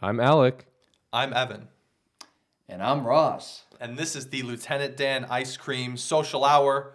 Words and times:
I'm 0.00 0.20
Alec. 0.20 0.66
I'm 1.12 1.32
Evan. 1.32 1.68
And 2.68 2.82
I'm 2.82 3.04
Ross. 3.06 3.62
And 3.80 3.96
this 3.98 4.14
is 4.14 4.28
the 4.28 4.42
Lieutenant 4.42 4.96
Dan 4.96 5.24
Ice 5.30 5.56
Cream 5.56 5.96
Social 5.96 6.44
Hour 6.44 6.94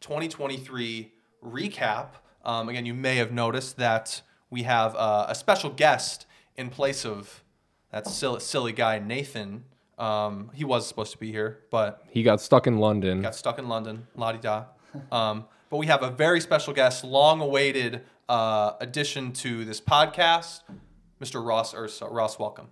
2023 0.00 1.12
recap. 1.44 2.08
Um, 2.44 2.68
again, 2.68 2.86
you 2.86 2.94
may 2.94 3.16
have 3.16 3.32
noticed 3.32 3.76
that 3.76 4.22
we 4.50 4.62
have 4.62 4.94
uh, 4.96 5.26
a 5.28 5.34
special 5.34 5.70
guest 5.70 6.26
in 6.56 6.70
place 6.70 7.04
of 7.04 7.42
that 7.92 8.06
silly, 8.06 8.40
silly 8.40 8.72
guy, 8.72 8.98
Nathan. 8.98 9.64
Um, 9.98 10.50
he 10.54 10.64
was 10.64 10.86
supposed 10.86 11.12
to 11.12 11.18
be 11.18 11.30
here, 11.30 11.60
but 11.70 12.04
He 12.10 12.22
got 12.22 12.40
stuck 12.40 12.66
in 12.66 12.78
London. 12.78 13.22
got 13.22 13.34
stuck 13.34 13.58
in 13.58 13.68
London, 13.68 14.06
la 14.16 14.32
di 14.32 14.38
da. 14.38 14.64
Um, 15.12 15.44
but 15.68 15.76
we 15.76 15.86
have 15.86 16.02
a 16.02 16.10
very 16.10 16.40
special 16.40 16.72
guest, 16.72 17.04
long 17.04 17.40
awaited 17.42 18.02
uh, 18.30 18.72
addition 18.80 19.32
to 19.34 19.64
this 19.66 19.78
podcast, 19.80 20.62
Mr. 21.20 21.44
Ross 21.44 21.74
Urso. 21.74 22.08
Ross, 22.08 22.38
welcome. 22.38 22.68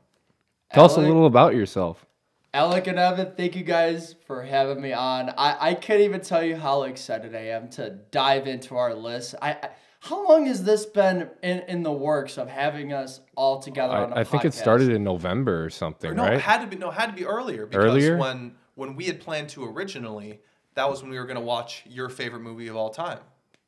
Tell 0.73 0.85
us 0.87 0.97
a 0.97 1.01
little 1.01 1.27
about 1.27 1.55
yourself. 1.55 2.05
Alec 2.53 2.87
and 2.87 2.99
Evan, 2.99 3.33
thank 3.37 3.57
you 3.57 3.65
guys 3.65 4.15
for 4.27 4.43
having 4.43 4.81
me 4.81 4.93
on. 4.93 5.31
I, 5.31 5.71
I 5.71 5.75
can't 5.75 6.01
even 6.03 6.21
tell 6.21 6.43
you 6.43 6.57
how 6.57 6.85
excited 6.85 7.35
I 7.35 7.47
am 7.49 7.69
to 7.71 7.91
dive 7.91 8.47
into 8.47 8.77
our 8.77 8.95
list. 8.95 9.35
I, 9.43 9.53
I 9.53 9.69
how 10.01 10.29
long 10.29 10.45
has 10.47 10.63
this 10.63 10.85
been 10.85 11.31
in, 11.43 11.61
in 11.61 11.83
the 11.83 11.91
works 11.91 12.37
of 12.37 12.47
having 12.47 12.93
us 12.93 13.21
all 13.37 13.59
together 13.59 13.95
on 13.95 14.13
a 14.13 14.17
I, 14.17 14.21
I 14.21 14.25
think 14.25 14.45
it 14.45 14.53
started 14.53 14.91
in 14.91 15.03
November 15.03 15.65
or 15.65 15.71
something, 15.71 16.15
No, 16.15 16.25
right? 16.25 16.35
it 16.35 16.43
had 16.43 16.61
to 16.61 16.67
be 16.67 16.77
no, 16.77 16.91
it 16.91 16.95
had 16.95 17.07
to 17.07 17.13
be 17.15 17.25
earlier 17.25 17.65
because 17.65 17.87
Earlier? 17.87 18.19
when 18.19 18.55
when 18.75 18.97
we 18.97 19.07
had 19.07 19.21
planned 19.21 19.49
to 19.51 19.65
originally, 19.65 20.41
that 20.75 20.91
was 20.91 21.01
when 21.01 21.11
we 21.11 21.19
were 21.19 21.25
going 21.25 21.39
to 21.39 21.43
watch 21.43 21.85
your 21.87 22.09
favorite 22.11 22.41
movie 22.41 22.69
of 22.69 22.77
all 22.77 22.91
time, 22.91 23.21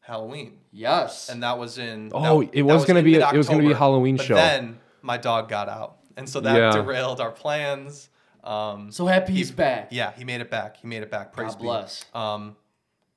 Halloween, 0.06 0.58
Yes. 0.72 1.28
and 1.28 1.42
that 1.42 1.58
was 1.58 1.78
in. 1.78 2.10
Oh, 2.14 2.42
that- 2.42 2.50
it 2.52 2.66
that 2.66 2.74
was 2.74 2.84
gonna 2.84 3.02
be 3.02 3.14
it 3.16 3.32
was 3.32 3.48
gonna 3.48 3.58
be 3.58 3.66
a 3.66 3.68
mid-October, 3.70 3.74
Halloween 3.78 4.16
but 4.16 4.26
show. 4.26 4.34
Then 4.36 4.78
my 5.02 5.16
dog 5.16 5.48
got 5.48 5.68
out, 5.68 5.96
and 6.16 6.28
so 6.28 6.40
that 6.40 6.56
Yeah. 6.56 6.70
derailed 6.70 7.20
our 7.20 7.32
plans. 7.32 8.08
Um, 8.44 8.92
so 8.92 9.06
happy 9.06 9.32
he's 9.32 9.50
back. 9.50 9.88
yeah, 9.90 10.12
he 10.16 10.24
made 10.24 10.40
it 10.40 10.50
back. 10.50 10.76
He 10.76 10.86
made 10.86 11.02
it 11.02 11.10
back. 11.10 11.32
Praise 11.32 11.52
God 11.54 11.58
be. 11.58 11.64
bless. 11.64 12.04
Um, 12.14 12.56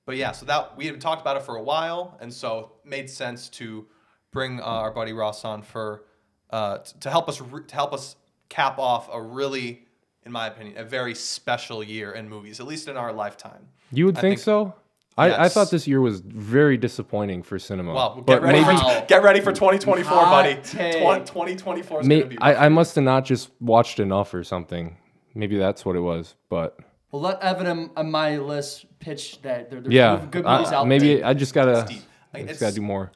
but 0.06 0.16
yeah, 0.18 0.32
so 0.32 0.46
that 0.48 0.76
we 0.76 0.88
had 0.88 1.00
talked 1.00 1.22
about 1.22 1.38
it 1.38 1.44
for 1.44 1.56
a 1.56 1.62
while, 1.62 2.18
and 2.20 2.34
so 2.34 2.72
it 2.84 2.90
made 2.90 3.10
sense 3.10 3.48
to 3.50 3.86
bring 4.32 4.60
uh, 4.60 4.64
our 4.64 4.90
buddy 4.92 5.14
Ross 5.14 5.46
on 5.46 5.62
for 5.62 6.06
uh, 6.50 6.80
t- 6.80 6.94
to 7.02 7.12
help 7.12 7.30
us 7.30 7.40
re- 7.40 7.64
to 7.68 7.76
help 7.76 7.94
us 7.94 8.16
cap 8.50 8.80
off 8.80 9.08
a 9.14 9.22
really, 9.22 9.86
in 10.26 10.32
my 10.32 10.48
opinion, 10.48 10.76
a 10.80 10.84
very 10.84 11.14
special 11.14 11.84
year 11.84 12.12
in 12.14 12.28
movies, 12.28 12.60
at 12.60 12.66
least 12.66 12.88
in 12.88 12.98
our 12.98 13.14
lifetime. 13.14 13.68
you 13.92 14.08
would 14.08 14.16
think, 14.16 14.40
think- 14.40 14.40
so? 14.40 14.74
I, 15.20 15.46
I 15.46 15.50
thought 15.50 15.70
this 15.70 15.88
year 15.88 16.00
was 16.02 16.22
very 16.22 16.78
disappointing 16.78 17.44
for 17.44 17.60
cinema. 17.60 17.94
Well, 17.94 18.16
get 18.16 18.26
but 18.26 18.42
ready, 18.42 18.62
maybe 18.62 18.78
for, 18.78 19.06
get 19.08 19.22
ready 19.22 19.42
for 19.42 19.52
2024, 19.52 20.12
buddy. 20.12 20.56
2024 20.56 22.02
is 22.02 22.08
may, 22.08 22.16
going 22.20 22.30
to 22.30 22.36
be. 22.36 22.42
I, 22.42 22.66
I 22.66 22.70
must 22.70 22.96
have 22.96 23.04
not 23.04 23.26
just 23.26 23.50
watched 23.60 24.00
enough 24.00 24.34
or 24.34 24.44
something. 24.44 24.98
Maybe 25.36 25.58
that's 25.58 25.86
what 25.86 25.96
it 25.96 26.00
was. 26.00 26.36
But 26.50 26.80
Well, 27.12 27.22
let 27.22 27.42
Evan 27.42 27.68
and- 27.68 27.90
and 27.98 28.12
my 28.12 28.38
list 28.38 28.86
pitch 29.00 29.42
that 29.42 29.70
there, 29.70 29.82
there's 29.82 29.94
yeah, 29.94 30.26
good 30.32 30.46
I- 30.46 30.58
movies 30.58 30.74
out 30.74 30.88
maybe 30.88 31.16
there. 31.16 31.26
I 31.26 31.34
just 31.34 31.54
gotta, 31.54 31.86
deep. 31.88 32.02
I 32.34 32.44
just 32.44 32.60
gotta 32.60 32.76
do 32.76 32.82
more. 32.82 33.12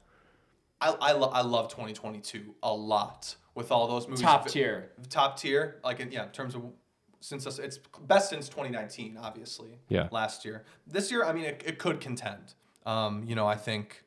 I, 0.81 0.95
I, 0.99 1.11
lo- 1.13 1.31
I 1.33 1.41
love 1.41 1.69
2022 1.69 2.55
a 2.63 2.73
lot 2.73 3.35
with 3.55 3.71
all 3.71 3.87
those 3.87 4.07
movies. 4.07 4.21
Top 4.21 4.43
Vi- 4.45 4.49
tier. 4.51 4.91
top 5.09 5.37
tier, 5.39 5.79
like 5.83 5.99
in, 5.99 6.11
yeah, 6.11 6.23
in 6.23 6.29
terms 6.29 6.55
of 6.55 6.63
since 7.23 7.45
it's, 7.45 7.57
it's 7.57 7.79
best 8.01 8.29
since 8.29 8.49
2019, 8.49 9.17
obviously. 9.21 9.79
Yeah. 9.87 10.09
Last 10.11 10.43
year, 10.43 10.65
this 10.85 11.09
year, 11.09 11.23
I 11.23 11.31
mean, 11.31 11.45
it, 11.45 11.63
it 11.65 11.79
could 11.79 12.01
contend. 12.01 12.53
Um, 12.85 13.23
you 13.25 13.33
know, 13.33 13.47
I 13.47 13.55
think 13.55 14.03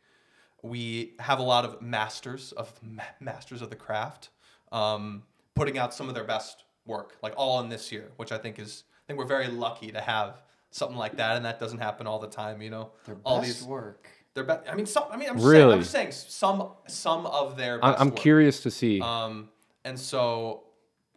we 0.63 1.15
have 1.19 1.39
a 1.39 1.43
lot 1.43 1.65
of 1.65 1.81
masters 1.81 2.53
of 2.53 2.73
ma- 2.83 3.03
masters 3.19 3.63
of 3.63 3.71
the 3.71 3.77
craft, 3.77 4.29
um, 4.71 5.23
putting 5.55 5.79
out 5.79 5.95
some 5.95 6.09
of 6.11 6.15
their 6.15 6.25
best 6.25 6.65
work, 6.85 7.17
like 7.23 7.33
all 7.39 7.61
in 7.61 7.71
this 7.71 7.91
year, 7.91 8.13
which 8.17 8.33
I 8.33 8.39
think 8.39 8.59
is 8.59 8.85
I 8.93 9.07
think 9.07 9.19
we're 9.19 9.25
very 9.27 9.49
lucky 9.49 9.91
to 9.93 10.01
have 10.01 10.43
something 10.71 10.99
like 10.99 11.17
that, 11.17 11.37
and 11.37 11.45
that 11.47 11.59
doesn't 11.59 11.79
happen 11.79 12.07
all 12.07 12.19
the 12.19 12.29
time. 12.29 12.61
You 12.61 12.69
know, 12.69 12.91
Their 13.07 13.17
all 13.25 13.41
best 13.41 13.61
these 13.61 13.67
work. 13.67 14.09
they're 14.35 14.45
be- 14.45 14.69
I 14.71 14.75
mean, 14.75 14.85
some. 14.85 15.05
I 15.11 15.17
mean, 15.17 15.31
I'm 15.31 15.37
just 15.37 15.47
saying. 15.47 15.59
Really? 15.63 15.73
I'm 15.75 15.81
just 15.81 15.93
saying 15.93 16.13
some 16.13 16.69
some 16.87 17.25
of 17.25 17.57
their. 17.57 17.83
I, 17.83 17.93
Best 17.93 18.01
I'm 18.03 18.09
work. 18.09 18.17
curious 18.17 18.63
to 18.65 18.71
see. 18.71 19.01
Um, 19.01 19.49
and 19.87 19.99
so 19.99 20.65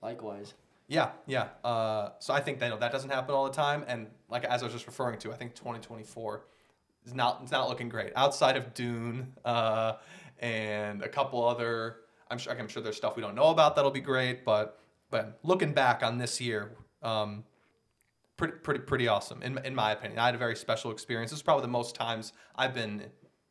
Likewise. 0.02 0.54
Yeah, 0.90 1.12
yeah. 1.28 1.50
Uh, 1.64 2.10
so 2.18 2.34
I 2.34 2.42
think 2.42 2.60
that, 2.60 2.66
you 2.66 2.72
know, 2.72 2.80
that 2.80 2.92
doesn't 2.92 3.12
happen 3.12 3.34
all 3.34 3.46
the 3.46 3.54
time, 3.54 3.86
and 3.88 4.08
like 4.28 4.44
as 4.44 4.64
I 4.64 4.66
was 4.66 4.74
just 4.74 4.88
referring 4.88 5.20
to, 5.20 5.32
I 5.32 5.36
think 5.36 5.54
2024 5.54 6.46
is 7.06 7.14
not 7.14 7.40
it's 7.44 7.52
not 7.52 7.70
looking 7.70 7.90
great 7.90 8.12
outside 8.16 8.58
of 8.58 8.74
Dune 8.74 9.34
uh, 9.46 9.94
and 10.40 11.04
a 11.04 11.08
couple 11.08 11.48
other. 11.48 11.98
I'm 12.32 12.40
sure 12.40 12.58
I'm 12.58 12.68
sure 12.68 12.82
there's 12.82 12.98
stuff 12.98 13.16
we 13.16 13.22
don't 13.22 13.36
know 13.36 13.50
about 13.50 13.76
that'll 13.76 13.92
be 13.92 14.02
great, 14.02 14.44
but 14.44 14.80
but 15.12 15.40
looking 15.44 15.74
back 15.74 16.02
on 16.02 16.18
this 16.18 16.42
year, 16.42 16.72
um, 17.04 17.44
pretty 18.36 18.54
pretty 18.58 18.80
pretty 18.82 19.08
awesome 19.08 19.44
in 19.44 19.60
in 19.60 19.76
my 19.76 19.92
opinion. 19.92 20.18
I 20.18 20.26
had 20.26 20.36
a 20.36 20.40
very 20.40 20.56
special 20.56 20.92
experience. 20.92 21.30
This 21.30 21.40
is 21.40 21.44
probably 21.44 21.62
the 21.62 21.68
most 21.68 21.94
times 21.94 22.34
I've 22.56 22.74
been 22.74 23.06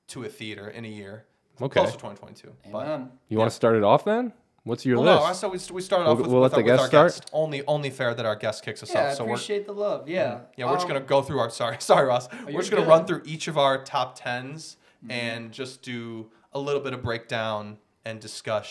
to 0.09 0.25
a 0.25 0.29
theater 0.29 0.69
in 0.71 0.85
a 0.85 0.89
year. 0.89 1.27
Okay. 1.61 1.81
Close 1.81 1.93
to 1.93 1.99
2022. 1.99 2.53
But 2.73 2.87
Amen. 2.87 3.11
you 3.29 3.39
want 3.39 3.51
to 3.51 3.55
start 3.55 3.77
it 3.77 3.83
off 3.83 4.05
then? 4.05 4.33
What's 4.69 4.85
your 4.87 5.01
well, 5.01 5.17
list? 5.29 5.43
no, 5.43 5.49
so 5.59 5.73
we, 5.73 5.77
we 5.77 5.83
started 5.83 6.05
off 6.05 6.17
We'll- 6.19 6.25
with, 6.25 6.33
we'll 6.33 6.43
with, 6.43 6.53
let 6.53 6.59
our, 6.59 6.63
the 6.65 6.71
with 6.71 6.79
guest 6.81 6.83
our 6.83 6.89
start? 6.89 7.13
guest. 7.13 7.31
Only 7.33 7.63
only 7.67 7.91
fair 7.91 8.15
that 8.15 8.25
our 8.27 8.37
guest 8.37 8.65
kicks 8.65 8.83
us 8.83 8.93
Yeah, 8.93 9.01
off. 9.07 9.13
I 9.13 9.15
So 9.15 9.25
we're 9.25 9.31
appreciate 9.33 9.67
the 9.67 9.73
love. 9.73 10.09
Yeah. 10.09 10.41
yeah, 10.57 10.67
we're 10.67 10.73
just 10.75 10.85
Um, 10.85 10.89
gonna 10.93 11.01
go 11.01 11.23
through 11.23 11.41
our 11.41 11.51
sorry 11.61 11.77
sorry 11.81 12.07
Ross. 12.07 12.29
we're 12.47 12.53
just 12.61 12.71
gonna 12.71 12.83
good. 12.83 12.89
run 12.89 13.07
through 13.07 13.23
each 13.25 13.49
of 13.49 13.57
our 13.59 13.83
top 13.83 14.19
10s 14.19 14.77
Mm-hmm. 14.99 15.11
and 15.13 15.53
just 15.53 15.83
do 15.83 16.29
a 16.53 16.59
little 16.59 16.81
bit 16.81 16.93
of 16.93 17.03
breakdown 17.05 17.79
and 18.05 18.19
discuss 18.21 18.69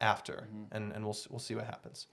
after, 0.00 0.48
Mm-hmm. 0.52 0.76
and 0.76 0.92
and 0.92 1.04
we'll 1.04 1.16
we'll 1.30 1.38
see 1.38 1.54
what 1.54 1.64
happens. 1.64 2.06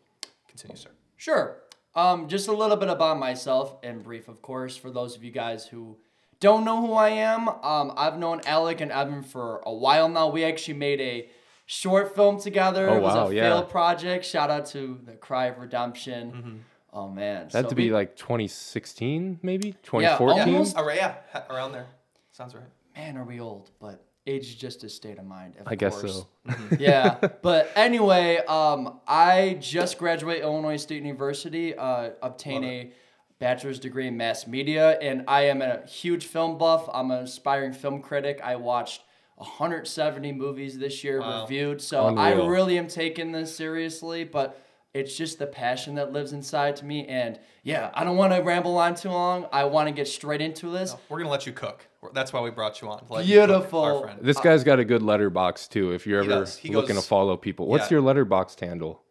Continue, 0.47 0.77
sir. 0.77 0.89
Sure. 1.15 1.57
Um, 1.95 2.27
just 2.27 2.47
a 2.47 2.51
little 2.51 2.77
bit 2.77 2.89
about 2.89 3.17
myself 3.17 3.77
in 3.81 4.01
brief, 4.03 4.27
of 4.27 4.43
course, 4.43 4.77
for 4.77 4.91
those 4.91 5.15
of 5.15 5.23
you 5.23 5.31
guys 5.31 5.65
who 5.65 5.97
don't 6.39 6.63
know 6.65 6.79
who 6.85 6.93
I 6.93 7.09
am. 7.09 7.49
Um, 7.49 7.91
I've 7.97 8.19
known 8.19 8.41
Alec 8.45 8.79
and 8.81 8.91
Evan 8.91 9.23
for 9.23 9.63
a 9.65 9.73
while 9.73 10.07
now. 10.07 10.29
We 10.29 10.43
actually 10.43 10.75
made 10.77 11.01
a 11.01 11.27
short 11.67 12.15
film 12.15 12.39
together. 12.39 12.89
Oh, 12.89 12.95
it 12.95 13.01
was 13.01 13.13
wow, 13.13 13.27
a 13.27 13.33
yeah. 13.33 13.41
failed 13.43 13.69
project. 13.69 14.25
Shout 14.25 14.49
out 14.49 14.65
to 14.67 14.99
the 15.05 15.11
Cry 15.11 15.47
of 15.47 15.59
Redemption. 15.59 16.63
Oh 16.91 17.07
man, 17.07 17.49
that 17.49 17.53
had 17.53 17.65
so 17.65 17.69
to 17.69 17.75
be 17.75 17.89
we- 17.89 17.93
like 17.93 18.15
2016, 18.15 19.39
maybe 19.43 19.73
2014. 19.83 20.37
Yeah, 20.37 20.43
almost. 20.45 20.75
All 20.75 20.85
right, 20.85 20.97
yeah, 20.97 21.15
around 21.51 21.73
there. 21.73 21.85
Sounds 22.31 22.55
right. 22.55 22.63
man, 22.95 23.17
are 23.17 23.23
we 23.23 23.39
old? 23.39 23.69
But 23.79 24.03
age 24.25 24.47
is 24.47 24.55
just 24.55 24.83
a 24.83 24.89
state 24.89 25.19
of 25.19 25.25
mind. 25.25 25.55
Of 25.59 25.67
I 25.67 25.75
guess 25.75 25.99
course. 25.99 26.25
so. 26.47 26.53
yeah. 26.79 27.17
But 27.41 27.71
anyway, 27.75 28.37
um, 28.47 28.99
I 29.07 29.57
just 29.59 29.97
graduated 29.97 30.43
Illinois 30.43 30.77
State 30.77 31.03
University, 31.03 31.75
uh, 31.75 32.11
obtained 32.21 32.63
Love 32.63 32.73
a 32.73 32.93
bachelor's 33.39 33.79
degree 33.79 34.07
in 34.07 34.17
mass 34.17 34.47
media, 34.47 34.97
and 34.99 35.23
I 35.27 35.43
am 35.43 35.61
a 35.61 35.85
huge 35.85 36.25
film 36.25 36.57
buff. 36.57 36.89
I'm 36.91 37.11
an 37.11 37.23
aspiring 37.23 37.73
film 37.73 38.01
critic. 38.01 38.39
I 38.43 38.55
watched 38.55 39.01
170 39.37 40.31
movies 40.33 40.77
this 40.77 41.03
year 41.03 41.19
Wow. 41.19 41.41
reviewed, 41.43 41.81
so 41.81 42.15
I 42.17 42.31
really 42.33 42.77
am 42.77 42.87
taking 42.87 43.31
this 43.31 43.55
seriously. 43.55 44.23
But 44.23 44.59
it's 44.93 45.15
just 45.15 45.37
the 45.37 45.45
passion 45.45 45.95
that 45.95 46.11
lives 46.11 46.33
inside 46.33 46.75
to 46.77 46.85
me, 46.85 47.05
and 47.07 47.39
yeah, 47.63 47.91
I 47.93 48.03
don't 48.03 48.17
want 48.17 48.33
to 48.33 48.41
ramble 48.41 48.77
on 48.77 48.95
too 48.95 49.09
long. 49.09 49.47
I 49.51 49.65
want 49.65 49.87
to 49.87 49.93
get 49.93 50.07
straight 50.07 50.41
into 50.41 50.69
this. 50.71 50.95
We're 51.09 51.19
gonna 51.19 51.29
let 51.29 51.45
you 51.45 51.51
cook. 51.53 51.87
That's 52.13 52.33
why 52.33 52.41
we 52.41 52.49
brought 52.49 52.81
you 52.81 52.89
on. 52.89 53.05
to 53.05 53.13
let 53.13 53.25
you 53.25 53.39
cook, 53.41 53.47
Beautiful. 53.49 54.09
This 54.21 54.37
uh, 54.37 54.41
guy's 54.41 54.63
got 54.63 54.79
a 54.79 54.85
good 54.85 55.01
Letterboxd 55.01 55.69
too. 55.69 55.91
If 55.91 56.07
you're 56.07 56.23
He 56.23 56.29
ever 56.31 56.39
does. 56.41 56.57
He 56.57 56.69
looking 56.73 56.95
goes- 56.95 57.03
to 57.03 57.09
follow 57.09 57.37
people, 57.37 57.67
what's 57.67 57.91
Yeah. 57.91 57.97
your 57.99 58.03
Letterboxd 58.03 58.59
handle? 58.61 59.03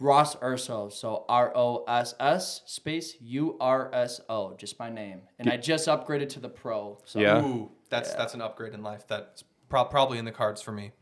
Ross 0.00 0.36
Urso. 0.40 0.88
So 0.90 1.24
R 1.28 1.50
O 1.56 1.82
S 1.88 2.14
S 2.20 2.62
space 2.66 3.16
U 3.20 3.56
R 3.60 3.90
S 3.92 4.20
O. 4.28 4.54
Just 4.54 4.78
my 4.78 4.88
name. 4.90 5.22
And 5.40 5.50
I 5.50 5.56
just 5.56 5.88
upgraded 5.88 6.28
to 6.30 6.40
the 6.40 6.48
pro. 6.48 6.98
So 7.04 7.18
Yeah. 7.18 7.42
Ooh, 7.44 7.72
that's 7.90 8.14
that's 8.14 8.34
an 8.34 8.40
upgrade 8.40 8.74
in 8.74 8.82
life. 8.84 9.06
That's 9.08 9.42
pro- 9.68 9.84
probably 9.84 10.18
in 10.18 10.24
the 10.24 10.32
cards 10.32 10.60
for 10.62 10.72
me. 10.72 10.92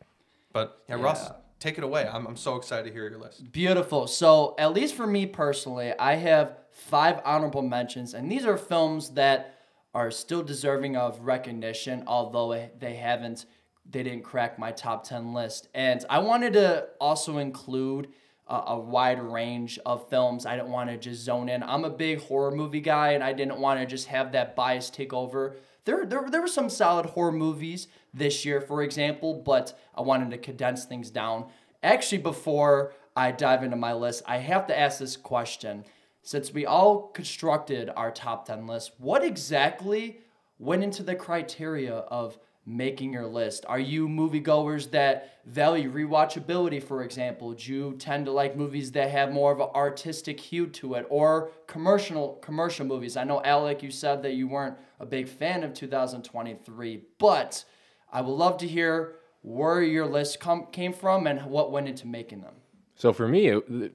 But 0.53 0.83
yeah, 0.89 0.97
Ross, 0.97 1.25
Yeah. 1.25 1.33
take 1.61 1.79
it 1.79 1.85
away. 1.85 2.09
I'm, 2.11 2.27
I'm 2.27 2.37
so 2.37 2.57
excited 2.57 2.87
to 2.87 2.93
hear 2.93 3.09
your 3.09 3.19
list. 3.19 3.51
beautiful. 3.53 4.07
So 4.07 4.55
at 4.59 4.73
least 4.73 4.95
for 4.95 5.07
me 5.07 5.27
personally, 5.27 5.93
I 5.99 6.15
have 6.15 6.57
five 6.71 7.21
honorable 7.25 7.63
mentions, 7.63 8.15
and 8.15 8.31
these 8.31 8.45
are 8.47 8.57
films 8.57 9.11
that 9.11 9.55
are 9.95 10.11
still 10.11 10.43
deserving 10.43 10.97
of 10.97 11.21
recognition, 11.21 12.05
although 12.07 12.69
they 12.79 12.95
haven't 12.97 13.47
they 13.89 14.03
didn't 14.03 14.25
crack 14.25 14.59
my 14.59 14.73
top 14.73 15.05
10 15.05 15.33
list. 15.33 15.69
And 15.73 16.05
I 16.11 16.19
wanted 16.19 16.55
to 16.55 16.89
also 17.01 17.39
include 17.39 18.09
a, 18.49 18.63
a 18.67 18.79
wide 18.81 19.23
range 19.23 19.79
of 19.87 20.09
films. 20.11 20.45
I 20.45 20.57
didn't 20.57 20.73
want 20.73 20.91
to 20.91 20.97
just 20.99 21.23
zone 21.23 21.49
in. 21.49 21.63
I'm 21.63 21.85
a 21.85 21.91
big 21.91 22.21
horror 22.21 22.51
movie 22.51 22.81
guy, 22.81 23.13
and 23.13 23.23
I 23.23 23.33
didn't 23.33 23.59
want 23.61 23.79
to 23.79 23.87
just 23.87 24.09
have 24.09 24.33
that 24.33 24.57
bias 24.57 24.91
take 24.91 25.13
over. 25.13 25.55
There, 25.87 26.05
there, 26.05 26.29
there 26.29 26.43
were 26.43 26.49
some 26.49 26.69
solid 26.69 27.07
horror 27.07 27.33
movies 27.33 27.87
this 28.13 28.45
year, 28.45 28.61
for 28.61 28.83
example, 28.83 29.35
but 29.35 29.79
I 29.95 30.03
wanted 30.03 30.33
to 30.33 30.39
condense 30.39 30.85
things 30.85 31.11
down. 31.11 31.47
Actually, 31.83 32.19
before 32.19 32.93
I 33.15 33.31
dive 33.31 33.63
into 33.63 33.77
my 33.77 33.93
list, 33.93 34.25
I 34.27 34.39
have 34.39 34.67
to 34.67 34.79
ask 34.79 34.99
this 34.99 35.17
question. 35.17 35.85
Since 36.23 36.53
we 36.53 36.67
all 36.67 37.09
constructed 37.09 37.89
our 37.97 38.11
top 38.11 38.47
10 38.47 38.67
list, 38.67 38.93
what 38.99 39.25
exactly 39.25 40.19
went 40.59 40.83
into 40.83 41.05
the 41.05 41.15
criteria 41.15 41.95
of 41.95 42.37
making 42.67 43.13
your 43.13 43.27
list? 43.27 43.65
Are 43.69 43.79
you 43.79 44.09
moviegoers 44.09 44.91
that 44.91 45.41
value 45.47 45.91
rewatchability, 45.91 46.83
for 46.83 47.05
example? 47.05 47.53
Do 47.53 47.73
you 47.73 47.95
tend 47.99 48.27
to 48.27 48.33
like 48.33 48.57
movies 48.57 48.93
that 48.93 49.11
have 49.11 49.33
more 49.33 49.53
of 49.53 49.61
an 49.61 49.69
artistic 49.75 50.41
hue 50.41 50.67
to 50.69 50.95
it, 50.95 51.07
or 51.09 51.53
commercial 51.67 52.35
commercial 52.43 52.85
movies? 52.85 53.17
I 53.17 53.25
know 53.25 53.43
Alec, 53.43 53.83
you 53.83 53.91
said 53.91 54.23
that 54.23 54.35
you 54.35 54.49
weren't 54.49 54.77
a 54.99 55.07
big 55.07 55.29
fan 55.29 55.63
of 55.63 55.73
2023, 55.73 57.03
but 57.19 57.65
I 58.13 58.21
would 58.21 58.33
love 58.33 58.59
to 58.59 58.67
hear 58.67 59.17
where 59.43 59.83
your 59.83 60.07
list 60.07 60.41
come, 60.41 60.67
came 60.73 60.93
from 60.93 61.27
and 61.27 61.47
what 61.47 61.71
went 61.71 61.89
into 61.89 62.07
making 62.07 62.41
them. 62.41 62.55
So 62.97 63.13
for 63.13 63.29
me, 63.29 63.47
it, 63.49 63.69
the- 63.69 63.93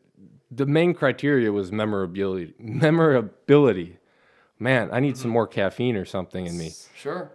the 0.51 0.65
main 0.65 0.93
criteria 0.93 1.51
was 1.51 1.71
memorability. 1.71 2.53
Memorability. 2.59 3.97
Man, 4.59 4.89
I 4.91 4.99
need 4.99 5.17
some 5.17 5.27
mm-hmm. 5.27 5.33
more 5.33 5.47
caffeine 5.47 5.95
or 5.95 6.05
something 6.05 6.45
in 6.45 6.57
me. 6.57 6.71
Sure. 6.93 7.31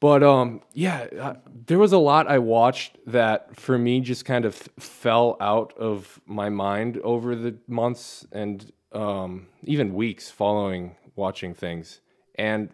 But 0.00 0.22
um, 0.22 0.62
yeah, 0.72 1.06
uh, 1.20 1.34
there 1.66 1.78
was 1.78 1.92
a 1.92 1.98
lot 1.98 2.28
I 2.28 2.38
watched 2.38 2.98
that 3.06 3.56
for 3.56 3.76
me 3.76 4.00
just 4.00 4.24
kind 4.24 4.44
of 4.44 4.54
fell 4.78 5.36
out 5.40 5.76
of 5.76 6.20
my 6.24 6.48
mind 6.48 6.98
over 6.98 7.34
the 7.34 7.56
months 7.66 8.26
and 8.30 8.70
um, 8.92 9.48
even 9.64 9.94
weeks 9.94 10.30
following 10.30 10.96
watching 11.16 11.52
things. 11.52 12.00
And 12.36 12.70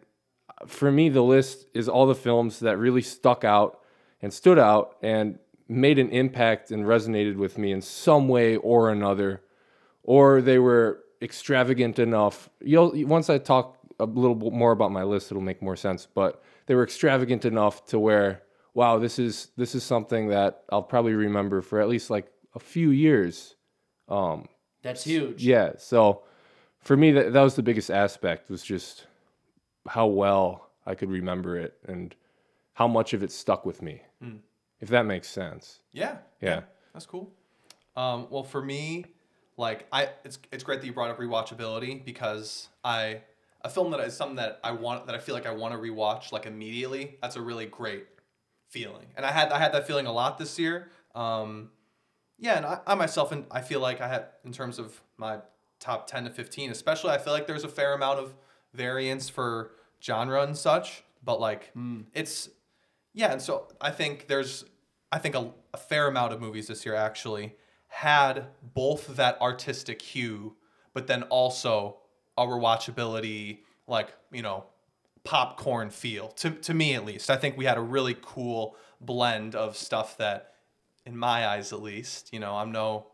for 0.67 0.93
me, 0.93 1.09
the 1.09 1.23
list 1.23 1.67
is 1.75 1.89
all 1.89 2.07
the 2.07 2.15
films 2.15 2.61
that 2.61 2.77
really 2.77 3.03
stuck 3.03 3.43
out 3.43 3.81
and 4.21 4.33
stood 4.33 4.59
out 4.59 4.97
and 5.03 5.39
made 5.67 5.99
an 5.99 6.11
impact 6.11 6.71
and 6.71 6.85
resonated 6.85 7.37
with 7.37 7.57
me 7.57 7.73
in 7.73 7.81
some 7.81 8.29
way 8.29 8.57
or 8.57 8.91
another, 8.91 9.43
or 10.03 10.43
they 10.43 10.59
were 10.59 11.01
extravagant 11.23 11.99
enough. 11.99 12.51
You'll 12.61 12.93
once 13.07 13.31
I 13.31 13.39
talk 13.39 13.79
a 13.99 14.05
little 14.05 14.37
more 14.51 14.73
about 14.73 14.93
my 14.93 15.03
list, 15.03 15.31
it'll 15.31 15.43
make 15.43 15.63
more 15.63 15.77
sense. 15.77 16.07
But 16.07 16.43
they 16.67 16.75
were 16.75 16.85
extravagant 16.85 17.45
enough 17.45 17.87
to 17.87 17.99
where, 17.99 18.43
wow, 18.75 18.99
this 18.99 19.19
is 19.19 19.49
this 19.57 19.75
is 19.75 19.83
something 19.85 20.29
that 20.29 20.63
I'll 20.71 20.83
probably 20.83 21.15
remember 21.15 21.61
for 21.63 21.81
at 21.81 21.89
least 21.89 22.11
like 22.11 22.27
a 22.55 22.59
few 22.59 22.91
years. 22.91 23.57
Um, 24.09 24.47
That's 24.83 25.05
huge. 25.05 25.45
yeah. 25.45 25.73
So 25.79 26.23
for 26.81 26.97
me, 26.97 27.13
that 27.13 27.33
that 27.33 27.43
was 27.43 27.55
the 27.57 27.63
biggest 27.63 27.91
aspect 27.91 28.51
was 28.51 28.63
just 28.63 29.07
how 29.89 30.07
well 30.07 30.71
I 30.87 30.95
could 30.95 31.11
remember 31.11 31.57
it 31.59 31.75
and 31.87 32.15
how 32.75 32.89
much 32.89 33.13
of 33.15 33.23
it 33.23 33.31
stuck 33.33 33.65
with 33.67 33.83
me. 33.83 34.03
If 34.81 34.89
that 34.89 35.07
makes 35.07 35.29
sense. 35.29 35.81
Yeah. 35.93 36.19
Yeah. 36.43 36.63
That's 36.93 37.07
cool. 37.07 37.33
Um, 37.97 38.27
well, 38.29 38.43
for 38.43 38.61
me, 38.63 39.07
like 39.57 39.87
I, 39.93 40.11
it's 40.25 40.39
it's 40.53 40.65
great 40.65 40.81
that 40.81 40.87
you 40.87 40.93
brought 40.93 41.11
up 41.11 41.19
rewatchability 41.19 42.05
because 42.05 42.69
I 42.83 43.23
a 43.65 43.69
film 43.69 43.91
that 43.91 44.01
is 44.01 44.17
something 44.17 44.37
that 44.37 44.61
I 44.63 44.73
want 44.73 45.07
that 45.07 45.15
I 45.15 45.19
feel 45.19 45.35
like 45.35 45.47
I 45.47 45.53
want 45.53 45.75
to 45.75 45.81
rewatch 45.81 46.31
like 46.31 46.47
immediately. 46.47 47.17
That's 47.21 47.37
a 47.37 47.43
really 47.43 47.67
great 47.67 48.07
feeling, 48.69 49.07
and 49.17 49.27
I 49.27 49.33
had 49.33 49.51
I 49.51 49.59
had 49.59 49.73
that 49.73 49.87
feeling 49.87 50.07
a 50.07 50.13
lot 50.13 50.39
this 50.39 50.59
year. 50.59 50.89
Um, 51.15 51.71
yeah, 52.39 52.57
and 52.57 52.67
I, 52.67 52.81
I 52.87 52.95
myself 52.95 53.33
and 53.33 53.47
I 53.51 53.61
feel 53.61 53.81
like 53.81 54.01
I 54.01 54.09
had 54.09 54.27
in 54.45 54.53
terms 54.53 54.79
of 54.79 55.01
my 55.17 55.39
top 55.81 56.07
ten 56.07 56.25
to 56.25 56.31
fifteen, 56.31 56.71
especially 56.71 57.11
I 57.11 57.19
feel 57.19 57.33
like 57.33 57.47
there's 57.47 57.65
a 57.65 57.69
fair 57.69 57.95
amount 57.95 58.21
of 58.21 58.35
variance 58.73 59.29
for 59.29 59.73
genre 60.03 60.43
and 60.43 60.57
such, 60.57 61.05
but 61.25 61.41
like 61.41 61.71
it's 62.13 62.51
yeah, 63.15 63.33
and 63.33 63.41
so 63.41 63.69
I 63.81 63.91
think 63.93 64.27
there's, 64.27 64.65
I 65.13 65.19
think 65.19 65.37
a, 65.37 65.53
a 65.73 65.77
fair 65.77 66.09
amount 66.09 66.33
of 66.33 66.41
movies 66.41 66.67
this 66.67 66.85
year 66.85 66.97
actually 66.97 67.55
had 67.87 68.47
both 68.61 69.17
that 69.17 69.41
artistic 69.41 70.03
hue, 70.03 70.57
but 70.93 71.07
then 71.07 71.23
also 71.25 71.99
a 72.37 72.45
rewatchability, 72.47 73.59
like 73.87 74.13
you 74.33 74.43
know, 74.43 74.65
popcorn 75.25 75.91
feel. 75.91 76.29
To 76.29 76.51
to 76.51 76.75
me 76.75 76.95
at 76.95 77.05
least, 77.05 77.31
I 77.31 77.37
think 77.37 77.57
we 77.57 77.65
had 77.65 77.77
a 77.77 77.81
really 77.83 78.17
cool 78.21 78.77
blend 79.01 79.55
of 79.55 79.77
stuff 79.77 80.17
that, 80.19 80.53
in 81.07 81.17
my 81.17 81.47
eyes 81.47 81.73
at 81.73 81.83
least, 81.83 82.33
you 82.33 82.41
know, 82.41 82.55
I'm 82.57 82.73
no, 82.73 83.07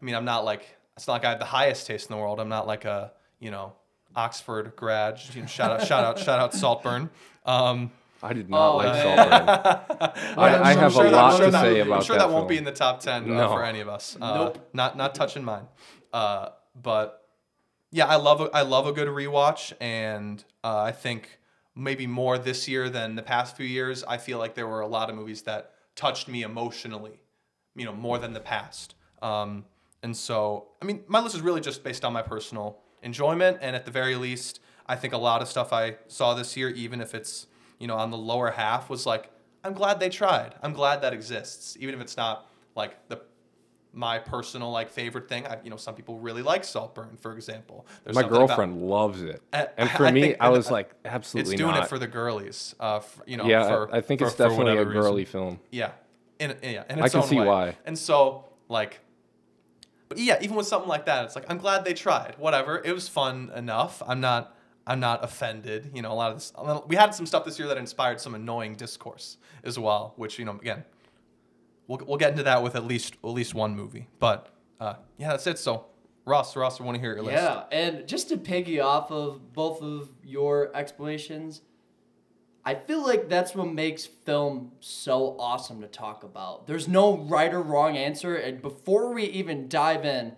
I 0.00 0.04
mean, 0.04 0.14
I'm 0.14 0.24
not 0.24 0.44
like 0.44 0.62
it's 0.96 1.06
not 1.06 1.14
like 1.14 1.24
I 1.24 1.30
have 1.30 1.38
the 1.38 1.44
highest 1.44 1.86
taste 1.86 2.10
in 2.10 2.16
the 2.16 2.20
world. 2.20 2.40
I'm 2.40 2.48
not 2.48 2.66
like 2.66 2.84
a 2.84 3.12
you 3.40 3.50
know 3.50 3.72
Oxford 4.16 4.72
grad. 4.76 5.20
You 5.34 5.42
know, 5.42 5.46
shout 5.46 5.70
out, 5.80 5.86
shout 5.86 6.04
out, 6.04 6.18
shout 6.18 6.38
out 6.40 6.54
Saltburn. 6.54 7.10
Um, 7.46 7.92
I 8.20 8.32
did 8.32 8.50
not 8.50 8.72
Oh, 8.72 8.76
like 8.78 8.92
man. 8.94 9.16
Saltburn. 9.16 10.10
I, 10.38 10.62
I 10.70 10.72
have 10.74 10.92
sure 10.92 11.06
a 11.06 11.10
lot 11.10 11.32
I'm 11.34 11.36
sure 11.36 11.46
to 11.46 11.52
that- 11.52 11.62
say 11.62 11.80
I'm 11.80 11.86
about 11.86 12.04
sure 12.04 12.16
that. 12.16 12.26
that, 12.26 12.32
won't 12.32 12.42
film. 12.42 12.48
be 12.48 12.58
in 12.58 12.64
the 12.64 12.72
top 12.72 12.98
ten 13.00 13.30
uh, 13.30 13.34
No. 13.46 13.48
for 13.52 13.64
any 13.64 13.78
of 13.80 13.88
us. 13.88 14.16
Uh, 14.20 14.34
Nope. 14.34 14.68
Not 14.72 14.96
not 14.96 15.14
touching 15.14 15.44
mine. 15.44 15.66
Uh, 16.12 16.48
but 16.82 17.17
yeah, 17.90 18.06
I 18.06 18.16
love 18.16 18.40
a, 18.40 18.50
I 18.54 18.62
love 18.62 18.86
a 18.86 18.92
good 18.92 19.08
rewatch, 19.08 19.72
and 19.80 20.44
uh, 20.62 20.82
I 20.82 20.92
think 20.92 21.38
maybe 21.74 22.06
more 22.06 22.38
this 22.38 22.68
year 22.68 22.90
than 22.90 23.14
the 23.14 23.22
past 23.22 23.56
few 23.56 23.66
years. 23.66 24.04
I 24.04 24.18
feel 24.18 24.38
like 24.38 24.54
there 24.54 24.66
were 24.66 24.80
a 24.80 24.86
lot 24.86 25.08
of 25.08 25.16
movies 25.16 25.42
that 25.42 25.72
touched 25.96 26.28
me 26.28 26.42
emotionally, 26.42 27.20
you 27.74 27.84
know, 27.84 27.94
more 27.94 28.18
than 28.18 28.32
the 28.32 28.40
past. 28.40 28.94
Um, 29.22 29.64
and 30.02 30.16
so, 30.16 30.68
I 30.82 30.84
mean, 30.84 31.02
my 31.08 31.20
list 31.20 31.34
is 31.34 31.40
really 31.40 31.60
just 31.60 31.82
based 31.82 32.04
on 32.04 32.12
my 32.12 32.22
personal 32.22 32.78
enjoyment, 33.02 33.58
and 33.60 33.74
at 33.74 33.84
the 33.84 33.90
very 33.90 34.16
least, 34.16 34.60
I 34.86 34.96
think 34.96 35.12
a 35.12 35.18
lot 35.18 35.42
of 35.42 35.48
stuff 35.48 35.72
I 35.72 35.96
saw 36.08 36.34
this 36.34 36.56
year, 36.56 36.68
even 36.70 37.00
if 37.00 37.14
it's 37.14 37.46
you 37.78 37.86
know 37.86 37.96
on 37.96 38.10
the 38.10 38.18
lower 38.18 38.50
half, 38.50 38.90
was 38.90 39.06
like 39.06 39.30
I'm 39.64 39.72
glad 39.72 40.00
they 40.00 40.08
tried. 40.08 40.54
I'm 40.62 40.72
glad 40.72 41.02
that 41.02 41.12
exists, 41.12 41.76
even 41.80 41.94
if 41.94 42.00
it's 42.00 42.16
not 42.16 42.50
like 42.74 43.08
the 43.08 43.20
my 43.92 44.18
personal 44.18 44.70
like 44.70 44.90
favorite 44.90 45.28
thing. 45.28 45.46
I, 45.46 45.58
you 45.64 45.70
know, 45.70 45.76
some 45.76 45.94
people 45.94 46.18
really 46.18 46.42
like 46.42 46.62
Saltburn, 46.64 47.16
for 47.20 47.32
example. 47.34 47.86
There's 48.04 48.14
My 48.14 48.22
something 48.22 48.36
about- 48.36 48.48
girlfriend 48.48 48.82
loves 48.82 49.22
it, 49.22 49.42
Uh, 49.52 49.64
and 49.76 49.90
for 49.90 50.06
I 50.06 50.10
me, 50.10 50.20
think- 50.22 50.36
I 50.40 50.50
was 50.50 50.70
like, 50.70 50.90
it's 51.04 51.14
absolutely 51.14 51.56
doing 51.56 51.74
not. 51.74 51.84
it 51.84 51.88
for 51.88 51.98
the 51.98 52.06
girlies. 52.06 52.74
Uh, 52.78 52.96
f 52.96 53.20
you 53.26 53.36
know, 53.36 53.46
yeah, 53.46 53.66
for, 53.68 53.94
I, 53.94 53.98
I 53.98 54.00
think 54.00 54.20
for- 54.20 54.26
it's 54.26 54.36
for 54.36 54.42
definitely 54.44 54.72
a 54.72 54.76
whatever 54.76 54.90
reason. 54.90 55.02
girly 55.02 55.24
film. 55.24 55.60
Yeah, 55.70 55.92
in 56.38 56.56
yeah, 56.62 56.84
in 56.90 57.02
I 57.02 57.08
can 57.08 57.22
see 57.22 57.38
way. 57.40 57.46
why. 57.46 57.76
And 57.86 57.98
so 57.98 58.44
like, 58.68 59.00
but 60.08 60.18
yeah, 60.18 60.38
even 60.40 60.56
with 60.56 60.66
something 60.66 60.88
like 60.88 61.06
that, 61.06 61.24
it's 61.24 61.34
like 61.34 61.46
I'm 61.50 61.58
glad 61.58 61.84
they 61.84 61.94
tried. 61.94 62.34
Whatever, 62.38 62.80
it 62.84 62.92
was 62.92 63.08
fun 63.08 63.50
enough. 63.54 64.02
I'm 64.06 64.20
not. 64.20 64.54
I'm 64.86 65.00
not 65.00 65.22
offended. 65.22 65.90
You 65.94 66.00
know, 66.00 66.10
a 66.10 66.14
lot 66.14 66.30
of 66.32 66.38
this. 66.38 66.52
We 66.86 66.96
had 66.96 67.14
some 67.14 67.26
stuff 67.26 67.44
this 67.44 67.58
year 67.58 67.68
that 67.68 67.76
inspired 67.76 68.22
some 68.22 68.34
annoying 68.34 68.74
discourse 68.74 69.36
as 69.62 69.78
well, 69.78 70.14
which 70.16 70.38
you 70.38 70.46
know, 70.46 70.52
again, 70.52 70.82
we'll 71.88 72.00
we'll 72.06 72.18
get 72.18 72.30
into 72.30 72.44
that 72.44 72.62
with 72.62 72.76
at 72.76 72.84
least 72.84 73.14
at 73.24 73.30
least 73.30 73.54
one 73.54 73.74
movie. 73.74 74.06
But 74.20 74.54
uh, 74.78 74.94
yeah, 75.18 75.30
that's 75.30 75.46
it. 75.48 75.58
So 75.58 75.86
Ross, 76.24 76.54
Ross, 76.54 76.80
I 76.80 76.84
want 76.84 76.94
to 76.94 77.00
hear 77.00 77.14
your 77.14 77.24
list. 77.24 77.34
Yeah, 77.34 77.64
and 77.72 78.06
just 78.06 78.28
to 78.28 78.36
piggy 78.36 78.78
off 78.78 79.10
of 79.10 79.52
both 79.54 79.82
of 79.82 80.10
your 80.22 80.70
explanations, 80.76 81.62
I 82.64 82.74
feel 82.74 83.02
like 83.02 83.28
that's 83.28 83.54
what 83.54 83.72
makes 83.72 84.04
film 84.04 84.72
so 84.80 85.36
awesome 85.40 85.80
to 85.80 85.88
talk 85.88 86.22
about. 86.22 86.66
There's 86.66 86.86
no 86.86 87.16
right 87.16 87.52
or 87.52 87.62
wrong 87.62 87.96
answer, 87.96 88.36
and 88.36 88.60
before 88.60 89.12
we 89.12 89.24
even 89.24 89.68
dive 89.68 90.04
in, 90.04 90.36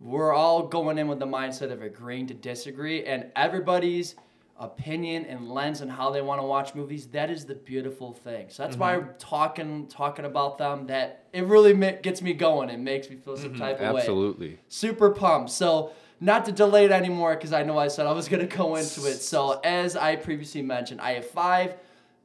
we're 0.00 0.34
all 0.34 0.66
going 0.66 0.98
in 0.98 1.08
with 1.08 1.20
the 1.20 1.26
mindset 1.26 1.70
of 1.70 1.82
agreeing 1.82 2.26
to 2.26 2.34
disagree, 2.34 3.04
and 3.04 3.30
everybody's 3.36 4.16
opinion 4.58 5.24
and 5.26 5.48
lens 5.48 5.80
and 5.80 5.90
how 5.90 6.10
they 6.10 6.22
want 6.22 6.40
to 6.40 6.46
watch 6.46 6.74
movies 6.74 7.06
that 7.08 7.30
is 7.30 7.44
the 7.44 7.54
beautiful 7.54 8.12
thing 8.12 8.46
so 8.48 8.62
that's 8.62 8.76
why 8.76 8.94
i'm 8.94 9.10
talking 9.18 9.86
talking 9.86 10.24
about 10.24 10.56
them 10.58 10.86
that 10.86 11.26
it 11.36 11.44
really 11.44 11.74
ma- 11.74 11.92
gets 12.02 12.22
me 12.22 12.32
going 12.32 12.70
and 12.70 12.82
makes 12.82 13.10
me 13.10 13.16
feel 13.16 13.36
some 13.36 13.50
mm-hmm. 13.50 13.58
type 13.58 13.80
of 13.80 13.94
way 13.94 14.00
Absolutely. 14.00 14.58
super 14.68 15.10
pumped. 15.10 15.50
So, 15.50 15.92
not 16.18 16.46
to 16.46 16.52
delay 16.52 16.86
it 16.86 16.92
anymore 16.92 17.34
because 17.34 17.52
I 17.52 17.62
know 17.62 17.76
I 17.76 17.88
said 17.88 18.06
I 18.06 18.12
was 18.12 18.26
going 18.26 18.46
to 18.48 18.56
go 18.56 18.76
into 18.76 19.06
it. 19.06 19.20
So, 19.20 19.60
as 19.62 19.96
I 19.96 20.16
previously 20.16 20.62
mentioned, 20.62 21.02
I 21.02 21.12
have 21.12 21.28
five 21.28 21.76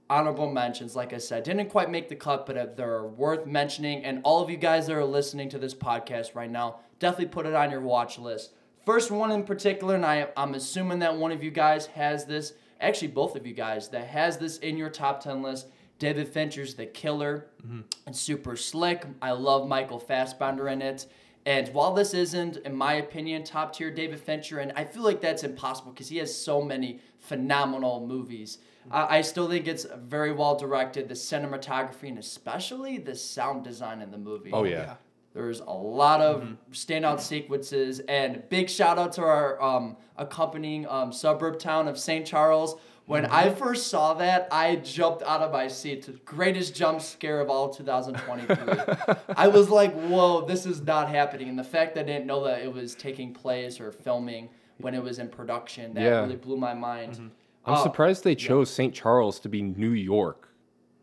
honorable 0.09 0.49
mentions. 0.49 0.95
Like 0.95 1.11
I 1.11 1.17
said, 1.17 1.43
didn't 1.43 1.69
quite 1.69 1.89
make 1.89 2.07
the 2.07 2.15
cut, 2.15 2.45
but 2.45 2.77
they're 2.77 3.03
worth 3.03 3.45
mentioning. 3.45 4.05
And 4.05 4.21
all 4.23 4.41
of 4.41 4.49
you 4.49 4.55
guys 4.55 4.87
that 4.87 4.95
are 4.95 5.03
listening 5.03 5.49
to 5.49 5.59
this 5.59 5.73
podcast 5.73 6.35
right 6.35 6.49
now, 6.49 6.79
definitely 6.99 7.27
put 7.27 7.45
it 7.45 7.53
on 7.53 7.69
your 7.69 7.81
watch 7.81 8.17
list. 8.17 8.53
First 8.85 9.11
one 9.11 9.31
in 9.31 9.43
particular, 9.43 9.95
and 9.95 10.05
I, 10.05 10.27
I'm 10.35 10.55
assuming 10.55 10.99
that 10.99 11.15
one 11.15 11.31
of 11.31 11.43
you 11.43 11.51
guys 11.51 11.85
has 11.87 12.25
this, 12.25 12.53
actually, 12.79 13.09
both 13.09 13.35
of 13.35 13.45
you 13.45 13.53
guys, 13.53 13.89
that 13.89 14.07
has 14.07 14.37
this 14.37 14.57
in 14.57 14.77
your 14.77 14.89
top 14.89 15.23
10 15.23 15.41
list. 15.41 15.67
David 15.99 16.27
Fincher's 16.27 16.73
The 16.73 16.87
Killer. 16.87 17.45
Mm-hmm. 17.63 17.81
It's 18.07 18.19
super 18.19 18.55
slick. 18.55 19.05
I 19.21 19.31
love 19.31 19.67
Michael 19.67 19.99
Fassbender 19.99 20.67
in 20.67 20.81
it. 20.81 21.05
And 21.45 21.67
while 21.73 21.93
this 21.93 22.13
isn't, 22.13 22.57
in 22.57 22.75
my 22.75 22.93
opinion, 22.93 23.43
top 23.43 23.73
tier 23.75 23.91
David 23.91 24.19
Fincher, 24.19 24.59
and 24.59 24.71
I 24.75 24.83
feel 24.83 25.03
like 25.03 25.21
that's 25.21 25.43
impossible 25.43 25.91
because 25.91 26.09
he 26.09 26.17
has 26.17 26.35
so 26.35 26.61
many 26.61 26.99
phenomenal 27.19 28.05
movies. 28.05 28.59
I 28.89 29.17
I 29.17 29.21
still 29.21 29.49
think 29.49 29.67
it's 29.67 29.85
very 29.95 30.31
well 30.31 30.55
directed. 30.55 31.07
The 31.07 31.15
cinematography 31.15 32.09
and 32.09 32.19
especially 32.19 32.97
the 32.97 33.15
sound 33.15 33.63
design 33.63 34.01
in 34.01 34.11
the 34.11 34.17
movie. 34.17 34.51
Oh 34.51 34.63
yeah. 34.63 34.95
There's 35.33 35.61
a 35.61 35.71
lot 35.71 36.19
of 36.21 36.55
standout 36.73 37.21
sequences, 37.21 38.01
and 38.01 38.43
big 38.49 38.69
shout 38.69 38.99
out 38.99 39.13
to 39.13 39.21
our 39.21 39.61
um, 39.61 39.95
accompanying 40.17 40.85
um, 40.89 41.13
suburb 41.13 41.57
town 41.57 41.87
of 41.87 41.97
St. 41.97 42.25
Charles. 42.25 42.75
When 43.05 43.25
I 43.25 43.49
first 43.49 43.87
saw 43.87 44.13
that, 44.15 44.47
I 44.51 44.77
jumped 44.77 45.23
out 45.23 45.41
of 45.41 45.51
my 45.51 45.67
seat. 45.67 46.05
The 46.05 46.13
greatest 46.23 46.75
jump 46.75 47.01
scare 47.01 47.39
of 47.41 47.49
all 47.49 47.69
2023. 47.69 49.15
I 49.35 49.47
was 49.47 49.69
like, 49.69 49.93
whoa, 49.93 50.45
this 50.45 50.65
is 50.65 50.81
not 50.81 51.09
happening. 51.09 51.49
And 51.49 51.57
the 51.59 51.63
fact 51.63 51.95
that 51.95 52.01
I 52.01 52.07
didn't 52.07 52.25
know 52.27 52.43
that 52.45 52.61
it 52.61 52.73
was 52.73 52.95
taking 52.95 53.33
place 53.33 53.79
or 53.79 53.91
filming 53.91 54.49
when 54.77 54.93
it 54.93 55.03
was 55.03 55.19
in 55.19 55.27
production, 55.29 55.93
that 55.95 56.01
Yeah. 56.03 56.21
really 56.21 56.35
blew 56.37 56.57
my 56.57 56.73
mind. 56.73 57.17
I'm 57.65 57.75
Oh, 57.75 57.83
surprised 57.83 58.23
they 58.23 58.35
chose 58.35 58.69
St. 58.69 58.93
Charles 58.93 59.39
to 59.41 59.49
be 59.49 59.61
New 59.61 59.91
York. 59.91 60.47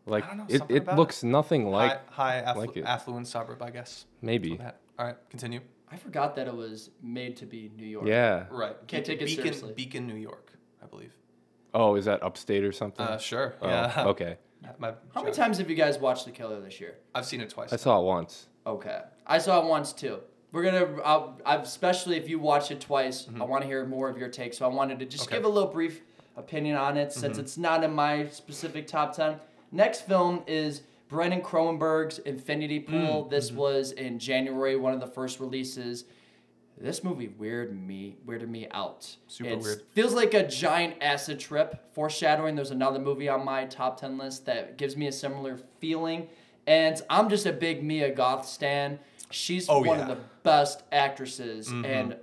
Like 0.09 0.27
don't 0.27 0.37
know, 0.37 0.45
it, 0.49 0.61
it 0.69 0.77
about 0.83 0.97
looks 0.97 1.23
nothing 1.23 1.69
like 1.69 2.09
high, 2.09 2.41
high 2.41 2.53
afflu- 2.53 2.57
like 2.67 2.77
it. 2.77 2.85
affluent 2.85 3.27
suburb, 3.27 3.61
I 3.61 3.69
guess. 3.69 4.05
maybe. 4.21 4.57
That. 4.57 4.77
All 4.97 5.05
right, 5.05 5.15
continue. 5.29 5.61
I 5.91 5.97
forgot 5.97 6.35
that 6.35 6.47
it 6.47 6.53
was 6.55 6.89
made 7.01 7.37
to 7.37 7.45
be 7.45 7.71
New 7.75 7.85
York. 7.85 8.05
Yeah. 8.07 8.45
Right. 8.51 8.75
Can't 8.87 9.05
take 9.05 9.21
it 9.21 9.25
Beacon, 9.25 9.43
seriously. 9.43 9.73
Beacon, 9.73 10.05
New 10.05 10.15
York, 10.15 10.51
I 10.83 10.85
believe. 10.85 11.13
Oh, 11.73 11.95
is 11.95 12.05
that 12.05 12.21
upstate 12.21 12.63
or 12.63 12.71
something? 12.71 13.05
Uh, 13.05 13.17
sure. 13.17 13.55
oh, 13.61 13.67
yeah. 13.67 14.03
Okay. 14.07 14.37
My, 14.77 14.93
How 15.15 15.23
many 15.23 15.33
times 15.33 15.57
have 15.59 15.69
you 15.69 15.75
guys 15.75 15.97
watched 15.97 16.25
The 16.25 16.31
Killer 16.31 16.59
this 16.59 16.81
year? 16.81 16.95
I've 17.15 17.25
seen 17.25 17.39
it 17.41 17.49
twice. 17.49 17.71
I 17.71 17.77
saw 17.77 17.99
it 18.01 18.03
once. 18.03 18.47
Okay, 18.67 18.99
I 19.25 19.37
saw 19.37 19.61
it 19.63 19.65
once 19.69 19.93
too. 19.93 20.19
We're 20.51 20.63
gonna, 20.63 21.37
I've, 21.45 21.61
especially 21.61 22.17
if 22.17 22.27
you 22.29 22.39
watch 22.39 22.69
it 22.69 22.81
twice, 22.81 23.23
Mm-hmm. 23.25 23.41
I 23.41 23.45
want 23.45 23.61
to 23.61 23.67
hear 23.67 23.85
more 23.85 24.09
of 24.09 24.17
your 24.17 24.27
take. 24.29 24.53
So 24.53 24.65
I 24.65 24.67
wanted 24.67 24.99
to 24.99 25.05
just 25.05 25.27
Okay. 25.27 25.37
give 25.37 25.45
a 25.45 25.49
little 25.49 25.69
brief 25.71 26.01
opinion 26.35 26.75
on 26.75 26.97
it, 26.97 27.13
since 27.13 27.33
Mm-hmm. 27.33 27.39
it's 27.41 27.57
not 27.57 27.83
in 27.83 27.93
my 27.93 28.27
specific 28.27 28.85
top 28.85 29.15
ten. 29.15 29.37
Next 29.71 30.01
film 30.07 30.43
is 30.47 30.81
Brandon 31.07 31.41
Cronenberg's 31.41 32.19
Infinity 32.19 32.79
Pool. 32.79 33.25
Mm, 33.25 33.29
This 33.29 33.49
mm-hmm. 33.49 33.59
was 33.59 33.91
in 33.91 34.19
January, 34.19 34.75
one 34.75 34.93
of 34.93 34.99
the 34.99 35.07
first 35.07 35.39
releases. 35.39 36.05
This 36.77 37.03
movie 37.03 37.27
weirded 37.27 37.85
me 37.85 38.15
weirded 38.25 38.47
me 38.47 38.67
out. 38.71 39.15
Super 39.27 39.49
It's- 39.49 39.63
weird. 39.63 39.81
Feels 39.91 40.13
like 40.13 40.33
a 40.33 40.47
giant 40.47 40.95
acid 41.01 41.39
trip. 41.39 41.93
Foreshadowing. 41.93 42.55
There's 42.55 42.71
another 42.71 42.99
movie 42.99 43.27
on 43.27 43.43
my 43.43 43.65
top 43.65 43.99
ten 43.99 44.17
list 44.17 44.45
that 44.45 44.77
gives 44.77 44.95
me 44.95 45.07
a 45.07 45.11
similar 45.11 45.59
feeling. 45.79 46.29
And 46.67 47.01
I'm 47.09 47.29
just 47.29 47.45
a 47.45 47.51
big 47.51 47.83
Mia 47.83 48.11
Goth 48.13 48.47
stan. 48.47 48.99
She's 49.31 49.67
Oh, 49.67 49.79
one 49.79 49.87
yeah. 49.87 49.93
Mm-hmm. 50.03 50.11
of 50.11 50.17
the 50.19 50.23
best 50.43 50.83
actresses. 50.91 51.67
And 51.69 52.15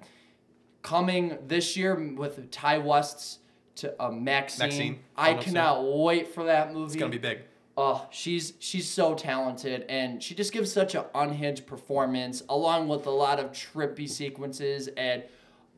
coming 0.82 1.36
this 1.46 1.76
year 1.76 1.94
with 2.14 2.50
Ti 2.50 2.78
West's 2.78 3.38
to 3.76 4.02
uh, 4.02 4.10
Maxine, 4.10 4.66
Maxine, 4.66 4.98
I 5.16 5.34
cannot 5.34 5.84
wait 5.84 6.34
for 6.34 6.44
that 6.44 6.72
movie. 6.72 6.86
it's 6.86 6.96
gonna 6.96 7.10
be 7.10 7.18
big. 7.18 7.40
Oh, 7.78 8.06
she's 8.10 8.54
she's 8.58 8.88
so 8.88 9.14
talented 9.14 9.84
and 9.88 10.22
she 10.22 10.34
just 10.34 10.52
gives 10.52 10.72
such 10.72 10.94
an 10.94 11.04
unhinged 11.14 11.66
performance 11.66 12.42
along 12.48 12.88
with 12.88 13.06
a 13.06 13.10
lot 13.10 13.38
of 13.38 13.52
trippy 13.52 14.08
sequences 14.08 14.88
and 14.96 15.22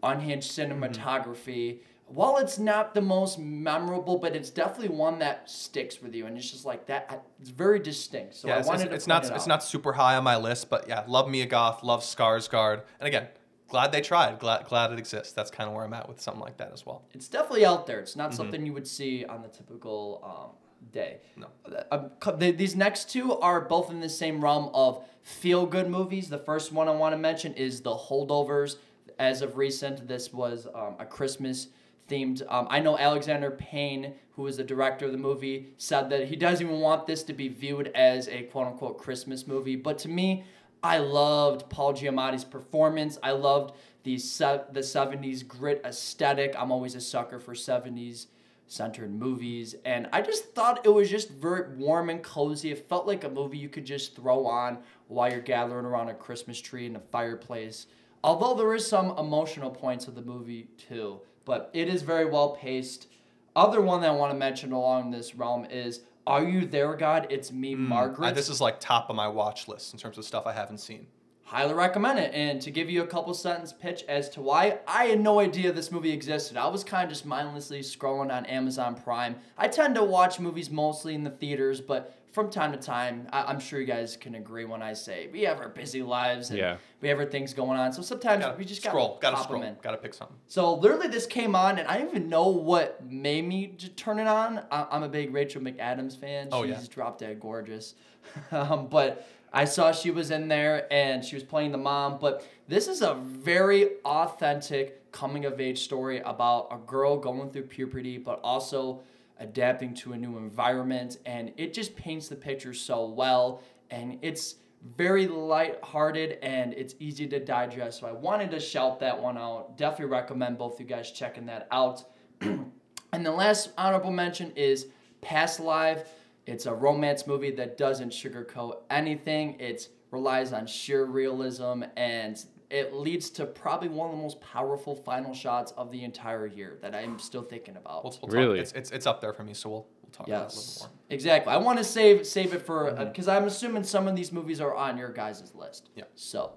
unhinged 0.02 0.50
cinematography. 0.50 1.80
While 2.06 2.38
it's 2.38 2.58
not 2.58 2.94
the 2.94 3.02
most 3.02 3.38
memorable, 3.38 4.16
but 4.16 4.34
it's 4.34 4.48
definitely 4.48 4.96
one 4.96 5.18
that 5.18 5.50
sticks 5.50 6.00
with 6.00 6.14
you 6.14 6.26
and 6.26 6.38
it's 6.38 6.50
just 6.50 6.64
like 6.64 6.86
that 6.86 7.24
it's 7.40 7.50
very 7.50 7.80
distinct. 7.80 8.36
So 8.36 8.46
yeah, 8.46 8.54
I 8.54 8.58
it's, 8.60 8.68
wanted 8.68 8.82
it's, 8.82 8.90
to 8.90 8.94
it's 8.94 9.06
not 9.08 9.24
it 9.24 9.32
it's 9.32 9.46
not 9.48 9.64
super 9.64 9.92
high 9.92 10.14
on 10.14 10.22
my 10.22 10.36
list, 10.36 10.70
but 10.70 10.88
yeah, 10.88 11.02
love 11.08 11.28
Mia 11.28 11.46
Goth, 11.46 11.82
love 11.82 12.02
Skarsgård, 12.02 12.82
and 13.00 13.08
again, 13.08 13.26
glad 13.68 13.92
they 13.92 14.00
tried. 14.00 14.38
Glad 14.38 14.64
glad 14.66 14.92
it 14.92 14.98
exists. 14.98 15.32
That's 15.32 15.50
kind 15.50 15.68
of 15.68 15.74
where 15.74 15.84
I'm 15.84 15.94
at 15.94 16.08
with 16.08 16.20
something 16.20 16.40
like 16.42 16.56
that 16.58 16.72
as 16.72 16.84
well. 16.86 17.02
it's 17.12 17.28
definitely 17.28 17.64
out 17.64 17.86
there. 17.86 18.00
It's 18.00 18.12
Mm-hmm. 18.12 18.18
not 18.20 18.34
something 18.34 18.64
you 18.66 18.72
would 18.72 18.86
see 18.88 19.24
on 19.24 19.42
the 19.42 19.48
typical 19.48 20.20
um, 20.24 20.56
day. 20.92 21.18
No. 21.36 21.46
Um, 21.90 22.10
the- 22.38 22.50
these 22.52 22.74
next 22.76 23.10
two 23.10 23.38
are 23.40 23.60
both 23.60 23.90
in 23.90 24.00
the 24.00 24.08
same 24.08 24.42
realm 24.42 24.70
of 24.74 25.04
feel 25.22 25.66
good 25.66 25.88
movies. 25.88 26.28
The 26.28 26.38
first 26.38 26.72
one 26.72 26.88
I 26.88 26.92
want 26.92 27.12
to 27.12 27.18
mention 27.18 27.52
is 27.54 27.82
The 27.82 27.94
Holdovers. 27.94 28.76
As 29.18 29.42
of 29.42 29.56
recent, 29.56 30.06
this 30.06 30.32
was 30.32 30.66
um, 30.74 30.94
a 31.00 31.04
Christmas 31.04 31.68
themed. 32.08 32.42
Um, 32.48 32.68
I 32.70 32.78
know 32.80 32.96
Alexander 32.96 33.50
Payne, 33.50 34.14
who 34.36 34.46
is 34.46 34.56
the 34.56 34.64
director 34.64 35.06
of 35.06 35.12
the 35.12 35.18
movie, 35.18 35.74
said 35.76 36.08
that 36.10 36.28
he 36.28 36.36
doesn't 36.36 36.64
even 36.64 36.78
want 36.80 37.06
this 37.08 37.24
to 37.24 37.32
be 37.32 37.48
viewed 37.48 37.88
as 37.96 38.28
a 38.28 38.44
quote 38.44 38.68
unquote 38.68 38.96
Christmas 38.98 39.46
movie. 39.48 39.74
But 39.76 39.98
to 39.98 40.08
me, 40.08 40.44
I 40.82 40.98
loved 40.98 41.68
Paul 41.68 41.94
Giamatti's 41.94 42.44
performance. 42.44 43.18
I 43.22 43.32
loved 43.32 43.74
the 44.04 44.18
se- 44.18 44.64
the 44.72 44.80
70s 44.80 45.46
grit 45.46 45.82
aesthetic. 45.84 46.54
I'm 46.58 46.70
always 46.70 46.94
a 46.94 47.00
sucker 47.00 47.38
for 47.38 47.54
70s 47.54 48.26
centered 48.70 49.10
movies 49.10 49.74
and 49.86 50.06
I 50.12 50.20
just 50.20 50.54
thought 50.54 50.84
it 50.84 50.90
was 50.90 51.08
just 51.08 51.30
very 51.30 51.74
warm 51.76 52.10
and 52.10 52.22
cozy. 52.22 52.70
It 52.70 52.88
felt 52.88 53.06
like 53.06 53.24
a 53.24 53.28
movie 53.28 53.56
you 53.56 53.70
could 53.70 53.86
just 53.86 54.14
throw 54.14 54.46
on 54.46 54.78
while 55.08 55.30
you're 55.30 55.40
gathering 55.40 55.86
around 55.86 56.10
a 56.10 56.14
Christmas 56.14 56.60
tree 56.60 56.84
in 56.84 56.94
a 56.94 57.00
fireplace. 57.00 57.86
Although 58.22 58.54
there 58.54 58.74
is 58.74 58.86
some 58.86 59.16
emotional 59.16 59.70
points 59.70 60.06
of 60.06 60.14
the 60.14 60.22
movie 60.22 60.68
too, 60.76 61.20
but 61.44 61.70
it 61.72 61.88
is 61.88 62.02
very 62.02 62.26
well 62.26 62.50
paced. 62.50 63.08
Other 63.56 63.80
one 63.80 64.02
that 64.02 64.10
I 64.10 64.14
want 64.14 64.32
to 64.32 64.38
mention 64.38 64.72
along 64.72 65.10
this 65.10 65.34
realm 65.34 65.64
is 65.64 66.00
Are 66.28 66.44
You 66.44 66.66
There 66.66 66.94
God? 66.94 67.26
It's 67.30 67.50
Me 67.50 67.72
hmm, 67.72 67.88
Margaret. 67.88 68.26
I, 68.26 68.32
this 68.32 68.50
is 68.50 68.60
like 68.60 68.80
top 68.80 69.08
of 69.08 69.16
my 69.16 69.26
watch 69.26 69.66
list 69.66 69.94
in 69.94 69.98
terms 69.98 70.18
of 70.18 70.26
stuff 70.26 70.46
I 70.46 70.52
haven't 70.52 70.76
seen. 70.76 71.06
highly 71.44 71.72
recommend 71.72 72.18
it. 72.18 72.34
And 72.34 72.60
to 72.60 72.70
give 72.70 72.90
you 72.90 73.02
a 73.02 73.06
couple 73.06 73.32
sentence 73.32 73.72
pitch 73.72 74.04
as 74.06 74.28
to 74.30 74.42
why, 74.42 74.80
I 74.86 75.06
had 75.06 75.20
no 75.20 75.40
idea 75.40 75.72
this 75.72 75.90
movie 75.90 76.12
existed. 76.12 76.58
I 76.58 76.68
was 76.68 76.84
kind 76.84 77.04
of 77.04 77.08
just 77.08 77.24
mindlessly 77.24 77.80
scrolling 77.80 78.30
on 78.30 78.44
Amazon 78.44 78.94
Prime. 78.94 79.36
I 79.56 79.68
tend 79.68 79.94
to 79.94 80.04
watch 80.04 80.38
movies 80.38 80.68
mostly 80.68 81.14
in 81.14 81.24
the 81.24 81.30
theaters, 81.30 81.80
but 81.80 82.17
from 82.32 82.50
time 82.50 82.72
to 82.72 82.78
time, 82.78 83.26
I- 83.32 83.44
I'm 83.44 83.58
sure 83.58 83.80
you 83.80 83.86
guys 83.86 84.16
can 84.16 84.34
agree 84.34 84.64
when 84.64 84.82
I 84.82 84.92
say 84.92 85.28
we 85.32 85.42
have 85.42 85.58
our 85.58 85.68
busy 85.68 86.02
lives 86.02 86.50
and 86.50 86.58
Yeah. 86.58 86.76
we 87.00 87.08
have 87.08 87.18
our 87.18 87.24
things 87.26 87.54
going 87.54 87.78
on. 87.78 87.92
So 87.92 88.02
sometimes 88.02 88.44
Gotta 88.44 88.58
we 88.58 88.64
just 88.64 88.82
scroll. 88.84 89.18
gotta, 89.20 89.36
Gotta 89.36 89.44
scroll. 89.44 89.62
in. 89.62 89.76
Gotta 89.82 89.96
pick 89.96 90.14
something. 90.14 90.36
So 90.46 90.74
literally, 90.74 91.08
this 91.08 91.26
came 91.26 91.56
on, 91.56 91.78
and 91.78 91.88
I 91.88 91.96
didn't 91.98 92.10
even 92.10 92.28
know 92.28 92.48
what 92.48 93.04
made 93.04 93.46
me 93.46 93.68
j- 93.76 93.88
turn 93.90 94.18
it 94.18 94.26
on. 94.26 94.62
I- 94.70 94.86
I'm 94.90 95.02
a 95.02 95.08
big 95.08 95.32
Rachel 95.32 95.62
McAdams 95.62 96.16
fan. 96.18 96.48
Oh, 96.52 96.62
She's 96.66 96.70
yeah. 96.70 96.80
drop 96.90 97.18
dead 97.18 97.40
gorgeous. 97.40 97.94
um, 98.52 98.88
but 98.88 99.26
I 99.52 99.64
saw 99.64 99.92
she 99.92 100.10
was 100.10 100.30
in 100.30 100.48
there, 100.48 100.86
and 100.92 101.24
she 101.24 101.34
was 101.34 101.42
playing 101.42 101.72
the 101.72 101.78
mom. 101.78 102.18
But 102.20 102.44
this 102.68 102.86
is 102.88 103.00
a 103.00 103.14
very 103.14 103.96
authentic 104.04 105.10
coming 105.12 105.46
of 105.46 105.58
age 105.58 105.80
story 105.84 106.18
about 106.20 106.68
a 106.70 106.76
girl 106.76 107.16
going 107.16 107.50
through 107.50 107.62
puberty, 107.62 108.18
but 108.18 108.40
also 108.44 109.00
adapting 109.40 109.94
to 109.94 110.12
a 110.12 110.16
new 110.16 110.36
environment, 110.36 111.18
and 111.26 111.52
it 111.56 111.72
just 111.72 111.96
paints 111.96 112.28
the 112.28 112.36
picture 112.36 112.74
so 112.74 113.06
well. 113.06 113.62
And 113.90 114.18
it's 114.22 114.56
very 114.96 115.26
light-hearted 115.26 116.38
and 116.42 116.72
it's 116.74 116.94
easy 117.00 117.26
to 117.26 117.40
digest. 117.40 118.00
So 118.00 118.06
I 118.06 118.12
wanted 118.12 118.50
to 118.52 118.60
shout 118.60 119.00
that 119.00 119.20
one 119.20 119.36
out. 119.36 119.76
Definitely 119.76 120.06
recommend 120.06 120.58
both 120.58 120.78
you 120.78 120.86
guys 120.86 121.10
checking 121.10 121.46
that 121.46 121.66
out. 121.70 122.04
and 122.40 122.70
the 123.12 123.32
last 123.32 123.70
honorable 123.76 124.12
mention 124.12 124.52
is 124.52 124.86
Past 125.20 125.60
Live. 125.60 126.06
It's 126.46 126.66
a 126.66 126.74
romance 126.74 127.26
movie 127.26 127.50
that 127.52 127.76
doesn't 127.76 128.10
sugarcoat 128.10 128.78
anything. 128.88 129.58
It 129.58 129.88
relies 130.10 130.52
on 130.52 130.66
sheer 130.66 131.04
realism 131.04 131.82
and 131.96 132.42
it 132.70 132.92
leads 132.92 133.30
to 133.30 133.46
probably 133.46 133.88
one 133.88 134.10
of 134.10 134.16
the 134.16 134.22
most 134.22 134.40
powerful 134.40 134.94
final 134.94 135.32
shots 135.32 135.72
of 135.76 135.90
the 135.90 136.04
entire 136.04 136.46
year 136.46 136.78
that 136.82 136.94
I'm 136.94 137.18
still 137.18 137.42
thinking 137.42 137.76
about. 137.76 138.04
We'll, 138.04 138.18
we'll 138.22 138.30
Really? 138.40 138.58
Talk. 138.58 138.62
It's, 138.62 138.72
it's 138.72 138.90
it's 138.90 139.06
up 139.06 139.20
there 139.20 139.32
for 139.32 139.42
me, 139.44 139.54
so 139.54 139.68
we'll 139.70 139.86
we'll 140.02 140.10
talk 140.12 140.26
about 140.28 140.50
it 140.50 140.52
a 140.54 140.56
little 140.56 140.78
more. 140.80 140.88
exactly. 141.10 141.52
I 141.52 141.56
want 141.56 141.78
to 141.78 141.84
save 141.84 142.26
save 142.26 142.52
it 142.52 142.62
for 142.66 142.90
Mm-hmm. 142.90 143.04
because 143.08 143.28
I'm 143.28 143.44
assuming 143.44 143.84
some 143.84 144.06
of 144.06 144.14
these 144.16 144.32
movies 144.32 144.60
are 144.60 144.74
on 144.74 144.98
your 144.98 145.10
guys' 145.12 145.52
list. 145.54 145.88
Yeah. 145.96 146.04
So, 146.14 146.52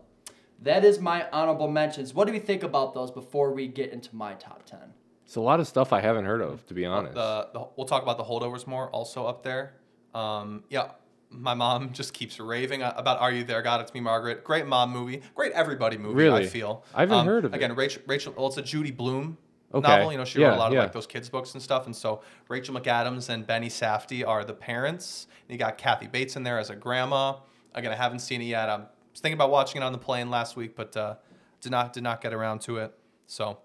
that 0.61 0.83
is 0.83 0.99
my 0.99 1.27
honorable 1.31 1.67
mentions. 1.69 2.13
What 2.13 2.27
do 2.27 2.33
we 2.33 2.39
think 2.39 2.63
about 2.63 2.93
those 2.93 3.09
before 3.11 3.53
we 3.53 3.67
get 3.67 3.91
into 3.91 4.15
my 4.15 4.33
top 4.33 4.65
ten? 4.65 4.93
It's 5.25 5.37
a 5.37 5.41
lot 5.41 5.61
of 5.61 5.67
stuff 5.67 5.93
I 5.93 6.01
haven't 6.01 6.25
heard 6.25 6.41
of, 6.41 6.65
to 6.67 6.73
be 6.73 6.85
honest. 6.85 7.13
The, 7.13 7.47
the 7.53 7.67
we'll 7.77 7.87
talk 7.87 8.03
about 8.03 8.17
the 8.17 8.23
holdovers 8.25 8.67
more. 8.67 8.89
Also 8.89 9.25
up 9.25 9.43
there. 9.43 9.75
Um, 10.13 10.65
yeah, 10.69 10.91
my 11.31 11.53
mom 11.53 11.93
just 11.93 12.13
keeps 12.13 12.39
raving 12.39 12.81
about 12.83 13.19
"Are 13.19 13.31
You 13.31 13.43
There, 13.43 13.61
God?" 13.61 13.81
It's 13.81 13.93
me, 13.93 13.99
Margaret. 14.01 14.43
Great 14.43 14.67
mom 14.67 14.91
movie. 14.91 15.21
Great 15.35 15.51
everybody 15.53 15.97
movie. 15.97 16.13
I 16.23 16.27
Really? 16.27 16.45
feel. 16.47 16.83
I 16.93 17.01
haven't 17.01 17.17
Um, 17.19 17.25
heard 17.25 17.45
of 17.45 17.53
it. 17.53 17.57
Again, 17.57 17.73
Rachel. 17.75 18.01
Rachel. 18.07 18.33
Well, 18.37 18.47
it's 18.47 18.57
a 18.57 18.61
Judy 18.61 18.91
Blume 18.91 19.37
Okay. 19.73 19.87
novel. 19.87 20.11
You 20.11 20.17
know, 20.17 20.25
she 20.25 20.43
wrote 20.43 20.53
a 20.53 20.57
lot 20.57 20.67
of 20.67 20.73
yeah. 20.73 20.81
like 20.83 20.91
those 20.91 21.07
kids 21.07 21.29
books 21.29 21.53
and 21.53 21.63
stuff. 21.63 21.85
And 21.85 21.95
so 21.95 22.21
Rachel 22.49 22.75
McAdams 22.75 23.29
and 23.29 23.47
Benny 23.47 23.69
Safdie 23.69 24.27
are 24.27 24.43
the 24.43 24.53
parents. 24.53 25.27
You 25.47 25.57
got 25.57 25.77
Kathy 25.77 26.07
Bates 26.07 26.35
in 26.35 26.43
there 26.43 26.59
as 26.59 26.69
a 26.69 26.75
grandma. 26.75 27.35
Again, 27.73 27.91
I 27.91 27.95
haven't 27.95 28.19
seen 28.19 28.41
it 28.41 28.45
yet. 28.45 28.67
I 28.69 28.75
was 28.77 29.19
thinking 29.21 29.33
about 29.37 29.49
watching 29.49 29.81
it 29.81 29.85
on 29.85 29.93
the 29.93 29.97
plane 29.97 30.29
last 30.29 30.55
week, 30.57 30.75
but 30.75 30.95
uh, 30.97 31.15
did 31.61 31.71
not 31.71 31.93
did 31.93 32.03
not 32.03 32.19
get 32.21 32.33
around 32.33 32.59
to 32.61 32.77
it. 32.77 32.93
So 33.27 33.59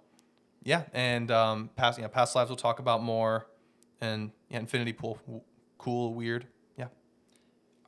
yeah, 0.63 0.85
and 0.93 1.31
um, 1.33 1.71
past 1.75 1.99
yeah, 1.99 2.07
past 2.07 2.37
lives 2.37 2.51
we'll 2.51 2.57
talk 2.57 2.79
about 2.79 3.03
more, 3.03 3.49
and 4.01 4.31
yeah, 4.49 4.59
Infinity 4.61 4.93
Pool, 4.93 5.19
w- 5.27 5.43
cool, 5.79 6.15
weird, 6.15 6.43
yeah. 6.45 6.49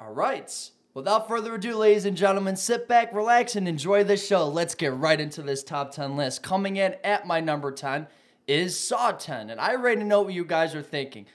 All 0.00 0.12
right. 0.12 0.70
Without 0.94 1.26
further 1.26 1.56
ado, 1.56 1.74
ladies 1.74 2.04
and 2.04 2.16
gentlemen, 2.16 2.54
sit 2.54 2.86
back, 2.86 3.12
relax, 3.12 3.56
and 3.56 3.66
enjoy 3.66 4.04
the 4.04 4.16
show. 4.16 4.46
Let's 4.46 4.76
get 4.76 4.94
right 4.94 5.20
into 5.20 5.42
this 5.42 5.64
top 5.64 5.90
10 5.90 6.16
list. 6.16 6.42
Coming 6.42 6.76
in 6.76 6.94
at 7.02 7.26
my 7.26 7.40
number 7.40 7.72
10 7.72 8.06
is 8.46 8.78
Saw 8.78 9.10
10. 9.10 9.50
And 9.50 9.60
I 9.60 9.72
already 9.72 10.04
know 10.04 10.22
what 10.22 10.34
you 10.34 10.44
guys 10.44 10.74
are 10.76 10.82
thinking. 10.82 11.26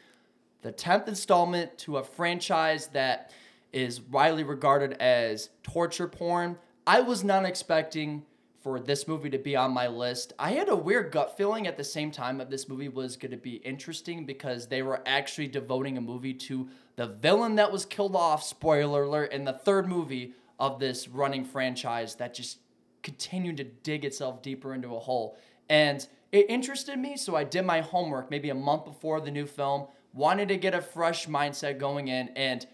The 0.62 0.72
10th 0.72 1.10
installment 1.10 1.78
to 1.80 1.98
a 1.98 2.04
franchise 2.04 2.88
that 2.88 3.32
is 3.74 4.00
widely 4.00 4.46
regarded 4.46 4.94
as 4.94 5.50
torture 5.62 6.08
porn. 6.08 6.58
I 6.88 7.02
was 7.02 7.24
not 7.24 7.44
expecting 7.44 8.24
for 8.64 8.80
this 8.80 9.10
movie 9.10 9.30
to 9.30 9.38
be 9.38 9.58
on 9.58 9.72
my 9.72 9.88
list. 9.88 10.32
I 10.40 10.52
had 10.52 10.70
a 10.70 10.76
weird 10.76 11.12
gut 11.12 11.36
feeling 11.36 11.68
at 11.68 11.76
the 11.76 11.84
same 11.84 12.12
time 12.12 12.38
that 12.38 12.50
this 12.50 12.70
movie 12.70 12.88
was 12.88 13.18
going 13.18 13.32
to 13.32 13.38
be 13.38 13.56
interesting 13.56 14.26
because 14.26 14.68
they 14.68 14.82
were 14.82 15.02
actually 15.06 15.48
devoting 15.50 15.98
a 15.98 16.02
movie 16.02 16.34
to 16.34 16.70
the 16.96 17.08
villain 17.08 17.56
that 17.56 17.74
was 17.74 17.86
killed 17.86 18.16
off, 18.16 18.42
spoiler 18.42 19.04
alert, 19.04 19.34
in 19.34 19.44
the 19.44 19.52
third 19.52 19.88
movie 19.88 20.34
of 20.60 20.80
this 20.80 21.10
running 21.10 21.44
franchise 21.44 22.16
that 22.16 22.34
just 22.34 22.60
continued 23.02 23.58
to 23.58 23.66
dig 23.66 24.06
itself 24.06 24.42
deeper 24.42 24.74
into 24.74 24.96
a 24.96 25.00
hole. 25.00 25.38
And 25.68 26.08
it 26.32 26.46
interested 26.50 26.98
me, 26.98 27.18
so 27.18 27.36
I 27.36 27.44
did 27.44 27.66
my 27.66 27.82
homework 27.82 28.32
maybe 28.32 28.50
a 28.50 28.56
month 28.56 28.86
before 28.86 29.20
the 29.20 29.32
new 29.32 29.46
film, 29.46 29.88
wanted 30.14 30.48
to 30.48 30.58
get 30.58 30.74
a 30.74 30.82
fresh 30.82 31.28
mindset 31.28 31.80
going 31.80 32.08
in, 32.08 32.30
and 32.30 32.66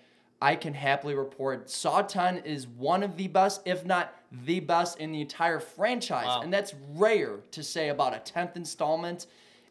I 0.41 0.55
can 0.55 0.73
happily 0.73 1.15
report 1.15 1.69
Saw 1.69 2.03
10 2.03 2.39
is 2.39 2.67
one 2.67 3.01
of 3.01 3.17
the 3.17 3.27
best, 3.27 3.61
if 3.65 3.85
not 3.85 4.13
the 4.31 4.59
best, 4.59 4.99
in 4.99 5.11
the 5.11 5.21
entire 5.21 5.59
franchise. 5.59 6.25
Wow. 6.25 6.41
And 6.41 6.53
that's 6.53 6.73
rare 6.93 7.37
to 7.51 7.63
say 7.63 7.89
about 7.89 8.13
a 8.13 8.19
10th 8.19 8.55
installment. 8.55 9.27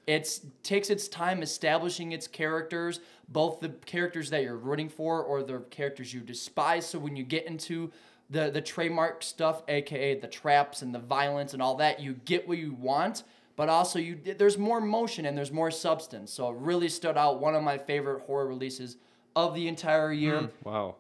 It 0.07 0.41
takes 0.63 0.91
its 0.91 1.07
time 1.07 1.43
establishing 1.43 2.13
its 2.13 2.27
characters, 2.27 3.01
both 3.29 3.61
the 3.61 3.69
characters 3.69 4.31
that 4.31 4.43
you're 4.43 4.57
rooting 4.57 4.89
for 4.89 5.23
or 5.23 5.43
the 5.43 5.59
characters 5.71 6.15
you 6.15 6.21
despise. 6.21 6.87
So 6.87 6.99
when 6.99 7.15
you 7.15 7.25
get 7.25 7.47
into 7.47 7.93
the, 8.31 8.51
the 8.51 8.61
trademark 8.61 9.23
stuff, 9.23 9.63
aka 9.69 10.19
the 10.19 10.27
traps 10.27 10.83
and 10.83 10.95
the 10.95 10.99
violence 10.99 11.53
and 11.53 11.63
all 11.63 11.77
that, 11.77 12.01
you 12.01 12.15
get 12.25 12.49
what 12.49 12.59
you 12.59 12.73
want, 12.73 13.25
but 13.57 13.69
also 13.69 13.99
you 13.99 14.19
there's 14.39 14.57
more 14.57 14.81
motion 14.81 15.27
and 15.27 15.37
there's 15.37 15.53
more 15.53 15.71
substance. 15.71 16.33
So 16.33 16.51
it 16.51 16.57
really 16.57 16.89
stood 16.89 17.17
out. 17.17 17.41
One 17.41 17.55
of 17.55 17.63
my 17.63 17.77
favorite 17.77 18.23
horror 18.23 18.47
releases 18.47 18.97
of 19.37 19.55
the 19.55 19.69
entire 19.69 20.13
year. 20.13 20.41
Hmm. 20.41 20.69
Wow. 20.69 20.97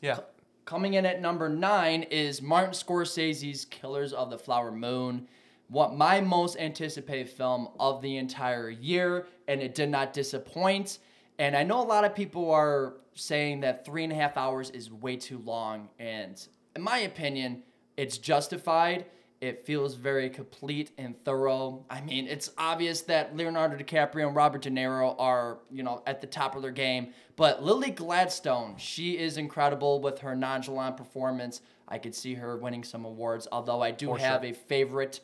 Yeah. 0.00 0.18
Coming 0.66 0.94
in 0.94 1.06
at 1.06 1.20
number 1.20 1.48
nine 1.48 2.02
is 2.10 2.42
Martin 2.42 2.72
Scorsese's 2.74 3.66
Killers 3.66 4.12
of 4.12 4.30
the 4.30 4.36
Flower 4.38 4.72
Moon. 4.72 5.28
What 5.68 5.94
my 5.94 6.20
most 6.20 6.58
anticipated 6.58 7.30
film 7.30 7.68
of 7.78 8.02
the 8.02 8.16
entire 8.16 8.68
year, 8.68 9.28
and 9.46 9.62
it 9.62 9.76
did 9.76 9.90
not 9.90 10.12
disappoint. 10.12 10.98
And 11.38 11.56
I 11.56 11.62
know 11.62 11.80
a 11.80 11.86
lot 11.86 12.04
of 12.04 12.16
people 12.16 12.50
are 12.50 12.94
saying 13.14 13.60
that 13.60 13.84
three 13.84 14.02
and 14.02 14.12
a 14.12 14.16
half 14.16 14.36
hours 14.36 14.70
is 14.70 14.90
way 14.90 15.14
too 15.14 15.38
long. 15.38 15.88
And 16.00 16.44
in 16.74 16.82
my 16.82 16.98
opinion, 16.98 17.62
it's 17.96 18.18
justified. 18.18 19.06
It 19.40 19.66
feels 19.66 19.94
very 19.94 20.30
complete 20.30 20.92
and 20.96 21.14
thorough. 21.24 21.84
I 21.90 22.00
mean, 22.00 22.26
it's 22.26 22.50
obvious 22.56 23.02
that 23.02 23.36
Leonardo 23.36 23.76
DiCaprio 23.76 24.26
and 24.28 24.34
Robert 24.34 24.62
De 24.62 24.70
Niro 24.70 25.14
are, 25.18 25.58
you 25.70 25.82
know, 25.82 26.02
at 26.06 26.20
the 26.22 26.26
top 26.26 26.56
of 26.56 26.62
their 26.62 26.70
game. 26.70 27.12
But 27.36 27.62
Lily 27.62 27.90
Gladstone, 27.90 28.76
she 28.78 29.18
is 29.18 29.36
incredible 29.36 30.00
with 30.00 30.20
her 30.20 30.34
nonchalant 30.34 30.96
performance. 30.96 31.60
I 31.86 31.98
could 31.98 32.14
see 32.14 32.34
her 32.34 32.56
winning 32.56 32.82
some 32.82 33.04
awards, 33.04 33.46
although 33.52 33.82
I 33.82 33.90
do 33.90 34.06
For 34.06 34.18
have 34.18 34.42
sure. 34.42 34.50
a 34.50 34.54
favorite. 34.54 35.20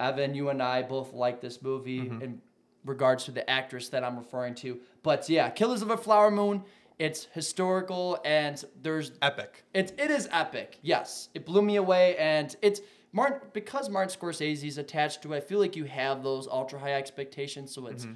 Evan, 0.00 0.34
you 0.34 0.48
and 0.48 0.62
I 0.62 0.82
both 0.82 1.12
like 1.12 1.40
this 1.40 1.62
movie 1.62 2.00
mm-hmm. 2.00 2.22
in 2.22 2.40
regards 2.84 3.24
to 3.24 3.30
the 3.30 3.48
actress 3.48 3.88
that 3.90 4.02
I'm 4.02 4.16
referring 4.18 4.54
to. 4.56 4.80
But 5.02 5.28
yeah, 5.28 5.48
Killers 5.50 5.82
of 5.82 5.90
a 5.90 5.96
Flower 5.96 6.30
Moon, 6.30 6.64
it's 6.98 7.26
historical 7.32 8.18
and 8.24 8.62
there's 8.82 9.12
Epic. 9.22 9.64
it, 9.74 9.92
it 9.98 10.10
is 10.10 10.28
epic. 10.32 10.78
Yes, 10.82 11.28
it 11.34 11.44
blew 11.44 11.62
me 11.62 11.76
away, 11.76 12.16
and 12.16 12.54
it's 12.62 12.80
Martin 13.14 13.48
because 13.52 13.88
Martin 13.88 14.14
Scorsese 14.14 14.64
is 14.64 14.76
attached 14.76 15.22
to 15.22 15.32
it. 15.32 15.36
I 15.36 15.40
feel 15.40 15.60
like 15.60 15.76
you 15.76 15.84
have 15.84 16.22
those 16.24 16.48
ultra 16.48 16.78
high 16.78 16.94
expectations, 16.94 17.72
so 17.72 17.86
it's 17.86 18.06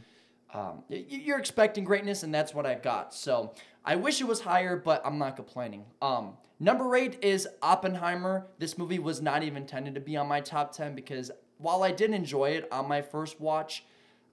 um, 0.52 0.83
you're 0.88 1.38
expecting 1.38 1.85
greatness, 1.85 2.25
and 2.25 2.35
that's 2.35 2.52
what 2.52 2.67
I 2.67 2.75
got. 2.75 3.14
So 3.14 3.55
I 3.85 3.95
wish 3.97 4.21
it 4.21 4.26
was 4.26 4.40
higher, 4.40 4.76
but 4.76 5.00
I'm 5.05 5.19
not 5.19 5.37
complaining. 5.37 5.85
Um, 6.02 6.33
number 6.59 6.97
eight 6.97 7.23
is 7.23 7.47
Oppenheimer. 7.62 8.49
This 8.59 8.76
movie 8.76 8.99
was 8.99 9.23
not 9.23 9.43
even 9.45 9.59
intended 9.59 9.95
to 9.95 10.00
be 10.00 10.17
on 10.17 10.26
my 10.26 10.40
top 10.40 10.73
ten 10.73 10.97
because 10.97 11.31
while 11.59 11.85
I 11.85 11.93
did 11.93 12.11
enjoy 12.11 12.50
it 12.50 12.67
on 12.73 12.88
my 12.88 13.00
first 13.00 13.40
watch, 13.40 13.85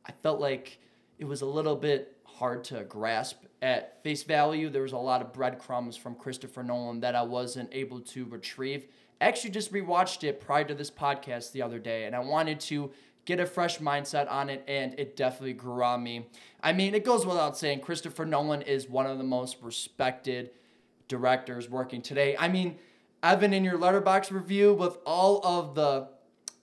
I 0.06 0.14
felt 0.24 0.40
like 0.40 0.80
it 1.20 1.26
was 1.26 1.42
a 1.42 1.46
little 1.46 1.76
bit 1.76 2.18
hard 2.24 2.64
to 2.66 2.84
grasp 2.86 3.44
at 3.62 4.02
face 4.04 4.24
value. 4.24 4.70
There 4.70 4.82
was 4.82 4.94
a 4.94 4.98
lot 4.98 5.22
of 5.22 5.32
breadcrumbs 5.32 5.96
from 5.96 6.16
Christopher 6.16 6.64
Nolan 6.64 7.02
that 7.02 7.16
I 7.16 7.22
wasn't 7.22 7.70
able 7.72 8.00
to 8.02 8.26
retrieve. 8.26 8.88
Actually, 9.22 9.52
just 9.52 9.72
rewatched 9.72 10.24
it 10.24 10.42
prior 10.42 10.64
to 10.66 10.74
this 10.74 10.92
podcast 10.92 11.52
the 11.52 11.62
other 11.62 11.80
day, 11.80 12.06
and 12.06 12.16
I 12.16 12.20
wanted 12.20 12.60
to 12.62 12.92
get 13.26 13.40
a 13.40 13.46
fresh 13.46 13.80
mindset 13.80 14.30
on 14.32 14.50
it, 14.50 14.64
and 14.68 14.94
it 15.00 15.16
definitely 15.16 15.54
grew 15.54 15.84
on 15.84 16.04
me. 16.04 16.28
I 16.62 16.74
mean, 16.74 16.94
it 16.94 17.04
goes 17.04 17.26
without 17.26 17.58
saying, 17.58 17.80
Christopher 17.80 18.26
Nolan 18.26 18.62
is 18.62 18.88
one 18.90 19.06
of 19.06 19.18
the 19.18 19.24
most 19.24 19.58
respected 19.62 20.52
directors 21.08 21.70
working 21.70 22.02
today. 22.02 22.36
I 22.38 22.48
mean, 22.48 22.78
Evan, 23.24 23.54
in 23.54 23.64
your 23.64 23.78
Letterboxd 23.78 24.32
review, 24.32 24.74
with 24.74 24.98
all 25.06 25.46
of 25.46 25.76
the 25.76 26.08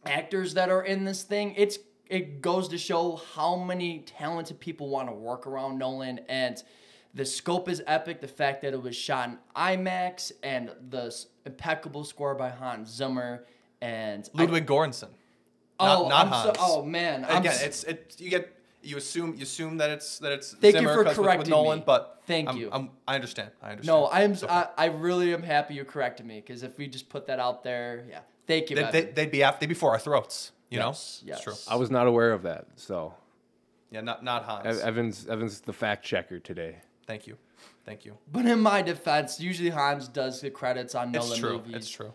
actors 0.06 0.54
that 0.54 0.70
are 0.70 0.82
in 0.82 1.04
this 1.04 1.22
thing, 1.22 1.54
it's 1.56 1.78
it 2.08 2.42
goes 2.42 2.68
to 2.68 2.76
show 2.76 3.20
how 3.34 3.56
many 3.56 4.00
talented 4.00 4.60
people 4.60 4.88
want 4.88 5.08
to 5.08 5.14
work 5.14 5.46
around 5.46 5.78
Nolan 5.78 6.20
and 6.28 6.62
the 7.14 7.24
scope 7.24 7.68
is 7.68 7.82
epic. 7.86 8.20
The 8.20 8.28
fact 8.28 8.62
that 8.62 8.72
it 8.72 8.82
was 8.82 8.96
shot 8.96 9.28
in 9.28 9.38
IMAX 9.56 10.32
and 10.42 10.70
the 10.90 11.06
s- 11.06 11.26
impeccable 11.44 12.04
score 12.04 12.34
by 12.34 12.48
Hans 12.50 12.90
Zimmer 12.90 13.44
and 13.80 14.28
I- 14.34 14.42
Ludwig 14.42 14.66
Göransson. 14.66 15.10
oh, 15.80 16.08
not, 16.08 16.08
not 16.08 16.26
I'm 16.26 16.32
so- 16.32 16.36
Hans. 16.46 16.58
oh 16.60 16.84
man, 16.84 17.24
I'm 17.28 17.38
Again, 17.38 17.56
it's 17.60 17.84
it. 17.84 18.16
You 18.18 18.30
get 18.30 18.56
you 18.84 18.96
assume 18.96 19.34
you 19.36 19.42
assume 19.44 19.76
that 19.78 19.90
it's 19.90 20.18
that 20.20 20.32
it's 20.32 20.52
Thank 20.54 20.74
you 20.74 20.80
Zimmer 20.80 20.94
for 20.94 21.04
'cause 21.04 21.16
with- 21.16 21.18
with 21.18 21.26
correcting 21.26 21.50
Nolan, 21.50 21.78
me. 21.80 21.84
but 21.86 22.20
Thank 22.26 22.48
I'm- 22.48 22.56
you. 22.56 22.68
I'm, 22.72 22.90
I 23.06 23.14
understand. 23.16 23.50
I 23.62 23.70
understand. 23.72 23.86
no, 24.00 24.08
I'm 24.10 24.32
okay. 24.32 24.46
I, 24.48 24.68
I 24.78 24.84
really 24.86 25.32
am 25.34 25.42
happy 25.42 25.74
you 25.74 25.84
corrected 25.84 26.24
me 26.26 26.40
because 26.40 26.62
if 26.62 26.78
we 26.78 26.86
just 26.88 27.08
put 27.08 27.26
that 27.26 27.38
out 27.40 27.62
there, 27.64 28.04
yeah, 28.08 28.20
thank 28.46 28.70
you. 28.70 28.76
They, 28.76 28.82
Evan. 28.84 28.92
they, 28.92 29.12
they'd 29.12 29.30
be 29.30 29.42
after, 29.42 29.60
they'd 29.60 29.66
be 29.68 29.74
for 29.74 29.90
our 29.90 29.98
throats. 29.98 30.52
You 30.70 30.78
Yes, 30.78 31.22
know, 31.26 31.32
it's 31.34 31.42
true. 31.42 31.52
I 31.68 31.76
was 31.76 31.90
not 31.90 32.06
aware 32.06 32.32
of 32.32 32.42
that. 32.44 32.66
So 32.76 33.14
Yeah, 33.90 34.00
not 34.00 34.24
not 34.24 34.44
Hans. 34.44 34.66
Ev- 34.66 34.80
Evans 34.80 35.28
Evans 35.28 35.60
the 35.60 35.72
fact 35.74 36.04
checker 36.04 36.38
today. 36.38 36.78
Thank 37.12 37.26
you, 37.26 37.36
thank 37.84 38.06
you. 38.06 38.16
But 38.32 38.46
in 38.46 38.60
my 38.60 38.80
defense, 38.80 39.38
usually 39.38 39.68
Hans 39.68 40.08
does 40.08 40.40
the 40.40 40.48
credits 40.48 40.94
on 40.94 41.12
Nolan 41.12 41.28
It's 41.30 41.38
true. 41.38 41.52
movies. 41.58 41.74
It's 41.76 41.90
true. 41.90 42.14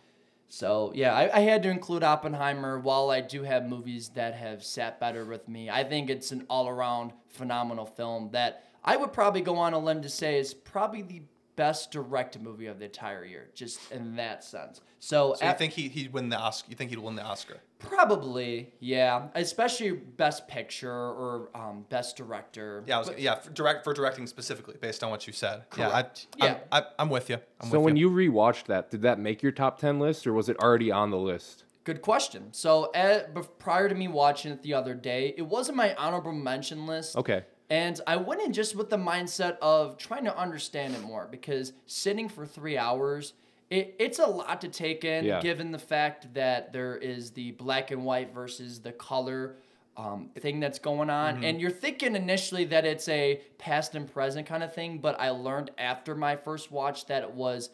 So 0.50 0.92
yeah, 0.96 1.14
I, 1.14 1.38
I 1.38 1.40
had 1.42 1.62
to 1.64 1.70
include 1.70 2.04
Oppenheimer. 2.04 2.80
While 2.80 3.12
I 3.12 3.22
do 3.22 3.44
have 3.44 3.68
movies 3.68 4.10
that 4.16 4.34
have 4.34 4.64
sat 4.64 5.00
better 5.00 5.24
with 5.24 5.48
me, 5.48 5.70
I 5.70 5.84
think 5.84 6.10
it's 6.10 6.32
an 6.32 6.48
all-around 6.50 7.12
phenomenal 7.28 7.86
film 7.86 8.30
that 8.32 8.64
I 8.84 8.98
would 8.98 9.14
probably 9.14 9.42
go 9.42 9.58
on 9.58 9.74
a 9.74 9.78
limb 9.80 10.02
to 10.02 10.10
say 10.10 10.40
is 10.40 10.56
probably 10.56 11.04
the 11.04 11.22
best 11.58 11.92
directed 11.92 12.42
movie 12.42 12.66
of 12.66 12.80
the 12.80 12.86
entire 12.86 13.24
year, 13.24 13.50
just 13.54 13.92
in 13.92 14.16
that 14.16 14.44
sense. 14.44 14.82
So, 15.00 15.36
So 15.38 15.46
you 15.46 15.54
think 15.54 15.74
he 15.74 15.90
he'd 15.90 16.12
win 16.12 16.30
the 16.30 16.38
Oscar? 16.38 16.72
You 16.72 16.76
think 16.76 16.90
he'd 16.90 16.98
win 17.00 17.16
the 17.16 17.24
Oscar? 17.24 17.58
Probably 17.80 18.72
yeah, 18.80 19.28
especially 19.36 19.92
best 19.92 20.48
picture 20.48 20.92
or 20.92 21.50
um, 21.56 21.86
best 21.90 22.18
director. 22.18 22.84
Yeah, 22.88 22.98
I 22.98 23.00
was, 23.00 23.12
yeah, 23.18 23.36
for 23.40 23.52
direct 23.52 23.84
for 23.84 23.94
directing 23.94 24.28
specifically, 24.28 24.76
based 24.80 25.04
on 25.04 25.10
what 25.10 25.28
you 25.28 25.34
said. 25.34 25.70
Correct. 25.70 26.28
Yeah, 26.38 26.46
I, 26.46 26.48
Yeah. 26.48 26.58
I'm, 26.72 26.84
I, 26.84 26.88
I'm 27.00 27.10
with 27.10 27.30
you. 27.30 27.38
I'm 27.62 27.70
So 27.70 27.80
with 27.80 27.86
when 27.86 27.98
you. 27.98 28.10
you 28.10 28.32
rewatched 28.32 28.66
that, 28.66 28.92
did 28.92 29.02
that 29.04 29.20
make 29.20 29.42
your 29.44 29.52
top 29.52 29.80
ten 29.80 30.00
list, 30.00 30.26
or 30.28 30.34
was 30.34 30.50
it 30.50 30.58
already 30.60 30.92
on 30.92 31.12
the 31.12 31.18
list? 31.18 31.64
Good 31.84 32.02
question. 32.02 32.50
So, 32.52 32.92
at, 32.94 33.34
prior 33.60 33.88
to 33.88 33.96
me 33.96 34.10
watching 34.10 34.52
it 34.52 34.62
the 34.62 34.74
other 34.74 34.94
day, 34.94 35.34
it 35.38 35.44
wasn't 35.44 35.78
my 35.78 35.96
honorable 35.96 36.34
mention 36.34 36.86
list. 36.86 37.16
Okay. 37.16 37.44
And 37.70 38.02
I 38.06 38.18
went 38.18 38.42
in 38.42 38.52
just 38.52 38.76
with 38.76 38.90
the 38.90 38.98
mindset 38.98 39.58
of 39.62 39.98
trying 39.98 40.26
to 40.26 40.38
understand 40.38 40.96
it 40.96 41.02
more 41.02 41.28
because 41.32 41.72
sitting 41.86 42.28
for 42.28 42.46
three 42.46 42.78
hours, 42.78 43.34
it, 43.70 43.96
it's 44.00 44.20
a 44.20 44.26
lot 44.26 44.62
to 44.62 44.68
take 44.70 45.04
in, 45.04 45.26
Yeah. 45.26 45.42
given 45.42 45.72
the 45.72 45.80
fact 45.80 46.34
that 46.34 46.72
there 46.74 46.96
is 46.98 47.32
the 47.32 47.52
black 47.52 47.92
and 47.92 48.06
white 48.06 48.34
versus 48.34 48.80
the 48.80 48.92
color 48.92 49.56
um, 49.98 50.30
thing 50.40 50.60
that's 50.60 50.78
going 50.80 51.10
on. 51.10 51.36
Mm-hmm. 51.36 51.44
And 51.44 51.62
you're 51.62 51.72
thinking 51.72 52.16
initially 52.16 52.66
that 52.66 52.86
it's 52.86 53.10
a 53.10 53.42
past 53.58 53.96
and 53.96 54.12
present 54.12 54.46
kind 54.46 54.62
of 54.64 54.74
thing, 54.74 55.00
but 55.00 55.20
I 55.20 55.32
learned 55.32 55.72
after 55.78 56.14
my 56.16 56.36
first 56.36 56.72
watch 56.72 57.08
that 57.08 57.24
it 57.24 57.32
was 57.32 57.72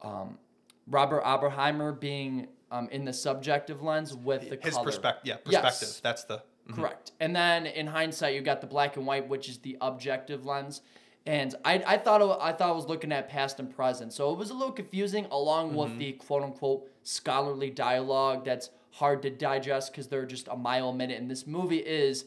um, 0.00 0.38
Robert 0.86 1.22
Oppenheimer 1.22 1.92
being 1.92 2.48
um, 2.70 2.88
in 2.90 3.04
the 3.04 3.12
subjective 3.12 3.82
lens 3.82 4.14
with 4.14 4.48
the 4.48 4.58
his 4.60 4.74
color. 4.74 4.84
perspective, 4.86 5.22
yeah, 5.26 5.50
Yes. 5.52 5.62
perspective. 5.80 6.00
That's 6.02 6.24
the 6.24 6.42
Correct. 6.72 7.12
And 7.20 7.36
then 7.36 7.66
in 7.66 7.86
hindsight, 7.86 8.34
you 8.34 8.40
got 8.40 8.60
the 8.60 8.66
black 8.66 8.96
and 8.96 9.06
white, 9.06 9.28
which 9.28 9.48
is 9.48 9.58
the 9.58 9.76
objective 9.80 10.44
lens. 10.44 10.80
And 11.26 11.54
I, 11.64 11.82
I 11.84 11.96
thought 11.98 12.22
it, 12.22 12.38
I 12.40 12.52
thought 12.52 12.68
I 12.68 12.72
was 12.72 12.86
looking 12.86 13.10
at 13.10 13.28
past 13.28 13.58
and 13.58 13.74
present, 13.74 14.12
so 14.12 14.32
it 14.32 14.38
was 14.38 14.50
a 14.50 14.54
little 14.54 14.72
confusing, 14.72 15.26
along 15.32 15.74
with 15.74 15.98
the 15.98 16.12
quote 16.12 16.44
unquote 16.44 16.88
scholarly 17.02 17.70
dialogue 17.70 18.44
that's 18.44 18.70
hard 18.92 19.22
to 19.22 19.30
digest 19.30 19.90
because 19.92 20.06
they're 20.06 20.24
just 20.24 20.46
a 20.48 20.56
mile 20.56 20.90
a 20.90 20.94
minute, 20.94 21.20
and 21.20 21.28
this 21.30 21.46
movie 21.46 21.78
is 21.78 22.26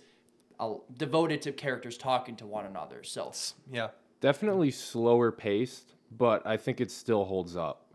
uh, 0.59 0.73
devoted 0.97 1.41
to 1.43 1.51
characters 1.53 1.97
talking 1.97 2.35
to 2.35 2.45
one 2.45 2.65
another. 2.65 3.03
So 3.03 3.31
yeah. 3.71 3.89
Definitely 4.21 4.71
slower 4.71 5.31
paced, 5.31 5.93
but 6.11 6.45
I 6.45 6.57
think 6.57 6.81
it 6.81 6.91
still 6.91 7.23
holds 7.23 7.55
up. 7.55 7.85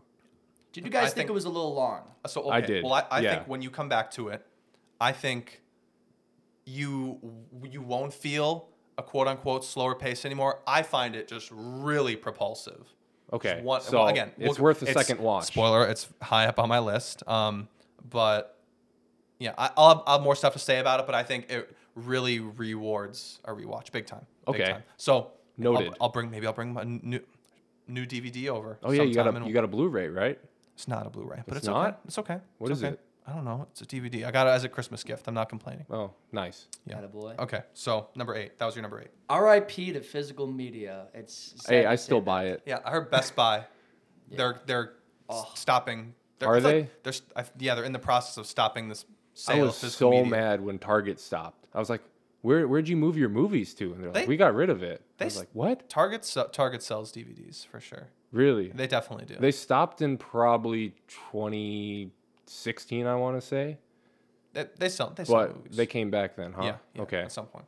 did 0.73 0.85
you 0.85 0.89
guys 0.89 1.09
think, 1.09 1.15
think- 1.15 1.29
it 1.29 1.33
was 1.33 1.45
a 1.45 1.49
little 1.49 1.75
long? 1.75 2.01
So 2.25 2.41
okay. 2.45 2.49
I 2.57 2.61
did, 2.61 2.83
Well, 2.83 2.93
I, 2.93 3.03
I 3.11 3.19
yeah. 3.19 3.35
think 3.35 3.47
when 3.47 3.61
you 3.61 3.69
come 3.69 3.89
back 3.89 4.09
to 4.11 4.29
it, 4.29 4.43
I 4.99 5.11
think 5.11 5.61
you 6.65 7.19
you 7.69 7.83
won't 7.83 8.11
feel 8.11 8.69
a 8.97 9.03
quote 9.03 9.27
unquote 9.27 9.63
slower 9.65 9.95
pace 9.95 10.25
anymore. 10.25 10.59
I 10.67 10.81
find 10.83 11.15
it 11.15 11.27
just 11.27 11.49
really 11.51 12.15
propulsive. 12.15 12.87
Okay, 13.33 13.61
one- 13.63 13.81
so 13.81 13.99
well, 13.99 14.07
again, 14.07 14.31
it's 14.37 14.57
we'll- 14.59 14.65
worth 14.65 14.81
a 14.81 14.91
second 14.93 15.19
watch. 15.19 15.45
Spoiler: 15.45 15.85
It's 15.87 16.07
high 16.21 16.45
up 16.45 16.59
on 16.59 16.69
my 16.69 16.79
list. 16.79 17.27
Um, 17.27 17.67
but 18.09 18.59
yeah, 19.39 19.53
I, 19.57 19.71
I'll, 19.75 19.89
have, 19.89 20.03
I'll 20.05 20.17
have 20.17 20.23
more 20.23 20.35
stuff 20.35 20.53
to 20.53 20.59
say 20.59 20.79
about 20.79 20.99
it. 20.99 21.05
But 21.05 21.15
I 21.15 21.23
think 21.23 21.49
it 21.51 21.75
really 21.95 22.39
rewards 22.39 23.39
a 23.45 23.51
rewatch, 23.51 23.91
big 23.91 24.05
time. 24.05 24.25
big 24.45 24.55
Okay. 24.61 24.71
time. 24.73 24.83
So 24.97 25.13
I'll- 25.15 25.31
Noted. 25.57 25.93
I'll, 26.01 26.09
bring 26.09 26.29
maybe 26.29 26.45
I'll 26.47 26.53
bring 26.53 26.75
a 26.77 26.83
new 26.85 27.21
new 27.87 28.05
DVD 28.05 28.49
over. 28.49 28.77
Oh 28.83 28.91
yeah, 28.91 29.03
you 29.03 29.13
got 29.13 29.27
a 29.33 29.45
you 29.47 29.53
got 29.53 29.63
a 29.63 29.67
Blu-ray, 29.67 30.09
right? 30.09 30.37
It's 30.73 30.87
not 30.87 31.07
a 31.07 31.09
Blu-ray, 31.09 31.43
but 31.47 31.55
It's 31.55 31.65
it's, 31.65 31.67
okay. 31.69 31.77
not? 31.77 31.99
It's 32.05 32.17
okay. 32.19 32.39
What 32.57 32.69
it's 32.71 32.79
is 32.79 32.83
okay. 32.83 32.93
it? 32.93 32.99
I 33.27 33.33
don't 33.33 33.43
know. 33.45 33.67
It's 33.71 33.81
a 33.81 33.85
DVD. 33.85 34.25
I 34.25 34.31
got 34.31 34.45
it 34.47 34.51
as 34.51 34.63
a 34.63 34.69
Christmas 34.69 35.03
gift. 35.03 35.27
I'm 35.27 35.33
not 35.33 35.49
complaining. 35.49 35.85
Oh, 35.89 36.11
nice. 36.31 36.67
Yeah. 36.85 36.99
Attaboy. 37.01 37.39
Okay, 37.39 37.61
so 37.73 38.09
number 38.15 38.35
eight. 38.35 38.57
That 38.59 38.65
was 38.65 38.75
your 38.75 38.83
number 38.83 39.01
eight. 39.01 39.09
R.I.P. 39.29 39.93
to 39.93 40.01
physical 40.01 40.45
media. 40.45 41.07
It's 41.13 41.53
sad 41.57 41.73
Hey, 41.75 41.81
to 41.83 41.89
I 41.89 41.95
say 41.95 42.03
still 42.03 42.19
that. 42.19 42.25
buy 42.25 42.45
it. 42.45 42.61
Yeah, 42.67 42.79
I 42.85 42.91
heard 42.91 43.09
Best 43.09 43.35
Buy. 43.35 43.65
They're 44.29 44.61
they're 44.65 44.83
s- 44.83 44.91
Oh. 45.27 45.51
stopping. 45.55 46.13
They're, 46.39 46.49
Are 46.49 46.57
it's 46.57 46.65
like- 46.65 46.73
they? 46.73 46.89
They're 47.03 47.13
st- 47.13 47.31
I, 47.35 47.45
yeah, 47.57 47.73
they're 47.75 47.83
in 47.85 47.93
the 47.93 47.99
process 47.99 48.37
of 48.37 48.45
stopping 48.45 48.89
this 48.89 49.05
I 49.47 49.59
was 49.59 49.69
of 49.69 49.75
physical 49.75 50.11
so 50.11 50.17
media. 50.23 50.29
mad 50.31 50.61
when 50.61 50.77
Target 50.79 51.19
stopped. 51.19 51.67
I 51.73 51.79
was 51.79 51.89
like, 51.89 52.01
"Where 52.41 52.67
where'd 52.67 52.87
you 52.87 52.95
move 52.95 53.17
your 53.17 53.29
movies 53.29 53.73
to?" 53.75 53.91
And 53.93 54.03
they're 54.03 54.11
like, 54.11 54.23
They- 54.25 54.27
"We 54.27 54.37
got 54.37 54.53
rid 54.53 54.69
of 54.69 54.83
it." 54.83 55.01
they 55.17 55.25
I 55.25 55.27
was 55.27 55.33
s- 55.35 55.39
like, 55.39 55.49
"What? 55.53 55.89
Target 55.89 56.23
se- 56.25 56.47
Target 56.51 56.83
sells 56.83 57.11
DVDs 57.11 57.65
for 57.65 57.79
sure. 57.79 58.09
Really?" 58.31 58.69
They 58.69 58.85
definitely 58.87 59.25
do. 59.25 59.35
They 59.39 59.51
stopped 59.51 60.01
in 60.03 60.17
probably 60.17 60.93
2016, 62.47 63.07
I 63.07 63.15
want 63.15 63.39
to 63.39 63.45
say, 63.45 63.77
They, 64.53 64.65
they 64.77 64.89
sell. 64.89 65.11
They 65.15 65.25
sell 65.25 65.35
but 65.35 65.55
movies. 65.57 65.75
they 65.77 65.85
came 65.85 66.09
back 66.11 66.35
then, 66.35 66.53
huh? 66.53 66.61
yeah, 66.63 66.75
yeah, 66.93 67.01
Okay. 67.01 67.21
At 67.21 67.31
some 67.31 67.45
point. 67.47 67.65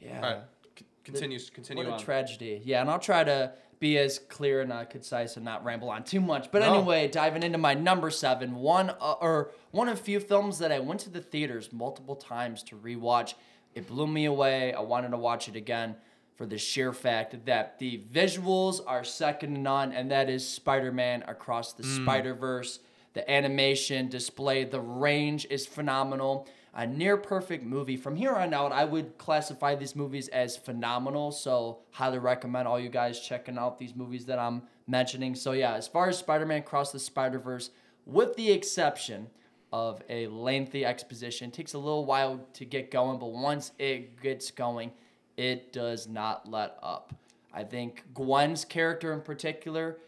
Yeah. 0.00 0.16
All 0.16 0.22
right. 0.22 0.38
C- 0.78 0.84
continues. 1.04 1.50
Continue 1.50 1.88
What 1.90 2.00
a 2.00 2.04
tragedy. 2.04 2.60
Yeah, 2.64 2.80
and 2.80 2.90
I'll 2.90 2.98
try 2.98 3.24
to 3.24 3.52
be 3.78 3.98
as 3.98 4.18
clear 4.18 4.60
and 4.60 4.72
uh, 4.72 4.84
concise 4.84 5.36
and 5.36 5.44
not 5.44 5.64
ramble 5.64 5.90
on 5.90 6.04
too 6.04 6.20
much. 6.20 6.50
But 6.52 6.60
No. 6.62 6.74
anyway, 6.74 7.08
diving 7.08 7.42
into 7.42 7.58
my 7.58 7.74
number 7.74 8.10
seven, 8.10 8.56
one 8.56 8.90
uh, 8.90 9.14
or 9.20 9.50
one 9.70 9.88
of 9.88 10.00
few 10.00 10.20
films 10.20 10.58
that 10.58 10.70
I 10.72 10.78
went 10.80 11.00
to 11.00 11.10
the 11.10 11.20
theaters 11.20 11.72
multiple 11.72 12.16
times 12.16 12.62
to 12.64 12.76
rewatch. 12.76 13.34
It 13.74 13.86
blew 13.86 14.06
me 14.06 14.24
away. 14.26 14.72
I 14.74 14.80
wanted 14.80 15.10
to 15.12 15.16
watch 15.16 15.48
it 15.48 15.56
again 15.56 15.96
for 16.36 16.46
the 16.46 16.58
sheer 16.58 16.92
fact 16.92 17.44
that 17.46 17.78
the 17.78 18.02
visuals 18.12 18.80
are 18.86 19.02
second 19.04 19.54
to 19.54 19.60
none, 19.60 19.92
and 19.92 20.10
that 20.10 20.28
is 20.30 20.46
Spider-Man 20.48 21.24
Across 21.26 21.74
the 21.74 21.82
Spider-Verse. 21.84 22.80
The 23.14 23.30
animation 23.30 24.08
display, 24.08 24.64
the 24.64 24.80
range 24.80 25.46
is 25.50 25.66
phenomenal. 25.66 26.48
A 26.74 26.86
near 26.86 27.18
perfect 27.18 27.64
movie. 27.64 27.98
From 27.98 28.16
here 28.16 28.34
on 28.34 28.54
out, 28.54 28.72
I 28.72 28.84
would 28.84 29.18
classify 29.18 29.74
these 29.74 29.94
movies 29.94 30.28
as 30.28 30.56
phenomenal. 30.56 31.30
So, 31.30 31.80
highly 31.90 32.18
recommend 32.18 32.66
all 32.66 32.80
you 32.80 32.88
guys 32.88 33.20
checking 33.20 33.58
out 33.58 33.78
these 33.78 33.94
movies 33.94 34.24
that 34.26 34.38
I'm 34.38 34.62
mentioning. 34.86 35.34
So, 35.34 35.52
yeah, 35.52 35.74
as 35.74 35.86
far 35.86 36.08
as 36.08 36.16
Spider 36.16 36.46
Man 36.46 36.60
Across 36.60 36.92
the 36.92 36.98
Spider 36.98 37.38
Verse, 37.38 37.70
with 38.06 38.36
the 38.36 38.50
exception 38.50 39.28
of 39.70 40.02
a 40.08 40.26
lengthy 40.28 40.84
exposition, 40.86 41.50
takes 41.50 41.74
a 41.74 41.78
little 41.78 42.06
while 42.06 42.40
to 42.54 42.64
get 42.64 42.90
going, 42.90 43.18
but 43.18 43.32
once 43.32 43.72
it 43.78 44.20
gets 44.22 44.50
going, 44.50 44.92
it 45.36 45.74
does 45.74 46.08
not 46.08 46.48
let 46.48 46.78
up. 46.82 47.14
I 47.52 47.64
think 47.64 48.04
Gwen's 48.14 48.64
character 48.64 49.12
in 49.12 49.20
particular 49.20 49.98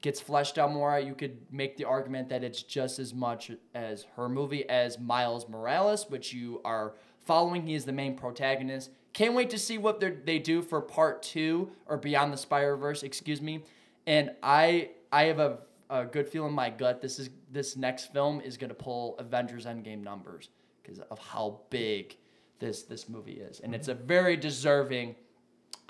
gets 0.00 0.20
fleshed 0.20 0.58
out 0.58 0.72
more, 0.72 0.98
you 0.98 1.14
could 1.14 1.38
make 1.50 1.76
the 1.76 1.84
argument 1.84 2.28
that 2.30 2.42
it's 2.42 2.62
just 2.62 2.98
as 2.98 3.12
much 3.12 3.50
as 3.74 4.06
her 4.16 4.28
movie 4.28 4.68
as 4.68 4.98
Miles 4.98 5.48
Morales, 5.48 6.08
which 6.08 6.32
you 6.32 6.60
are 6.64 6.94
following. 7.24 7.66
He 7.66 7.74
is 7.74 7.84
the 7.84 7.92
main 7.92 8.16
protagonist. 8.16 8.90
Can't 9.12 9.34
wait 9.34 9.50
to 9.50 9.58
see 9.58 9.76
what 9.76 10.00
they're- 10.00 10.38
do 10.38 10.62
for 10.62 10.80
part 10.80 11.22
two 11.22 11.70
or 11.86 11.96
Beyond 11.98 12.32
the 12.32 12.36
Spider 12.36 12.76
Verse, 12.76 13.02
excuse 13.02 13.42
me. 13.42 13.64
And 14.06 14.30
I 14.42 14.90
I 15.12 15.24
have 15.24 15.40
a, 15.40 15.58
a 15.90 16.04
good 16.04 16.28
feeling 16.28 16.50
in 16.50 16.54
my 16.54 16.70
gut. 16.70 17.00
This 17.02 17.18
is 17.18 17.30
this 17.50 17.76
next 17.76 18.12
film 18.12 18.40
is 18.40 18.56
gonna 18.56 18.74
pull 18.74 19.18
Avengers 19.18 19.66
Endgame 19.66 20.02
numbers 20.02 20.48
because 20.82 21.00
of 21.00 21.18
how 21.18 21.60
big 21.68 22.16
this 22.60 22.84
this 22.84 23.08
movie 23.08 23.40
is, 23.40 23.60
and 23.60 23.74
it's 23.74 23.88
a 23.88 23.94
very 23.94 24.36
deserving 24.36 25.16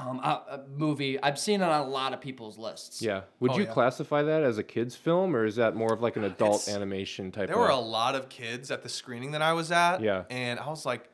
um, 0.09 0.19
a, 0.21 0.29
a 0.49 0.61
movie. 0.77 1.21
I've 1.23 1.39
seen 1.39 1.61
it 1.61 1.65
on 1.65 1.81
a 1.87 1.89
lot 1.89 2.13
of 2.13 2.21
people's 2.21 2.59
lists. 2.59 3.03
Yeah. 3.03 3.23
Would 3.41 3.53
Oh, 3.53 3.59
you 3.59 3.65
yeah. 3.65 3.73
classify 3.73 4.23
that 4.23 4.43
as 4.43 4.59
a 4.59 4.63
kids 4.63 4.97
film 4.97 5.35
or 5.37 5.45
is 5.45 5.57
that 5.57 5.75
more 5.77 5.93
of 5.93 6.01
like 6.01 6.17
an 6.17 6.25
adult 6.33 6.63
It's- 6.63 6.75
animation 6.75 7.31
type 7.33 7.49
There 7.49 7.57
of 7.57 7.61
were 7.63 7.69
a 7.69 7.77
lot 7.79 8.15
of 8.15 8.29
kids 8.29 8.71
at 8.71 8.83
the 8.83 8.89
screening 8.89 9.33
that 9.33 9.43
I 9.43 9.53
was 9.53 9.71
at. 9.73 10.01
Yeah. 10.01 10.25
And 10.31 10.59
I 10.61 10.69
was 10.69 10.85
like, 10.87 11.09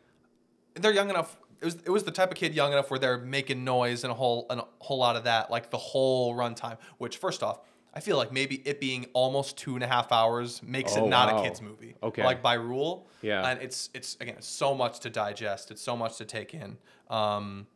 they're 0.75 0.93
young 0.93 1.11
enough. 1.11 1.37
It 1.61 1.65
was 1.65 1.75
it 1.87 1.91
was 1.91 2.05
the 2.05 2.11
type 2.11 2.31
of 2.31 2.37
kid 2.37 2.55
young 2.55 2.73
enough 2.73 2.91
where 2.91 2.99
they're 3.01 3.17
making 3.19 3.65
noise 3.65 4.05
and 4.05 4.11
a 4.11 4.15
whole 4.15 4.47
and 4.51 4.61
a 4.61 4.65
whole 4.81 4.99
lot 4.99 5.17
of 5.17 5.25
that, 5.25 5.51
like 5.51 5.71
the 5.71 5.79
whole 5.79 6.35
runtime. 6.37 6.77
Which 6.99 7.17
first 7.17 7.43
off, 7.43 7.61
I 7.95 8.01
feel 8.01 8.19
like 8.19 8.31
maybe 8.31 8.57
it 8.67 8.79
being 8.79 9.07
almost 9.15 9.57
two 9.57 9.75
and 9.75 9.83
a 9.83 9.87
half 9.87 10.13
hours 10.13 10.63
makes 10.63 10.95
Oh, 10.99 11.07
it 11.07 11.09
not 11.09 11.33
wow. 11.33 11.41
a 11.41 11.43
kids 11.45 11.63
movie. 11.63 11.95
Okay. 12.03 12.23
Like 12.23 12.43
by 12.43 12.55
rule. 12.55 13.09
Yeah. 13.23 13.49
And 13.49 13.63
it's 13.63 13.89
it's 13.95 14.19
again 14.21 14.35
it's 14.37 14.47
so 14.47 14.75
much 14.75 15.01
to 15.01 15.09
digest. 15.11 15.71
It's 15.71 15.81
so 15.81 15.97
much 15.97 16.19
to 16.19 16.27
take 16.27 16.53
in. 16.53 16.77
Um, 17.09 17.67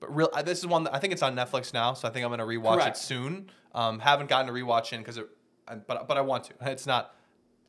but 0.00 0.14
real, 0.14 0.28
uh, 0.32 0.42
this 0.42 0.58
is 0.58 0.66
one 0.66 0.84
that 0.84 0.94
I 0.94 0.98
think 0.98 1.12
it's 1.12 1.22
on 1.22 1.34
Netflix 1.34 1.72
now, 1.74 1.94
so 1.94 2.06
I 2.08 2.10
think 2.10 2.24
I'm 2.24 2.30
gonna 2.30 2.44
rewatch 2.46 2.74
Correct. 2.80 2.96
it 2.96 3.00
soon. 3.00 3.50
Um, 3.74 3.98
haven't 3.98 4.28
gotten 4.28 4.46
to 4.46 4.52
rewatch 4.52 4.92
in 4.92 5.00
because 5.00 5.18
it, 5.18 5.28
I- 5.66 5.76
but 5.76 6.06
but 6.08 6.16
I 6.16 6.20
want 6.20 6.44
to. 6.44 6.54
It's 6.70 6.86
not 6.86 7.14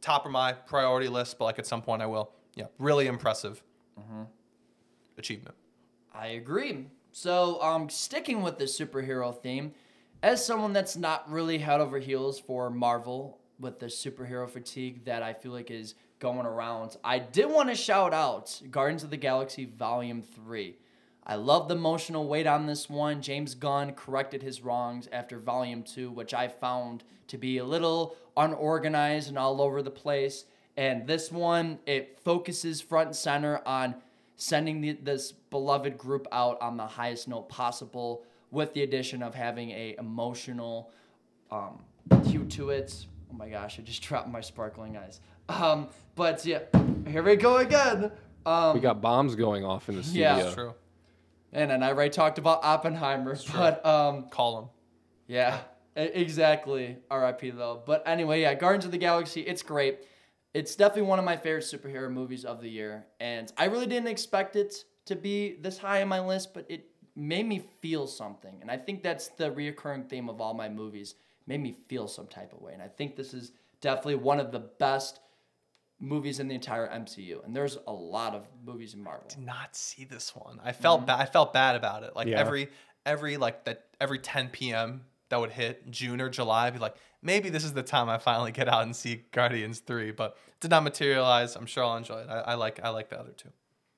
top 0.02 0.26
of 0.26 0.32
my 0.32 0.54
priority 0.54 1.08
list, 1.10 1.38
but 1.38 1.46
like 1.46 1.60
at 1.60 1.68
some 1.68 1.82
point 1.82 2.02
I 2.02 2.06
will. 2.06 2.32
Yeah, 2.56 2.66
really 2.78 3.08
impressive 3.08 3.62
achievement. 5.18 5.56
I 6.14 6.28
agree. 6.28 6.88
So, 7.12 7.62
um, 7.62 7.90
sticking 7.90 8.42
with 8.42 8.58
the 8.58 8.66
superhero 8.66 9.36
theme, 9.36 9.74
as 10.24 10.46
someone 10.46 10.74
that's 10.74 10.96
not 10.96 11.30
really 11.30 11.58
head 11.58 11.82
over 11.82 12.00
heels 12.00 12.40
for 12.40 12.70
Marvel 12.70 13.40
with 13.60 13.80
the 13.80 13.88
superhero 13.88 14.50
fatigue 14.50 15.06
that 15.06 15.24
I 15.24 15.34
feel 15.34 15.52
like 15.52 15.72
is 15.72 15.96
going 16.20 16.46
around, 16.46 16.98
I 17.04 17.20
did 17.20 17.46
want 17.50 17.70
to 17.70 17.76
shout 17.76 18.14
out 18.14 18.62
Guardians 18.72 19.04
of 19.04 19.10
the 19.10 19.18
Galaxy 19.18 19.66
Volume 19.66 20.22
3. 20.22 20.76
I 21.30 21.36
love 21.36 21.68
the 21.68 21.76
emotional 21.76 22.28
weight 22.28 22.48
on 22.48 22.66
this 22.66 22.90
one. 22.90 23.22
James 23.22 23.54
Gunn 23.54 23.94
corrected 23.94 24.42
his 24.42 24.64
wrongs 24.64 25.08
after 25.12 25.38
Volume 25.38 25.84
2, 25.84 26.10
which 26.10 26.34
I 26.34 26.48
found 26.48 27.04
to 27.28 27.38
be 27.38 27.60
a 27.60 27.64
little 27.64 28.16
unorganized 28.36 29.30
and 29.30 29.38
all 29.38 29.62
over 29.62 29.84
the 29.84 29.92
place. 29.92 30.46
And 30.76 31.06
this 31.06 31.32
one, 31.32 31.78
it 31.86 32.18
focuses 32.26 32.82
front 32.82 33.10
and 33.10 33.16
center 33.16 33.62
on 33.64 33.94
sending 34.38 34.82
the, 34.82 34.94
this 34.94 35.32
beloved 35.32 36.00
group 36.00 36.26
out 36.32 36.60
on 36.64 36.78
the 36.78 36.88
highest 36.88 37.28
note 37.28 37.48
possible 37.48 38.24
with 38.50 38.74
the 38.74 38.82
addition 38.82 39.22
of 39.22 39.36
having 39.36 39.70
a 39.70 39.96
emotional 40.00 40.90
um, 41.52 41.84
hue 42.26 42.46
to 42.46 42.72
it. 42.72 43.06
Oh 43.32 43.38
my 43.38 43.50
gosh, 43.50 43.78
I 43.78 43.84
just 43.84 44.02
dropped 44.08 44.30
my 44.30 44.42
Sparkling 44.42 44.98
Ice. 44.98 45.20
Um, 45.48 45.90
but 46.16 46.44
yeah, 46.44 46.62
here 47.08 47.22
we 47.22 47.36
go 47.36 47.58
again. 47.58 48.12
Um, 48.48 48.74
We 48.74 48.80
got 48.80 49.00
bombs 49.00 49.36
going 49.36 49.64
off 49.64 49.90
in 49.90 49.96
the 49.96 50.04
studio. 50.04 50.22
Yeah. 50.22 50.42
That's 50.42 50.56
true. 50.56 50.74
And 51.54 51.72
then 51.72 51.84
I 51.84 51.90
already 51.90 52.10
talked 52.12 52.38
about 52.38 52.64
Oppenheimer, 52.64 53.38
but 53.54 53.86
um, 53.86 54.30
Call 54.30 54.60
him. 54.60 54.66
yeah, 55.28 55.60
exactly. 55.96 56.98
R.I.P. 57.10 57.52
though. 57.52 57.82
But 57.86 58.04
anyway, 58.06 58.42
yeah, 58.42 58.54
Guardians 58.54 58.86
of 58.86 58.92
the 58.92 58.98
Galaxy, 58.98 59.42
it's 59.42 59.62
great. 59.64 60.00
It's 60.54 60.76
definitely 60.76 61.04
one 61.04 61.20
of 61.20 61.26
my 61.26 61.38
favorite 61.38 61.64
superhero 61.64 62.12
movies 62.12 62.44
of 62.46 62.62
the 62.62 62.70
year, 62.70 63.06
and 63.20 63.52
I 63.58 63.66
really 63.66 63.86
didn't 63.86 64.08
expect 64.08 64.56
it 64.56 64.84
to 65.06 65.16
be 65.16 65.58
this 65.62 65.78
high 65.78 66.02
on 66.02 66.08
my 66.08 66.20
list, 66.20 66.54
but 66.54 66.66
it 66.70 66.86
made 67.16 67.46
me 67.48 67.64
feel 67.82 68.08
something, 68.08 68.58
and 68.62 68.72
I 68.72 68.78
think 68.78 69.04
that's 69.04 69.28
the 69.30 69.52
reoccurring 69.52 70.10
theme 70.10 70.28
of 70.30 70.42
all 70.42 70.54
my 70.54 70.68
movies. 70.70 71.16
Made 71.46 71.62
me 71.62 71.78
feel 71.88 72.08
some 72.08 72.28
type 72.28 72.54
of 72.54 72.62
way, 72.62 72.74
and 72.74 72.82
I 72.82 72.88
think 72.88 73.16
this 73.16 73.34
is 73.34 73.52
definitely 73.82 74.16
one 74.16 74.40
of 74.40 74.52
the 74.52 74.60
best 74.60 75.20
movies 76.00 76.40
in 76.40 76.48
the 76.48 76.56
entire 76.56 76.88
MCU. 76.88 77.44
And 77.44 77.56
there's 77.56 77.78
a 77.88 77.92
lot 77.94 78.34
of 78.36 78.48
movies 78.66 78.94
in 78.94 79.04
Marvel. 79.04 79.28
I 79.32 79.36
Did 79.36 79.46
not 79.46 79.76
see 79.76 80.06
this 80.06 80.36
one. 80.36 80.60
I 80.64 80.72
felt 80.72 81.06
bad. 81.06 81.20
I 81.20 81.26
felt 81.26 81.54
bad 81.54 81.76
about 81.76 82.04
it. 82.04 82.16
Like 82.16 82.28
Yeah. 82.28 82.40
every 82.40 82.70
every 83.06 83.38
like 83.38 83.66
that 83.66 83.86
every 84.00 84.20
10 84.20 84.50
p.m. 84.50 85.02
that 85.30 85.40
would 85.40 85.52
hit 85.52 85.90
June 85.92 86.22
or 86.22 86.30
July, 86.30 86.68
I'd 86.68 86.74
be 86.74 86.80
like, 86.80 86.96
maybe 87.22 87.50
this 87.50 87.64
is 87.64 87.74
the 87.74 87.84
time 87.84 88.10
I 88.10 88.18
finally 88.18 88.52
get 88.52 88.68
out 88.70 88.84
and 88.84 88.96
see 88.96 89.26
Guardians 89.32 89.80
three. 89.80 90.12
But 90.12 90.38
it 90.48 90.60
did 90.62 90.72
not 90.72 90.84
materialize. 90.84 91.56
I'm 91.56 91.66
sure 91.66 91.84
I'll 91.84 91.98
enjoy 91.98 92.20
it. 92.20 92.30
I, 92.30 92.40
I 92.40 92.54
like 92.56 92.80
I 92.84 92.90
like 92.90 93.10
the 93.10 93.20
other 93.20 93.32
two. 93.32 93.50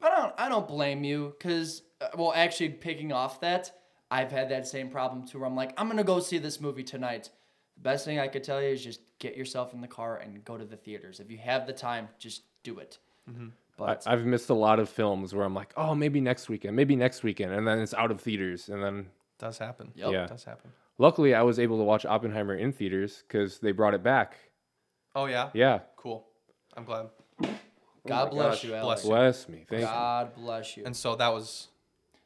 I 0.01 0.09
don't 0.09 0.33
I 0.37 0.49
don't 0.49 0.67
blame 0.67 1.03
you 1.03 1.35
because 1.37 1.83
uh, 2.01 2.07
well 2.17 2.33
actually 2.35 2.69
picking 2.69 3.11
off 3.11 3.39
that 3.41 3.71
I've 4.09 4.31
had 4.31 4.49
that 4.49 4.67
same 4.67 4.89
problem 4.89 5.27
too 5.27 5.39
where 5.39 5.47
I'm 5.47 5.55
like 5.55 5.73
I'm 5.77 5.87
gonna 5.87 6.03
go 6.03 6.19
see 6.19 6.39
this 6.39 6.59
movie 6.59 6.83
tonight. 6.83 7.29
The 7.75 7.81
best 7.81 8.05
thing 8.05 8.19
I 8.19 8.27
could 8.27 8.43
tell 8.43 8.61
you 8.61 8.69
is 8.69 8.83
just 8.83 9.01
get 9.19 9.35
yourself 9.37 9.73
in 9.73 9.81
the 9.81 9.87
car 9.87 10.17
and 10.17 10.43
go 10.45 10.57
to 10.57 10.65
the 10.65 10.77
theaters. 10.77 11.19
If 11.19 11.31
you 11.31 11.37
have 11.39 11.65
the 11.67 11.73
time, 11.73 12.07
just 12.19 12.43
do 12.63 12.79
it. 12.79 12.97
Mm-hmm. 13.29 13.47
I, 13.47 13.85
But 13.85 14.03
I've 14.05 14.25
missed 14.25 14.49
a 14.49 14.53
lot 14.53 14.79
of 14.79 14.89
films 14.89 15.33
where 15.33 15.45
I'm 15.45 15.55
like, 15.55 15.73
oh, 15.77 15.95
maybe 15.95 16.21
next 16.21 16.49
weekend, 16.49 16.75
maybe 16.75 16.95
next 16.95 17.23
weekend, 17.23 17.53
and 17.53 17.67
then 17.67 17.79
it's 17.79 17.93
out 17.93 18.11
of 18.11 18.21
theaters, 18.21 18.69
and 18.69 18.83
then 18.83 19.07
Does 19.39 19.57
happen. 19.57 19.91
Yep. 19.95 20.11
Yeah. 20.11 20.27
Does 20.27 20.43
happen. 20.43 20.71
luckily 20.97 21.33
I 21.33 21.41
was 21.41 21.57
able 21.59 21.77
to 21.77 21.83
watch 21.83 22.05
Oppenheimer 22.05 22.55
in 22.55 22.71
theaters 22.71 23.23
because 23.27 23.59
they 23.59 23.71
brought 23.71 23.93
it 23.95 24.03
back. 24.03 24.35
Oh 25.15 25.25
yeah. 25.25 25.49
Yeah, 25.53 25.79
Cool. 25.95 26.25
I'm 26.77 26.83
glad. 26.85 27.07
God 28.07 28.29
oh 28.31 28.35
my 28.35 28.47
bless 28.47 28.63
you, 28.63 28.69
Bless 28.71 29.03
you. 29.03 29.09
bless 29.09 29.49
me, 29.49 29.65
thank 29.69 29.81
you. 29.81 29.87
God 29.87 30.35
bless 30.35 30.77
you. 30.77 30.83
And 30.85 30.95
so 30.95 31.15
that 31.15 31.33
was 31.33 31.67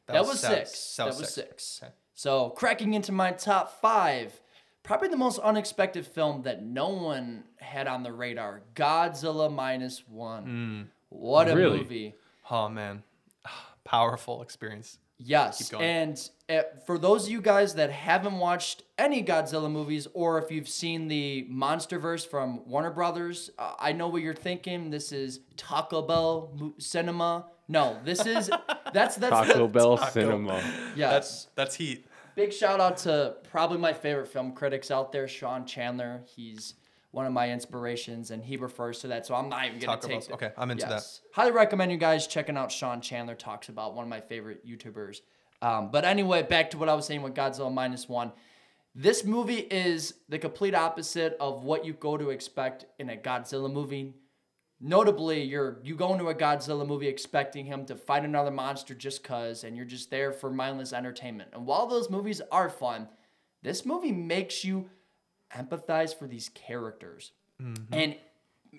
That, 0.06 0.24
was, 0.26 0.40
seven- 0.40 0.66
six. 0.66 0.96
That 0.96 1.06
was 1.06 1.16
six. 1.16 1.34
six. 1.34 1.80
Okay. 1.82 1.92
So 2.14 2.50
cracking 2.50 2.94
into 2.94 3.12
my 3.12 3.32
top 3.32 3.80
five, 3.80 4.40
probably 4.86 5.08
the 5.08 5.16
most 5.16 5.38
unexpected 5.40 6.06
film 6.06 6.42
that 6.42 6.62
no 6.64 6.88
one 6.88 7.44
had 7.56 7.86
on 7.86 8.02
the 8.02 8.12
radar. 8.12 8.62
Godzilla 8.74 9.52
minus 9.52 10.02
one. 10.08 10.90
What 11.10 11.48
a 11.48 11.54
Really? 11.56 11.78
movie! 11.78 12.14
Oh 12.50 12.68
man, 12.68 13.02
powerful 13.84 14.42
experience. 14.42 14.98
Yes, 15.18 15.70
going. 15.70 15.82
and 15.82 16.30
uh, 16.50 16.60
for 16.84 16.98
those 16.98 17.24
of 17.24 17.30
you 17.30 17.40
guys 17.40 17.76
that 17.76 17.90
haven't 17.90 18.36
watched 18.38 18.82
any 18.98 19.22
Godzilla 19.24 19.70
movies, 19.70 20.06
or 20.12 20.38
if 20.38 20.50
you've 20.50 20.68
seen 20.68 21.08
the 21.08 21.48
MonsterVerse 21.50 22.26
from 22.26 22.68
Warner 22.68 22.90
Brothers, 22.90 23.50
uh, 23.58 23.72
I 23.78 23.92
know 23.92 24.08
what 24.08 24.20
you're 24.20 24.34
thinking. 24.34 24.90
This 24.90 25.12
is 25.12 25.40
Taco 25.56 26.02
Bell 26.02 26.50
mo- 26.54 26.74
cinema. 26.78 27.46
No, 27.66 27.98
this 28.04 28.26
is 28.26 28.50
that's 28.92 29.16
that's 29.16 29.30
Taco 29.48 29.66
the, 29.66 29.68
Bell 29.72 29.96
Cinema. 29.96 30.62
Yes, 30.94 31.10
That's 31.10 31.46
that's 31.54 31.74
heat. 31.76 32.05
Big 32.36 32.52
shout 32.52 32.78
out 32.78 32.98
to 32.98 33.34
probably 33.50 33.78
my 33.78 33.92
favorite 33.92 34.28
film 34.28 34.52
critics 34.52 34.92
out 34.92 35.10
there, 35.10 35.26
Sean 35.26 35.66
Chandler. 35.66 36.22
He's 36.26 36.74
one 37.10 37.26
of 37.26 37.32
my 37.32 37.50
inspirations, 37.50 38.30
and 38.30 38.44
he 38.44 38.56
refers 38.56 39.00
to 39.00 39.08
that. 39.08 39.26
So 39.26 39.34
I'm 39.34 39.48
not 39.48 39.66
even 39.66 39.80
gonna 39.80 39.96
Taco 39.96 40.06
take. 40.06 40.28
The- 40.28 40.34
okay, 40.34 40.52
I'm 40.56 40.70
into 40.70 40.86
that. 40.86 41.02
Highly 41.32 41.50
recommend 41.50 41.90
you 41.90 41.98
guys 41.98 42.28
checking 42.28 42.56
out 42.56 42.70
Sean 42.70 43.00
Chandler 43.00 43.34
talks 43.34 43.68
about 43.68 43.94
one 43.94 44.04
of 44.04 44.08
my 44.08 44.20
favorite 44.20 44.64
YouTubers. 44.64 45.22
Um, 45.62 45.90
but 45.90 46.04
anyway, 46.04 46.42
back 46.42 46.70
to 46.70 46.78
what 46.78 46.88
I 46.88 46.94
was 46.94 47.06
saying 47.06 47.22
with 47.22 47.34
Godzilla 47.34 47.72
minus 47.72 48.08
one. 48.08 48.32
This 48.94 49.24
movie 49.24 49.58
is 49.58 50.14
the 50.28 50.38
complete 50.38 50.74
opposite 50.74 51.36
of 51.40 51.64
what 51.64 51.84
you 51.84 51.94
go 51.94 52.16
to 52.16 52.30
expect 52.30 52.86
in 52.98 53.10
a 53.10 53.16
Godzilla 53.16 53.70
movie. 53.72 54.14
Notably, 54.80 55.42
you're 55.42 55.78
you 55.82 55.96
go 55.96 56.12
into 56.12 56.28
a 56.28 56.34
Godzilla 56.34 56.86
movie 56.86 57.08
expecting 57.08 57.64
him 57.64 57.86
to 57.86 57.96
fight 57.96 58.24
another 58.24 58.50
monster 58.50 58.94
just 58.94 59.24
cause, 59.24 59.64
and 59.64 59.74
you're 59.76 59.86
just 59.86 60.10
there 60.10 60.32
for 60.32 60.50
mindless 60.50 60.92
entertainment. 60.92 61.50
And 61.54 61.64
while 61.66 61.86
those 61.86 62.10
movies 62.10 62.42
are 62.52 62.68
fun, 62.68 63.08
this 63.62 63.86
movie 63.86 64.12
makes 64.12 64.64
you 64.64 64.90
empathize 65.56 66.16
for 66.16 66.26
these 66.26 66.50
characters. 66.50 67.32
And 67.90 68.16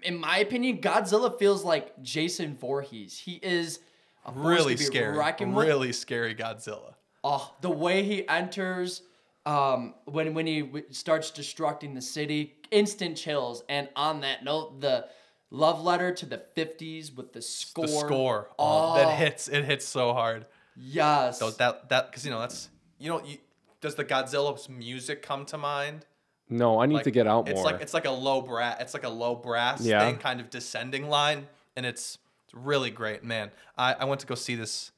in 0.03 0.19
my 0.19 0.37
opinion, 0.37 0.77
Godzilla 0.77 1.37
feels 1.39 1.63
like 1.63 1.99
Jason 2.03 2.55
Voorhees. 2.55 3.17
He 3.17 3.39
is 3.41 3.79
a 4.25 4.31
Really 4.33 4.77
scary. 4.77 5.17
Really 5.65 5.93
scary 5.93 6.35
Godzilla. 6.35 6.93
Oh, 7.23 7.55
the 7.61 7.71
way 7.71 8.03
he 8.03 8.27
enters, 8.27 9.01
um, 9.47 9.95
when 10.05 10.35
when 10.35 10.45
he 10.45 10.61
w- 10.61 10.85
starts 10.91 11.31
destructing 11.31 11.95
the 11.95 12.01
city, 12.01 12.57
instant 12.69 13.17
chills. 13.17 13.63
And 13.67 13.89
on 13.95 14.21
that 14.21 14.43
note, 14.43 14.79
the 14.79 15.07
love 15.49 15.81
letter 15.81 16.11
to 16.13 16.25
the 16.25 16.41
'50s 16.55 17.15
with 17.15 17.33
the 17.33 17.41
score. 17.41 17.85
The 17.85 17.91
score. 17.91 18.49
Oh, 18.59 18.95
that 18.95 19.17
hits. 19.17 19.47
It 19.47 19.65
hits 19.65 19.85
so 19.85 20.13
hard. 20.13 20.45
Yes. 20.75 21.39
So 21.39 21.51
that 21.51 21.89
that 21.89 22.09
because 22.11 22.25
you 22.25 22.31
know 22.31 22.39
that's 22.39 22.69
you 22.99 23.09
know 23.09 23.21
you, 23.23 23.37
does 23.81 23.95
the 23.95 24.05
Godzilla's 24.05 24.69
music 24.69 25.21
come 25.21 25.45
to 25.45 25.57
mind? 25.57 26.05
No, 26.49 26.79
I 26.79 26.85
need 26.85 27.03
to 27.03 27.11
get 27.11 27.27
out 27.27 27.45
more. 27.45 27.53
It's 27.53 27.63
like 27.63 27.81
it's 27.81 27.93
like 27.93 28.05
a 28.05 28.11
low 28.11 28.41
brass. 28.41 28.77
It's 28.79 28.93
like 28.93 29.03
a 29.03 29.09
low 29.09 29.35
brass 29.35 29.81
Yeah. 29.81 29.99
thing, 30.05 30.17
kind 30.17 30.39
of 30.39 30.49
descending 30.49 31.09
line, 31.09 31.47
and 31.75 31.85
it's, 31.85 32.17
it's 32.45 32.53
really 32.53 32.89
great, 32.89 33.23
man. 33.23 33.51
I, 33.77 33.93
I 33.93 34.05
went 34.05 34.21
to 34.21 34.27
go 34.27 34.35
see 34.35 34.55
this, 34.55 34.91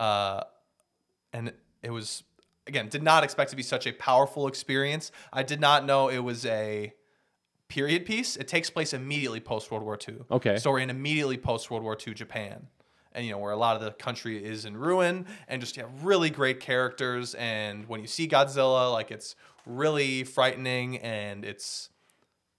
uh, 0.00 0.44
and 1.34 1.52
it 1.82 1.90
was 1.90 2.22
again 2.66 2.88
did 2.88 3.02
not 3.02 3.24
expect 3.24 3.50
to 3.50 3.56
be 3.56 3.62
such 3.62 3.86
a 3.86 3.92
powerful 3.92 4.46
experience. 4.48 5.12
I 5.32 5.42
did 5.42 5.60
not 5.60 5.84
know 5.84 6.08
it 6.08 6.20
was 6.20 6.46
a 6.46 6.94
period 7.68 8.06
piece. 8.06 8.36
It 8.36 8.48
takes 8.48 8.70
place 8.70 8.92
immediately 8.92 9.40
post 9.40 9.70
World 9.70 9.84
War 9.84 9.98
II. 10.08 10.18
Okay. 10.30 10.56
Story 10.56 10.82
in 10.82 10.90
immediately 10.90 11.36
post 11.36 11.70
World 11.70 11.82
War 11.82 11.96
II 12.06 12.14
Japan. 12.14 12.68
And 13.12 13.24
you 13.24 13.32
know 13.32 13.38
where 13.38 13.52
a 13.52 13.56
lot 13.56 13.76
of 13.76 13.82
the 13.82 13.92
country 13.92 14.44
is 14.44 14.66
in 14.66 14.76
ruin, 14.76 15.24
and 15.48 15.60
just 15.62 15.76
yeah, 15.78 15.84
really 16.02 16.28
great 16.28 16.60
characters. 16.60 17.34
And 17.34 17.88
when 17.88 18.02
you 18.02 18.06
see 18.06 18.28
Godzilla, 18.28 18.92
like 18.92 19.10
it's 19.10 19.36
really 19.64 20.22
frightening, 20.22 20.98
and 20.98 21.42
it's 21.42 21.88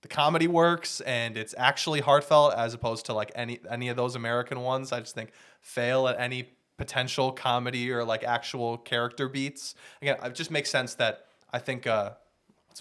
the 0.02 0.08
comedy 0.08 0.48
works, 0.48 1.00
and 1.02 1.38
it's 1.38 1.54
actually 1.60 2.00
heartfelt 2.00 2.56
as 2.56 2.74
opposed 2.74 3.06
to 3.06 3.13
like 3.13 3.32
any 3.36 3.60
any 3.70 3.89
of 3.89 3.98
those 3.98 4.15
American 4.15 4.62
ones. 4.62 4.91
I 4.91 5.00
just 5.00 5.13
think 5.13 5.30
fail 5.62 6.08
at 6.08 6.20
any 6.20 6.50
potential 6.78 7.32
comedy 7.32 7.91
or 7.91 8.04
like 8.04 8.24
actual 8.24 8.78
character 8.78 9.28
beats. 9.28 9.76
Again, 10.02 10.17
it 10.24 10.36
just 10.36 10.52
makes 10.52 10.70
sense 10.70 10.96
that 10.96 11.26
I 11.52 11.60
think 11.60 11.88
uh, 11.88 12.12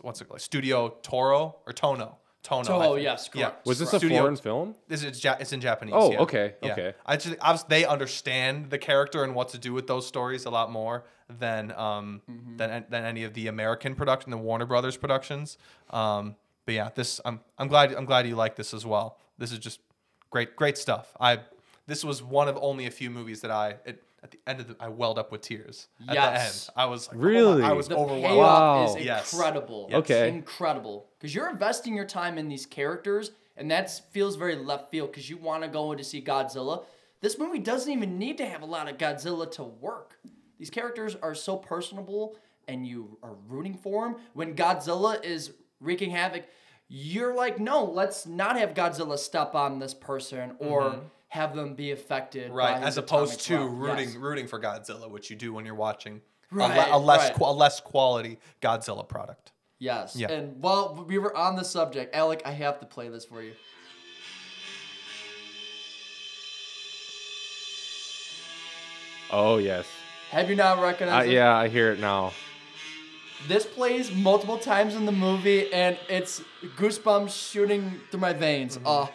what's 0.03 0.05
what's 0.05 0.21
it 0.21 0.29
called? 0.29 0.41
Studio 0.41 0.97
Toro 1.03 1.57
or 1.67 1.73
Tono. 1.73 2.17
Tono. 2.43 2.61
I 2.63 2.65
Toho, 2.87 2.95
think. 2.95 3.03
yes, 3.03 3.31
Yeah. 3.35 3.47
correct. 3.51 3.67
was 3.67 3.79
this 3.81 3.93
a 3.93 3.99
Studio- 3.99 4.21
foreign 4.21 4.37
film? 4.37 4.77
This 4.87 5.03
is 5.03 5.23
ja- 5.25 5.37
it's 5.41 5.53
in 5.53 5.61
Japanese. 5.61 5.95
Oh, 5.97 6.13
yeah. 6.13 6.21
okay, 6.21 6.55
Yeah. 6.63 6.73
okay. 6.73 6.95
I 7.05 7.17
just 7.17 7.37
obviously 7.41 7.67
they 7.71 7.85
understand 7.85 8.71
the 8.71 8.79
character 8.79 9.25
and 9.25 9.35
what 9.35 9.49
to 9.51 9.59
do 9.59 9.73
with 9.73 9.87
those 9.89 10.07
stories 10.07 10.45
a 10.45 10.51
lot 10.51 10.71
more 10.71 11.05
than 11.29 11.73
um 11.73 12.23
Mm-hmm. 12.31 12.57
than 12.57 12.85
than 12.89 13.05
any 13.05 13.25
of 13.25 13.35
the 13.35 13.49
American 13.49 13.95
production, 13.97 14.31
the 14.31 14.37
Warner 14.39 14.67
Brothers 14.67 14.97
productions. 14.97 15.59
Um, 15.91 16.37
but 16.67 16.75
yeah, 16.75 16.91
this 16.95 17.21
I'm 17.25 17.41
I'm 17.59 17.67
glad 17.69 17.93
I'm 17.93 18.05
glad 18.05 18.29
you 18.29 18.37
like 18.37 18.55
this 18.55 18.73
as 18.73 18.87
well. 18.87 19.19
This 19.39 19.51
is 19.51 19.59
just 19.59 19.81
great 20.31 20.55
great 20.55 20.79
stuff. 20.79 21.17
I 21.19 21.41
this 21.89 22.05
was 22.05 22.23
one 22.23 22.47
of 22.49 22.57
only 22.61 22.87
a 22.87 22.91
few 22.93 23.11
movies 23.11 23.41
that 23.41 23.51
I 23.51 23.77
it, 23.85 24.03
at 24.27 24.33
the 24.33 24.41
end 24.51 24.61
of 24.61 24.67
the 24.69 24.77
I 24.81 24.89
welled 24.89 25.19
up 25.19 25.31
with 25.31 25.41
tears 25.43 25.87
at 26.01 26.07
the 26.09 26.15
Yes. 26.15 26.69
end. 26.69 26.75
I 26.77 26.87
was 26.87 27.07
like, 27.09 27.17
oh 27.17 27.21
Really? 27.21 27.63
I 27.63 27.73
was 27.73 27.87
the 27.89 27.97
overwhelmed. 27.97 28.25
payoff 28.25 28.37
Wow. 28.91 28.97
is 28.97 29.05
Yes. 29.05 29.33
incredible. 29.33 29.87
Yes. 29.89 29.99
Okay. 29.99 30.29
incredible 30.29 31.07
because 31.19 31.35
you're 31.35 31.49
investing 31.49 31.95
your 31.95 32.05
time 32.05 32.37
in 32.39 32.49
these 32.49 32.67
characters, 32.67 33.31
and 33.57 33.71
that 33.71 33.91
feels 34.13 34.35
very 34.37 34.57
left 34.57 34.91
field 34.91 35.11
because 35.13 35.31
you 35.31 35.37
want 35.37 35.63
to 35.63 35.69
go 35.69 35.93
in 35.93 35.99
to 35.99 36.05
see 36.05 36.21
Godzilla. 36.21 36.85
This 37.21 37.39
movie 37.39 37.61
doesn't 37.61 37.91
even 37.93 38.19
need 38.19 38.37
to 38.39 38.47
have 38.47 38.63
a 38.63 38.67
lot 38.67 38.89
of 38.91 38.99
Godzilla 38.99 39.51
to 39.53 39.63
work. 39.63 40.19
These 40.59 40.71
characters 40.71 41.15
are 41.23 41.35
so 41.35 41.57
personable, 41.57 42.37
and 42.67 42.87
you 42.87 43.19
are 43.23 43.35
rooting 43.47 43.75
for 43.75 44.05
them. 44.09 44.17
When 44.35 44.55
Godzilla 44.57 45.23
is 45.25 45.53
wreaking 45.81 46.11
havoc, 46.11 46.45
you're 46.89 47.35
like, 47.35 47.59
no, 47.61 47.85
let's 47.85 48.27
not 48.27 48.57
have 48.59 48.75
Godzilla 48.75 49.19
step 49.19 49.55
on 49.55 49.79
this 49.79 49.95
person 49.95 50.57
or 50.59 50.83
mm-hmm. 50.83 51.07
Have 51.29 51.55
them 51.57 51.75
be 51.75 51.91
affected. 51.93 52.47
Mm-hmm. 52.49 52.55
right 52.57 52.81
by 52.81 52.87
as 52.87 52.97
opposed 52.99 53.41
to 53.43 53.55
atomic 53.55 53.71
bomb. 53.73 53.81
rooting 53.81 54.09
Yes. 54.09 54.17
rooting 54.17 54.47
for 54.47 54.61
Godzilla, 54.61 55.11
which 55.11 55.31
you 55.31 55.37
do 55.37 55.53
when 55.53 55.65
you're 55.67 55.75
watching 55.75 56.21
a, 56.53 56.57
le- 56.57 56.89
a 56.93 56.99
less 56.99 57.29
right. 57.29 57.35
qua- 57.35 57.51
a 57.51 57.53
less 57.53 57.81
quality 57.81 58.39
Godzilla 58.63 59.07
product. 59.09 59.53
Yes. 59.79 60.17
Yeah. 60.17 60.31
And 60.33 60.63
while 60.63 61.05
we 61.07 61.19
were 61.19 61.37
on 61.37 61.57
the 61.57 61.65
subject, 61.65 62.15
Alec, 62.15 62.43
I 62.47 62.53
have 62.53 62.81
to 62.81 62.87
play 62.87 63.09
this 63.09 63.25
for 63.27 63.43
you. 63.43 63.53
Oh 69.31 69.59
yes. 69.59 69.87
Have 70.31 70.51
you 70.51 70.57
not 70.57 70.79
Uh, 70.79 70.83
recognized 70.83 71.29
it? 71.29 71.33
yeah, 71.35 71.55
I 71.55 71.69
hear 71.69 71.93
it 71.93 72.01
now. 72.01 72.33
This 73.49 73.65
plays 73.67 74.11
multiple 74.13 74.59
times 74.59 74.95
in 74.95 75.07
the 75.07 75.13
movie, 75.13 75.73
and 75.73 75.97
it's 76.09 76.43
goosebumps 76.77 77.51
shooting 77.51 78.01
through 78.11 78.21
my 78.21 78.33
veins. 78.33 78.79
Oh. 78.85 79.11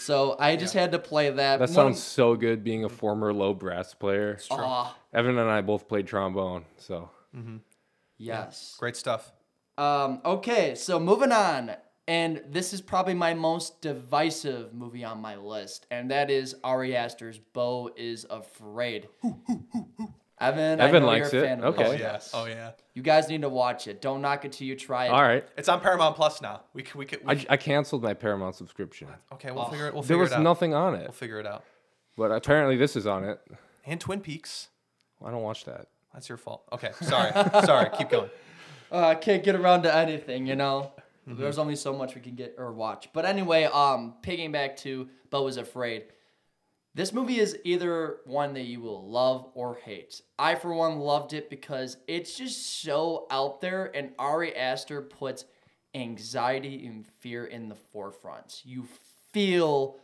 So 0.00 0.34
I 0.38 0.56
just 0.56 0.72
had 0.74 0.92
to 0.92 0.98
play 0.98 1.28
that. 1.30 1.58
That 1.58 1.68
One- 1.68 1.68
sounds 1.68 2.02
so 2.02 2.34
good. 2.34 2.64
Being 2.64 2.84
a 2.84 2.88
former 2.88 3.32
low 3.32 3.52
brass 3.54 3.92
player, 3.94 4.38
Aw, 4.50 4.96
Evan 5.12 5.38
and 5.38 5.50
I 5.50 5.60
both 5.60 5.88
played 5.88 6.06
trombone, 6.06 6.64
so 6.78 7.10
yes. 8.18 8.76
Great 8.78 8.96
stuff. 8.96 9.30
Um, 9.78 10.20
okay, 10.24 10.74
so 10.74 10.98
moving 10.98 11.32
on. 11.32 11.72
And 12.08 12.42
this 12.48 12.72
is 12.72 12.80
probably 12.80 13.14
my 13.14 13.34
most 13.34 13.80
divisive 13.82 14.74
movie 14.74 15.04
on 15.04 15.20
my 15.20 15.36
list, 15.36 15.86
and 15.92 16.10
that 16.10 16.28
is 16.28 16.56
Ari 16.64 16.96
Aster's 16.96 17.38
Beau 17.38 17.88
is 17.96 18.26
Afraid. 18.28 19.06
Evan, 19.22 19.68
I 19.78 20.29
Evan 20.40 21.02
know 21.02 21.06
likes 21.08 21.32
you're 21.32 21.42
a 21.42 21.44
it. 21.44 21.48
fan 21.48 21.64
of 21.64 21.74
Okay. 21.78 21.88
Oh 21.88 21.92
Yes. 21.92 22.30
Oh 22.34 22.44
yeah. 22.46 22.70
You 22.94 23.02
guys 23.02 23.28
need 23.28 23.42
to 23.42 23.48
watch 23.48 23.86
it. 23.86 24.00
Don't 24.00 24.22
knock 24.22 24.44
it 24.44 24.52
till 24.52 24.66
you 24.66 24.76
try 24.76 25.06
it. 25.06 25.10
all 25.10 25.22
right. 25.22 25.46
It's 25.56 25.68
on 25.68 25.80
Paramount 25.80 26.16
Plus 26.16 26.40
now. 26.40 26.62
We 26.74 26.82
could 26.82 26.94
we 26.96 27.06
could. 27.06 27.20
We 27.24 27.32
I, 27.34 27.46
I 27.50 27.56
canceled 27.56 28.02
my 28.02 28.14
Paramount 28.14 28.54
subscription. 28.56 29.08
okay, 29.32 29.50
we'll 29.50 29.66
figure 29.66 29.86
it. 29.86 29.94
We'll 29.94 30.02
There 30.02 30.08
figure 30.16 30.22
was 30.22 30.32
it 30.32 30.36
out. 30.36 30.42
nothing 30.42 30.74
on 30.74 30.94
it, 30.94 31.02
We'll 31.02 31.12
figure 31.12 31.38
it 31.38 31.46
out. 31.46 31.64
but 32.16 32.30
apparently 32.32 32.76
this 32.76 32.96
is 32.96 33.06
on 33.06 33.24
it. 33.24 33.40
And 33.84 34.00
Twin 34.00 34.20
Peaks. 34.20 34.68
I 35.24 35.30
don't 35.30 35.42
watch 35.42 35.64
that. 35.66 35.86
That's 36.14 36.28
your 36.28 36.38
fault. 36.38 36.64
Okay. 36.72 36.90
Sorry. 37.02 37.30
Sorry. 37.64 37.88
Keep 37.96 38.10
going. 38.10 38.30
Uh, 38.92 39.06
I 39.06 39.14
can't 39.14 39.44
get 39.44 39.54
around 39.54 39.84
to 39.84 39.94
anything, 39.94 40.48
you 40.48 40.56
know. 40.56 40.90
Mm-hmm. 41.28 41.40
There's 41.40 41.58
only 41.58 41.76
so 41.76 41.92
much 41.92 42.16
we 42.16 42.20
can 42.20 42.34
get 42.34 42.56
or 42.58 42.72
watch. 42.72 43.08
But 43.12 43.24
anyway, 43.24 43.62
um, 43.72 44.14
picking 44.20 44.50
back 44.50 44.76
to 44.78 45.08
Beau 45.30 45.46
is 45.46 45.58
Afraid. 45.58 46.06
This 46.94 47.12
movie 47.12 47.38
is 47.38 47.56
either 47.64 48.18
one 48.24 48.52
that 48.54 48.64
you 48.64 48.80
will 48.80 49.08
love 49.08 49.48
or 49.54 49.76
hate. 49.76 50.20
I, 50.38 50.56
for 50.56 50.74
one, 50.74 50.98
loved 50.98 51.32
it 51.32 51.48
because 51.48 51.96
it's 52.08 52.36
just 52.36 52.82
so 52.82 53.26
out 53.30 53.60
there, 53.60 53.92
and 53.94 54.10
Ari 54.18 54.56
Aster 54.56 55.00
puts 55.00 55.44
anxiety 55.94 56.86
and 56.86 57.06
fear 57.20 57.44
in 57.46 57.68
the 57.68 57.76
forefront. 57.76 58.62
You 58.64 58.86
feel 59.32 59.98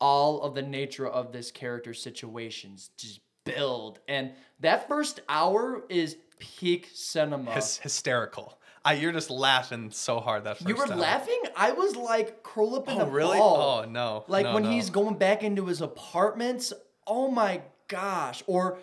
all 0.00 0.42
of 0.42 0.54
the 0.56 0.62
nature 0.62 1.06
of 1.06 1.30
this 1.30 1.52
character's 1.52 2.02
situations 2.02 2.90
just 2.96 3.20
build, 3.44 4.00
and 4.08 4.32
that 4.60 4.88
first 4.88 5.20
hour 5.28 5.84
is 5.88 6.16
peak 6.40 6.88
cinema. 6.92 7.52
Hys- 7.52 7.78
hysterical. 7.78 8.58
I, 8.84 8.94
you're 8.94 9.12
just 9.12 9.30
laughing 9.30 9.90
so 9.92 10.18
hard 10.20 10.44
that 10.44 10.58
first 10.58 10.68
You 10.68 10.74
were 10.76 10.86
time. 10.86 10.98
laughing? 10.98 11.40
I 11.56 11.72
was 11.72 11.94
like 11.94 12.42
curl 12.42 12.74
up 12.74 12.88
in 12.88 12.98
Oh 12.98 13.02
a 13.02 13.10
really? 13.10 13.38
ball. 13.38 13.84
Oh 13.86 13.88
no. 13.88 14.24
Like 14.28 14.44
No, 14.44 14.54
when 14.54 14.64
no. 14.64 14.70
he's 14.70 14.90
going 14.90 15.14
back 15.16 15.42
into 15.44 15.66
his 15.66 15.80
apartments. 15.80 16.72
Oh 17.06 17.30
my 17.30 17.62
gosh. 17.88 18.42
Or 18.46 18.78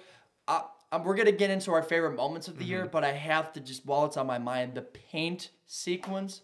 uh, 0.48 0.62
uh, 0.92 1.00
we're 1.04 1.16
gonna 1.16 1.32
get 1.34 1.50
into 1.50 1.72
our 1.72 1.84
favorite 1.84 2.16
moments 2.16 2.48
of 2.48 2.58
the 2.58 2.64
year, 2.66 2.82
Mm-hmm. 2.84 2.92
but 2.92 3.04
I 3.04 3.12
have 3.12 3.52
to 3.54 3.60
just 3.60 3.86
while 3.86 4.06
it's 4.06 4.16
on 4.18 4.26
my 4.28 4.38
mind, 4.40 4.76
the 4.76 4.82
paint 4.84 5.50
sequence 5.68 6.42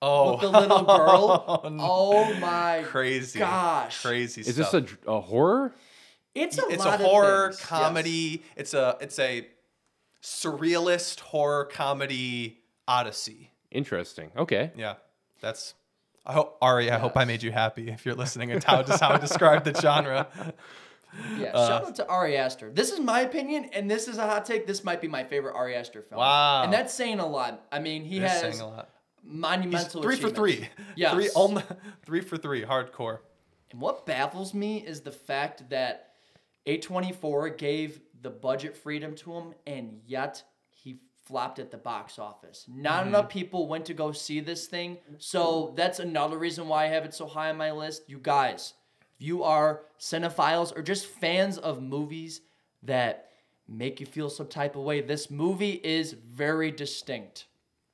oh 0.00 0.32
with 0.32 0.40
the 0.42 0.50
little 0.50 0.82
girl. 0.84 1.62
no. 1.70 1.78
oh 1.82 2.34
my 2.34 2.84
crazy. 2.86 3.38
gosh. 3.40 4.00
Crazy. 4.02 4.42
Is 4.42 4.54
this 4.56 4.72
a, 4.74 4.86
a 5.08 5.20
horror? 5.20 5.74
It's 6.36 6.58
a 6.58 6.66
it's 6.68 6.84
lot 6.84 7.00
a 7.00 7.04
of 7.04 7.10
horror 7.10 7.46
things, 7.48 7.60
yes. 7.60 7.68
comedy. 7.68 8.42
It's 8.56 8.74
a 8.74 8.96
it's 9.00 9.18
a 9.18 9.46
surrealist 10.22 11.20
horror 11.20 11.64
comedy 11.66 12.60
odyssey. 12.88 13.52
Interesting. 13.70 14.30
Okay. 14.36 14.72
Yeah, 14.76 14.94
that's. 15.40 15.74
I 16.24 16.32
hope 16.32 16.58
Ari. 16.60 16.90
I 16.90 16.98
hope 16.98 17.16
I 17.16 17.24
made 17.24 17.42
you 17.42 17.52
happy. 17.52 17.88
If 17.88 18.04
you're 18.04 18.14
listening, 18.16 18.50
it's 18.50 18.64
how 18.64 18.82
just 18.82 19.00
how 19.02 19.10
I 19.10 19.18
described 19.18 19.64
the 19.64 19.78
genre. 19.80 20.26
Yeah, 21.38 21.52
Uh, 21.54 21.68
shout 21.68 21.84
out 21.86 21.94
to 21.96 22.06
Ari 22.08 22.36
Aster. 22.36 22.70
This 22.70 22.90
is 22.92 23.00
my 23.00 23.20
opinion, 23.20 23.70
and 23.72 23.90
this 23.90 24.06
is 24.06 24.18
a 24.18 24.26
hot 24.26 24.44
take. 24.44 24.66
This 24.66 24.84
might 24.84 25.00
be 25.00 25.08
my 25.08 25.24
favorite 25.24 25.54
Ari 25.54 25.74
Aster 25.74 26.02
film. 26.02 26.18
Wow. 26.20 26.64
and 26.64 26.70
that's 26.72 26.92
saying 26.92 27.20
a 27.20 27.26
lot. 27.26 27.64
I 27.72 27.78
mean, 27.78 28.04
he 28.04 28.16
You're 28.16 28.28
has 28.28 28.40
saying 28.40 28.60
a 28.60 28.66
lot. 28.68 28.90
He's 29.22 29.32
monumental. 29.32 30.02
three 30.02 30.16
for 30.16 30.28
three. 30.28 30.68
Yeah, 30.96 31.12
Three, 31.14 31.30
only, 31.34 31.62
three 32.04 32.20
for 32.20 32.36
three. 32.36 32.64
Hardcore. 32.64 33.20
And 33.70 33.80
what 33.80 34.04
baffles 34.04 34.52
me 34.52 34.78
is 34.84 35.00
the 35.00 35.12
fact 35.12 35.70
that 35.70 36.10
A24 36.66 37.56
gave 37.56 38.00
the 38.20 38.30
budget 38.30 38.76
freedom 38.76 39.14
to 39.16 39.32
him, 39.32 39.54
and 39.66 40.00
yet 40.06 40.42
he 40.42 40.42
flopped 41.26 41.58
at 41.58 41.70
the 41.70 41.76
box 41.76 42.18
office. 42.18 42.64
Not 42.68 43.00
Mm-hmm. 43.00 43.08
enough 43.08 43.28
people 43.28 43.66
went 43.68 43.84
to 43.86 43.94
go 43.94 44.12
see 44.12 44.40
this 44.40 44.66
thing, 44.66 44.98
so 45.18 45.72
that's 45.76 45.98
another 45.98 46.38
reason 46.38 46.68
why 46.68 46.84
I 46.84 46.88
have 46.88 47.04
it 47.04 47.14
so 47.14 47.26
high 47.26 47.50
on 47.50 47.56
my 47.56 47.72
list. 47.72 48.02
You 48.06 48.18
guys, 48.22 48.74
if 49.18 49.26
you 49.26 49.42
are 49.42 49.82
cinephiles 50.00 50.76
or 50.76 50.82
just 50.82 51.06
fans 51.06 51.58
of 51.58 51.82
movies 51.82 52.40
that 52.84 53.30
make 53.68 53.98
you 54.00 54.06
feel 54.06 54.30
some 54.30 54.46
type 54.46 54.76
of 54.76 54.82
way, 54.82 55.00
this 55.00 55.30
movie 55.30 55.80
is 55.82 56.12
very 56.12 56.70
distinct. 56.70 57.46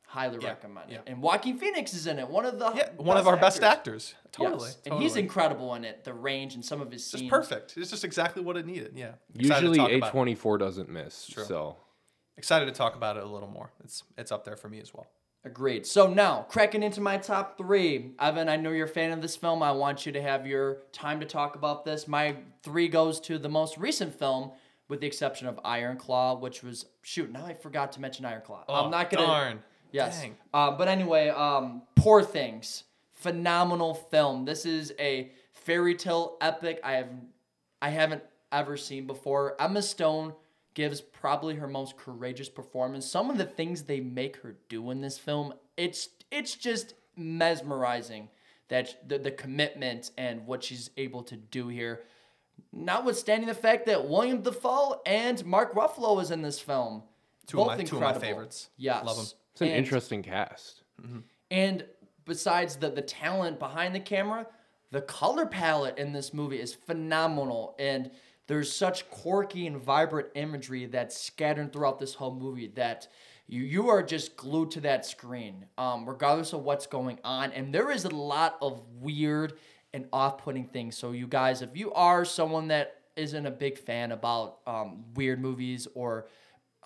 Highly 0.06 0.38
Yeah, 0.42 0.48
recommend 0.48 0.90
it. 0.90 0.94
yeah. 0.94 1.00
And 1.10 1.22
Joaquin 1.22 1.56
Phoenix 1.56 1.94
is 1.94 2.06
in 2.06 2.18
it. 2.18 2.28
One 2.28 2.44
of 2.44 2.58
the 2.58 2.70
Yeah, 2.74 2.90
one 2.98 3.16
of 3.16 3.26
our 3.26 3.38
best 3.38 3.62
actors. 3.62 4.14
Totally. 4.30 4.68
Yes. 4.68 4.78
And 4.84 5.00
he's 5.02 5.16
incredible 5.16 5.74
in 5.74 5.86
it. 5.86 6.04
The 6.04 6.12
range 6.12 6.54
and 6.54 6.62
some 6.62 6.82
of 6.82 6.92
his 6.92 7.00
Just 7.02 7.20
scenes. 7.20 7.30
perfect. 7.30 7.78
It's 7.78 7.88
just 7.90 8.04
exactly 8.04 8.42
what 8.42 8.58
it 8.58 8.66
needed. 8.66 8.92
Yeah. 8.94 9.12
Usually 9.34 9.78
A24 9.78 10.58
doesn't 10.58 10.90
miss. 10.90 11.28
True. 11.28 11.44
So 11.44 11.76
Excited 12.36 12.66
to 12.66 12.72
talk 12.72 12.96
about 12.96 13.16
it 13.16 13.22
a 13.22 13.26
little 13.26 13.48
more. 13.48 13.70
It's 13.84 14.02
it's 14.16 14.32
up 14.32 14.44
there 14.44 14.56
for 14.56 14.68
me 14.68 14.80
as 14.80 14.92
well. 14.94 15.06
Agreed. 15.44 15.84
So 15.86 16.06
now, 16.06 16.46
cracking 16.48 16.84
into 16.84 17.00
my 17.00 17.16
top 17.16 17.58
three. 17.58 18.12
Evan, 18.20 18.48
I 18.48 18.56
know 18.56 18.70
you're 18.70 18.86
a 18.86 18.88
fan 18.88 19.10
of 19.10 19.20
this 19.20 19.34
film. 19.34 19.60
I 19.62 19.72
want 19.72 20.06
you 20.06 20.12
to 20.12 20.22
have 20.22 20.46
your 20.46 20.82
time 20.92 21.18
to 21.18 21.26
talk 21.26 21.56
about 21.56 21.84
this. 21.84 22.06
My 22.06 22.36
three 22.62 22.86
goes 22.86 23.18
to 23.22 23.38
the 23.38 23.48
most 23.48 23.76
recent 23.76 24.16
film, 24.16 24.52
with 24.88 25.00
the 25.00 25.06
exception 25.08 25.48
of 25.48 25.58
Iron 25.64 25.96
Claw, 25.96 26.38
which 26.38 26.62
was 26.62 26.86
shoot. 27.02 27.30
Now 27.32 27.44
I 27.44 27.54
forgot 27.54 27.90
to 27.92 28.00
mention 28.00 28.24
Iron 28.24 28.42
Claw. 28.42 28.64
Oh, 28.68 28.84
I'm 28.84 28.90
not 28.90 29.10
gonna. 29.10 29.26
Darn. 29.26 29.62
Yes. 29.90 30.20
Dang. 30.20 30.36
Uh, 30.54 30.70
but 30.70 30.86
anyway, 30.88 31.28
um, 31.28 31.82
Poor 31.96 32.22
Things, 32.22 32.84
phenomenal 33.14 33.94
film. 33.94 34.44
This 34.44 34.64
is 34.64 34.94
a 34.98 35.32
fairy 35.52 35.96
tale 35.96 36.36
epic. 36.40 36.80
I 36.84 36.92
have, 36.92 37.10
I 37.82 37.90
haven't 37.90 38.22
ever 38.52 38.76
seen 38.76 39.06
before. 39.06 39.56
Emma 39.60 39.82
Stone 39.82 40.34
gives 40.74 41.00
probably 41.00 41.56
her 41.56 41.68
most 41.68 41.96
courageous 41.96 42.48
performance. 42.48 43.06
Some 43.06 43.30
of 43.30 43.38
the 43.38 43.44
things 43.44 43.82
they 43.82 44.00
make 44.00 44.36
her 44.38 44.56
do 44.68 44.90
in 44.90 45.00
this 45.00 45.18
film, 45.18 45.54
it's 45.76 46.08
it's 46.30 46.54
just 46.54 46.94
mesmerizing. 47.16 48.28
That 48.68 49.06
the, 49.08 49.18
the 49.18 49.30
commitment 49.30 50.12
and 50.16 50.46
what 50.46 50.64
she's 50.64 50.88
able 50.96 51.22
to 51.24 51.36
do 51.36 51.68
here. 51.68 52.04
Notwithstanding 52.72 53.46
the 53.48 53.54
fact 53.54 53.84
that 53.86 54.08
Willem 54.08 54.40
Dafoe 54.42 55.00
and 55.04 55.44
Mark 55.44 55.74
Ruffalo 55.74 56.22
is 56.22 56.30
in 56.30 56.40
this 56.42 56.58
film. 56.58 57.02
Two 57.46 57.60
of 57.60 57.66
Both 57.68 57.78
my- 57.78 57.84
two 57.84 57.96
of 57.96 58.00
my 58.02 58.06
incredible. 58.08 58.20
favorites. 58.20 58.70
Yes. 58.78 59.04
Love 59.04 59.18
'em. 59.18 59.24
it's 59.52 59.60
an 59.60 59.68
And- 59.68 59.76
interesting 59.76 60.22
cast. 60.22 60.82
Mm-hmm. 61.02 61.18
and 61.50 61.84
besides 62.26 62.76
the, 62.76 62.88
the 62.88 63.02
talent 63.02 63.58
behind 63.58 63.94
the 63.94 64.00
camera, 64.00 64.46
the 64.92 65.00
color 65.02 65.44
palette 65.46 65.98
in 65.98 66.12
this 66.12 66.32
movie 66.32 66.60
is 66.60 66.72
phenomenal. 66.72 67.74
And 67.78 68.10
there's 68.46 68.74
such 68.74 69.08
quirky 69.10 69.66
and 69.66 69.76
vibrant 69.76 70.28
imagery 70.34 70.86
that's 70.86 71.20
scattered 71.20 71.72
throughout 71.72 71.98
this 71.98 72.14
whole 72.14 72.34
movie 72.34 72.68
that 72.74 73.08
you, 73.46 73.62
you 73.62 73.88
are 73.88 74.02
just 74.02 74.36
glued 74.36 74.70
to 74.72 74.80
that 74.80 75.04
screen, 75.04 75.66
um, 75.78 76.08
regardless 76.08 76.52
of 76.52 76.62
what's 76.62 76.86
going 76.86 77.18
on. 77.24 77.52
And 77.52 77.74
there 77.74 77.90
is 77.90 78.04
a 78.04 78.10
lot 78.10 78.56
of 78.62 78.82
weird 79.00 79.54
and 79.92 80.06
off 80.12 80.38
putting 80.38 80.66
things. 80.66 80.96
So, 80.96 81.12
you 81.12 81.26
guys, 81.26 81.62
if 81.62 81.76
you 81.76 81.92
are 81.92 82.24
someone 82.24 82.68
that 82.68 83.02
isn't 83.16 83.46
a 83.46 83.50
big 83.50 83.78
fan 83.78 84.12
about 84.12 84.58
um, 84.66 85.04
weird 85.14 85.40
movies 85.40 85.86
or 85.94 86.28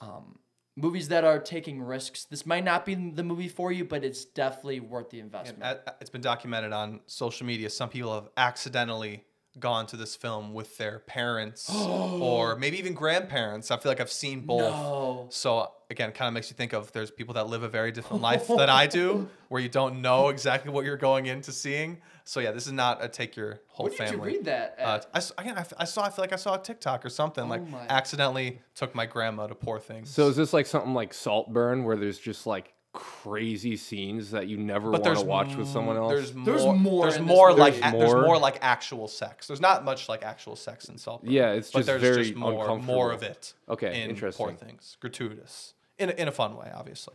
um, 0.01 0.39
movies 0.77 1.09
that 1.09 1.25
are 1.25 1.39
taking 1.39 1.81
risks. 1.81 2.25
This 2.25 2.45
might 2.45 2.65
not 2.65 2.85
be 2.85 2.95
the 2.95 3.23
movie 3.23 3.49
for 3.49 3.73
you, 3.73 3.85
but 3.85 4.05
it's 4.05 4.25
definitely 4.25 4.81
worth 4.81 5.11
the 5.11 5.21
investment. 5.21 5.63
And 5.63 5.79
uh, 5.87 5.93
it's 6.01 6.11
been 6.11 6.21
documented 6.21 6.73
on 6.73 7.01
social 7.07 7.47
media. 7.47 7.71
Some 7.71 7.89
people 7.89 8.13
have 8.15 8.29
accidentally 8.37 9.25
gone 9.59 9.87
to 9.87 9.97
this 9.97 10.15
film 10.15 10.53
with 10.53 10.77
their 10.79 10.99
parents 11.01 11.71
or 11.75 12.57
maybe 12.57 12.79
even 12.79 12.95
grandparents. 12.95 13.71
I 13.71 13.77
feel 13.79 13.91
like 13.91 14.01
I've 14.01 14.13
seen 14.13 14.41
both. 14.41 14.61
No. 14.61 15.27
So 15.31 15.71
again, 15.91 16.13
kind 16.13 16.29
of 16.29 16.35
makes 16.35 16.51
you 16.51 16.57
think 16.57 16.73
of 16.73 16.93
there's 16.93 17.11
people 17.11 17.35
that 17.35 17.47
live 17.49 17.63
a 17.63 17.69
very 17.69 17.93
different 17.93 18.23
life 18.23 18.47
than 18.49 18.69
I 18.69 18.87
do, 18.87 19.29
where 19.49 19.61
you 19.63 19.69
don't 19.69 20.03
know 20.03 20.29
exactly 20.29 20.71
what 20.71 20.85
you're 20.85 20.97
going 20.97 21.27
into 21.27 21.53
seeing. 21.53 21.99
So 22.25 22.41
yeah, 22.41 22.51
this 22.51 22.67
is 22.67 22.73
not 22.73 23.05
a 23.05 23.09
take 23.09 23.37
your 23.37 23.61
whole 23.69 23.85
Where 23.87 23.97
did 23.97 24.09
family. 24.09 24.33
you 24.33 24.37
read 24.39 24.45
that? 24.47 24.75
Uh, 24.79 24.83
At? 24.83 25.07
I, 25.15 25.19
s- 25.19 25.33
again, 25.39 25.57
I, 25.57 25.61
f- 25.61 25.73
I 25.79 25.85
saw. 25.85 26.03
I 26.03 26.11
feel 26.11 26.25
like 26.25 26.33
I 26.33 26.37
saw 26.37 26.55
a 26.57 26.59
TikTok 26.63 27.05
or 27.07 27.09
something. 27.09 27.49
like 27.49 27.61
Oh 27.63 27.67
my. 27.71 27.87
accidentally 27.89 28.61
took 28.75 28.95
my 28.97 29.07
grandma 29.07 29.47
to 29.47 29.55
Poor 29.55 29.79
Things. 29.79 30.11
So 30.11 30.27
is 30.29 30.35
this 30.37 30.53
like 30.53 30.67
something 30.67 30.93
like 30.93 31.15
Saltburn, 31.15 31.85
where 31.85 31.97
there's 31.97 32.19
just 32.19 32.45
like 32.47 32.75
crazy 32.97 33.77
scenes 33.77 34.31
that 34.31 34.49
you 34.49 34.57
never 34.57 34.91
want 34.91 35.05
to 35.05 35.21
watch 35.21 35.55
with 35.55 35.69
someone 35.69 35.97
else? 35.97 36.11
There's 36.13 36.33
There's 36.33 36.65
more. 36.65 36.75
more 36.75 37.11
There's 37.11 37.21
more 37.21 37.49
movie. 37.51 37.61
like 37.61 37.75
There's 37.81 37.95
a- 37.95 37.99
there's 37.99 38.13
more? 38.15 38.23
more 38.23 38.39
like 38.39 38.59
actual 38.63 39.07
sex. 39.07 39.47
There's 39.47 39.61
not 39.61 39.85
much 39.85 40.09
like 40.09 40.23
actual 40.23 40.57
sex 40.57 40.89
in 40.89 40.97
Salt. 40.99 41.23
Yeah, 41.25 41.53
it's 41.53 41.71
but 41.71 41.81
just 41.81 41.87
there's 41.87 42.01
very 42.03 42.23
just 42.25 42.35
more 42.37 42.79
more 42.79 43.13
of 43.13 43.23
it. 43.23 43.53
Okay, 43.69 44.03
in 44.03 44.11
interesting. 44.11 44.47
Poor 44.47 44.55
things, 44.55 44.97
gratuitous 45.01 45.75
in 45.99 46.09
a, 46.11 46.13
in 46.13 46.29
a 46.29 46.33
fun 46.33 46.57
way, 46.57 46.71
obviously. 46.75 47.15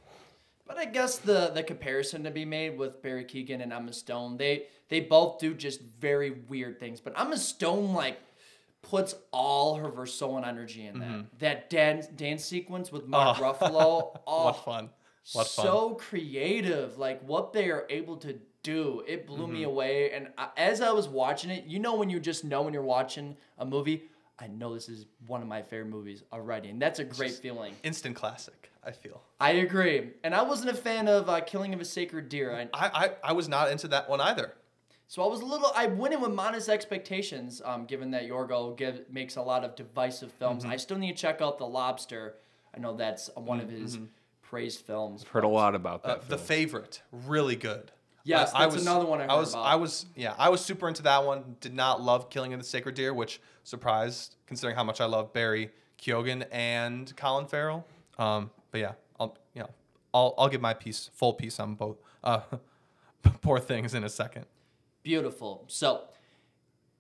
But 0.68 0.78
I 0.78 0.86
guess 0.86 1.18
the 1.18 1.52
the 1.54 1.64
comparison 1.64 2.24
to 2.24 2.32
be 2.32 2.46
made 2.46 2.78
with 2.78 3.02
Barry 3.02 3.26
Keoghan 3.26 3.62
and 3.62 3.74
Emma 3.74 3.92
Stone, 3.92 4.38
they 4.38 4.68
they 4.90 5.00
both 5.02 5.40
do 5.40 5.54
just 5.54 5.82
very 5.82 6.30
weird 6.30 6.80
things. 6.80 7.02
But 7.02 7.20
Emma 7.20 7.38
Stone 7.38 7.94
like 7.94 8.20
puts 8.84 9.14
all 9.32 9.76
her 9.76 9.90
Versoan 9.90 10.48
energy 10.48 10.86
in 10.86 11.00
that. 11.00 11.40
That 11.40 11.70
dance 11.70 12.08
dance 12.08 12.46
sequence 12.46 12.92
with 12.92 13.06
Mark 13.08 13.38
Mm-hmm. 13.38 13.44
Oh. 13.44 13.54
Ruffalo. 13.54 14.18
Oh, 14.28 14.46
what 14.46 14.64
fun! 14.64 14.90
What 15.34 15.48
fun! 15.48 15.66
so 15.66 15.90
creative 15.96 16.98
like 16.98 17.22
what 17.24 17.54
they 17.54 17.70
are 17.70 17.86
able 17.90 18.18
to 18.18 18.38
do 18.64 19.04
it 19.08 19.26
blew 19.28 19.48
me 19.48 19.62
Mm-hmm. 19.62 19.70
away 19.70 20.12
and 20.14 20.28
I, 20.38 20.50
as 20.58 20.82
i 20.82 20.92
was 20.92 21.08
watching 21.08 21.50
it 21.50 21.66
you 21.66 21.80
know 21.80 21.96
when 21.96 22.10
you 22.10 22.20
just 22.20 22.44
know 22.44 22.62
when 22.62 22.74
you're 22.74 22.84
watching 22.84 23.36
a 23.58 23.66
movie 23.66 24.04
i 24.40 24.48
know 24.48 24.74
this 24.74 24.88
is 24.88 25.06
one 25.28 25.42
of 25.42 25.48
my 25.48 25.62
favorite 25.64 25.90
movies 25.90 26.24
already 26.32 26.70
and 26.70 26.80
that's 26.82 27.00
a 27.00 27.04
great 27.04 27.32
feeling 27.34 27.74
Instant 27.84 28.16
classic. 28.16 28.70
I 28.84 28.92
feel. 28.92 29.22
i 29.40 29.52
agree 29.52 30.12
and 30.24 30.36
i 30.36 30.42
wasn't 30.44 30.70
a 30.70 30.76
fan 30.76 31.08
of 31.08 31.28
uh, 31.30 31.42
killing 31.42 31.74
of 31.74 31.82
a 31.82 31.86
sacred 31.86 32.30
deer 32.30 32.54
I, 32.74 32.88
I, 32.88 33.06
I 33.06 33.10
I 33.26 33.32
was 33.34 33.48
not 33.50 33.72
into 33.72 33.88
that 33.90 34.08
one 34.10 34.22
either. 34.22 34.54
so 35.08 35.24
i 35.24 35.28
was 35.28 35.42
a 35.42 35.46
little 35.46 35.72
i 35.76 35.88
went 35.88 36.14
in 36.14 36.22
with 36.22 36.32
modest 36.32 36.70
expectations 36.70 37.62
um, 37.66 37.86
given 37.86 38.12
that 38.12 38.28
yorgo 38.30 38.76
give, 38.78 39.02
makes 39.10 39.36
a 39.38 39.42
lot 39.42 39.64
of 39.64 39.76
divisive 39.76 40.32
films 40.34 40.64
Mm-hmm. 40.64 40.74
i 40.74 40.78
still 40.78 40.98
need 40.98 41.16
to 41.16 41.22
check 41.22 41.42
out 41.42 41.58
the 41.58 41.66
lobster 41.68 42.36
i 42.76 42.80
know 42.80 42.96
that's 42.96 43.30
one 43.36 43.60
of 43.60 43.70
his 43.70 43.98
praised 44.52 44.82
films 44.86 45.24
I've 45.24 45.30
Heard 45.30 45.46
a 45.46 45.48
lot 45.48 45.76
about 45.76 46.04
that. 46.04 46.18
Uh, 46.18 46.22
the 46.28 46.38
favorite, 46.38 47.02
really 47.12 47.56
good. 47.56 47.90
Yes, 48.26 48.52
I- 48.54 48.66
I 48.66 48.68
that's 48.68 48.82
another 48.82 49.06
one 49.06 49.22
I 49.22 49.26
I 49.28 49.36
was, 49.40 49.54
about. 49.54 49.64
I 49.64 49.76
was, 49.76 50.06
yeah, 50.14 50.36
I 50.38 50.50
was 50.50 50.60
super 50.60 50.90
into 50.90 51.02
that 51.04 51.24
one. 51.26 51.56
Did 51.62 51.74
not 51.74 52.02
love 52.02 52.30
Killing 52.30 52.54
of 52.54 52.60
the 52.60 52.66
Sacred 52.66 52.94
Deer, 52.96 53.14
which 53.14 53.40
surprised 53.64 54.36
considering 54.46 54.76
how 54.76 54.84
much 54.84 55.00
I 55.00 55.06
love 55.06 55.32
Barry 55.32 55.72
Keoghan 55.98 56.46
and 56.52 57.16
Colin 57.16 57.48
Farrell. 57.48 57.88
Um, 58.20 58.52
but 58.72 58.82
yeah, 58.82 58.92
I'll, 59.20 59.38
you 59.56 59.62
know, 59.62 59.70
I'll, 60.14 60.36
I'll 60.38 60.50
give 60.50 60.60
my 60.62 60.74
piece, 60.74 61.10
full 61.14 61.34
piece 61.34 61.58
on 61.58 61.76
both. 61.76 61.98
Uh, 62.22 62.42
poor 63.42 63.58
things 63.58 63.94
in 63.94 64.04
a 64.04 64.10
second. 64.10 64.46
Beautiful. 65.02 65.64
So, 65.68 66.02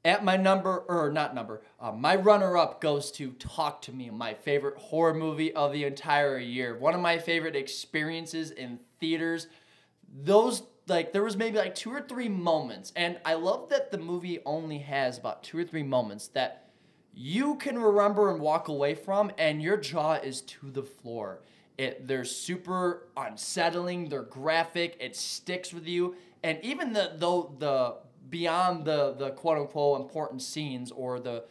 at 0.03 0.23
my 0.23 0.35
number, 0.35 0.79
or 0.87 1.11
not 1.11 1.35
number, 1.35 1.61
uh, 1.79 1.91
my 1.91 2.15
runner 2.15 2.57
up 2.57 2.81
goes 2.81 3.11
to 3.13 3.31
Talk 3.33 3.81
to 3.83 3.91
Me, 3.91 4.09
my 4.09 4.33
favorite 4.33 4.77
horror 4.77 5.13
movie 5.13 5.53
of 5.53 5.73
the 5.73 5.83
entire 5.83 6.39
year. 6.39 6.77
One 6.77 6.95
of 6.95 7.01
my 7.01 7.19
favorite 7.19 7.55
experiences 7.55 8.51
in 8.51 8.79
theaters. 8.99 9.47
Those, 10.23 10.63
like, 10.87 11.13
there 11.13 11.23
was 11.23 11.37
maybe 11.37 11.57
like 11.57 11.75
two 11.75 11.91
or 11.91 12.01
three 12.01 12.29
moments, 12.29 12.91
and 12.95 13.19
I 13.23 13.35
love 13.35 13.69
that 13.69 13.91
the 13.91 13.99
movie 13.99 14.39
only 14.45 14.79
has 14.79 15.17
about 15.17 15.43
two 15.43 15.59
or 15.59 15.63
three 15.63 15.83
moments 15.83 16.27
that 16.29 16.69
you 17.13 17.55
can 17.55 17.77
remember 17.77 18.31
and 18.31 18.41
walk 18.41 18.69
away 18.69 18.95
from, 18.95 19.31
and 19.37 19.61
your 19.61 19.77
jaw 19.77 20.13
is 20.13 20.41
to 20.41 20.71
the 20.71 20.83
floor. 20.83 21.41
It 21.77 22.07
they're 22.07 22.25
super 22.25 23.07
unsettling. 23.17 24.09
They're 24.09 24.23
graphic. 24.23 24.97
It 24.99 25.15
sticks 25.15 25.73
with 25.73 25.87
you, 25.87 26.15
and 26.43 26.59
even 26.63 26.93
the 26.93 27.13
though 27.15 27.55
the 27.59 27.97
beyond 28.31 28.85
the 28.85 29.13
the 29.13 29.29
quote 29.31 29.59
unquote 29.59 30.01
important 30.01 30.41
scenes 30.41 30.91
or 30.91 31.19
the 31.19 31.43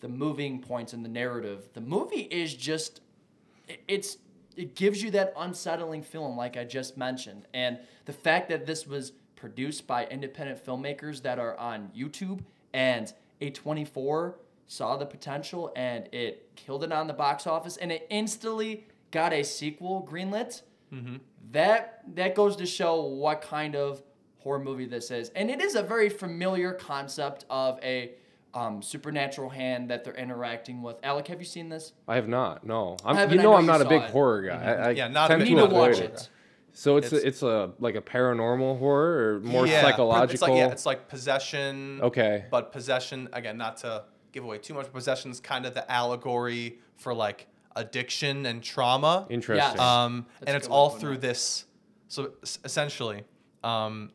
the 0.00 0.08
moving 0.08 0.60
points 0.62 0.94
in 0.94 1.02
the 1.02 1.08
narrative, 1.08 1.68
the 1.74 1.80
movie 1.80 2.22
is 2.30 2.54
just 2.54 3.00
it- 3.68 3.80
it's 3.88 4.16
it 4.56 4.74
gives 4.74 5.02
you 5.02 5.10
that 5.12 5.32
unsettling 5.36 6.02
feeling 6.02 6.34
like 6.36 6.56
I 6.56 6.64
just 6.64 6.96
mentioned. 6.96 7.46
And 7.54 7.78
the 8.06 8.12
fact 8.12 8.48
that 8.48 8.66
this 8.66 8.86
was 8.86 9.12
produced 9.36 9.86
by 9.86 10.06
independent 10.06 10.64
filmmakers 10.64 11.22
that 11.22 11.38
are 11.38 11.56
on 11.58 11.90
YouTube 11.96 12.40
and 12.72 13.12
A24 13.40 14.34
saw 14.66 14.96
the 14.96 15.06
potential 15.06 15.72
and 15.76 16.08
it 16.12 16.50
killed 16.56 16.82
it 16.82 16.90
on 16.92 17.06
the 17.06 17.12
box 17.12 17.46
office 17.46 17.76
and 17.76 17.92
it 17.92 18.06
instantly 18.10 18.84
got 19.12 19.32
a 19.32 19.42
sequel 19.44 20.06
greenlit. 20.10 20.62
Mm-hmm. 20.92 21.16
That 21.52 22.02
that 22.14 22.34
goes 22.34 22.56
to 22.56 22.66
show 22.66 23.02
what 23.02 23.40
kind 23.42 23.76
of 23.76 24.02
horror 24.38 24.58
movie 24.58 24.86
this 24.86 25.10
is, 25.10 25.30
and 25.30 25.50
it 25.50 25.60
is 25.60 25.74
a 25.74 25.82
very 25.82 26.08
familiar 26.08 26.72
concept 26.72 27.44
of 27.50 27.78
a 27.82 28.12
um, 28.54 28.80
supernatural 28.82 29.50
hand 29.50 29.90
that 29.90 30.04
they're 30.04 30.14
interacting 30.16 30.82
with. 30.82 30.96
Alec, 31.02 31.28
have 31.28 31.38
you 31.40 31.44
seen 31.46 31.68
this? 31.68 31.92
I 32.08 32.14
have 32.16 32.28
not. 32.28 32.64
No, 32.64 32.96
I'm, 33.04 33.14
haven't, 33.16 33.34
you 33.34 33.40
I 33.40 33.42
know 33.42 33.50
know 33.52 33.56
I'm 33.56 33.64
you 33.64 33.70
not 33.70 33.80
a 33.82 33.88
big 33.88 34.02
it. 34.02 34.10
horror 34.10 34.42
guy. 34.42 34.54
I, 34.62 34.72
I 34.72 34.90
Yeah, 34.90 35.08
not 35.08 35.26
a 35.26 35.34
tend 35.34 35.40
big 35.42 35.50
You 35.50 35.56
need 35.56 35.68
to 35.68 35.74
watch 35.74 35.98
it. 35.98 36.14
it. 36.14 36.28
So 36.72 36.96
it's 36.96 37.08
It's- 37.08 37.22
a, 37.22 37.26
it's 37.26 37.42
a 37.42 37.72
like 37.78 37.94
a 37.96 38.00
paranormal 38.00 38.78
horror 38.78 39.34
or 39.36 39.40
more 39.40 39.66
Yeah, 39.66 39.82
psychological. 39.82 40.32
It's 40.32 40.42
like 40.42 40.52
yeah, 40.56 40.68
it's 40.68 40.86
like 40.86 41.08
possession. 41.08 42.00
Okay. 42.02 42.46
But 42.50 42.72
possession 42.72 43.28
again, 43.32 43.58
not 43.58 43.78
to 43.78 44.04
give 44.32 44.44
away 44.44 44.58
too 44.58 44.74
much. 44.74 44.90
Possession 44.92 45.30
is 45.30 45.40
kind 45.40 45.66
of 45.66 45.74
the 45.74 45.90
allegory 45.90 46.78
for 46.96 47.12
like 47.12 47.48
addiction 47.76 48.46
and 48.46 48.62
trauma. 48.62 49.26
Interesting. 49.28 49.72
Yes. 49.72 49.78
Um, 49.80 50.26
That's 50.40 50.48
and 50.48 50.56
it's 50.56 50.66
good 50.68 50.72
way 50.72 50.76
of 50.76 50.80
all 50.82 50.90
through 50.90 51.12
it. 51.14 51.20
this. 51.20 51.66
So 52.08 52.32
essentially, 52.64 53.24
um, 53.62 54.10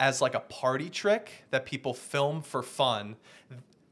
as 0.00 0.22
like 0.22 0.34
a 0.34 0.40
party 0.40 0.88
trick 0.88 1.44
that 1.50 1.66
people 1.66 1.92
film 1.92 2.40
for 2.40 2.62
fun, 2.62 3.16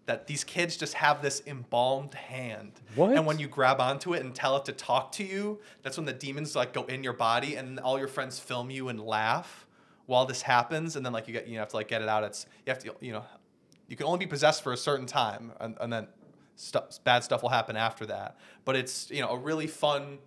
that 0.07 0.27
these 0.27 0.43
kids 0.43 0.79
just 0.79 0.95
have 0.95 1.21
this 1.21 1.43
embalmed 1.47 2.15
hand. 2.15 2.73
What? 2.95 3.15
And 3.15 3.27
when 3.27 3.39
you 3.39 3.47
grab 3.47 3.79
onto 3.79 4.15
it 4.15 4.25
and 4.25 4.35
tell 4.35 4.57
it 4.57 4.65
to 4.65 4.73
talk 4.73 5.13
to 5.13 5.25
you, 5.25 5.61
that's 5.83 5.99
when 5.99 6.07
the 6.07 6.15
demons 6.15 6.57
like 6.57 6.73
go 6.73 6.85
in 6.85 7.05
your 7.05 7.13
body, 7.13 7.57
and 7.57 7.79
all 7.79 7.99
your 7.99 8.09
friends 8.09 8.41
film 8.41 8.71
you 8.71 8.89
and 8.89 8.99
laugh 8.99 9.67
while 10.07 10.25
this 10.25 10.41
happens, 10.41 10.97
and 10.97 11.05
then 11.05 11.13
like 11.13 11.29
you 11.29 11.35
get 11.35 11.47
you 11.47 11.59
have 11.59 11.69
to 11.69 11.77
like 11.77 11.89
get 11.89 12.01
it 12.01 12.09
out. 12.09 12.25
It's 12.25 12.47
you 12.67 12.73
have 12.73 12.83
to 12.83 12.95
you 13.01 13.13
know 13.13 13.25
you 13.87 13.97
can 13.97 14.07
only 14.07 14.19
be 14.19 14.27
possessed 14.27 14.63
for 14.63 14.73
a 14.73 14.79
certain 14.79 15.07
time, 15.07 15.53
and, 15.61 15.77
and 15.79 15.93
then 15.93 16.09
stuff, 16.57 17.05
bad 17.05 17.23
stuff 17.23 17.43
will 17.43 17.51
happen 17.51 17.77
after 17.77 18.07
that. 18.07 18.39
But 18.65 18.77
it's 18.77 19.11
you 19.11 19.21
know 19.21 19.29
a 19.29 19.37
really 19.37 19.67
fun 19.67 20.21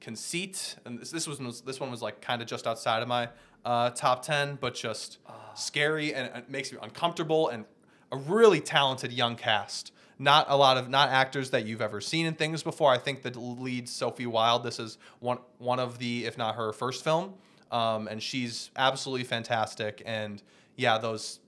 conceit, 0.00 0.76
and 0.86 0.98
this, 0.98 1.10
this 1.10 1.28
was 1.28 1.60
this 1.60 1.78
one 1.78 1.90
was 1.90 2.00
like 2.00 2.22
kind 2.22 2.40
of 2.40 2.48
just 2.48 2.66
outside 2.66 3.02
of 3.02 3.08
my 3.08 3.28
uh, 3.64 3.90
top 3.90 4.22
ten, 4.22 4.58
but 4.60 4.74
just 4.74 5.18
scary 5.54 6.14
and 6.14 6.34
it 6.34 6.48
makes 6.48 6.72
me 6.72 6.78
uncomfortable 6.82 7.48
and 7.48 7.64
a 8.12 8.16
really 8.16 8.60
talented 8.60 9.12
young 9.12 9.36
cast. 9.36 9.92
Not 10.18 10.46
a 10.48 10.56
lot 10.56 10.76
of 10.76 10.88
not 10.88 11.10
actors 11.10 11.50
that 11.50 11.64
you've 11.66 11.82
ever 11.82 12.00
seen 12.00 12.26
in 12.26 12.34
things 12.34 12.62
before. 12.62 12.92
I 12.92 12.98
think 12.98 13.22
the 13.22 13.38
lead 13.38 13.88
Sophie 13.88 14.26
Wilde. 14.26 14.64
This 14.64 14.78
is 14.78 14.98
one 15.20 15.38
one 15.58 15.78
of 15.78 15.98
the 15.98 16.24
if 16.24 16.36
not 16.36 16.56
her 16.56 16.72
first 16.72 17.04
film, 17.04 17.34
um, 17.70 18.08
and 18.08 18.20
she's 18.22 18.70
absolutely 18.76 19.24
fantastic. 19.24 20.02
And 20.04 20.42
yeah, 20.76 20.98
those 20.98 21.40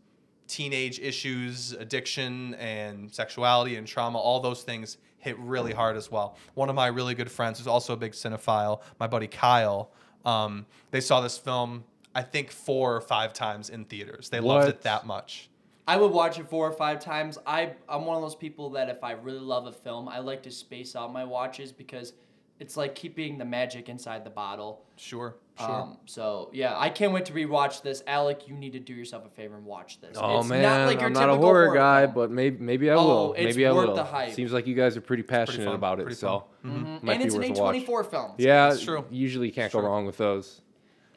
teenage 0.47 1.01
issues, 1.01 1.73
addiction, 1.73 2.55
and 2.55 3.13
sexuality 3.13 3.77
and 3.77 3.87
trauma, 3.87 4.19
all 4.19 4.41
those 4.41 4.63
things 4.63 4.99
hit 5.19 5.39
really 5.39 5.73
hard 5.73 5.97
as 5.97 6.11
well. 6.11 6.37
One 6.55 6.69
of 6.69 6.75
my 6.75 6.89
really 6.89 7.15
good 7.15 7.31
friends, 7.31 7.59
who's 7.59 7.67
also 7.67 7.93
a 7.93 7.97
big 7.97 8.13
cinephile, 8.13 8.81
my 8.99 9.07
buddy 9.07 9.27
Kyle, 9.29 9.91
um, 10.25 10.67
they 10.91 11.01
saw 11.01 11.21
this 11.21 11.39
film, 11.39 11.85
I 12.15 12.23
think, 12.23 12.51
four 12.51 12.95
or 12.97 13.01
five 13.01 13.33
times 13.33 13.71
in 13.71 13.85
theaters. 13.85 14.29
They 14.29 14.41
loved 14.41 14.69
it 14.69 14.83
that 14.83 15.07
much. 15.07 15.49
I 15.87 15.97
would 15.97 16.13
watch 16.13 16.39
it 16.39 16.49
four 16.49 16.69
or 16.69 16.73
five 16.73 17.01
times. 17.01 17.39
I 17.47 17.73
I'm 17.89 18.05
one 18.05 18.17
of 18.17 18.23
those 18.23 18.35
people 18.37 18.71
that 18.71 18.89
if 18.89 19.03
I 19.03 19.13
really 19.13 19.39
love 19.41 19.67
a 19.67 19.73
film, 19.73 20.09
I 20.09 20.19
like 20.21 20.43
to 20.45 20.51
space 20.51 20.95
out 20.95 21.13
my 21.13 21.25
watches 21.25 21.73
because 21.73 22.13
it's 22.61 22.77
like 22.77 22.95
keeping 22.95 23.39
the 23.39 23.45
magic 23.45 23.89
inside 23.89 24.23
the 24.23 24.31
bottle. 24.31 24.85
Sure, 24.97 25.35
sure. 25.59 25.69
Um, 25.71 25.97
so 26.07 26.51
yeah, 26.53 26.79
I 26.79 26.91
can't 26.91 27.13
wait 27.13 27.25
to 27.25 27.33
rewatch 27.33 27.83
this. 27.83 28.03
Alec, 28.07 28.47
you 28.47 28.55
need 28.55 28.73
to 28.75 28.79
do 28.79 28.93
yourself 28.93 29.25
a 29.27 29.31
favor 29.31 29.57
and 29.57 29.65
watch 29.65 30.01
this. 30.01 30.17
Oh 30.21 30.41
It's 30.41 30.49
man, 30.49 30.63
not 30.63 30.87
like 30.87 30.99
your 30.99 31.07
I'm 31.07 31.13
not 31.13 31.25
a 31.25 31.33
typical 31.33 31.45
horror 31.47 31.75
guy, 31.75 32.03
film. 32.03 32.15
but 32.15 32.31
maybe 32.31 32.59
maybe 32.63 32.91
I 32.91 32.95
Oh, 32.95 33.07
will. 33.07 33.33
it's 33.33 33.57
Maybe 33.57 33.67
I 33.67 33.73
worth 33.73 33.89
will. 33.89 33.95
the 33.97 34.05
hype. 34.05 34.33
Seems 34.35 34.53
like 34.53 34.67
you 34.69 34.75
guys 34.77 34.97
are 34.97 35.01
pretty 35.01 35.23
passionate 35.25 35.65
fun, 35.65 35.75
about 35.75 35.99
it, 35.99 36.03
pretty 36.05 36.17
so 36.17 36.45
Mhm. 36.65 37.03
might 37.03 37.13
and 37.15 37.21
be 37.21 37.25
it's 37.27 37.35
an 37.35 37.41
worth 37.41 37.59
a 37.59 37.63
watch. 37.63 37.77
A24 37.77 38.05
film. 38.11 38.33
yeah, 38.39 38.69
That's 38.69 38.83
true. 38.83 39.05
Usually 39.11 39.47
you 39.49 39.53
can't 39.53 39.73
go 39.73 39.81
Sure. 39.81 39.89
wrong 39.89 40.07
with 40.07 40.19
those. 40.19 40.61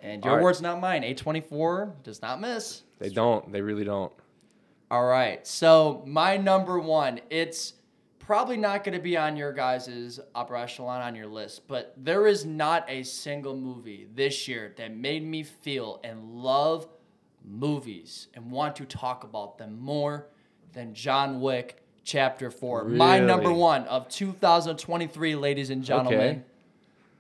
And 0.04 0.24
your 0.24 0.36
right. 0.36 0.44
word's 0.44 0.62
not 0.62 0.82
mine. 0.82 1.02
A24 1.04 2.04
does 2.04 2.22
not 2.22 2.42
miss. 2.42 2.84
They 3.00 3.10
don't. 3.10 3.52
They 3.52 3.62
really 3.62 3.86
don't. 3.86 4.12
All 4.92 5.06
right. 5.06 5.46
So 5.48 6.04
my 6.06 6.36
number 6.38 6.78
one, 6.78 7.22
it's 7.30 7.74
probably 8.20 8.58
not 8.58 8.84
going 8.84 8.96
to 8.96 9.02
be 9.02 9.18
on 9.18 9.38
your 9.38 9.54
guys' 9.54 10.20
upper 10.36 10.58
echelon 10.58 11.02
on 11.02 11.16
your 11.16 11.28
list, 11.28 11.68
but 11.68 11.94
there 11.98 12.28
is 12.28 12.46
not 12.46 12.86
a 12.90 13.04
single 13.04 13.56
movie 13.56 14.08
this 14.14 14.48
year 14.48 14.74
that 14.78 14.96
made 14.96 15.24
me 15.24 15.42
feel 15.42 16.00
and 16.04 16.36
love 16.36 16.88
movies 17.46 18.28
and 18.34 18.52
want 18.52 18.76
to 18.76 18.86
talk 18.86 19.24
about 19.24 19.58
them 19.58 19.80
more 19.80 20.28
than 20.74 20.94
John 20.94 21.40
Wick 21.42 21.82
Chapter 22.04 22.52
4. 22.52 22.86
My 22.86 23.20
number 23.20 23.52
one 23.52 23.86
of 23.86 24.10
2023, 24.10 25.36
ladies 25.36 25.70
and 25.70 25.84
gentlemen. 25.84 26.20
Okay. 26.20 26.42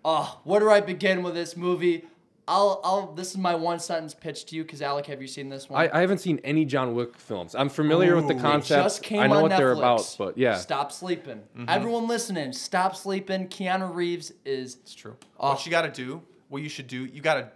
Oh, 0.03 0.41
where 0.43 0.59
do 0.59 0.69
I 0.69 0.81
begin 0.81 1.23
with 1.23 1.33
this 1.33 1.55
movie? 1.55 2.05
I'll, 2.47 2.81
I'll. 2.83 3.13
This 3.13 3.31
is 3.31 3.37
my 3.37 3.55
one 3.55 3.79
sentence 3.79 4.13
pitch 4.13 4.45
to 4.47 4.55
you, 4.55 4.63
because 4.63 4.81
Alec, 4.81 5.05
have 5.05 5.21
you 5.21 5.27
seen 5.27 5.47
this 5.49 5.69
one? 5.69 5.81
I, 5.81 5.97
I 5.97 6.01
haven't 6.01 6.17
seen 6.17 6.39
any 6.43 6.65
John 6.65 6.93
Wick 6.93 7.17
films. 7.17 7.55
I'm 7.55 7.69
familiar 7.69 8.15
with 8.15 8.27
the 8.27 8.35
concept. 8.35 8.83
just 8.83 9.01
came 9.03 9.21
I 9.21 9.27
know 9.27 9.35
on 9.37 9.41
what 9.43 9.51
Netflix. 9.51 9.57
they're 9.57 9.71
about, 9.71 10.15
but 10.17 10.37
yeah. 10.37 10.57
Stop 10.57 10.91
sleeping. 10.91 11.37
Mm-hmm. 11.57 11.65
Everyone 11.69 12.07
listening, 12.07 12.51
stop 12.51 12.95
sleeping. 12.95 13.47
Keanu 13.47 13.93
Reeves 13.95 14.33
is. 14.43 14.75
It's 14.81 14.93
true. 14.93 15.15
What 15.37 15.65
you 15.65 15.71
got 15.71 15.83
to 15.83 15.91
do, 15.91 16.21
what 16.49 16.61
you 16.61 16.69
should 16.69 16.87
do, 16.87 17.05
you 17.05 17.21
got 17.21 17.35
to. 17.35 17.49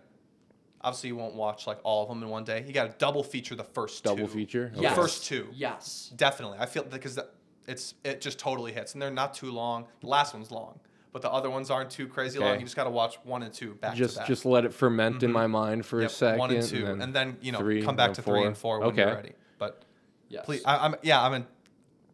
Obviously, 0.82 1.10
you 1.10 1.16
won't 1.18 1.34
watch 1.36 1.68
like 1.68 1.80
all 1.84 2.04
of 2.04 2.10
them 2.10 2.24
in 2.24 2.30
one 2.30 2.44
day. 2.46 2.64
You 2.66 2.72
got 2.72 2.90
to 2.90 2.96
double 2.98 3.24
feature 3.24 3.56
the 3.56 3.64
first 3.64 4.04
Double 4.04 4.28
two. 4.28 4.34
feature? 4.34 4.72
The 4.74 4.84
Yes. 4.84 4.96
first 4.96 5.26
two. 5.26 5.48
Yes. 5.54 6.14
Definitely, 6.16 6.60
I 6.60 6.66
feel 6.66 6.84
because 6.84 7.20
it's 7.68 7.96
it 8.06 8.22
just 8.22 8.40
totally 8.40 8.72
hits, 8.72 8.94
and 8.94 9.02
they're 9.02 9.12
not 9.12 9.34
too 9.34 9.52
long. 9.52 9.86
The 10.00 10.08
last 10.08 10.34
one's 10.34 10.50
long, 10.52 10.80
but 11.18 11.28
the 11.28 11.34
other 11.34 11.50
ones 11.50 11.72
aren't 11.72 11.90
too 11.90 12.08
crazy 12.08 12.38
long. 12.38 12.60
You 12.60 12.64
just 12.64 12.76
got 12.76 12.84
to 12.84 12.92
watch 12.92 13.18
one 13.24 13.42
and 13.42 13.52
two 13.52 13.74
back 13.74 13.96
Just 13.96 14.14
to 14.14 14.20
back. 14.20 14.28
just 14.28 14.46
let 14.46 14.66
it 14.66 14.74
ferment 14.74 15.24
in 15.24 15.32
my 15.32 15.48
mind 15.48 15.84
for 15.84 16.02
a 16.02 16.10
second. 16.10 16.38
one 16.38 16.52
and 16.52 16.64
two, 16.64 16.86
and 16.86 17.12
then, 17.12 17.38
you 17.42 17.52
know 17.52 17.58
three, 17.58 17.82
come 17.82 17.96
back 17.96 18.10
then 18.10 18.16
to 18.16 18.22
three 18.22 18.44
and 18.44 18.56
four 18.56 18.80
when 18.80 18.90
okay. 18.90 19.02
you're 19.02 19.16
ready. 19.16 19.32
But 19.58 19.82
Yes. 20.30 20.46
please, 20.46 20.62
I, 20.64 20.86
I'm 20.86 20.96
yeah, 21.02 21.24
I'm 21.24 21.34
in. 21.34 21.48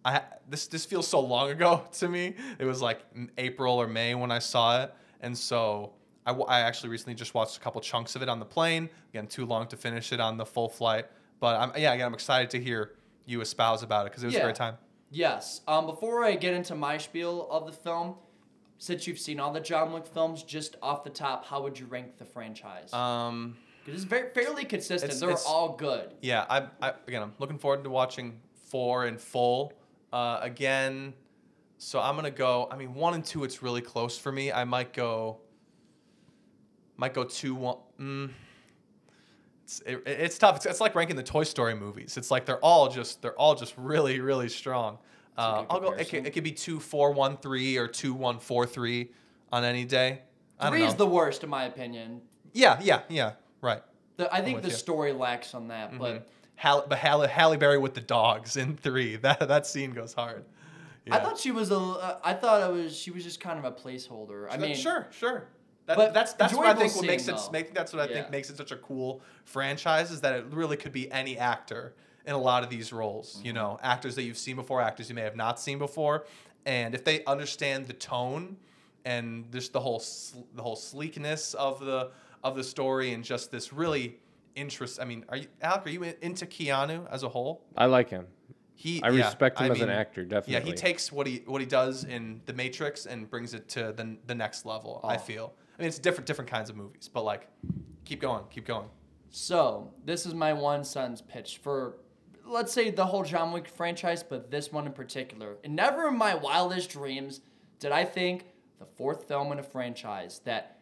I 0.05 0.21
this 0.49 0.67
this 0.67 0.85
feels 0.85 1.05
so 1.05 1.19
long 1.19 1.49
ago 1.49 1.83
to 1.99 2.07
me. 2.07 2.35
It 2.59 2.63
was 2.65 2.81
like 2.81 3.01
April 3.37 3.75
or 3.75 3.87
May 3.87 4.15
when 4.15 4.31
I 4.31 4.39
saw 4.39 4.83
it, 4.83 4.93
and 5.19 5.37
so 5.37 5.91
I, 6.25 6.31
I 6.31 6.59
actually 6.61 6.89
recently 6.91 7.15
just 7.15 7.33
watched 7.33 7.57
a 7.57 7.59
couple 7.59 7.81
chunks 7.81 8.15
of 8.15 8.21
it 8.21 8.29
on 8.29 8.39
the 8.39 8.45
plane. 8.45 8.89
Again, 9.13 9.27
too 9.27 9.45
long 9.45 9.67
to 9.67 9.75
finish 9.75 10.13
it 10.13 10.21
on 10.21 10.37
the 10.37 10.45
full 10.45 10.69
flight. 10.69 11.07
But 11.41 11.59
I'm 11.59 11.71
yeah, 11.75 11.91
again, 11.91 12.07
I'm 12.07 12.13
excited 12.13 12.49
to 12.51 12.59
hear 12.61 12.93
you 13.25 13.41
espouse 13.41 13.83
about 13.83 14.05
it 14.05 14.11
because 14.13 14.23
it 14.23 14.27
was 14.27 14.35
a 14.35 14.41
great 14.41 14.55
time. 14.55 14.77
Yes. 15.11 15.61
Um, 15.67 15.85
before 15.85 16.23
I 16.23 16.35
get 16.35 16.53
into 16.55 16.73
my 16.73 16.97
spiel 16.97 17.47
of 17.51 17.67
the 17.67 17.71
film, 17.71 18.15
since 18.77 19.07
you've 19.07 19.19
seen 19.19 19.39
all 19.39 19.51
the 19.53 19.59
John 19.59 19.93
Wick 19.93 20.05
films, 20.05 20.43
just 20.43 20.75
off 20.81 21.03
the 21.03 21.09
top, 21.09 21.45
how 21.45 21.61
would 21.63 21.79
you 21.79 21.85
rank 21.85 22.17
the 22.17 22.25
franchise? 22.25 22.91
Um, 22.93 23.55
Because 23.85 24.01
it's 24.01 24.09
very 24.09 24.29
fairly 24.33 24.65
consistent. 24.65 25.03
it's- 25.11 25.19
They're 25.19 25.29
it's- 25.29 25.45
all 25.45 25.69
good. 25.75 26.13
Yeah, 26.21 26.45
I, 26.49 26.67
I 26.81 26.93
again, 27.07 27.21
I'm 27.23 27.33
looking 27.39 27.57
forward 27.57 27.83
to 27.83 27.89
watching 27.89 28.39
four 28.65 29.07
in 29.07 29.17
full. 29.17 29.73
Uh, 30.11 30.39
again, 30.41 31.13
so 31.77 31.99
I'm 31.99 32.15
gonna 32.15 32.29
go. 32.31 32.67
I 32.71 32.77
mean, 32.77 32.93
one 32.93 33.13
and 33.13 33.25
two, 33.25 33.43
it's 33.43 33.61
really 33.63 33.81
close 33.81 34.17
for 34.17 34.31
me. 34.31 34.51
I 34.51 34.63
might 34.63 34.93
go. 34.93 35.39
Might 36.97 37.13
go 37.13 37.23
two 37.23 37.55
one. 37.55 37.77
Mm, 37.99 38.29
it's 39.63 39.81
it, 39.81 40.03
it's 40.05 40.37
tough. 40.37 40.57
It's, 40.57 40.65
it's 40.65 40.79
like 40.81 40.93
ranking 40.95 41.15
the 41.15 41.23
Toy 41.23 41.43
Story 41.43 41.73
movies. 41.75 42.15
It's 42.17 42.29
like 42.31 42.45
they're 42.45 42.63
all 42.63 42.89
just 42.89 43.21
they're 43.21 43.37
all 43.37 43.55
just 43.55 43.73
really 43.77 44.19
really 44.19 44.49
strong. 44.49 44.99
Uh, 45.37 45.65
I'll 45.69 45.79
go. 45.79 45.91
It 45.93 46.09
could, 46.09 46.25
it 46.27 46.31
could 46.31 46.43
be 46.43 46.51
two 46.51 46.79
four 46.79 47.11
one 47.11 47.37
three 47.37 47.77
or 47.77 47.87
two 47.87 48.13
one 48.13 48.39
four 48.39 48.65
three 48.65 49.11
on 49.51 49.63
any 49.63 49.85
day. 49.85 50.21
I 50.59 50.65
don't 50.65 50.73
Three 50.73 50.81
know. 50.81 50.87
is 50.87 50.95
the 50.95 51.07
worst, 51.07 51.43
in 51.43 51.49
my 51.49 51.65
opinion. 51.65 52.21
yeah 52.53 52.79
yeah 52.81 53.01
yeah 53.09 53.33
right. 53.61 53.81
The, 54.17 54.31
I 54.33 54.41
think 54.41 54.55
with 54.57 54.63
the 54.63 54.69
you. 54.69 54.75
story 54.75 55.11
lacks 55.11 55.53
on 55.55 55.69
that, 55.69 55.97
but 55.97 56.27
Halle, 56.55 56.85
but 56.87 56.99
Halle, 56.99 57.27
Halle 57.27 57.57
Berry 57.57 57.79
with 57.79 57.95
the 57.95 58.01
dogs 58.01 58.55
in 58.57 58.77
three. 58.77 59.15
That 59.21 59.39
that 59.47 59.65
scene 59.65 59.91
goes 59.91 60.13
hard. 60.13 60.45
I 61.11 61.17
Yeah. 61.17 61.23
thought 61.23 61.39
she 61.39 61.51
was 61.51 61.71
a. 61.71 61.77
Uh, 61.77 62.19
I 62.23 62.33
thought 62.33 62.61
it 62.69 62.71
was. 62.71 62.95
She 62.95 63.09
was 63.11 63.23
just 63.23 63.39
kind 63.39 63.57
of 63.57 63.65
a 63.65 63.71
placeholder. 63.71 64.47
I 64.51 64.57
mean, 64.57 64.75
sure, 64.75 65.07
sure. 65.11 65.47
That, 65.87 65.97
but 65.97 66.13
that's 66.13 66.33
that's 66.33 66.53
what 66.53 66.65
I 66.65 66.69
enjoyable 66.71 66.81
think 66.89 66.95
what 66.95 67.05
makes 67.07 67.23
scene, 67.25 67.33
it. 67.35 67.37
though. 67.39 67.51
Make, 67.51 67.73
that's 67.73 67.91
what 67.91 68.01
I 68.03 68.05
Yeah. 68.07 68.13
think 68.21 68.29
makes 68.31 68.49
it 68.49 68.55
such 68.57 68.71
a 68.71 68.77
cool 68.77 69.21
franchise 69.43 70.11
is 70.11 70.21
that 70.21 70.33
it 70.35 70.45
really 70.51 70.77
could 70.77 70.93
be 70.93 71.11
any 71.11 71.37
actor 71.37 71.95
in 72.25 72.33
a 72.33 72.37
lot 72.37 72.63
of 72.63 72.69
these 72.69 72.93
roles. 72.93 73.35
Mm-hmm. 73.37 73.45
You 73.47 73.53
know, 73.53 73.79
actors 73.81 74.15
that 74.15 74.23
you've 74.23 74.37
seen 74.37 74.55
before, 74.55 74.81
actors 74.81 75.09
you 75.09 75.15
may 75.15 75.21
have 75.21 75.35
not 75.35 75.59
seen 75.59 75.77
before, 75.77 76.25
and 76.65 76.95
if 76.95 77.03
they 77.03 77.23
understand 77.25 77.87
the 77.87 77.93
tone 77.93 78.57
and 79.05 79.51
just 79.51 79.73
the 79.73 79.79
whole 79.79 79.99
sl- 79.99 80.41
the 80.55 80.61
whole 80.61 80.75
sleekness 80.75 81.53
of 81.55 81.79
the 81.79 82.11
of 82.43 82.55
the 82.55 82.63
story 82.63 83.13
and 83.13 83.23
just 83.23 83.51
this 83.51 83.73
really 83.73 84.19
interest. 84.55 84.99
I 85.01 85.05
mean, 85.05 85.25
are 85.29 85.37
you 85.37 85.47
Alec? 85.61 85.87
Are 85.87 85.89
you 85.89 86.03
in- 86.03 86.15
into 86.21 86.45
Keanu 86.45 87.07
as 87.11 87.23
a 87.23 87.29
whole? 87.29 87.65
I 87.75 87.85
like 87.85 88.09
him. 88.09 88.27
He, 88.75 89.01
I 89.03 89.09
yeah, 89.09 89.25
respect 89.25 89.59
him 89.59 89.71
I 89.71 89.75
as 89.75 89.81
an 89.81 89.89
actor, 89.89 90.23
definitely. 90.25 90.53
Yeah, 90.53 90.59
he 90.61 90.73
takes 90.73 91.11
what 91.11 91.27
he 91.27 91.43
what 91.45 91.61
he 91.61 91.67
does 91.67 92.03
in 92.05 92.41
The 92.45 92.53
Matrix 92.53 93.05
and 93.05 93.29
brings 93.29 93.53
it 93.53 93.67
to 93.69 93.93
the 93.95 94.17
the 94.27 94.35
next 94.35 94.65
level. 94.65 94.99
I 95.03 95.15
Oh. 95.15 95.19
feel. 95.19 95.53
I 95.77 95.81
mean, 95.81 95.87
it's 95.87 95.99
different 95.99 96.27
different 96.27 96.49
kinds 96.49 96.69
of 96.69 96.75
movies, 96.75 97.09
but 97.11 97.23
like, 97.23 97.47
keep 98.05 98.21
going, 98.21 98.43
keep 98.49 98.65
going. 98.65 98.87
So 99.29 99.91
this 100.05 100.25
is 100.25 100.33
my 100.33 100.53
one 100.53 100.83
sentence 100.83 101.21
pitch 101.21 101.59
for 101.63 101.97
let's 102.45 102.71
say 102.73 102.89
the 102.91 103.05
whole 103.05 103.23
John 103.23 103.51
Wick 103.51 103.67
franchise, 103.67 104.23
but 104.23 104.51
this 104.51 104.71
one 104.71 104.85
in 104.85 104.93
particular. 104.93 105.55
And 105.63 105.75
never 105.75 106.07
in 106.07 106.17
my 106.17 106.35
wildest 106.35 106.89
dreams 106.91 107.41
did 107.79 107.91
I 107.91 108.05
think 108.05 108.45
the 108.79 108.85
fourth 108.85 109.27
film 109.27 109.51
in 109.51 109.59
a 109.59 109.63
franchise 109.63 110.41
that 110.45 110.79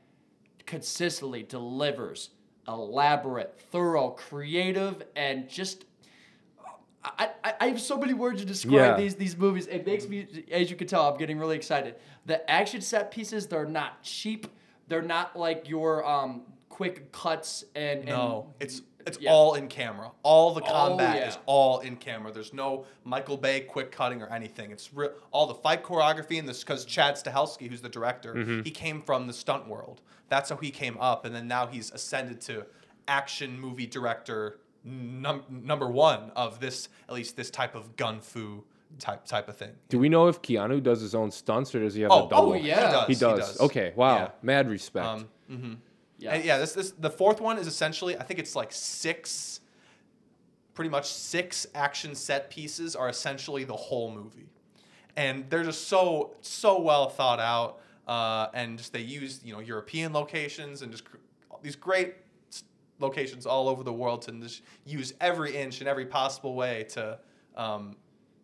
consistently 0.66 1.44
delivers 1.44 2.30
elaborate, 2.68 3.60
thorough, 3.72 4.10
creative, 4.12 5.04
and 5.16 5.50
just 5.50 5.86
I, 7.04 7.30
I, 7.44 7.54
I 7.62 7.68
have 7.70 7.82
so 7.82 7.98
many 7.98 8.14
words 8.14 8.42
to 8.42 8.46
describe 8.46 8.74
Yeah. 8.76 8.96
these 8.96 9.16
these 9.16 9.36
movies. 9.36 9.66
It 9.68 9.86
makes 9.88 10.08
me, 10.08 10.46
as 10.52 10.70
you 10.70 10.76
can 10.76 10.88
tell, 10.88 11.12
I'm 11.12 11.18
getting 11.18 11.40
really 11.40 11.56
excited. 11.56 11.96
The 12.28 12.48
action 12.50 12.80
set 12.82 13.10
pieces, 13.12 13.48
they're 13.48 13.66
not 13.66 14.04
cheap. 14.04 14.46
They're 14.88 15.02
not 15.02 15.38
like 15.38 15.68
your 15.68 16.06
um 16.08 16.44
quick 16.70 17.12
cuts 17.12 17.64
and, 17.76 18.02
and 18.02 18.10
No, 18.10 18.54
it's 18.60 18.82
it's 19.06 19.20
yeah. 19.20 19.32
all 19.32 19.54
in 19.56 19.68
camera. 19.68 20.12
All 20.24 20.54
the 20.54 20.62
Oh, 20.62 20.66
combat 20.66 21.16
yeah. 21.18 21.28
is 21.30 21.38
all 21.46 21.80
in 21.80 21.96
camera. 21.96 22.32
There's 22.32 22.54
no 22.54 22.86
Michael 23.04 23.38
Bay 23.38 23.62
quick 23.62 23.92
cutting 23.92 24.22
or 24.22 24.28
anything. 24.32 24.72
It's 24.72 24.94
re- 24.94 25.10
all 25.32 25.48
the 25.48 25.56
fight 25.56 25.84
choreography 25.84 26.40
and 26.40 26.48
this 26.48 26.64
because 26.64 26.86
Chad 26.86 27.16
Stahelski, 27.16 27.70
who's 27.70 27.82
the 27.82 27.90
director, 27.90 28.34
Mm-hmm. 28.34 28.62
he 28.64 28.72
came 28.72 29.02
from 29.02 29.28
the 29.28 29.34
stunt 29.34 29.68
world. 29.68 30.02
That's 30.30 30.50
how 30.50 30.58
he 30.58 30.72
came 30.72 30.98
up, 31.00 31.26
and 31.26 31.36
then 31.36 31.48
now 31.48 31.68
he's 31.68 31.92
ascended 31.92 32.40
to 32.42 32.66
action 33.08 33.60
movie 33.60 33.88
director 33.88 34.60
num- 34.84 35.44
number 35.50 35.88
one 35.90 36.32
of 36.36 36.60
this 36.60 36.88
at 37.10 37.14
least 37.16 37.36
this 37.36 37.50
type 37.50 37.76
of 37.76 37.96
gun 37.98 38.20
fu 38.22 38.64
type 39.00 39.26
type 39.26 39.48
of 39.50 39.58
thing. 39.58 39.72
Do 39.90 40.00
we 40.00 40.10
know 40.10 40.28
if 40.28 40.42
Keanu 40.42 40.82
does 40.84 41.02
his 41.02 41.16
own 41.16 41.32
stunts 41.32 41.74
or 41.76 41.80
does 41.80 41.94
he 41.94 42.02
have 42.02 42.12
Oh, 42.12 42.28
a 42.28 42.30
double? 42.30 42.52
oh, 42.52 42.56
yeah. 42.56 42.76
he 42.76 42.82
does. 42.92 43.08
He 43.08 43.14
does. 43.16 43.40
does. 43.40 43.60
Okay. 43.62 43.94
Wow. 43.96 44.16
Yeah. 44.18 44.30
Mad 44.42 44.70
respect. 44.70 45.06
Um, 45.50 45.82
yeah. 46.22 46.34
And 46.34 46.46
yeah, 46.46 46.58
this 46.58 46.74
this 46.74 46.92
the 46.92 47.10
fourth 47.10 47.42
one 47.42 47.58
is 47.58 47.68
essentially 47.68 48.18
I 48.18 48.24
think 48.24 48.40
it's 48.40 48.56
like 48.56 48.72
six 48.72 49.60
pretty 50.74 50.90
much 50.90 51.06
six 51.06 51.68
action 51.76 52.16
set 52.16 52.50
pieces 52.50 52.96
are 52.96 53.10
essentially 53.10 53.64
the 53.64 53.76
whole 53.76 54.12
movie. 54.12 54.50
And 55.16 55.50
they're 55.50 55.64
just 55.64 55.88
so 55.88 56.36
so 56.42 56.80
well 56.82 57.10
thought 57.10 57.40
out 57.40 57.80
uh, 58.08 58.48
and 58.54 58.78
just 58.78 58.94
they 58.94 59.02
use, 59.02 59.42
you 59.44 59.54
know, 59.54 59.60
European 59.60 60.14
locations 60.14 60.82
and 60.82 60.92
just 60.92 61.06
cr- 61.06 61.18
these 61.62 61.76
great 61.76 62.16
locations 63.00 63.46
all 63.46 63.68
over 63.68 63.84
the 63.84 63.94
world 63.94 64.22
to 64.22 64.32
just 64.34 64.62
use 64.86 65.14
every 65.20 65.56
inch 65.56 65.82
in 65.82 65.88
every 65.88 66.06
possible 66.06 66.56
way 66.56 66.86
to 66.90 67.20
um, 67.58 67.96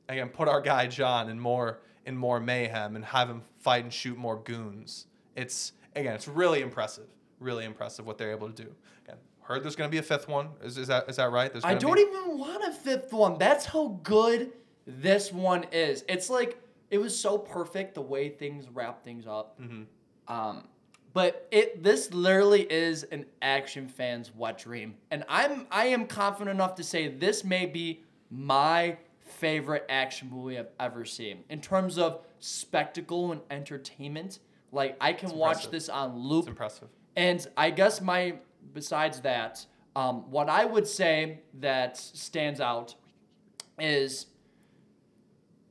again 0.09 0.29
put 0.29 0.47
our 0.47 0.61
guy 0.61 0.87
John 0.87 1.29
in 1.29 1.39
more 1.39 1.79
in 2.05 2.17
more 2.17 2.39
mayhem 2.39 2.95
and 2.95 3.05
have 3.05 3.29
him 3.29 3.41
fight 3.59 3.83
and 3.83 3.93
shoot 3.93 4.17
more 4.17 4.37
goons. 4.37 5.07
It's 5.35 5.73
again, 5.95 6.15
it's 6.15 6.27
really 6.27 6.61
impressive, 6.61 7.07
really 7.39 7.65
impressive 7.65 8.05
what 8.05 8.17
they're 8.17 8.31
able 8.31 8.47
to 8.49 8.63
do. 8.63 8.69
Again, 9.05 9.17
heard 9.41 9.63
there's 9.63 9.75
going 9.75 9.89
to 9.89 9.91
be 9.91 9.99
a 9.99 10.03
fifth 10.03 10.27
one. 10.27 10.49
Is, 10.61 10.77
is 10.77 10.87
that 10.87 11.09
is 11.09 11.15
that 11.17 11.31
right? 11.31 11.51
There's 11.51 11.65
I 11.65 11.75
don't 11.75 11.95
be- 11.95 12.01
even 12.01 12.37
want 12.37 12.63
a 12.63 12.71
fifth 12.71 13.13
one. 13.13 13.37
That's 13.37 13.65
how 13.65 13.99
good 14.03 14.51
this 14.85 15.31
one 15.31 15.65
is. 15.71 16.03
It's 16.07 16.29
like 16.29 16.61
it 16.89 16.97
was 16.97 17.17
so 17.17 17.37
perfect 17.37 17.95
the 17.95 18.01
way 18.01 18.29
things 18.29 18.67
wrap 18.69 19.03
things 19.03 19.25
up. 19.27 19.59
Mm-hmm. 19.59 19.83
Um, 20.33 20.67
but 21.13 21.47
it 21.51 21.83
this 21.83 22.13
literally 22.13 22.61
is 22.61 23.03
an 23.03 23.25
action 23.41 23.87
fan's 23.87 24.33
wet 24.35 24.57
dream, 24.57 24.95
and 25.11 25.23
I'm 25.27 25.67
I 25.71 25.87
am 25.87 26.05
confident 26.05 26.53
enough 26.53 26.75
to 26.75 26.83
say 26.83 27.07
this 27.07 27.43
may 27.43 27.65
be 27.65 28.03
my 28.29 28.97
favorite 29.21 29.85
action 29.89 30.29
movie 30.31 30.57
I've 30.57 30.69
ever 30.79 31.05
seen 31.05 31.43
in 31.49 31.61
terms 31.61 31.97
of 31.97 32.21
spectacle 32.39 33.31
and 33.31 33.41
entertainment. 33.49 34.39
Like 34.71 34.97
I 34.99 35.13
can 35.13 35.31
watch 35.31 35.69
this 35.69 35.89
on 35.89 36.17
loop. 36.17 36.41
It's 36.41 36.49
impressive. 36.49 36.89
And 37.17 37.45
I 37.57 37.71
guess 37.71 37.99
my 37.99 38.35
besides 38.73 39.21
that, 39.21 39.65
um, 39.95 40.29
what 40.29 40.49
I 40.49 40.63
would 40.63 40.87
say 40.87 41.39
that 41.55 41.97
stands 41.97 42.61
out 42.61 42.93
is 43.79 44.27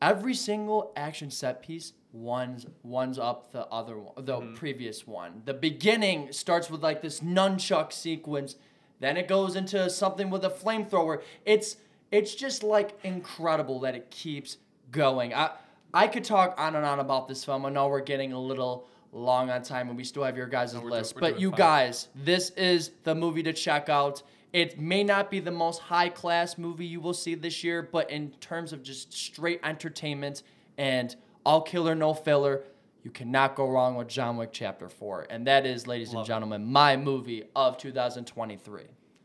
every 0.02 0.34
single 0.34 0.92
action 0.96 1.30
set 1.30 1.62
piece 1.62 1.92
one's 2.12 2.66
one's 2.82 3.18
up 3.18 3.52
the 3.52 3.64
other 3.66 3.96
one, 3.96 4.24
the 4.24 4.40
previous 4.56 5.06
one. 5.06 5.42
The 5.44 5.54
beginning 5.54 6.32
starts 6.32 6.68
with 6.68 6.82
like 6.82 7.00
this 7.00 7.20
nunchuck 7.20 7.92
sequence, 7.92 8.56
then 8.98 9.16
it 9.16 9.28
goes 9.28 9.54
into 9.54 9.88
something 9.88 10.30
with 10.30 10.44
a 10.44 10.50
flamethrower. 10.50 11.22
It's 11.44 11.76
it's 12.10 12.34
just 12.34 12.64
like 12.64 12.98
incredible 13.04 13.78
that 13.80 13.94
it 13.94 14.10
keeps 14.10 14.56
going. 14.90 15.32
I 15.32 15.52
I 15.94 16.08
could 16.08 16.24
talk 16.24 16.56
on 16.58 16.74
and 16.74 16.84
on 16.84 16.98
about 16.98 17.28
this 17.28 17.44
film. 17.44 17.64
I 17.64 17.70
know 17.70 17.86
we're 17.86 18.00
getting 18.00 18.32
a 18.32 18.40
little 18.40 18.88
long 19.16 19.50
on 19.50 19.62
time 19.62 19.88
and 19.88 19.96
we 19.96 20.04
still 20.04 20.22
have 20.24 20.36
your 20.36 20.46
guys' 20.46 20.74
we're 20.74 20.90
list. 20.90 21.14
doing- 21.14 21.32
but 21.32 21.40
you 21.40 21.50
fine. 21.50 21.58
guys, 21.58 22.08
this 22.14 22.50
is 22.50 22.90
the 23.04 23.14
movie 23.14 23.42
to 23.42 23.52
check 23.52 23.88
out. 23.88 24.22
It 24.52 24.78
may 24.78 25.02
not 25.02 25.30
be 25.30 25.40
the 25.40 25.50
most 25.50 25.80
high 25.80 26.08
class 26.08 26.56
movie 26.56 26.86
you 26.86 27.00
will 27.00 27.14
see 27.14 27.34
this 27.34 27.64
year, 27.64 27.82
but 27.82 28.10
in 28.10 28.30
terms 28.40 28.72
of 28.72 28.82
just 28.82 29.12
straight 29.12 29.60
entertainment 29.62 30.42
and 30.78 31.14
all 31.44 31.62
killer, 31.62 31.94
no 31.94 32.14
filler, 32.14 32.64
you 33.02 33.10
cannot 33.10 33.54
go 33.54 33.68
wrong 33.68 33.94
with 33.96 34.08
John 34.08 34.36
Wick 34.36 34.50
Chapter 34.52 34.88
4. 34.88 35.26
And 35.30 35.46
that 35.46 35.64
is, 35.66 35.86
ladies 35.86 36.12
and 36.12 36.24
gentlemen, 36.24 36.64
my 36.64 36.96
movie 36.96 37.44
of 37.54 37.78
2023. 37.78 38.82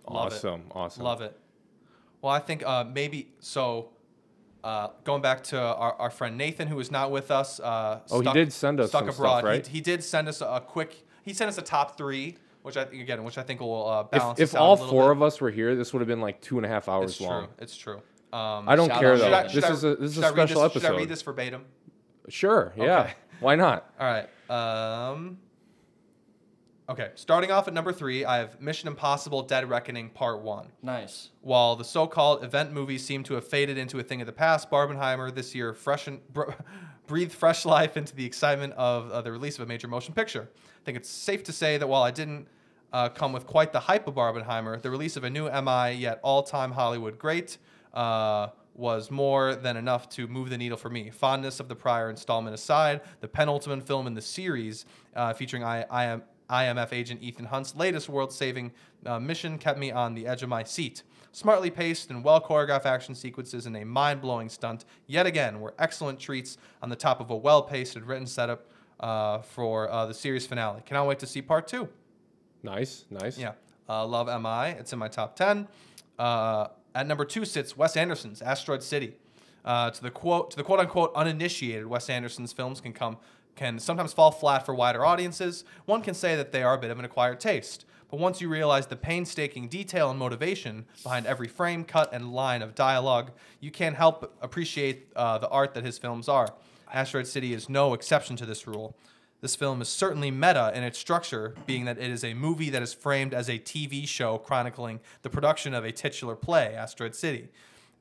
Love 0.08 0.34
awesome. 0.34 0.64
Awesome. 0.72 1.04
Love 1.04 1.22
it. 1.22 1.38
Well, 2.22 2.34
I 2.34 2.40
think 2.40 2.64
uh, 2.66 2.84
maybe 2.84 3.32
so. 3.40 3.90
Uh, 4.64 4.90
going 5.04 5.22
back 5.22 5.44
to 5.46 5.60
our, 5.60 5.94
our 5.94 6.10
friend 6.12 6.38
Nathan, 6.38 6.68
who 6.68 6.80
is 6.80 6.92
not 6.92 7.10
with 7.12 7.32
us. 7.32 7.60
Uh, 7.60 8.00
Oh, 8.12 8.22
he 8.22 8.32
did 8.32 8.54
send 8.54 8.80
us 8.80 8.90
stuck 8.90 9.06
some 9.06 9.14
stuff, 9.14 9.44
right? 9.44 9.66
He, 9.66 9.78
he 9.78 9.82
did 9.82 10.04
send 10.04 10.28
us 10.28 10.42
a, 10.42 10.62
quick. 10.66 11.04
He 11.24 11.34
sent 11.34 11.50
us 11.50 11.58
a 11.58 11.64
top 11.64 11.98
three, 11.98 12.38
which 12.62 12.78
I 12.78 12.86
think 12.86 13.02
again, 13.02 13.24
which 13.24 13.38
I 13.40 13.44
think 13.44 13.60
will 13.60 13.90
uh, 13.90 14.02
If, 14.04 14.12
balance. 14.12 14.40
if 14.40 14.56
out 14.56 14.62
all 14.62 14.78
four 14.78 15.06
bit. 15.10 15.18
of 15.18 15.24
us 15.24 15.42
were 15.42 15.50
here, 15.50 15.76
this 15.76 15.94
would 15.94 16.00
have 16.00 16.08
been 16.08 16.22
like 16.22 16.42
two 16.42 16.58
and 16.58 16.66
a 16.66 16.70
half 16.70 16.88
hours 16.88 17.20
long. 17.20 17.20
it's 17.20 17.22
long. 17.22 17.46
true. 17.46 17.54
It's 17.60 17.78
true. 17.78 18.02
Um, 18.34 18.70
I 18.70 18.76
don't 18.76 18.90
care 18.92 19.14
out 19.16 19.20
though. 19.20 19.48
Should 19.50 19.64
This 19.64 19.70
I- 19.70 19.74
is 19.74 19.84
a 19.84 19.96
this 19.96 20.12
is 20.12 20.24
a 20.24 20.28
I 20.28 20.30
special 20.32 20.62
this- 20.62 20.72
episode. 20.72 20.88
Should 20.88 20.96
I 20.96 20.98
read 21.00 21.10
this 21.10 21.22
verbatim? 21.24 21.66
Sure. 22.30 22.72
Yeah. 22.78 23.00
Okay. 23.02 23.14
Why 23.40 23.56
not? 23.56 23.92
All 24.00 24.08
right. 24.08 24.30
Um, 24.50 25.40
okay. 26.92 27.12
Starting 27.16 27.52
off 27.52 27.68
at 27.68 27.74
number 27.74 27.92
three, 27.92 28.26
I 28.26 28.38
have 28.38 28.60
Mission 28.62 28.88
Impossible: 28.88 29.44
Dead 29.44 29.70
Reckoning 29.70 30.10
Part 30.10 30.42
One. 30.42 30.68
Nice. 30.82 31.30
While 31.42 31.76
the 31.76 31.86
so-called 31.86 32.44
event 32.44 32.72
movies 32.72 33.06
seem 33.06 33.24
to 33.24 33.36
have 33.36 33.48
faded 33.48 33.78
into 33.78 34.00
a 34.00 34.04
thing 34.04 34.22
of 34.22 34.28
the 34.28 34.34
past, 34.34 34.70
Barbenheimer 34.70 35.34
this 35.34 35.56
year 35.56 35.74
freshen, 35.74 36.22
br- 36.32 36.52
breathed 37.08 37.34
fresh 37.34 37.66
life 37.66 37.98
into 37.98 38.16
the 38.16 38.26
excitement 38.26 38.74
of 38.74 39.12
uh, 39.12 39.22
the 39.22 39.32
release 39.32 39.58
of 39.58 39.64
a 39.64 39.68
major 39.68 39.88
motion 39.88 40.14
picture. 40.14 40.50
I 40.56 40.86
think 40.86 40.98
it's 40.98 41.10
safe 41.10 41.44
to 41.44 41.52
say 41.52 41.78
that 41.78 41.88
while 41.88 42.04
I 42.04 42.12
didn't 42.12 42.48
uh, 42.94 43.10
come 43.10 43.34
with 43.34 43.46
quite 43.46 43.72
the 43.72 43.80
hype 43.80 44.08
of 44.08 44.16
Barbenheimer, 44.16 44.82
the 44.82 44.90
release 44.90 45.18
of 45.18 45.24
a 45.24 45.30
new 45.30 45.50
MI 45.50 45.94
yet 45.94 46.20
all-time 46.24 46.72
Hollywood 46.72 47.18
great 47.18 47.58
uh, 47.94 48.48
was 48.74 49.12
more 49.12 49.56
than 49.56 49.78
enough 49.78 50.10
to 50.10 50.28
move 50.28 50.50
the 50.50 50.58
needle 50.58 50.78
for 50.78 50.90
me. 50.90 51.10
Fondness 51.10 51.60
of 51.60 51.68
the 51.68 51.76
prior 51.76 52.10
installment 52.10 52.54
aside, 52.54 53.02
the 53.20 53.28
penultimate 53.28 53.86
film 53.86 54.08
in 54.08 54.14
the 54.14 54.22
series, 54.22 54.86
uh, 55.16 55.34
featuring 55.34 55.64
I, 55.64 55.86
I 55.90 56.06
am. 56.06 56.24
IMF 56.52 56.92
agent 56.92 57.22
Ethan 57.24 57.46
Hunt's 57.46 57.76
latest 57.76 58.10
world 58.10 58.34
saving 58.34 58.72
uh, 59.06 59.20
mission 59.20 59.58
kept 59.58 59.80
me 59.80 59.92
on 59.92 60.14
the 60.14 60.28
edge 60.28 60.44
of 60.44 60.50
my 60.50 60.64
seat. 60.64 61.04
Smartly 61.32 61.70
paced 61.72 62.10
and 62.10 62.24
well 62.24 62.42
choreographed 62.42 62.86
action 62.86 63.16
sequences 63.16 63.66
and 63.66 63.78
a 63.78 63.86
mind 63.86 64.22
blowing 64.22 64.50
stunt, 64.50 64.84
yet 65.08 65.26
again, 65.26 65.62
were 65.62 65.74
excellent 65.80 66.20
treats 66.20 66.58
on 66.82 66.90
the 66.90 66.96
top 66.96 67.22
of 67.22 67.30
a 67.30 67.36
well 67.36 67.62
paced 67.62 67.96
and 67.96 68.06
written 68.06 68.28
setup 68.28 68.66
uh, 69.00 69.40
for 69.40 69.90
uh, 69.90 70.06
the 70.06 70.14
series 70.14 70.46
finale. 70.46 70.82
Cannot 70.86 71.08
wait 71.08 71.20
to 71.20 71.28
see 71.28 71.42
part 71.42 71.68
two. 71.68 71.88
Nice. 72.64 73.06
Nice. 73.10 73.38
Yeah. 73.38 73.54
Uh, 73.90 74.06
love 74.06 74.28
MI. 74.28 74.78
It's 74.80 74.94
in 74.94 75.00
my 75.00 75.08
top 75.08 75.36
10. 75.36 75.68
Uh, 76.20 76.68
at 76.94 77.08
number 77.08 77.26
two 77.26 77.46
sits 77.46 77.76
Wes 77.76 77.98
Anderson's 77.98 78.42
Asteroid 78.42 78.84
City. 78.84 79.16
Uh, 79.64 79.92
to 79.92 80.02
the 80.02 80.12
quote, 80.12 80.52
to 80.52 80.58
the 80.58 80.64
quote 80.64 80.80
unquote 80.80 81.12
uninitiated, 81.16 81.86
Wes 81.86 82.10
Anderson's 82.10 82.52
films 82.52 82.82
can 82.82 82.94
come 82.94 83.18
can 83.56 83.80
sometimes 83.80 84.14
fall 84.14 84.32
flat 84.32 84.66
for 84.66 84.74
wider 84.74 85.06
audiences. 85.06 85.64
One 85.86 86.02
can 86.02 86.14
say 86.14 86.36
that 86.36 86.52
they 86.52 86.64
are 86.64 86.76
a 86.76 86.78
bit 86.78 86.92
of 86.92 87.00
an 87.00 87.06
acquired 87.06 87.40
taste. 87.40 87.86
But 88.10 88.20
once 88.20 88.42
you 88.42 88.50
realize 88.50 88.88
the 88.88 88.98
painstaking 88.98 89.70
detail 89.70 90.10
and 90.10 90.20
motivation 90.20 90.86
behind 91.02 91.26
every 91.26 91.48
frame, 91.48 91.86
cut, 91.86 92.14
and 92.14 92.34
line 92.34 92.62
of 92.62 92.76
dialogue, 92.76 93.32
you 93.62 93.72
can't 93.72 93.96
help 93.96 94.20
but 94.20 94.34
appreciate 94.42 95.08
uh, 95.16 95.38
the 95.38 95.48
art 95.48 95.74
that 95.76 95.86
his 95.86 95.98
films 95.98 96.28
are. 96.28 96.50
Asteroid 96.94 97.28
City 97.28 97.54
is 97.54 97.70
no 97.70 97.94
exception 97.94 98.36
to 98.36 98.46
this 98.46 98.68
rule. 98.68 98.98
This 99.40 99.56
film 99.56 99.82
is 99.82 99.88
certainly 99.88 100.30
meta 100.30 100.72
in 100.76 100.84
its 100.84 101.00
structure, 101.00 101.56
being 101.66 101.86
that 101.86 101.98
it 101.98 102.12
is 102.12 102.24
a 102.24 102.34
movie 102.34 102.70
that 102.70 102.84
is 102.84 102.94
framed 102.94 103.34
as 103.34 103.50
a 103.50 103.58
TV 103.58 104.08
show 104.08 104.38
chronicling 104.38 105.00
the 105.24 105.30
production 105.30 105.74
of 105.74 105.86
a 105.86 105.92
titular 105.92 106.36
play, 106.36 106.76
Asteroid 106.76 107.16
City. 107.16 107.50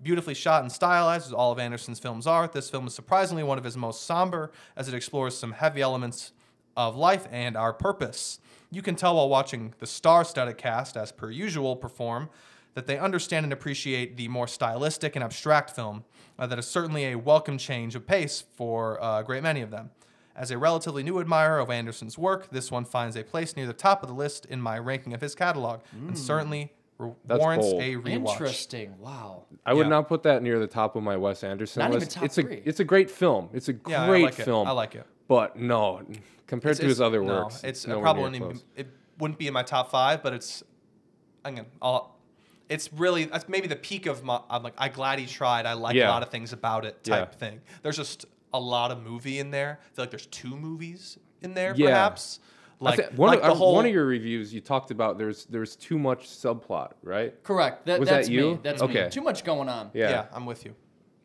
Beautifully 0.03 0.35
shot 0.35 0.63
and 0.63 0.73
stylized, 0.73 1.27
as 1.27 1.33
all 1.33 1.53
of 1.53 1.59
Anderson's 1.59 1.99
films 1.99 2.27
are, 2.27 2.49
this 2.49 2.71
film 2.71 2.87
is 2.87 2.95
surprisingly 2.95 3.43
one 3.43 3.59
of 3.59 3.65
his 3.65 3.77
most 3.77 4.07
somber, 4.07 4.51
as 4.75 4.89
it 4.89 4.95
explores 4.95 5.37
some 5.37 5.53
heavy 5.53 5.83
elements 5.83 6.33
of 6.75 6.97
life 6.97 7.29
and 7.31 7.55
our 7.55 7.75
purpose. 7.75 8.41
You 8.71 8.81
can 8.81 8.97
tell 8.97 9.17
while 9.17 9.29
watching 9.29 9.75
the 9.79 9.87
star 9.87 10.25
studded 10.25 10.57
cast, 10.57 10.97
as 10.97 11.13
per 11.13 11.31
usual, 11.31 11.77
perform 11.77 12.31
that 12.75 12.87
they 12.87 12.99
understand 12.99 13.45
and 13.45 13.53
appreciate 13.53 14.17
the 14.17 14.29
more 14.29 14.47
stylistic 14.47 15.17
and 15.17 15.25
abstract 15.25 15.71
film, 15.71 16.05
uh, 16.39 16.47
that 16.47 16.59
is 16.59 16.67
certainly 16.67 17.05
a 17.07 17.19
welcome 17.19 17.59
change 17.59 17.95
of 17.95 18.07
pace 18.07 18.45
for 18.55 18.99
a 19.03 19.23
great 19.27 19.43
many 19.43 19.61
of 19.61 19.71
them. 19.71 19.91
As 20.35 20.51
a 20.51 20.57
relatively 20.57 21.03
new 21.03 21.21
admirer 21.21 21.59
of 21.59 21.69
Anderson's 21.69 22.17
work, 22.17 22.49
this 22.51 22.71
one 22.71 22.87
finds 22.87 23.17
a 23.17 23.25
place 23.25 23.57
near 23.57 23.67
the 23.67 23.75
top 23.75 24.03
of 24.03 24.09
the 24.09 24.15
list 24.15 24.47
in 24.47 24.63
my 24.63 24.79
ranking 24.79 25.13
of 25.13 25.21
his 25.21 25.35
catalog, 25.35 25.81
and 25.93 26.17
certainly 26.17 26.73
re- 27.01 27.13
That's 27.25 27.39
warrants 27.41 27.67
bold. 27.67 27.83
a 27.83 27.95
rewatch. 27.97 28.31
Interesting. 28.33 28.99
Wow. 28.99 29.45
I 29.67 29.75
would 29.75 29.87
Yeah. 29.87 29.91
not 29.91 30.09
put 30.09 30.23
that 30.25 30.43
near 30.43 30.59
the 30.59 30.67
top 30.67 30.97
of 30.97 31.03
my 31.03 31.17
Wes 31.17 31.43
Anderson 31.45 31.81
Not 31.81 31.91
even 31.91 32.01
list. 32.01 32.13
top 32.13 32.25
it's 32.25 32.39
a 32.39 32.43
three. 32.43 32.63
it's 32.65 32.81
a 32.81 32.85
great 32.85 33.11
film. 33.11 33.49
It's 33.53 33.69
a 33.69 33.75
Yeah, 33.87 34.07
great 34.07 34.23
I 34.23 34.25
like 34.27 34.35
film. 34.35 34.67
it. 34.67 34.71
I 34.71 34.73
like 34.73 34.95
it. 34.95 35.07
But 35.29 35.57
no, 35.57 36.03
compared 36.47 36.77
to 36.77 36.83
It's- 36.83 36.91
his 36.97 37.01
other 37.01 37.23
no, 37.23 37.43
works, 37.45 37.63
it's, 37.65 37.85
it 37.85 37.89
nowhere 37.89 38.03
probably 38.03 38.23
near 38.31 38.41
wouldn't, 38.41 38.53
close. 38.53 38.65
even, 38.77 38.87
it 38.91 38.97
wouldn't 39.19 39.39
be 39.39 39.47
in 39.47 39.53
my 39.55 39.63
top 39.63 39.91
five, 39.91 40.23
but 40.23 40.33
it's 40.33 40.63
again, 41.45 41.67
I'll, 41.81 42.17
it's 42.69 42.93
really 42.93 43.25
that's 43.25 43.49
maybe 43.49 43.67
the 43.69 43.77
peak 43.77 44.07
of 44.07 44.23
my. 44.23 44.41
I'm 44.51 44.63
like, 44.63 44.75
I 44.79 44.89
glad 44.89 45.19
he 45.19 45.27
tried. 45.27 45.67
I 45.67 45.73
like 45.73 45.97
a 45.97 46.07
lot 46.07 46.23
of 46.23 46.31
things 46.31 46.53
about 46.53 46.85
it. 46.85 47.03
Type 47.05 47.31
Yeah. 47.33 47.39
thing. 47.39 47.61
There's 47.83 47.97
just 47.97 48.27
a 48.53 48.61
lot 48.61 48.91
of 48.91 49.03
movie 49.03 49.39
in 49.39 49.51
there. 49.51 49.79
I 49.83 49.95
feel 49.95 50.03
like 50.05 50.11
there's 50.11 50.27
two 50.27 50.57
movies 50.57 51.19
in 51.43 51.55
there, 51.55 51.73
Yeah. 51.77 51.87
perhaps. 51.91 52.41
I 52.81 52.85
Like, 52.85 52.97
thi- 53.11 53.17
one, 53.17 53.29
like 53.29 53.41
of, 53.41 53.47
the 53.49 53.55
whole 53.55 53.75
one 53.75 53.85
of 53.87 53.93
your 53.93 54.07
reviews, 54.07 54.55
you 54.55 54.61
talked 54.61 54.91
about 54.91 55.19
there's 55.19 55.45
there's 55.47 55.77
too 55.77 55.99
much 55.99 56.27
subplot, 56.29 56.93
right? 57.03 57.35
Correct. 57.43 57.87
That, 57.87 58.01
Was 58.01 58.09
that 58.09 58.17
that's 58.17 58.29
me. 58.31 58.59
That's 58.63 58.81
Okay. 58.83 59.05
me. 59.05 59.11
Too 59.11 59.21
much 59.21 59.45
going 59.45 59.69
on. 59.69 59.91
Yeah. 59.93 60.11
yeah. 60.11 60.27
I'm 60.33 60.47
with 60.47 60.65
you. 60.65 60.75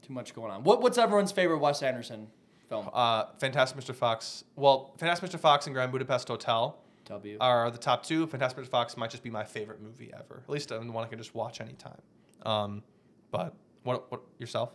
Too 0.02 0.14
much 0.14 0.36
going 0.36 0.52
on. 0.52 0.64
What, 0.64 0.82
what's 0.82 0.98
everyone's 0.98 1.32
favorite 1.32 1.60
Wes 1.60 1.82
Anderson 1.82 2.28
film? 2.70 2.90
Uh, 2.94 3.26
Fantastic 3.40 3.80
Mr. 3.82 3.96
Fox. 3.96 4.44
Well, 4.56 4.94
Fantastic 4.98 5.30
Mr. 5.32 5.40
Fox 5.40 5.66
and 5.66 5.74
Grand 5.74 5.92
Budapest 5.92 6.28
Hotel 6.28 6.78
W. 7.06 7.38
are 7.40 7.72
the 7.72 7.78
top 7.78 8.04
two. 8.04 8.28
Fantastic 8.28 8.64
Mr. 8.64 8.68
Fox 8.70 8.98
might 8.98 9.10
just 9.10 9.24
be 9.24 9.30
my 9.30 9.44
favorite 9.44 9.82
movie 9.82 10.12
ever. 10.14 10.42
At 10.44 10.50
least 10.50 10.70
the 10.70 10.80
one 10.80 11.04
I 11.04 11.08
can 11.08 11.18
just 11.18 11.34
watch 11.34 11.62
anytime. 11.62 12.02
Um, 12.46 12.84
but 13.32 13.56
what 13.84 14.12
what 14.12 14.22
yourself? 14.40 14.72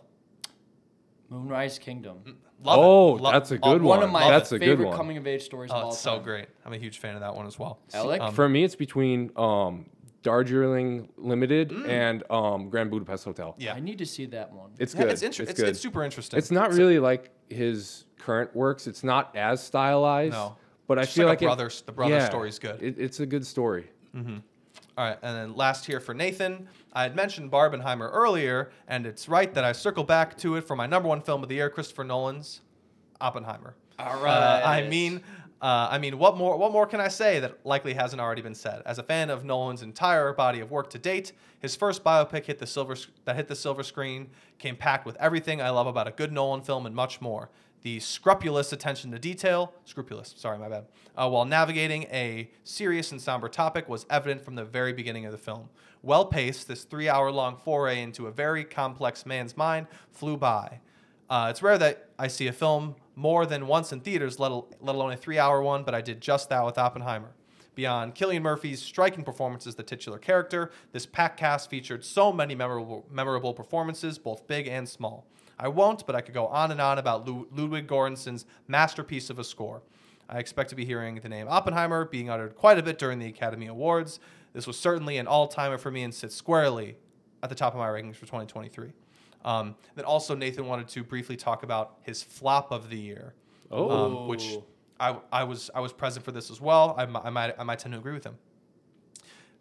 Moonrise 1.35 1.79
Kingdom. 1.79 2.17
Love 2.63 2.77
it. 2.77 2.81
Oh, 2.81 3.07
Lo- 3.13 3.31
that's 3.31 3.51
a 3.51 3.57
good 3.57 3.81
One 3.81 3.99
one. 3.99 4.03
of 4.03 4.11
my 4.11 4.29
That's 4.29 4.51
a 4.51 4.59
good 4.59 4.65
favorite 4.67 4.87
one. 4.89 4.97
coming 4.97 5.17
of 5.17 5.25
age 5.25 5.43
stories 5.43 5.71
of 5.71 5.77
Oh, 5.77 5.79
all 5.85 5.89
it's 5.91 5.99
so 5.99 6.15
time. 6.15 6.23
great. 6.23 6.45
I'm 6.65 6.73
a 6.73 6.77
huge 6.77 6.99
fan 6.99 7.15
of 7.15 7.21
that 7.21 7.33
one 7.35 7.47
as 7.47 7.57
well. 7.57 7.79
Alec? 7.93 8.21
Um, 8.21 8.33
For 8.33 8.47
me, 8.49 8.63
it's 8.63 8.75
between 8.75 9.31
um, 9.37 9.85
Darjeeling 10.23 11.09
Limited 11.17 11.69
Mm. 11.69 11.87
and 11.89 12.23
um, 12.29 12.69
Grand 12.69 12.91
Budapest 12.91 13.23
Hotel. 13.25 13.55
yeah, 13.57 13.73
I 13.73 13.79
need 13.79 13.97
to 13.99 14.05
see 14.05 14.25
that 14.27 14.51
one. 14.51 14.71
It's 14.77 14.93
Yeah, 14.93 15.03
good. 15.03 15.11
it's, 15.11 15.21
inter- 15.23 15.43
it's, 15.43 15.51
it's, 15.51 15.59
good. 15.59 15.69
it's 15.69 15.79
super 15.79 16.03
interesting. 16.03 16.37
It's 16.37 16.51
not 16.51 16.73
really 16.73 16.99
like 16.99 17.31
his 17.49 18.05
current 18.19 18.53
works. 18.55 18.85
It's 18.85 19.03
not 19.03 19.35
as 19.35 19.63
stylized. 19.63 20.33
No. 20.33 20.57
But 20.87 20.99
I 20.99 21.05
feel 21.05 21.25
like 21.25 21.41
like, 21.41 21.59
a 21.59 21.63
it- 21.65 21.83
the 21.85 21.91
brother 21.93 22.15
yeah, 22.15 22.25
story's 22.29 22.59
good. 22.59 22.83
It, 22.83 22.99
it's 22.99 23.21
a 23.21 23.25
good 23.25 23.47
story. 23.47 23.89
All 25.01 25.07
right, 25.07 25.17
and 25.23 25.35
then 25.35 25.55
last 25.55 25.87
here 25.87 25.99
for 25.99 26.13
Nathan. 26.13 26.67
I 26.93 27.01
had 27.01 27.15
mentioned 27.15 27.49
Barbenheimer 27.51 28.07
earlier, 28.13 28.69
and 28.87 29.07
it's 29.07 29.27
right 29.27 29.51
that 29.55 29.63
I 29.63 29.71
circle 29.71 30.03
back 30.03 30.37
to 30.37 30.57
it 30.57 30.61
for 30.61 30.75
my 30.75 30.85
number 30.85 31.09
one 31.09 31.21
film 31.21 31.41
of 31.41 31.49
the 31.49 31.55
year, 31.55 31.71
Christopher 31.71 32.03
Nolan's 32.03 32.61
Oppenheimer. 33.19 33.73
All 33.97 34.21
right. 34.21 34.61
Uh. 34.61 34.61
I 34.63 34.87
mean, 34.87 35.23
uh, 35.59 35.87
I 35.89 35.97
mean, 35.97 36.19
what 36.19 36.37
more? 36.37 36.55
What 36.55 36.71
more 36.71 36.85
can 36.85 37.01
I 37.01 37.07
say 37.07 37.39
that 37.39 37.65
likely 37.65 37.95
hasn't 37.95 38.21
already 38.21 38.43
been 38.43 38.53
said? 38.53 38.83
As 38.85 38.99
a 38.99 39.03
fan 39.03 39.31
of 39.31 39.43
Nolan's 39.43 39.81
entire 39.81 40.33
body 40.33 40.59
of 40.59 40.69
work 40.69 40.91
to 40.91 40.99
date, 40.99 41.31
his 41.59 41.75
first 41.75 42.03
biopic 42.03 42.45
hit 42.45 42.59
the 42.59 42.67
silver 42.67 42.95
that 43.25 43.35
hit 43.35 43.47
the 43.47 43.55
silver 43.55 43.81
screen 43.81 44.29
came 44.59 44.75
packed 44.75 45.07
with 45.07 45.15
everything 45.15 45.63
I 45.63 45.71
love 45.71 45.87
about 45.87 46.07
a 46.07 46.11
good 46.11 46.31
Nolan 46.31 46.61
film 46.61 46.85
and 46.85 46.93
much 46.93 47.21
more. 47.21 47.49
The 47.83 47.99
scrupulous 47.99 48.71
attention 48.73 49.11
to 49.11 49.17
detail, 49.19 49.73
scrupulous, 49.85 50.35
sorry, 50.37 50.59
my 50.59 50.69
bad, 50.69 50.85
uh, 51.17 51.27
while 51.29 51.45
navigating 51.45 52.03
a 52.03 52.51
serious 52.63 53.11
and 53.11 53.19
somber 53.19 53.49
topic 53.49 53.89
was 53.89 54.05
evident 54.09 54.45
from 54.45 54.53
the 54.53 54.63
very 54.63 54.93
beginning 54.93 55.25
of 55.25 55.31
the 55.31 55.37
film. 55.37 55.69
Well 56.03 56.25
paced, 56.25 56.67
this 56.67 56.83
three 56.83 57.09
hour 57.09 57.31
long 57.31 57.57
foray 57.57 58.01
into 58.01 58.27
a 58.27 58.31
very 58.31 58.63
complex 58.63 59.25
man's 59.25 59.57
mind 59.57 59.87
flew 60.11 60.37
by. 60.37 60.79
Uh, 61.27 61.47
it's 61.49 61.63
rare 61.63 61.77
that 61.79 62.09
I 62.19 62.27
see 62.27 62.47
a 62.47 62.53
film 62.53 62.95
more 63.15 63.45
than 63.45 63.65
once 63.65 63.91
in 63.91 64.01
theaters, 64.01 64.39
let, 64.39 64.51
al- 64.51 64.67
let 64.79 64.95
alone 64.95 65.13
a 65.13 65.17
three 65.17 65.39
hour 65.39 65.61
one, 65.61 65.83
but 65.83 65.95
I 65.95 66.01
did 66.01 66.21
just 66.21 66.49
that 66.49 66.63
with 66.65 66.77
Oppenheimer. 66.77 67.31
Beyond 67.73 68.15
Cillian 68.15 68.41
Murphy's 68.41 68.81
striking 68.81 69.23
performance 69.23 69.65
as 69.65 69.75
the 69.75 69.83
titular 69.83 70.19
character, 70.19 70.71
this 70.91 71.05
packed 71.05 71.39
cast 71.39 71.69
featured 71.69 72.03
so 72.03 72.31
many 72.31 72.53
memorable, 72.53 73.05
memorable 73.09 73.53
performances, 73.53 74.19
both 74.19 74.45
big 74.45 74.67
and 74.67 74.87
small. 74.87 75.25
I 75.61 75.67
won't, 75.67 76.05
but 76.07 76.15
I 76.15 76.21
could 76.21 76.33
go 76.33 76.47
on 76.47 76.71
and 76.71 76.81
on 76.81 76.97
about 76.97 77.27
Lu- 77.27 77.47
Ludwig 77.55 77.87
Göransson's 77.87 78.45
masterpiece 78.67 79.29
of 79.29 79.37
a 79.39 79.43
score. 79.43 79.81
I 80.27 80.39
expect 80.39 80.69
to 80.71 80.75
be 80.75 80.85
hearing 80.85 81.15
the 81.15 81.29
name 81.29 81.47
Oppenheimer 81.49 82.05
being 82.05 82.29
uttered 82.29 82.55
quite 82.55 82.79
a 82.79 82.83
bit 82.83 82.97
during 82.97 83.19
the 83.19 83.27
Academy 83.27 83.67
Awards. 83.67 84.19
This 84.53 84.65
was 84.65 84.77
certainly 84.77 85.17
an 85.17 85.27
all 85.27 85.47
timer 85.47 85.77
for 85.77 85.91
me 85.91 86.03
and 86.03 86.13
sits 86.13 86.35
squarely 86.35 86.97
at 87.43 87.49
the 87.49 87.55
top 87.55 87.73
of 87.73 87.79
my 87.79 87.87
rankings 87.87 88.15
for 88.15 88.25
2023. 88.25 88.91
Um, 89.45 89.75
then 89.95 90.05
also, 90.05 90.35
Nathan 90.35 90.67
wanted 90.67 90.87
to 90.89 91.03
briefly 91.03 91.35
talk 91.37 91.63
about 91.63 91.97
his 92.01 92.21
flop 92.23 92.71
of 92.71 92.89
the 92.89 92.97
year, 92.97 93.33
Oh. 93.71 93.89
um, 93.89 94.27
which 94.27 94.57
I, 94.99 95.15
I 95.31 95.43
was 95.43 95.69
I 95.73 95.79
was 95.79 95.93
present 95.93 96.23
for 96.25 96.31
this 96.31 96.51
as 96.51 96.59
well. 96.61 96.93
I, 96.97 97.03
I 97.03 97.29
might 97.29 97.55
I 97.57 97.63
might 97.63 97.79
tend 97.79 97.93
to 97.93 97.99
agree 97.99 98.13
with 98.13 98.23
him. 98.23 98.37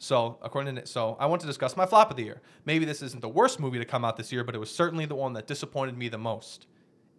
So 0.03 0.39
according 0.43 0.77
to 0.77 0.87
so 0.87 1.15
I 1.21 1.27
want 1.27 1.43
to 1.43 1.47
discuss 1.47 1.77
my 1.77 1.85
flop 1.85 2.11
of 2.11 2.17
the 2.17 2.25
year. 2.25 2.41
Maybe 2.65 2.87
this 2.87 3.03
isn't 3.03 3.21
the 3.21 3.29
worst 3.29 3.61
movie 3.61 3.79
to 3.79 3.85
come 3.85 4.03
out 4.03 4.17
this 4.17 4.33
year, 4.33 4.43
but 4.43 4.55
it 4.55 4.59
was 4.59 4.75
certainly 4.75 5.05
the 5.05 5.15
one 5.15 5.35
that 5.35 5.47
disappointed 5.47 5.97
me 5.97 6.09
the 6.09 6.17
most. 6.19 6.67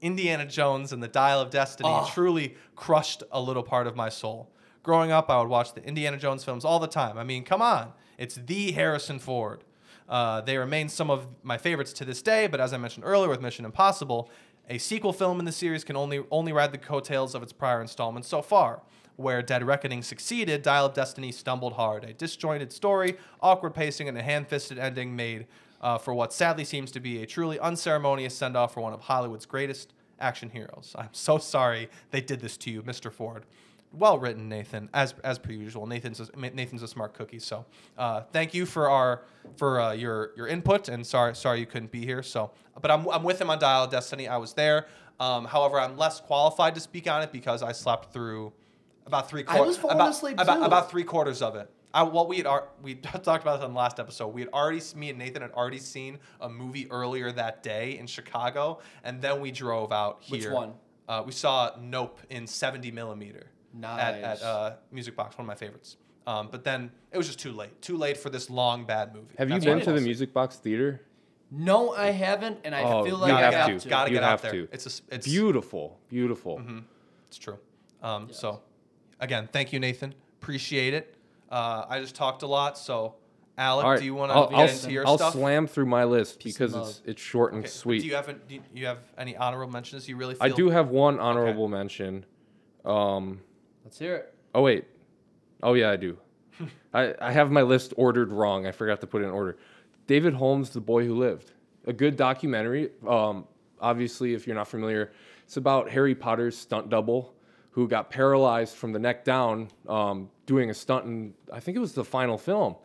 Indiana 0.01 0.47
Jones 0.47 0.91
and 0.91 1.01
the 1.01 1.07
Dial 1.07 1.39
of 1.39 1.51
Destiny 1.51 1.89
Oh. 1.91 2.09
truly 2.11 2.55
crushed 2.75 3.21
a 3.31 3.39
little 3.39 3.61
part 3.61 3.85
of 3.85 3.95
my 3.95 4.09
soul. 4.09 4.49
Growing 4.81 5.11
up, 5.11 5.29
I 5.29 5.39
would 5.39 5.47
watch 5.47 5.75
the 5.75 5.83
Indiana 5.83 6.17
Jones 6.17 6.43
films 6.43 6.65
all 6.65 6.79
the 6.79 6.87
time. 6.87 7.19
I 7.19 7.23
mean, 7.23 7.43
come 7.43 7.61
on, 7.61 7.93
it's 8.17 8.33
the 8.35 8.71
Harrison 8.71 9.19
Ford. 9.19 9.63
Uh, 10.09 10.41
they 10.41 10.57
remain 10.57 10.89
some 10.89 11.11
of 11.11 11.27
my 11.43 11.59
favorites 11.59 11.93
to 11.93 12.03
this 12.03 12.23
day, 12.23 12.47
but 12.47 12.59
as 12.59 12.73
I 12.73 12.77
mentioned 12.77 13.05
earlier 13.05 13.29
with 13.29 13.41
Mission 13.41 13.63
Impossible, 13.63 14.27
a 14.67 14.79
sequel 14.79 15.13
film 15.13 15.37
in 15.37 15.45
the 15.45 15.51
series 15.51 15.83
can 15.83 15.95
only 15.95 16.23
only 16.31 16.51
ride 16.51 16.71
the 16.71 16.77
coattails 16.79 17.35
of 17.35 17.43
its 17.43 17.53
prior 17.53 17.79
installments 17.79 18.27
so 18.27 18.41
far. 18.41 18.81
Where 19.17 19.41
Dead 19.41 19.63
Reckoning 19.63 20.03
succeeded, 20.03 20.61
Dial 20.61 20.85
of 20.85 20.93
Destiny 20.93 21.31
stumbled 21.31 21.73
hard. 21.73 22.03
A 22.03 22.13
disjointed 22.13 22.71
story, 22.71 23.17
awkward 23.41 23.73
pacing, 23.73 24.07
and 24.07 24.17
a 24.17 24.23
hand-fisted 24.23 24.79
ending 24.79 25.15
made 25.15 25.47
uh, 25.81 25.97
for 25.97 26.13
what 26.13 26.31
sadly 26.33 26.63
seems 26.63 26.91
to 26.91 26.99
be 26.99 27.21
a 27.21 27.25
truly 27.25 27.59
unceremonious 27.59 28.35
send-off 28.35 28.73
for 28.73 28.81
one 28.81 28.93
of 28.93 29.01
Hollywood's 29.01 29.45
greatest 29.45 29.93
action 30.19 30.49
heroes. 30.49 30.95
I'm 30.99 31.09
so 31.11 31.37
sorry 31.37 31.89
they 32.11 32.21
did 32.21 32.39
this 32.39 32.57
to 32.57 32.71
you, 32.71 32.83
Mr. 32.83 33.11
Ford. 33.11 33.45
Well 33.93 34.17
written, 34.19 34.47
Nathan, 34.47 34.87
as 34.93 35.13
as 35.21 35.37
per 35.37 35.51
usual. 35.51 35.85
Nathan's 35.85 36.21
a, 36.21 36.29
Nathan's 36.37 36.81
a 36.81 36.87
smart 36.87 37.13
cookie. 37.13 37.39
So, 37.39 37.65
uh, 37.97 38.21
thank 38.31 38.53
you 38.53 38.65
for 38.65 38.89
our 38.89 39.23
for 39.57 39.81
uh, 39.81 39.91
your 39.91 40.31
your 40.37 40.47
input, 40.47 40.87
and 40.87 41.05
sorry 41.05 41.35
sorry 41.35 41.59
you 41.59 41.65
couldn't 41.65 41.91
be 41.91 42.05
here. 42.05 42.23
So, 42.23 42.51
but 42.81 42.89
I'm 42.89 43.05
I'm 43.09 43.21
with 43.21 43.41
him 43.41 43.49
on 43.49 43.59
Dial 43.59 43.83
of 43.83 43.91
Destiny. 43.91 44.29
I 44.29 44.37
was 44.37 44.53
there. 44.53 44.87
Um, 45.19 45.43
however, 45.43 45.77
I'm 45.77 45.97
less 45.97 46.21
qualified 46.21 46.73
to 46.75 46.81
speak 46.81 47.09
on 47.09 47.21
it 47.21 47.33
because 47.33 47.61
I 47.61 47.73
slept 47.73 48.13
through 48.13 48.53
about 49.05 49.29
three. 49.29 49.43
quarters. 49.43 49.63
I 49.63 49.67
was 49.67 49.77
falling 49.77 49.95
about, 49.97 50.09
asleep 50.11 50.39
about, 50.39 50.57
too. 50.57 50.63
about 50.63 50.91
three 50.91 51.03
quarters 51.03 51.41
of 51.41 51.55
it. 51.55 51.69
I, 51.93 52.03
well, 52.03 52.25
we 52.27 52.37
had 52.37 52.45
ar- 52.47 52.69
we 52.81 52.95
talked 52.95 53.25
about 53.43 53.57
this 53.59 53.65
on 53.65 53.73
the 53.73 53.77
last 53.79 53.99
episode. 53.99 54.27
We 54.29 54.41
had 54.41 54.49
already 54.53 54.81
me 54.95 55.09
and 55.09 55.19
Nathan 55.19 55.41
had 55.41 55.51
already 55.51 55.79
seen 55.79 56.19
a 56.39 56.47
movie 56.49 56.89
earlier 56.89 57.31
that 57.33 57.63
day 57.63 57.97
in 57.97 58.07
Chicago, 58.07 58.79
and 59.03 59.21
then 59.21 59.41
we 59.41 59.51
drove 59.51 59.91
out 59.91 60.19
here. 60.21 60.37
Which 60.39 60.49
one? 60.49 60.73
Uh, 61.09 61.23
we 61.25 61.31
saw 61.33 61.71
Nope 61.81 62.19
in 62.29 62.47
70 62.47 62.91
millimeter 62.91 63.47
at, 63.83 64.15
at 64.21 64.41
uh, 64.41 64.75
Music 64.91 65.15
Box, 65.15 65.37
one 65.37 65.43
of 65.43 65.47
my 65.47 65.55
favorites. 65.55 65.97
Um, 66.27 66.47
but 66.51 66.63
then 66.63 66.91
it 67.11 67.17
was 67.17 67.27
just 67.27 67.39
too 67.39 67.51
late. 67.51 67.81
Too 67.81 67.97
late 67.97 68.15
for 68.15 68.29
this 68.29 68.49
long 68.49 68.85
bad 68.85 69.13
movie. 69.13 69.33
Have 69.37 69.49
That's 69.49 69.65
you 69.65 69.71
been 69.73 69.83
to 69.83 69.91
the. 69.91 69.99
Music 69.99 70.31
Box 70.31 70.55
Theater? 70.57 71.01
No, 71.49 71.91
I 71.93 72.11
haven't, 72.11 72.59
and 72.63 72.73
I 72.73 72.83
Oh, 72.83 73.03
feel 73.03 73.15
you 73.15 73.21
like 73.21 73.33
I 73.33 73.41
have 73.41 73.53
have 73.53 73.67
to. 73.67 73.79
to. 73.79 73.89
Gotta 73.89 74.11
You 74.11 74.15
get 74.17 74.23
out 74.23 74.29
have 74.39 74.41
there. 74.43 74.51
to. 74.51 74.67
It's 74.71 74.85
a, 74.85 74.89
s- 74.89 75.01
it's 75.11 75.27
Beautiful, 75.27 75.99
beautiful. 76.09 76.61
It's 77.27 77.37
true. 77.37 77.57
Um, 78.01 78.29
So, 78.31 78.61
again, 79.21 79.47
thank 79.51 79.71
you, 79.71 79.79
Nathan. 79.79 80.13
Appreciate 80.41 80.93
it. 80.93 81.15
Uh, 81.49 81.85
I 81.87 81.99
just 81.99 82.15
talked 82.15 82.43
a 82.43 82.47
lot, 82.47 82.77
so 82.77 83.15
Alec, 83.57 83.85
All 83.85 83.91
right, 83.91 83.99
do 83.99 84.05
you 84.05 84.15
want 84.15 84.31
I'll, 84.31 84.47
to 84.49 84.55
I'll, 84.55 84.65
get 84.67 84.75
into 84.75 84.91
your 84.91 85.05
I'll 85.05 85.17
stuff? 85.17 85.33
slam 85.33 85.67
through 85.67 85.85
my 85.85 86.03
list 86.05 86.39
Peace 86.39 86.53
because 86.53 86.73
and 86.73 86.83
it's 86.83 86.97
love. 86.99 87.07
it's 87.09 87.21
short 87.21 87.53
and 87.53 87.59
Okay, 87.61 87.69
sweet. 87.69 87.99
Do 88.01 88.07
you 88.07 88.15
have 88.15 88.29
an- 88.29 88.41
do 88.47 88.59
you 88.73 88.85
have 88.85 88.99
any 89.17 89.35
honorable 89.37 89.71
mentions 89.71 90.07
you 90.09 90.15
really 90.17 90.35
feel? 90.35 90.43
I 90.43 90.49
do 90.49 90.69
have 90.69 90.89
one 90.89 91.19
honorable 91.19 91.67
mention. 91.67 92.25
Um, 92.85 93.41
Let's 93.83 93.99
hear 93.99 94.15
it. 94.15 94.33
oh 94.55 94.61
wait, 94.63 94.85
oh 95.61 95.73
yeah, 95.73 95.91
I 95.91 95.95
do. 95.97 96.17
I, 96.93 97.13
I 97.21 97.31
have 97.31 97.51
my 97.51 97.61
list 97.61 97.93
ordered 97.97 98.31
wrong. 98.31 98.65
I 98.65 98.71
forgot 98.71 99.01
to 99.01 99.07
put 99.07 99.21
it 99.21 99.25
in 99.25 99.31
order. 99.31 99.57
David 100.07 100.33
Holmes, 100.33 100.69
The 100.71 100.81
Boy 100.81 101.05
Who 101.05 101.15
Lived, 101.15 101.51
a 101.85 101.93
good 101.93 102.15
documentary. 102.15 102.89
Um, 103.07 103.45
obviously, 103.79 104.33
if 104.33 104.47
you're 104.47 104.55
not 104.55 104.67
familiar, 104.67 105.11
it's 105.43 105.57
about 105.57 105.89
Harry 105.89 106.15
Potter's 106.15 106.57
stunt 106.57 106.89
double 106.89 107.33
who 107.71 107.87
got 107.87 108.09
paralyzed 108.09 108.75
from 108.75 108.91
the 108.91 108.99
neck 108.99 109.23
down 109.23 109.69
um, 109.87 110.29
doing 110.45 110.69
a 110.69 110.73
stunt 110.73 111.05
in 111.05 111.33
I 111.51 111.59
think 111.59 111.75
it 111.77 111.79
was 111.79 111.93
the 111.93 112.03
final 112.05 112.37
film. 112.37 112.75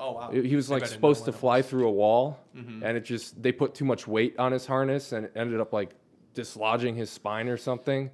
Oh 0.00 0.12
wow. 0.12 0.30
He 0.32 0.56
was 0.56 0.68
like 0.68 0.82
I 0.82 0.86
didn't 0.86 0.90
know 1.02 1.12
supposed 1.12 1.24
to 1.26 1.32
fly 1.32 1.62
through 1.62 1.86
a 1.88 1.92
wall, 1.92 2.38
Mm-hmm. 2.56 2.82
and 2.84 2.96
it 2.96 3.04
just 3.04 3.40
they 3.42 3.52
put 3.52 3.74
too 3.74 3.84
much 3.84 4.06
weight 4.08 4.36
on 4.38 4.50
his 4.52 4.66
harness, 4.66 5.12
and 5.12 5.26
it 5.26 5.32
ended 5.36 5.60
up 5.60 5.72
like 5.72 5.90
dislodging 6.34 6.94
his 6.96 7.08
spine 7.10 7.48
or 7.48 7.56
something. 7.56 8.10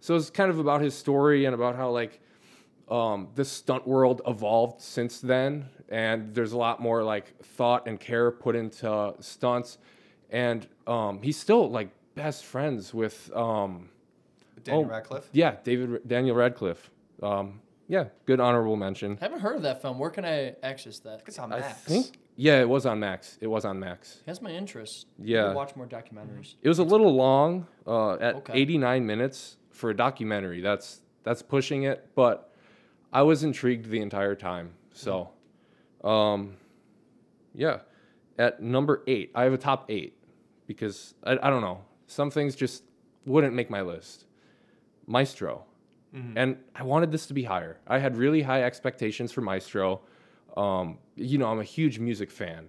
So 0.00 0.14
it's 0.16 0.30
kind 0.30 0.50
of 0.50 0.58
about 0.58 0.80
his 0.80 0.94
story 0.94 1.44
and 1.46 1.54
about 1.54 1.76
how 1.76 1.90
like 1.90 2.20
um, 2.88 3.28
the 3.34 3.44
stunt 3.44 3.86
world 3.86 4.22
evolved 4.26 4.80
since 4.80 5.20
then, 5.20 5.66
and 5.88 6.32
there's 6.34 6.52
a 6.52 6.56
lot 6.58 6.80
more 6.80 7.02
like 7.02 7.36
thought 7.42 7.86
and 7.88 7.98
care 8.00 8.30
put 8.30 8.54
into 8.56 9.14
stunts, 9.20 9.78
and 10.30 10.66
um, 10.86 11.20
he's 11.22 11.38
still 11.38 11.68
like 11.70 11.90
best 12.14 12.44
friends 12.44 12.94
with 12.94 13.30
um, 13.34 13.88
Daniel 14.66 14.84
oh, 14.84 14.88
Radcliffe. 14.88 15.28
yeah, 15.32 15.56
David 15.64 16.06
Daniel 16.06 16.36
Radcliffe. 16.36 16.90
Um, 17.22 17.60
yeah, 17.88 18.06
good 18.26 18.40
honorable 18.40 18.76
mention. 18.76 19.16
I 19.20 19.24
haven't 19.24 19.40
heard 19.40 19.56
of 19.56 19.62
that 19.62 19.80
film. 19.80 19.98
Where 19.98 20.10
can 20.10 20.24
I 20.24 20.54
access 20.62 20.98
that? 21.00 21.22
It's 21.26 21.38
on 21.38 21.52
I 21.52 21.60
Max. 21.60 21.80
think 21.82 22.18
yeah, 22.36 22.60
it 22.60 22.68
was 22.68 22.84
on 22.84 23.00
Max. 23.00 23.38
It 23.40 23.46
was 23.46 23.64
on 23.64 23.78
Max. 23.78 24.22
Has 24.26 24.42
my 24.42 24.50
interest. 24.50 25.06
Yeah. 25.18 25.52
Watch 25.54 25.74
more 25.76 25.86
documentaries. 25.86 26.54
It 26.62 26.68
was 26.68 26.78
a 26.78 26.84
little 26.84 27.14
long, 27.14 27.66
uh, 27.86 28.14
at 28.14 28.34
Okay. 28.36 28.52
89 28.54 29.06
minutes 29.06 29.56
for 29.70 29.90
a 29.90 29.96
documentary. 29.96 30.60
That's 30.60 31.00
that's 31.22 31.42
pushing 31.42 31.84
it, 31.84 32.08
but 32.14 32.52
I 33.12 33.22
was 33.22 33.42
intrigued 33.42 33.88
the 33.88 34.00
entire 34.00 34.34
time. 34.34 34.74
So, 34.92 35.30
um, 36.04 36.56
yeah, 37.54 37.80
at 38.38 38.62
number 38.62 39.02
eight, 39.06 39.30
I 39.34 39.44
have 39.44 39.52
a 39.52 39.58
top 39.58 39.86
eight 39.88 40.16
because 40.66 41.14
I, 41.24 41.32
I 41.42 41.50
don't 41.50 41.62
know 41.62 41.82
some 42.06 42.30
things 42.30 42.54
just 42.54 42.84
wouldn't 43.24 43.54
make 43.54 43.70
my 43.70 43.82
list. 43.82 44.25
Maestro, 45.06 45.64
and 46.36 46.56
I 46.74 46.82
wanted 46.82 47.12
this 47.12 47.26
to 47.26 47.34
be 47.34 47.44
higher. 47.44 47.78
I 47.86 47.98
had 47.98 48.16
really 48.16 48.42
high 48.42 48.62
expectations 48.62 49.32
for 49.32 49.42
Maestro. 49.42 50.00
Um, 50.56 50.98
you 51.14 51.36
know, 51.36 51.46
I'm 51.46 51.60
a 51.60 51.64
huge 51.64 51.98
music 51.98 52.30
fan, 52.30 52.68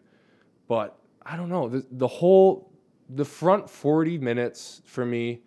but 0.67 0.99
I 1.25 1.37
don't 1.37 1.49
know 1.49 1.69
the 1.69 1.85
the 1.91 2.07
whole 2.07 2.71
the 3.09 3.25
front 3.25 3.69
40 3.69 4.17
minutes 4.17 4.81
for 4.85 5.05
me 5.05 5.41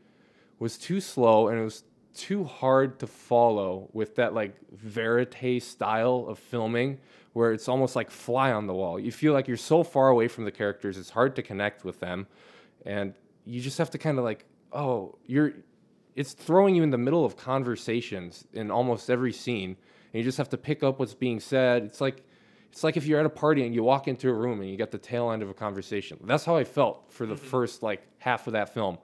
was 0.59 0.79
too 0.79 1.01
slow 1.01 1.49
and 1.49 1.59
it 1.59 1.65
was 1.65 1.85
too 2.15 2.45
hard 2.45 2.99
to 3.01 3.07
follow 3.07 3.89
with 3.93 4.17
that 4.17 4.35
like 4.35 4.57
verite 4.73 5.63
style 5.63 6.27
of 6.29 6.39
filming 6.39 6.99
where 7.33 7.53
it's 7.53 7.69
almost 7.69 7.95
like 7.95 8.11
fly 8.11 8.53
on 8.53 8.67
the 8.67 8.75
wall. 8.75 8.99
You 8.99 9.13
feel 9.13 9.33
like 9.33 9.47
you're 9.47 9.57
so 9.57 9.83
far 9.83 10.09
away 10.09 10.27
from 10.29 10.45
the 10.45 10.51
characters, 10.51 10.99
it's 10.99 11.11
hard 11.11 11.37
to 11.37 11.43
connect 11.43 11.85
with 11.85 12.01
them. 12.01 12.27
And 12.85 13.15
you 13.45 13.61
just 13.61 13.79
have 13.79 13.91
to 13.91 13.99
kind 13.99 14.19
of 14.19 14.25
like, 14.25 14.47
oh, 14.73 15.17
you're 15.27 15.53
it's 16.17 16.33
throwing 16.33 16.75
you 16.75 16.83
in 16.83 16.91
the 16.91 16.99
middle 16.99 17.25
of 17.25 17.37
conversations 17.37 18.47
in 18.53 18.71
almost 18.71 19.11
every 19.11 19.33
scene 19.33 19.77
and 20.13 20.19
you 20.19 20.25
just 20.25 20.39
have 20.39 20.49
to 20.51 20.59
pick 20.59 20.83
up 20.83 20.99
what's 20.99 21.15
being 21.15 21.41
said. 21.41 21.85
It's 21.85 22.01
like 22.01 22.25
it's 22.71 22.85
like 22.85 22.97
if 22.97 23.07
you're 23.07 23.19
at 23.19 23.27
a 23.27 23.31
party 23.31 23.65
and 23.65 23.75
you 23.75 23.83
walk 23.83 24.09
into 24.09 24.29
a 24.29 24.33
room 24.33 24.61
and 24.61 24.71
you 24.71 24.77
get 24.77 24.91
the 24.91 24.99
tail 24.99 25.31
end 25.31 25.43
of 25.43 25.49
a 25.49 25.55
conversation. 25.55 26.19
That's 26.25 26.45
how 26.45 26.57
I 26.57 26.65
felt 26.65 27.13
for 27.13 27.27
the 27.27 27.37
first 27.37 27.83
like 27.83 28.07
half 28.19 28.47
of 28.47 28.53
that 28.53 28.73
film. 28.73 28.99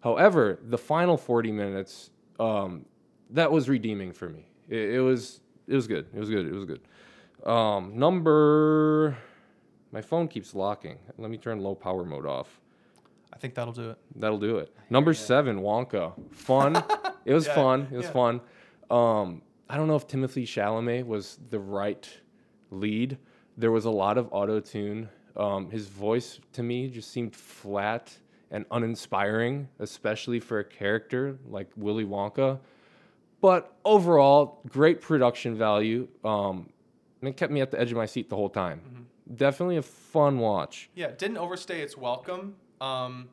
However, 0.00 0.58
the 0.62 0.78
final 0.78 1.16
40 1.16 1.52
minutes, 1.52 2.10
um, 2.38 2.86
that 3.30 3.50
was 3.50 3.68
redeeming 3.68 4.12
for 4.12 4.28
me. 4.28 4.46
It, 4.68 4.94
it 4.94 5.00
was 5.00 5.40
it 5.66 5.74
was 5.74 5.86
good. 5.86 6.06
It 6.14 6.18
was 6.18 6.30
good. 6.30 6.46
It 6.46 6.52
was 6.52 6.64
good. 6.64 6.80
Um, 7.48 7.96
number, 7.96 9.16
my 9.92 10.02
phone 10.02 10.28
keeps 10.28 10.54
locking. 10.54 10.98
Let 11.16 11.30
me 11.30 11.38
turn 11.38 11.60
low 11.60 11.74
power 11.74 12.04
mode 12.04 12.26
off. 12.26 12.59
I 13.32 13.36
think 13.38 13.54
that'll 13.54 13.72
do 13.72 13.90
it. 13.90 13.98
That'll 14.16 14.38
do 14.38 14.58
it. 14.58 14.74
Number 14.90 15.14
seven, 15.14 15.60
Wonka. 15.60 16.12
Fun. 16.32 16.76
it 17.24 17.32
was 17.32 17.46
Yeah, 17.46 17.54
fun. 17.54 17.88
It 17.90 17.96
was 17.96 18.06
yeah. 18.06 18.12
fun. 18.12 18.40
Um, 18.90 19.42
I 19.68 19.76
don't 19.76 19.86
know 19.86 19.96
if 19.96 20.06
Timothée 20.08 20.42
Chalamet 20.44 21.06
was 21.06 21.38
the 21.48 21.58
right 21.60 22.08
lead. 22.70 23.18
There 23.56 23.70
was 23.70 23.84
a 23.84 23.90
lot 23.90 24.18
of 24.18 24.28
auto 24.32 24.60
tune. 24.60 25.08
Um, 25.36 25.70
his 25.70 25.86
voice 25.86 26.40
to 26.54 26.62
me 26.62 26.88
just 26.88 27.10
seemed 27.12 27.34
flat 27.36 28.16
and 28.50 28.64
uninspiring, 28.72 29.68
especially 29.78 30.40
for 30.40 30.58
a 30.58 30.64
character 30.64 31.38
like 31.48 31.68
Willy 31.76 32.04
Wonka. 32.04 32.58
But 33.40 33.72
overall, 33.84 34.60
great 34.68 35.00
production 35.00 35.56
value. 35.56 36.08
Um, 36.24 36.70
and 37.20 37.28
it 37.28 37.36
kept 37.36 37.52
me 37.52 37.60
at 37.60 37.70
the 37.70 37.80
edge 37.80 37.90
of 37.92 37.96
my 37.96 38.06
seat 38.06 38.28
the 38.28 38.36
whole 38.36 38.48
time. 38.50 38.80
Mm-hmm. 38.84 39.34
Definitely 39.36 39.76
a 39.76 39.82
fun 39.82 40.38
watch. 40.38 40.90
Yeah, 40.94 41.06
it 41.06 41.18
didn't 41.18 41.38
overstay 41.38 41.80
its 41.80 41.96
welcome. 41.96 42.56
Um, 42.80 43.28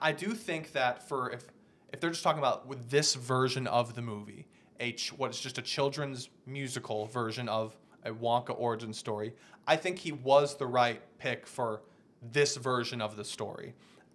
I- 0.00 0.12
do 0.12 0.32
think 0.34 0.72
that 0.72 1.08
for 1.08 1.30
if 1.30 1.44
if 1.92 2.00
they're 2.00 2.10
just 2.10 2.22
talking 2.22 2.38
about 2.38 2.66
with 2.66 2.88
this 2.88 3.14
version 3.14 3.66
of 3.66 3.94
the 3.94 4.00
movie, 4.00 4.46
a 4.80 4.92
ch- 4.92 5.12
what 5.12 5.30
is 5.30 5.38
just 5.40 5.58
a 5.58 5.62
children's 5.62 6.30
musical 6.46 7.04
version 7.06 7.48
of 7.50 7.76
a 8.04 8.10
Wonka 8.10 8.58
origin 8.58 8.94
story, 8.94 9.34
I 9.66 9.76
think 9.76 9.98
he 9.98 10.12
was 10.12 10.56
the 10.56 10.66
right 10.66 11.02
pick 11.18 11.46
for 11.46 11.82
this 12.32 12.56
version 12.56 13.02
of 13.02 13.16
the 13.16 13.24
story. 13.24 13.74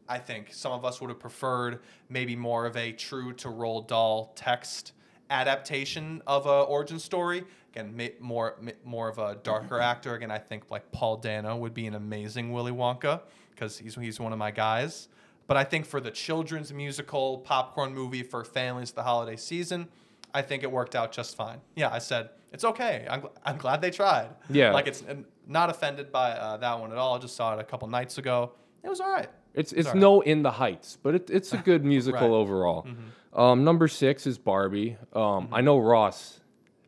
I 0.09 0.17
think 0.17 0.53
some 0.53 0.71
of 0.71 0.86
us 0.86 0.99
would 1.01 1.09
have 1.11 1.19
preferred 1.19 1.82
maybe 2.09 2.36
more 2.36 2.65
of 2.65 2.75
a 2.78 2.93
true 2.93 3.32
to 3.34 3.49
Roald 3.49 3.88
Dahl 3.88 4.32
text 4.36 4.93
adaptation 5.30 6.23
of 6.25 6.45
a 6.47 6.61
origin 6.61 6.97
story. 6.97 7.43
Again, 7.78 8.11
more 8.19 8.55
more 8.84 9.07
of 9.09 9.19
a 9.19 9.36
darker 9.43 9.80
actor. 9.80 10.15
Again, 10.15 10.32
I 10.32 10.38
think 10.39 10.71
like 10.71 10.91
Paul 10.91 11.17
Dano 11.17 11.55
would 11.57 11.73
be 11.73 11.86
an 11.88 11.95
amazing 11.95 12.51
Willy 12.51 12.71
Wonka 12.71 13.21
because 13.51 13.78
he's 13.78 13.95
he's 13.95 14.19
one 14.19 14.34
of 14.34 14.39
my 14.39 14.51
guys. 14.51 15.07
But 15.47 15.57
I 15.57 15.63
think 15.63 15.86
for 15.86 16.01
the 16.01 16.11
children's 16.11 16.73
musical 16.73 17.38
popcorn 17.39 17.93
movie 17.93 18.23
for 18.23 18.43
families 18.43 18.91
the 18.91 19.03
holiday 19.03 19.38
season, 19.38 19.88
I 20.34 20.41
think 20.41 20.63
it 20.63 20.71
worked 20.71 20.95
out 20.95 21.11
just 21.11 21.36
fine. 21.38 21.61
Yeah, 21.75 21.89
I 21.89 21.99
said 21.99 22.30
it's 22.51 22.63
okay. 22.65 23.05
I'm, 23.09 23.21
gl- 23.21 23.32
I'm 23.45 23.57
glad 23.57 23.82
they 23.82 23.91
tried. 23.91 24.30
Yeah. 24.49 24.71
like 24.73 24.88
it's 24.88 25.01
and 25.07 25.23
not 25.47 25.69
offended 25.69 26.11
by 26.11 26.32
uh, 26.32 26.57
that 26.57 26.80
one 26.80 26.91
at 26.91 26.97
all. 26.97 27.15
I 27.15 27.19
just 27.19 27.36
saw 27.36 27.53
it 27.53 27.59
a 27.59 27.63
couple 27.63 27.88
nights 27.88 28.17
ago. 28.17 28.51
It 28.84 28.89
was 28.89 28.99
all 28.99 29.11
right. 29.11 29.30
It's 29.53 29.71
it's 29.71 29.93
no 29.93 30.21
in 30.21 30.43
the 30.43 30.51
heights, 30.51 30.97
but 31.01 31.15
it, 31.15 31.30
it's 31.30 31.53
a 31.53 31.57
good 31.69 31.86
musical 31.86 32.21
Right. 32.30 32.36
overall. 32.36 32.88
Um, 33.34 33.63
number 33.63 33.88
six 33.88 34.25
is 34.28 34.38
Barbie. 34.38 34.97
Um, 35.13 35.49
I 35.51 35.61
know 35.61 35.78
Ross 35.80 36.39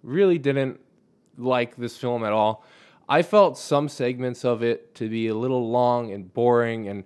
really 0.04 0.38
didn't 0.38 0.80
like 1.38 1.76
this 1.76 1.98
film 1.98 2.24
at 2.24 2.34
all. 2.34 2.64
I 3.08 3.24
felt 3.24 3.58
some 3.58 3.90
segments 3.90 4.46
of 4.46 4.62
it 4.62 4.94
to 4.96 5.10
be 5.10 5.28
a 5.28 5.36
little 5.36 5.70
long 5.70 6.12
and 6.12 6.32
boring, 6.32 6.88
and 6.88 7.04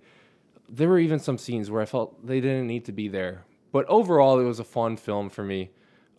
there 0.68 0.90
were 0.90 1.00
even 1.00 1.20
some 1.20 1.38
scenes 1.38 1.72
where 1.72 1.82
I 1.82 1.86
felt 1.86 2.26
they 2.26 2.42
didn't 2.42 2.68
need 2.68 2.86
to 2.86 2.92
be 2.92 3.08
there. 3.08 3.46
But 3.72 3.86
overall, 3.88 4.40
it 4.40 4.44
was 4.44 4.60
a 4.60 4.64
fun 4.64 4.98
film 4.98 5.30
for 5.30 5.44
me. 5.44 5.72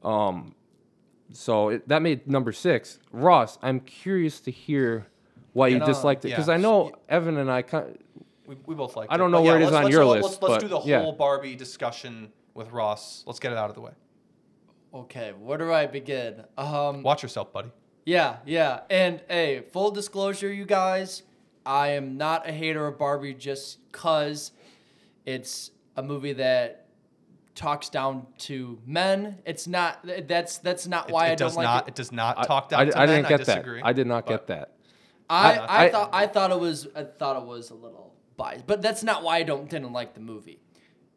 Um, 0.03 0.55
so 1.33 1.69
it, 1.71 1.89
that 1.89 2.03
made 2.03 2.27
number 2.27 2.53
six. 2.53 2.99
Ross, 3.13 3.59
I'm 3.63 3.81
curious 3.81 4.41
to 4.41 4.51
hear 4.51 5.07
why 5.53 5.69
you 5.69 5.77
Get 5.77 5.83
on. 5.83 5.89
disliked 5.89 6.25
it 6.25 6.29
because 6.29 6.49
I 6.49 6.57
know 6.57 6.93
Evan 7.09 7.37
and 7.37 7.51
I 7.51 7.63
kind. 7.63 7.99
We, 8.47 8.57
we 8.67 8.75
both 8.75 8.97
like. 8.97 9.09
I 9.11 9.17
don't 9.17 9.31
know 9.31 9.43
where 9.43 9.61
it 9.61 9.63
is 9.63 9.73
on 9.73 9.91
your 9.91 10.05
let's, 10.05 10.25
list, 10.25 10.43
Let's, 10.43 10.53
let's 10.53 10.65
do 10.65 10.69
the 10.69 10.81
yeah. 10.81 11.01
whole 11.01 11.13
Barbie 11.13 11.57
discussion 11.57 12.33
with 12.55 12.71
Ross. 12.73 13.23
Let's 13.27 13.39
get 13.39 13.53
it 13.53 13.59
out 13.59 13.69
of 13.69 13.75
the 13.75 13.81
way. 13.81 13.93
Okay, 14.95 15.33
where 15.39 15.59
do 15.59 15.73
I 15.73 15.87
begin? 15.87 16.45
Um, 16.57 17.03
Watch 17.03 17.23
yourself, 17.23 17.53
buddy. 17.53 17.71
Yeah, 18.07 18.37
yeah. 18.47 18.81
And 18.89 19.21
hey, 19.29 19.65
full 19.73 19.91
disclosure, 19.91 20.53
you 20.53 20.65
guys, 20.65 21.23
I 21.67 21.89
am 21.89 22.17
not 22.17 22.49
a 22.49 22.53
hater 22.53 22.87
of 22.87 22.99
Barbie 22.99 23.35
just 23.35 23.79
cause 23.91 24.53
it's 25.25 25.71
a 25.97 26.03
movie 26.03 26.35
that 26.35 26.87
talks 27.55 27.89
down 27.89 28.27
to 28.39 28.79
men. 28.87 29.39
It's 29.45 29.67
not 29.67 30.07
that's 30.29 30.59
that's 30.59 30.87
not 30.87 31.11
why 31.11 31.29
it 31.29 31.33
I 31.33 31.35
don't 31.35 31.49
does 31.49 31.57
like 31.57 31.65
not. 31.65 31.85
it. 31.87 31.91
It 31.91 31.95
does 31.97 32.13
not 32.13 32.47
talk 32.47 32.69
down 32.69 32.81
I, 32.81 32.85
to 32.85 32.99
I 32.99 33.07
men. 33.07 33.23
didn't 33.25 33.29
get 33.31 33.41
I 33.49 33.63
that. 33.63 33.81
I 33.85 33.93
did 33.93 34.07
not 34.07 34.27
get 34.27 34.47
that. 34.49 34.75
I, 35.29 35.55
I, 35.57 35.85
I- 35.87 35.91
thought 35.91 36.11
I 36.13 36.27
thought 36.27 36.51
it 36.53 36.61
was 36.61 36.87
I 36.95 37.03
thought 37.05 37.43
it 37.43 37.47
was 37.47 37.71
a 37.71 37.75
little 37.75 38.15
biased, 38.37 38.67
but 38.67 38.83
that's 38.83 39.03
not 39.03 39.23
why 39.25 39.39
I 39.39 39.43
don't 39.43 39.69
didn't 39.69 39.93
like 39.93 40.15
the 40.15 40.21
movie. 40.21 40.61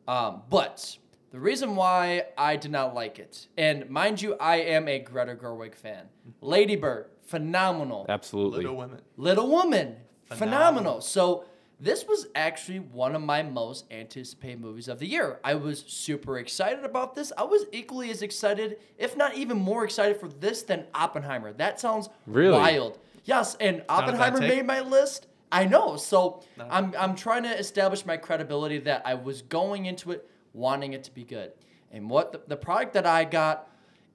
Um, 0.08 0.44
but 0.50 0.98
the 1.32 1.40
reason 1.40 1.76
why 1.76 2.24
I 2.38 2.56
did 2.56 2.72
not 2.72 2.94
like 2.96 3.20
it, 3.20 3.48
and 3.58 3.90
mind 3.90 4.22
you, 4.22 4.36
I 4.36 4.58
am 4.58 4.88
a 4.88 5.00
Greta 5.00 5.36
Gerwig 5.36 5.76
fan. 5.76 6.06
Mm-hmm. 6.06 6.46
Lady 6.46 6.76
Bird, 6.76 7.08
phenomenal. 7.26 8.06
Absolutely. 8.10 8.60
Little 8.60 8.78
Women. 8.78 9.02
Little 9.18 9.50
Woman, 9.50 9.96
phenomenal. 10.26 10.38
Phenomenal. 10.38 11.02
So 11.02 11.46
this 11.80 12.08
was 12.08 12.28
actually 12.34 12.80
one 12.80 13.16
of 13.16 13.22
my 13.22 13.44
most 13.44 13.86
anticipated 13.92 14.60
movies 14.62 14.88
of 14.88 15.00
the 15.00 15.06
year. 15.08 15.40
I 15.44 15.56
was 15.56 15.84
super 15.88 16.40
excited 16.40 16.84
about 16.84 17.14
this. 17.14 17.32
I 17.38 17.44
was 17.44 17.66
equally 17.72 18.10
as 18.10 18.22
excited, 18.22 18.78
if 18.98 19.16
not 19.16 19.36
even 19.36 19.58
more 19.58 19.84
excited 19.84 20.20
for 20.20 20.28
this 20.28 20.64
than 20.64 20.86
Oppenheimer. 20.96 21.54
That 21.54 21.80
sounds 21.80 22.10
Really? 22.26 22.58
wild. 22.58 22.98
Yes, 23.26 23.56
and 23.60 23.84
Oppenheimer 23.90 24.40
made 24.40 24.66
my 24.66 24.80
list. 24.80 25.28
I 25.52 25.66
know. 25.66 25.98
So 25.98 26.44
Not 26.58 26.68
a 26.68 26.74
I'm 26.74 26.94
I'm 26.98 27.16
trying 27.16 27.44
to 27.44 27.58
establish 27.58 28.06
my 28.06 28.18
credibility 28.18 28.80
that 28.80 29.02
I 29.06 29.14
was 29.14 29.42
going 29.44 29.86
into 29.86 30.12
it 30.12 30.30
wanting 30.58 30.93
it 30.93 31.03
to 31.05 31.14
be 31.14 31.24
good. 31.24 31.51
And 31.91 32.10
what 32.10 32.32
the, 32.32 32.41
the 32.47 32.58
product 32.58 32.93
that 32.93 33.05
I 33.05 33.24
got, 33.24 33.70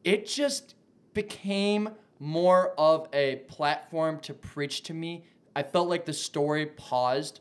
it 0.04 0.26
just 0.26 0.74
became 1.14 1.90
more 2.18 2.74
of 2.78 3.08
a 3.12 3.36
platform 3.48 4.20
to 4.20 4.34
preach 4.34 4.82
to 4.84 4.94
me. 4.94 5.24
I 5.56 5.62
felt 5.62 5.88
like 5.88 6.04
the 6.04 6.12
story 6.12 6.66
paused 6.66 7.40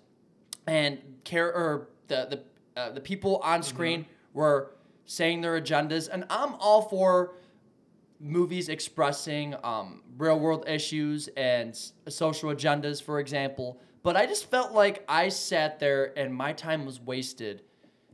and 0.67 0.99
care 1.23 1.53
or 1.53 1.89
the 2.07 2.27
the 2.29 2.79
uh, 2.79 2.91
the 2.91 3.01
people 3.01 3.37
on 3.43 3.63
screen 3.63 4.05
were 4.33 4.73
saying 5.05 5.41
their 5.41 5.59
agendas 5.59 6.07
and 6.11 6.25
I'm 6.29 6.55
all 6.55 6.83
for 6.83 7.33
movies 8.19 8.69
expressing 8.69 9.55
um, 9.63 10.01
real 10.17 10.39
world 10.39 10.63
issues 10.67 11.27
and 11.35 11.75
social 12.07 12.49
agendas, 12.51 13.01
for 13.01 13.19
example. 13.19 13.79
But 14.03 14.15
I 14.15 14.25
just 14.25 14.49
felt 14.49 14.73
like 14.73 15.03
I 15.07 15.29
sat 15.29 15.79
there 15.79 16.17
and 16.17 16.33
my 16.33 16.53
time 16.53 16.85
was 16.85 16.99
wasted 16.99 17.63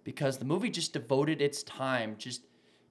because 0.08 0.38
the 0.38 0.45
movie 0.45 0.70
just 0.70 0.93
devoted 0.93 1.41
its 1.41 1.64
time 1.64 2.16
just 2.18 2.43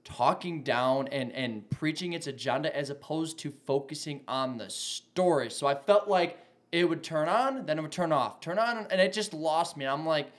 talking 0.04 0.62
down 0.62 1.08
and, 1.08 1.32
and 1.32 1.68
preaching 1.70 2.12
its 2.12 2.26
agenda 2.26 2.76
as 2.76 2.90
opposed 2.90 3.38
to 3.38 3.50
focusing 3.64 4.20
on 4.28 4.58
the 4.58 4.68
story. 4.68 5.48
So 5.48 5.66
I 5.66 5.76
felt 5.76 6.08
like 6.08 6.36
it 6.72 6.86
would 6.86 7.02
turn 7.02 7.26
on, 7.26 7.64
then 7.64 7.78
it 7.78 7.80
would 7.80 7.90
turn 7.90 8.12
off, 8.12 8.42
turn 8.42 8.58
on, 8.58 8.86
and 8.90 9.00
it 9.00 9.14
just 9.14 9.32
lost 9.32 9.78
me. 9.78 9.86
I'm 9.86 10.04
like, 10.04 10.30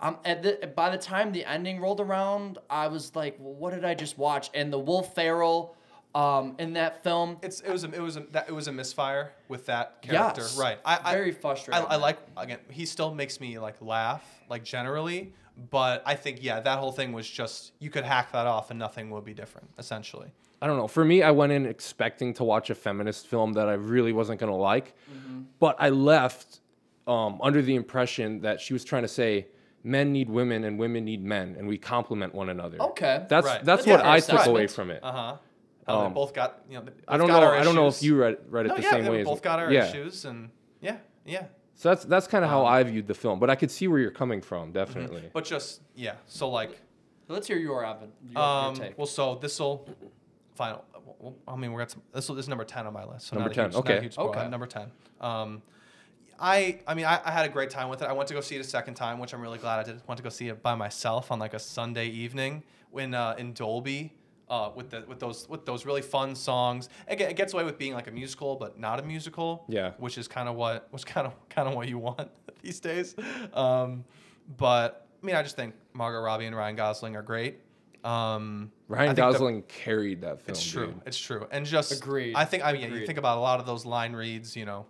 I'm 0.00 0.18
at 0.24 0.44
the, 0.44 0.70
by 0.76 0.90
the 0.90 0.98
time 0.98 1.32
the 1.32 1.44
ending 1.44 1.80
rolled 1.80 2.00
around, 2.00 2.58
I 2.70 2.86
was 2.86 3.16
like, 3.16 3.34
well, 3.40 3.54
what 3.54 3.74
did 3.74 3.84
I 3.84 3.94
just 3.94 4.16
watch? 4.16 4.50
And 4.54 4.72
the 4.72 4.78
Will 4.78 5.02
Ferrell 5.02 5.74
um, 6.14 6.54
in 6.58 6.72
that 6.74 7.02
film. 7.02 7.36
It's 7.42 7.60
it 7.60 7.70
was 7.70 7.84
a, 7.84 7.90
it 7.92 8.00
was 8.00 8.16
a, 8.16 8.20
that 8.32 8.48
it 8.48 8.52
was 8.52 8.68
a 8.68 8.72
misfire 8.72 9.32
with 9.48 9.66
that 9.66 10.02
character, 10.02 10.42
Yes. 10.42 10.58
right? 10.58 10.78
I, 10.84 11.12
Very 11.12 11.30
I, 11.30 11.34
frustrating. 11.34 11.84
I, 11.86 11.94
I 11.94 11.96
like 11.96 12.18
again. 12.36 12.58
He 12.70 12.84
still 12.86 13.14
makes 13.14 13.40
me 13.40 13.58
like 13.58 13.76
laugh, 13.80 14.24
like 14.48 14.64
generally, 14.64 15.32
but 15.70 16.02
I 16.06 16.14
think 16.16 16.38
yeah, 16.42 16.60
that 16.60 16.78
whole 16.78 16.92
thing 16.92 17.12
was 17.12 17.28
just 17.28 17.72
you 17.78 17.90
could 17.90 18.04
hack 18.04 18.32
that 18.32 18.46
off 18.46 18.70
and 18.70 18.78
nothing 18.78 19.10
would 19.10 19.24
be 19.24 19.34
different, 19.34 19.68
essentially. 19.78 20.28
I 20.62 20.66
don't 20.66 20.76
know. 20.76 20.88
For 20.88 21.04
me, 21.04 21.22
I 21.22 21.30
went 21.30 21.52
in 21.52 21.64
expecting 21.64 22.34
to 22.34 22.44
watch 22.44 22.68
a 22.70 22.74
feminist 22.74 23.26
film 23.26 23.54
that 23.54 23.66
I 23.68 23.74
really 23.74 24.12
wasn't 24.12 24.40
going 24.40 24.52
to 24.52 24.56
like, 24.58 24.94
Mm-hmm. 25.10 25.42
but 25.58 25.74
I 25.78 25.88
left 25.88 26.60
um, 27.06 27.38
under 27.42 27.62
the 27.62 27.74
impression 27.76 28.40
that 28.42 28.60
she 28.60 28.72
was 28.74 28.84
trying 28.84 29.02
to 29.02 29.08
say 29.08 29.46
men 29.82 30.12
need 30.12 30.28
women 30.28 30.64
and 30.64 30.78
women 30.78 31.04
need 31.06 31.24
men, 31.24 31.54
and 31.58 31.66
we 31.66 31.78
complement 31.78 32.34
one 32.34 32.50
another. 32.50 32.76
Okay. 32.82 33.24
That's 33.28 33.46
Right. 33.46 33.64
that's 33.64 33.86
Yeah, 33.86 33.96
what 33.96 34.04
I 34.04 34.20
took 34.20 34.44
away 34.46 34.66
from 34.66 34.90
it. 34.90 35.02
Uh 35.02 35.12
huh. 35.12 35.36
How 35.90 36.00
they 36.00 36.06
Um, 36.06 36.14
both 36.14 36.32
got 36.34 36.60
you 36.68 36.78
know. 36.78 36.84
I 37.08 37.16
don't 37.16 37.28
know. 37.28 37.50
I 37.50 37.62
don't 37.62 37.74
know 37.74 37.88
if 37.88 38.02
you 38.02 38.16
read 38.16 38.38
read 38.48 38.66
it 38.66 38.68
No, 38.70 38.76
the 38.76 38.82
yeah, 38.82 38.90
same 38.90 39.04
yeah, 39.04 39.10
way. 39.10 39.16
we 39.16 39.22
as 39.22 39.26
both 39.28 39.42
got 39.42 39.58
our 39.58 39.72
yeah. 39.72 39.88
issues, 39.88 40.24
and 40.24 40.50
yeah, 40.80 40.96
yeah. 41.24 41.44
So 41.74 41.88
that's 41.90 42.04
that's 42.04 42.26
kind 42.26 42.44
of 42.44 42.50
how 42.50 42.60
Um, 42.66 42.72
I 42.72 42.82
viewed 42.82 43.06
the 43.06 43.14
film, 43.14 43.38
but 43.38 43.48
I 43.50 43.54
could 43.54 43.70
see 43.70 43.88
where 43.88 43.98
you're 43.98 44.10
coming 44.10 44.40
from, 44.42 44.72
definitely. 44.72 45.30
But 45.32 45.44
just 45.44 45.80
yeah. 45.94 46.14
So 46.26 46.48
like, 46.50 46.80
Let's 47.28 47.46
hear 47.46 47.58
your 47.58 47.84
Evan. 47.84 48.10
Your, 48.28 48.42
um, 48.42 48.74
your 48.76 48.84
take. 48.86 48.98
well, 48.98 49.06
so 49.06 49.36
this 49.36 49.58
will 49.60 49.88
final. 50.56 50.84
well, 51.20 51.36
I 51.46 51.56
mean, 51.56 51.72
we're 51.72 51.82
at 51.82 51.90
some, 51.92 52.02
this 52.12 52.28
will 52.28 52.34
this 52.36 52.44
is 52.44 52.48
number 52.48 52.64
ten 52.64 52.86
on 52.86 52.92
my 52.92 53.04
list. 53.04 53.28
So 53.28 53.36
Number 53.36 53.54
10, 53.54 53.66
huge, 53.66 53.74
okay. 53.76 54.00
huge. 54.00 54.18
Okay. 54.18 54.48
Number 54.48 54.66
ten. 54.66 54.90
Um, 55.20 55.62
I 56.42 56.80
I 56.86 56.94
mean 56.94 57.04
I, 57.04 57.20
I 57.24 57.30
had 57.30 57.44
a 57.46 57.48
great 57.50 57.70
time 57.70 57.88
with 57.88 58.02
it. 58.02 58.08
I 58.08 58.12
went 58.12 58.28
to 58.28 58.34
go 58.34 58.40
see 58.40 58.56
it 58.56 58.60
a 58.60 58.64
second 58.64 58.94
time, 58.94 59.18
which 59.18 59.32
I'm 59.34 59.40
really 59.40 59.58
glad 59.58 59.78
I 59.80 59.82
did. 59.84 60.00
Went 60.06 60.16
to 60.18 60.22
go 60.24 60.30
see 60.30 60.48
it 60.48 60.62
by 60.62 60.74
myself 60.74 61.30
on 61.30 61.38
like 61.38 61.54
a 61.54 61.58
Sunday 61.58 62.06
evening 62.08 62.62
when 62.90 63.14
uh, 63.14 63.34
in 63.38 63.52
Dolby. 63.52 64.12
Uh, 64.50 64.72
with 64.74 64.90
the 64.90 65.04
with 65.06 65.20
those 65.20 65.48
with 65.48 65.64
those 65.64 65.86
really 65.86 66.02
fun 66.02 66.34
songs, 66.34 66.88
again, 67.06 67.30
it 67.30 67.36
gets 67.36 67.54
away 67.54 67.62
with 67.62 67.78
being 67.78 67.94
like 67.94 68.08
a 68.08 68.10
musical, 68.10 68.56
but 68.56 68.80
not 68.80 68.98
a 68.98 69.02
musical. 69.02 69.64
Yeah. 69.68 69.92
which 69.98 70.18
is 70.18 70.26
kind 70.26 70.48
of 70.48 70.56
what 70.56 70.88
was 70.92 71.04
kind 71.14 71.24
of 71.24 71.34
kind 71.48 71.68
of 71.68 71.74
what 71.76 71.88
you 71.88 71.98
want 71.98 72.28
these 72.62 72.80
days. 72.80 73.14
Um, 73.54 74.04
but 74.56 75.06
I 75.22 75.26
mean, 75.26 75.36
I 75.36 75.42
just 75.44 75.54
think 75.54 75.74
Margot 75.92 76.20
Robbie 76.20 76.46
and 76.46 76.56
Ryan 76.56 76.74
Gosling 76.74 77.14
are 77.14 77.22
great. 77.22 77.60
Um, 78.02 78.72
Ryan 78.88 79.08
think 79.14 79.16
the- 79.16 79.22
Gosling 79.32 79.62
carried 79.68 80.22
that 80.22 80.40
film. 80.40 80.52
it's 80.54 80.66
true. 80.66 80.86
dude. 80.86 81.00
It's 81.06 81.18
true. 81.18 81.46
And 81.52 81.64
just 81.64 81.92
Agreed. 81.92 82.34
I 82.34 82.44
think 82.44 82.64
I 82.64 82.72
mean 82.72 82.92
you 82.92 83.06
think 83.06 83.18
about 83.18 83.38
a 83.38 83.40
lot 83.40 83.60
of 83.60 83.66
those 83.66 83.86
line 83.86 84.14
reads, 84.14 84.56
you 84.56 84.64
know. 84.64 84.84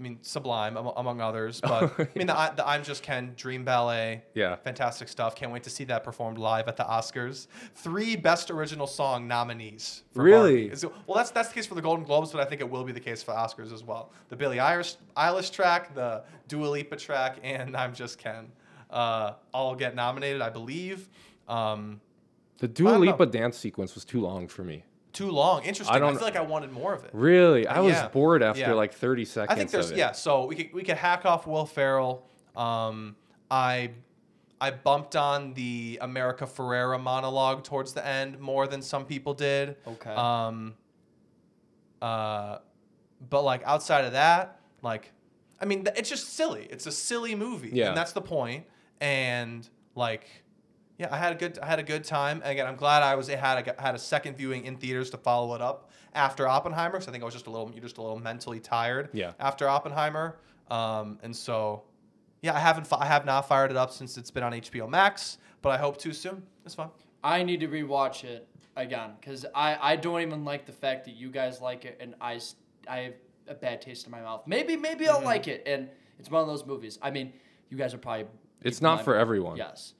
I 0.00 0.02
mean, 0.02 0.18
Sublime 0.22 0.78
am- 0.78 0.86
among 0.96 1.20
others, 1.20 1.60
but 1.62 1.92
I 2.00 2.08
mean 2.16 2.26
the, 2.26 2.52
the 2.56 2.66
I'm 2.66 2.82
Just 2.82 3.02
Ken 3.02 3.34
Dream 3.36 3.64
Ballet, 3.66 4.22
Yeah. 4.34 4.56
fantastic 4.56 5.08
stuff. 5.08 5.34
Can't 5.36 5.52
wait 5.52 5.62
to 5.64 5.70
see 5.70 5.84
that 5.84 6.02
performed 6.04 6.38
live 6.38 6.68
at 6.68 6.78
the 6.78 6.84
Oscars. 6.84 7.48
Three 7.74 8.16
Best 8.16 8.50
Original 8.50 8.86
Song 8.86 9.28
nominees. 9.28 10.02
for 10.14 10.22
Really? 10.22 10.74
So- 10.74 10.92
well, 11.06 11.18
that's 11.18 11.30
that's 11.30 11.48
the 11.50 11.54
case 11.54 11.66
for 11.66 11.74
the 11.74 11.82
Golden 11.82 12.04
Globes, 12.06 12.32
but 12.32 12.40
I 12.40 12.46
think 12.46 12.62
it 12.62 12.70
will 12.70 12.82
be 12.84 12.92
the 12.92 13.00
case 13.00 13.22
for 13.22 13.32
Oscars 13.34 13.72
as 13.74 13.84
well. 13.84 14.10
The 14.30 14.36
Billie 14.36 14.56
Eilish, 14.56 14.96
Eilish 15.18 15.52
track, 15.52 15.94
the 15.94 16.24
Dua 16.48 16.66
Lipa 16.66 16.96
track, 16.96 17.36
and 17.42 17.76
I'm 17.76 17.92
Just 17.92 18.16
Ken, 18.18 18.50
uh, 18.88 19.34
all 19.52 19.74
get 19.74 19.94
nominated, 19.94 20.40
I 20.40 20.48
believe. 20.48 21.10
Um, 21.46 22.00
The 22.58 22.68
Dua 22.68 22.92
don't 22.92 23.04
know. 23.04 23.10
Lipa 23.12 23.26
dance 23.26 23.58
sequence 23.58 23.94
was 23.94 24.06
too 24.06 24.20
long 24.22 24.48
for 24.48 24.64
me. 24.64 24.82
Too 25.12 25.30
long. 25.30 25.64
Interesting. 25.64 25.94
I, 25.94 25.98
don't- 25.98 26.14
feel 26.16 26.24
like 26.24 26.36
I 26.36 26.40
wanted 26.42 26.70
more 26.72 26.94
of 26.94 27.04
it. 27.04 27.10
Really, 27.12 27.66
I 27.66 27.80
was 27.80 27.94
Yeah. 27.94 28.08
bored 28.08 28.42
after 28.42 28.60
Yeah. 28.60 28.72
like 28.74 28.92
30 28.94 29.24
seconds. 29.24 29.50
I 29.50 29.54
think 29.56 29.70
there's 29.70 29.86
of 29.86 29.92
it. 29.92 29.98
yeah. 29.98 30.12
So 30.12 30.46
we 30.46 30.54
could 30.56 30.72
we 30.72 30.82
could 30.82 30.96
hack 30.96 31.24
off 31.26 31.46
Will 31.46 31.66
Ferrell. 31.66 32.26
Um, 32.56 33.16
I 33.50 33.90
I 34.60 34.70
bumped 34.70 35.16
on 35.16 35.54
the 35.54 35.98
America 36.02 36.44
Ferrera 36.46 37.00
monologue 37.00 37.64
towards 37.64 37.92
the 37.94 38.06
end 38.06 38.38
more 38.38 38.66
than 38.66 38.82
some 38.82 39.04
people 39.06 39.34
did. 39.34 39.76
Okay. 39.86 40.10
Um. 40.10 40.74
Uh, 42.02 42.58
but 43.28 43.42
like 43.42 43.62
outside 43.64 44.04
of 44.04 44.12
that, 44.12 44.60
like, 44.82 45.12
I 45.60 45.64
mean, 45.66 45.86
it's 45.96 46.08
just 46.08 46.34
silly. 46.34 46.66
It's 46.70 46.86
a 46.86 46.92
silly 46.92 47.34
movie. 47.34 47.70
Yeah. 47.72 47.88
And 47.88 47.96
that's 47.96 48.12
the 48.12 48.22
point. 48.22 48.64
And 49.00 49.68
like. 49.94 50.24
Yeah, 51.00 51.08
I 51.10 51.16
had 51.16 51.32
a 51.32 51.34
good 51.34 51.58
I 51.58 51.66
had 51.66 51.78
a 51.78 51.82
good 51.82 52.04
time. 52.04 52.42
And 52.44 52.52
again, 52.52 52.66
I'm 52.66 52.76
glad 52.76 53.02
I 53.02 53.14
was 53.14 53.26
had 53.28 53.66
a 53.66 53.82
had 53.82 53.94
a 53.94 53.98
second 53.98 54.36
viewing 54.36 54.66
in 54.66 54.76
theaters 54.76 55.08
to 55.10 55.16
follow 55.16 55.54
it 55.54 55.62
up 55.62 55.90
after 56.14 56.46
Oppenheimer. 56.46 56.92
Because 56.92 57.08
I 57.08 57.10
think 57.10 57.22
I 57.22 57.24
was 57.24 57.32
just 57.32 57.46
a 57.46 57.50
little 57.50 57.70
you're 57.72 57.82
just 57.82 57.96
a 57.96 58.02
little 58.02 58.18
mentally 58.18 58.60
tired. 58.60 59.08
Yeah. 59.14 59.32
After 59.40 59.66
Oppenheimer, 59.66 60.36
um, 60.70 61.18
and 61.22 61.34
so 61.34 61.84
yeah, 62.42 62.54
I 62.54 62.58
haven't 62.58 62.86
I 62.92 63.06
have 63.06 63.24
not 63.24 63.48
fired 63.48 63.70
it 63.70 63.78
up 63.78 63.92
since 63.92 64.18
it's 64.18 64.30
been 64.30 64.42
on 64.42 64.52
HBO 64.52 64.90
Max, 64.90 65.38
but 65.62 65.70
I 65.70 65.78
hope 65.78 65.96
to 66.00 66.12
soon. 66.12 66.42
It's 66.66 66.74
fun. 66.74 66.90
I 67.24 67.44
need 67.44 67.60
to 67.60 67.68
rewatch 67.68 68.24
it 68.24 68.46
again 68.76 69.12
because 69.18 69.46
I, 69.54 69.78
I 69.80 69.96
don't 69.96 70.20
even 70.20 70.44
like 70.44 70.66
the 70.66 70.72
fact 70.72 71.06
that 71.06 71.14
you 71.14 71.30
guys 71.30 71.62
like 71.62 71.86
it 71.86 71.96
and 71.98 72.14
I 72.20 72.40
I 72.86 72.98
have 72.98 73.14
a 73.48 73.54
bad 73.54 73.80
taste 73.80 74.04
in 74.04 74.10
my 74.10 74.20
mouth. 74.20 74.42
Maybe 74.46 74.76
maybe 74.76 75.06
Mm-hmm. 75.06 75.16
I'll 75.16 75.24
like 75.24 75.48
it 75.48 75.62
and 75.64 75.88
it's 76.18 76.30
one 76.30 76.42
of 76.42 76.46
those 76.46 76.66
movies. 76.66 76.98
I 77.00 77.10
mean, 77.10 77.32
you 77.70 77.78
guys 77.78 77.94
are 77.94 77.98
probably. 77.98 78.26
It's 78.60 78.82
not 78.82 79.02
for 79.02 79.14
but 79.14 79.20
everyone. 79.20 79.56
Yes. 79.56 79.94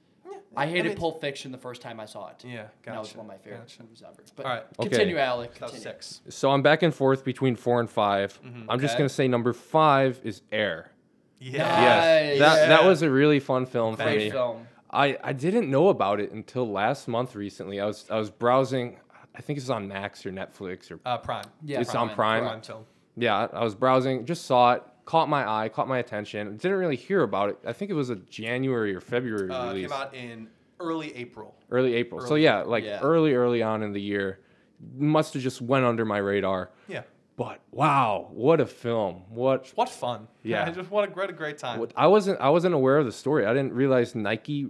Yeah, 0.53 0.59
I 0.59 0.67
hated 0.67 0.89
mean, 0.89 0.97
Pulp 0.97 1.21
Fiction 1.21 1.51
the 1.51 1.57
first 1.57 1.81
time 1.81 1.99
I 1.99 2.05
saw 2.05 2.27
it. 2.29 2.43
Yeah, 2.45 2.61
And 2.85 2.95
that 2.95 2.99
was 2.99 3.15
one 3.15 3.25
of 3.25 3.31
my 3.31 3.37
favorite 3.37 3.59
gotcha. 3.61 3.83
movies 3.83 4.03
ever. 4.05 4.21
But 4.35 4.45
All 4.45 4.51
right. 4.51 4.63
Okay. 4.79 4.89
continue, 4.89 5.17
Alec. 5.17 5.53
That 5.53 5.59
Continue. 5.69 5.81
six. 5.83 6.21
So 6.29 6.51
I'm 6.51 6.61
back 6.61 6.83
and 6.83 6.93
forth 6.93 7.23
between 7.23 7.55
four 7.55 7.79
and 7.79 7.89
5 7.89 8.39
I'm 8.69 8.79
just 8.79 8.97
gonna 8.97 9.09
say 9.09 9.27
number 9.27 9.53
five 9.53 10.19
is 10.23 10.41
Air. 10.51 10.91
Yeah. 11.39 11.57
Yes, 11.81 12.29
Nice. 12.31 12.39
that 12.39 12.67
that 12.69 12.81
Yeah. 12.81 12.87
was 12.87 13.01
a 13.01 13.09
really 13.09 13.39
fun 13.39 13.65
film 13.65 13.95
for 13.95 14.05
me. 14.05 14.29
film. 14.29 14.67
I, 14.93 15.17
I 15.23 15.31
didn't 15.31 15.69
know 15.71 15.87
about 15.87 16.19
it 16.19 16.31
until 16.33 16.69
last 16.69 17.07
month 17.07 17.33
recently. 17.35 17.79
I 17.79 17.85
was 17.85 18.05
I 18.09 18.17
was 18.17 18.29
browsing. 18.29 18.97
I 19.33 19.41
think 19.41 19.57
it's 19.57 19.69
on 19.69 19.87
Max 19.87 20.25
or 20.25 20.31
Netflix 20.31 20.91
or 20.91 20.99
Uh, 21.05 21.17
Prime. 21.17 21.45
Yeah, 21.63 21.79
it's 21.79 21.95
on 21.95 22.09
Prime. 22.09 22.43
Prime. 22.43 22.61
Prime. 22.61 22.83
Yeah, 23.15 23.47
I 23.53 23.63
was 23.63 23.73
browsing, 23.75 24.25
just 24.25 24.45
saw 24.45 24.73
it, 24.73 24.83
caught 25.11 25.27
my 25.27 25.45
eye, 25.45 25.67
caught 25.67 25.89
my 25.89 25.97
attention. 25.99 26.55
Didn't 26.55 26.77
really 26.77 26.95
hear 26.95 27.21
about 27.23 27.49
it. 27.49 27.57
I 27.65 27.73
think 27.73 27.91
it 27.91 27.95
was 27.95 28.09
a 28.09 28.15
January 28.15 28.95
or 28.95 29.01
February 29.01 29.49
Uh, 29.49 29.67
release, 29.73 29.87
came 29.91 29.91
out 30.01 30.13
in 30.15 30.47
early 30.79 31.13
April. 31.17 31.53
early 31.69 31.95
April. 31.95 32.21
so 32.21 32.35
yeah, 32.35 32.61
like 32.61 32.85
Yeah. 32.85 33.01
early 33.01 33.33
early 33.33 33.61
on 33.61 33.83
in 33.83 33.91
the 33.91 33.99
year, 34.01 34.39
must 34.97 35.33
have 35.33 35.43
just 35.43 35.61
went 35.61 35.83
under 35.83 36.05
my 36.05 36.17
radar. 36.17 36.71
Yeah. 36.87 37.03
But 37.35 37.59
wow, 37.71 38.29
what 38.31 38.61
a 38.61 38.65
film! 38.65 39.23
What 39.29 39.67
What 39.75 39.89
fun. 39.89 40.27
Yeah. 40.43 40.65
I 40.65 40.71
just 40.71 40.89
what 40.89 41.03
a 41.03 41.11
great, 41.11 41.29
a 41.29 41.33
great 41.33 41.57
time. 41.57 41.85
I 41.97 42.07
wasn't 42.07 42.39
I 42.39 42.49
wasn't 42.49 42.73
aware 42.75 42.97
of 42.97 43.05
the 43.05 43.11
story. 43.11 43.45
I 43.45 43.53
didn't 43.53 43.73
realize 43.73 44.15
Nike 44.15 44.69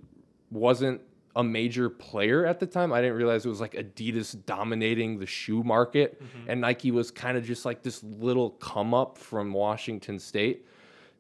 wasn't 0.49 1.01
a 1.35 1.43
major 1.43 1.89
player 1.89 2.45
at 2.45 2.59
the 2.59 2.65
time. 2.67 2.91
I 2.91 3.01
didn't 3.01 3.15
realize 3.17 3.45
it 3.45 3.49
was 3.49 3.61
like 3.61 3.73
Adidas 3.73 4.35
dominating 4.45 5.17
the 5.19 5.25
shoe 5.25 5.63
market, 5.63 6.21
and 6.47 6.59
Nike 6.61 6.91
was 6.91 7.09
kind 7.11 7.37
of 7.37 7.45
just 7.45 7.63
like 7.65 7.81
this 7.83 8.03
little 8.03 8.49
come 8.51 8.93
up 8.93 9.17
from 9.17 9.53
Washington 9.53 10.19
State. 10.19 10.65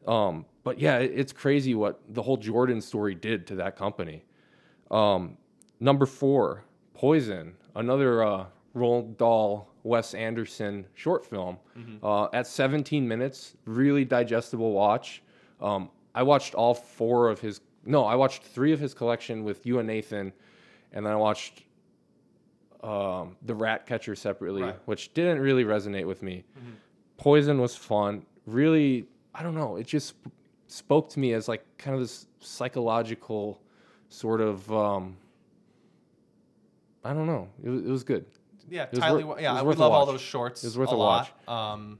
Um, 0.07 0.45
but 0.63 0.79
yeah, 0.79 0.97
it- 0.99 1.11
it's 1.15 1.31
crazy 1.31 1.75
what 1.75 2.01
the 2.09 2.21
whole 2.21 2.37
Jordan 2.37 2.81
story 2.81 3.15
did 3.15 3.47
to 3.47 3.55
that 3.55 3.75
company. 3.77 4.23
Um, 4.89 5.37
number 5.79 6.05
four, 6.05 6.63
Poison, 6.93 7.55
another 7.75 8.23
uh, 8.23 8.45
Roald 8.75 9.17
Dahl, 9.17 9.69
Wes 9.83 10.13
Anderson 10.13 10.85
short 10.93 11.25
film. 11.25 11.57
Uh, 12.03 12.27
at 12.33 12.45
17 12.47 13.07
minutes, 13.07 13.55
really 13.65 14.05
digestible 14.05 14.71
watch. 14.73 15.23
Um, 15.59 15.89
I 16.13 16.23
watched 16.23 16.53
all 16.55 16.73
four 16.73 17.29
of 17.29 17.39
his. 17.39 17.61
No, 17.85 18.05
I 18.05 18.15
watched 18.15 18.43
three 18.43 18.73
of 18.73 18.79
his 18.79 18.93
collection 18.93 19.43
with 19.43 19.65
you 19.65 19.79
and 19.79 19.87
Nathan, 19.87 20.33
and 20.93 21.05
then 21.05 21.11
I 21.13 21.15
watched 21.15 21.63
um, 22.83 23.35
the 23.43 23.55
Rat 23.55 23.85
Catcher 23.85 24.15
separately, 24.15 24.63
Right. 24.63 24.75
which 24.85 25.13
didn't 25.13 25.39
really 25.39 25.63
resonate 25.63 26.05
with 26.05 26.21
me. 26.23 26.43
Poison 27.17 27.59
was 27.61 27.75
fun. 27.75 28.25
Really, 28.45 29.07
I 29.35 29.43
don't 29.43 29.55
know. 29.55 29.75
It 29.77 29.85
just 29.87 30.07
sp- 30.17 30.33
spoke 30.67 31.09
to 31.11 31.19
me 31.19 31.33
as 31.33 31.47
like 31.47 31.63
kind 31.77 31.93
of 31.93 32.01
this 32.01 32.25
psychological 32.39 33.61
sort 34.09 34.41
of. 34.41 34.71
Um, 34.71 35.17
I 37.03 37.13
don't 37.13 37.25
know. 37.27 37.47
It 37.63 37.69
was, 37.69 37.81
it 37.81 37.87
was 37.89 38.03
good. 38.03 38.25
Yeah, 38.69 38.85
Tylee. 38.87 39.23
wor- 39.23 39.39
yeah, 39.39 39.51
was 39.53 39.61
I 39.61 39.63
worth 39.65 39.77
we 39.77 39.81
love 39.83 39.91
all 39.91 40.05
those 40.05 40.21
shorts. 40.21 40.63
It 40.63 40.67
was 40.67 40.77
worth 40.77 40.91
a 40.91 40.95
a 40.95 40.97
watch. 40.97 41.31
lot. 41.47 41.73
Um, 41.73 41.99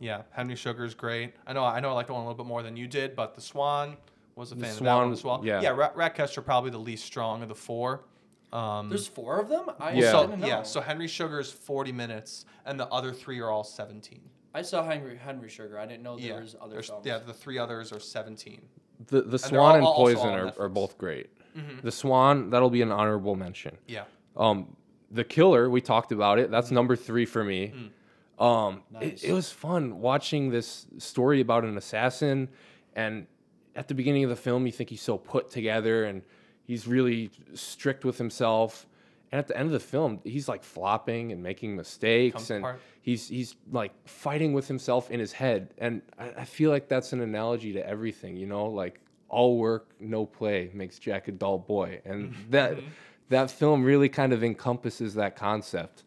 yeah, 0.00 0.22
Henry 0.30 0.56
Sugar's 0.56 0.94
great. 0.94 1.34
I 1.46 1.52
know. 1.52 1.64
I 1.64 1.80
know. 1.80 1.90
I 1.90 1.92
like 1.92 2.06
the 2.06 2.12
one 2.14 2.22
a 2.22 2.28
little 2.28 2.42
bit 2.44 2.48
more 2.48 2.62
than 2.62 2.76
you 2.76 2.86
did, 2.86 3.14
but 3.16 3.34
the 3.34 3.40
Swan 3.40 3.96
was 4.38 4.52
a 4.52 4.56
fan 4.56 4.64
of 4.64 4.70
that 4.70 4.78
Swan, 4.84 5.02
one 5.04 5.12
as 5.12 5.24
well. 5.24 5.40
yeah. 5.44 5.60
yeah. 5.60 5.70
Rat, 5.70 5.96
Ratcatcher 5.96 6.40
probably 6.42 6.70
the 6.70 6.78
least 6.78 7.04
strong 7.04 7.42
of 7.42 7.48
the 7.48 7.54
four. 7.54 8.04
Um, 8.52 8.88
There's 8.88 9.06
four 9.06 9.38
of 9.40 9.48
them. 9.50 9.66
I 9.78 9.92
Yeah. 9.92 10.10
so 10.12 10.26
didn't 10.26 10.40
know. 10.40 10.46
yeah, 10.46 10.62
so 10.62 10.80
Henry 10.80 11.06
Sugar's 11.08 11.52
forty 11.52 11.92
minutes, 11.92 12.46
and 12.64 12.80
the 12.80 12.86
other 12.86 13.12
three 13.12 13.40
are 13.40 13.50
all 13.50 13.64
seventeen. 13.64 14.22
I 14.54 14.62
saw 14.62 14.82
Henry 14.82 15.16
Henry 15.18 15.50
Sugar. 15.50 15.78
I 15.78 15.84
didn't 15.84 16.02
know 16.02 16.16
there 16.16 16.26
yeah, 16.28 16.40
was 16.40 16.56
other 16.58 16.70
there's- 16.70 16.86
films. 16.86 17.04
yeah, 17.04 17.18
the 17.18 17.34
three 17.34 17.58
others 17.58 17.92
are 17.92 18.00
seventeen. 18.00 18.62
The 19.08 19.20
the 19.20 19.28
they're 19.36 19.38
Swan 19.38 19.58
all- 19.60 19.74
and 19.76 19.84
also 19.84 20.14
Poison 20.14 20.28
are, 20.34 20.52
are 20.58 20.68
both 20.70 20.96
great. 20.96 21.28
The 21.82 21.90
Swan 21.90 22.50
that'll 22.50 22.70
be 22.70 22.82
an 22.82 22.92
honorable 22.92 23.34
mention. 23.34 23.76
Yeah, 23.88 24.04
Um, 24.36 24.76
the 25.10 25.24
Killer 25.24 25.68
we 25.68 25.80
talked 25.80 26.12
about 26.12 26.38
it. 26.38 26.50
That's 26.52 26.70
number 26.70 26.94
three 26.96 27.26
for 27.26 27.42
me. 27.44 27.74
Um, 28.38 28.82
Nice. 28.92 29.24
it, 29.24 29.30
it 29.30 29.32
was 29.32 29.50
fun 29.50 30.00
watching 30.00 30.50
this 30.50 30.86
story 30.98 31.40
about 31.40 31.64
an 31.64 31.76
assassin, 31.76 32.48
and 32.94 33.26
at 33.78 33.86
the 33.88 33.94
beginning 33.94 34.24
of 34.24 34.30
the 34.30 34.36
film, 34.48 34.66
you 34.66 34.72
think 34.72 34.90
he's 34.90 35.02
so 35.02 35.16
put 35.16 35.50
together 35.50 36.04
and 36.04 36.22
he's 36.64 36.86
really 36.86 37.30
strict 37.54 38.04
with 38.04 38.18
himself, 38.18 38.86
And 39.30 39.38
at 39.38 39.46
the 39.46 39.56
end 39.60 39.66
of 39.66 39.72
the 39.72 39.86
film, 39.94 40.20
he's 40.24 40.48
like 40.48 40.62
flopping 40.64 41.32
and 41.32 41.42
making 41.42 41.76
mistakes, 41.76 42.34
Comes 42.34 42.50
and 42.50 42.64
apart. 42.64 42.80
he's 43.02 43.28
he's 43.28 43.50
like 43.80 43.92
fighting 44.06 44.52
with 44.54 44.66
himself 44.68 45.10
in 45.10 45.20
his 45.20 45.32
head. 45.32 45.60
And 45.78 46.02
I, 46.18 46.26
I 46.42 46.44
feel 46.44 46.70
like 46.70 46.88
that's 46.88 47.12
an 47.12 47.20
analogy 47.20 47.72
to 47.74 47.82
everything, 47.94 48.36
you 48.36 48.46
know, 48.46 48.66
like 48.82 49.00
all 49.28 49.58
work, 49.58 49.84
no 50.00 50.24
play 50.24 50.70
makes 50.72 50.98
Jack 50.98 51.28
a 51.28 51.32
dull 51.32 51.58
boy, 51.58 52.00
and 52.04 52.18
Mm-hmm. 52.32 52.50
that 52.56 52.72
that 53.28 53.50
film 53.50 53.84
really 53.84 54.08
kind 54.08 54.32
of 54.32 54.42
encompasses 54.42 55.12
that 55.14 55.36
concept. 55.36 56.04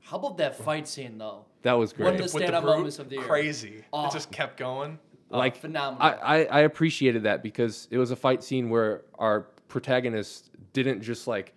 How 0.00 0.16
about 0.18 0.36
that 0.38 0.54
fight 0.56 0.88
scene 0.88 1.18
though? 1.18 1.44
That 1.62 1.74
was 1.74 1.96
One 1.96 2.14
of 2.14 2.18
the 2.18 2.38
standout 2.38 2.62
brute, 2.62 2.76
moments 2.76 2.98
of 2.98 3.08
the 3.10 3.16
year. 3.16 3.24
Crazy. 3.24 3.84
Oh. 3.92 4.06
It 4.06 4.12
just 4.12 4.30
kept 4.32 4.56
going. 4.56 4.98
Like 5.38 5.56
phenomenal. 5.56 6.02
I, 6.22 6.42
I, 6.42 6.44
I 6.44 6.60
appreciated 6.60 7.24
that 7.24 7.42
because 7.42 7.88
it 7.90 7.98
was 7.98 8.10
a 8.10 8.16
fight 8.16 8.42
scene 8.44 8.70
where 8.70 9.02
our 9.18 9.48
protagonist 9.68 10.50
didn't 10.72 11.00
just 11.02 11.26
like 11.26 11.54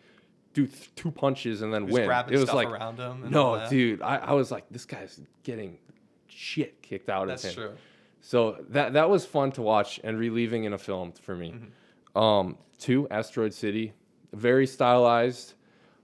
do 0.53 0.65
th- 0.67 0.93
two 0.95 1.11
punches 1.11 1.61
and 1.61 1.73
then 1.73 1.84
He 1.84 1.86
was 1.88 1.93
win. 1.93 2.05
grabbing 2.07 2.34
It 2.34 2.38
was 2.38 2.45
stuff 2.45 2.55
like 2.55 2.69
around 2.69 2.97
him 2.97 3.23
and 3.23 3.32
no, 3.32 3.67
dude. 3.69 4.01
I, 4.01 4.17
I 4.17 4.34
was 4.34 4.51
like, 4.51 4.65
this 4.71 4.86
guy's 4.86 5.19
getting 5.43 5.78
shit 6.28 6.82
kicked 6.82 7.09
out 7.09 7.28
That's 7.28 7.43
of 7.43 7.49
him. 7.51 7.55
That's 7.61 7.69
true. 7.71 7.78
So 8.21 8.57
that 8.69 8.93
that 8.93 9.09
was 9.09 9.26
fun 9.26 9.51
to 9.53 9.61
watch 9.61 9.99
and 10.03 10.17
relieving 10.17 10.63
in 10.63 10.73
a 10.73 10.78
film 10.78 11.11
for 11.11 11.36
me. 11.36 11.51
Mm-hmm. 11.51 12.17
Um, 12.17 12.57
two, 12.80 13.07
Asteroid 13.11 13.53
City, 13.53 13.93
very 14.34 14.65
stylized. 14.65 15.53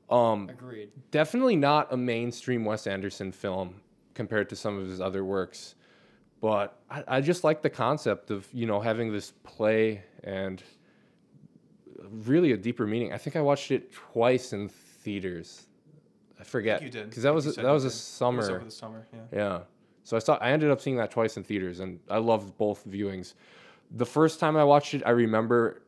Um, 0.09 0.49
Agreed. 0.49 0.89
definitely 1.09 1.55
not 1.55 1.91
a 1.93 1.97
mainstream 1.97 2.65
Wes 2.65 2.86
Anderson 2.86 3.32
film 3.32 3.76
compared 4.13 4.49
to 4.49 4.55
some 4.57 4.78
of 4.78 4.88
his 4.88 4.99
other 4.99 5.24
works. 5.24 5.76
But 6.42 6.80
I, 6.89 7.04
I 7.08 7.22
just 7.22 7.44
like 7.44 7.62
the 7.62 7.70
concept 7.70 8.32
of, 8.32 8.48
you 8.52 8.66
know, 8.66 8.82
having 8.82 9.12
this 9.14 9.32
play 9.44 10.04
and 10.24 10.62
really 12.26 12.52
a 12.52 12.58
deeper 12.58 12.88
meaning. 12.88 13.14
I 13.14 13.18
think 13.18 13.36
I 13.36 13.42
watched 13.42 13.72
it 13.72 13.92
twice 13.92 14.52
in 14.54 14.68
theaters. 14.68 15.68
I 16.39 16.44
forget. 16.44 16.82
You 16.82 16.89
did 16.89 17.10
Because 17.10 17.24
that 17.24 17.34
was 17.34 17.46
said 17.46 17.64
that 17.64 17.72
was 17.72 17.86
a 17.86 17.92
summer. 17.92 18.38
was 18.38 18.50
over 18.50 18.66
the 18.66 18.72
summer. 18.72 19.08
Yeah. 19.14 19.20
Yeah. 19.32 19.60
So 20.04 20.18
I 20.18 20.20
saw 20.20 20.38
I 20.42 20.52
ended 20.52 20.72
up 20.72 20.82
seeing 20.82 20.98
that 20.98 21.12
twice 21.12 21.38
in 21.38 21.44
theaters 21.44 21.80
and 21.80 22.00
I 22.10 22.18
loved 22.18 22.58
both 22.58 22.88
viewings. 22.89 23.36
The 23.92 24.06
first 24.06 24.39
time 24.39 24.58
I 24.58 24.64
watched 24.64 24.96
it, 24.96 25.04
I 25.06 25.12
remember 25.12 25.84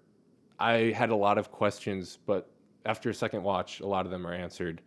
I 0.59 0.93
had 0.95 1.09
a 1.09 1.15
lot 1.15 1.39
of 1.39 1.51
questions, 1.51 2.19
but 2.27 2.47
after 2.85 3.09
a 3.09 3.13
second 3.13 3.41
watch, 3.41 3.79
a 3.79 3.87
lot 3.87 4.05
of 4.05 4.11
them 4.11 4.27
are 4.27 4.33
answered. 4.33 4.81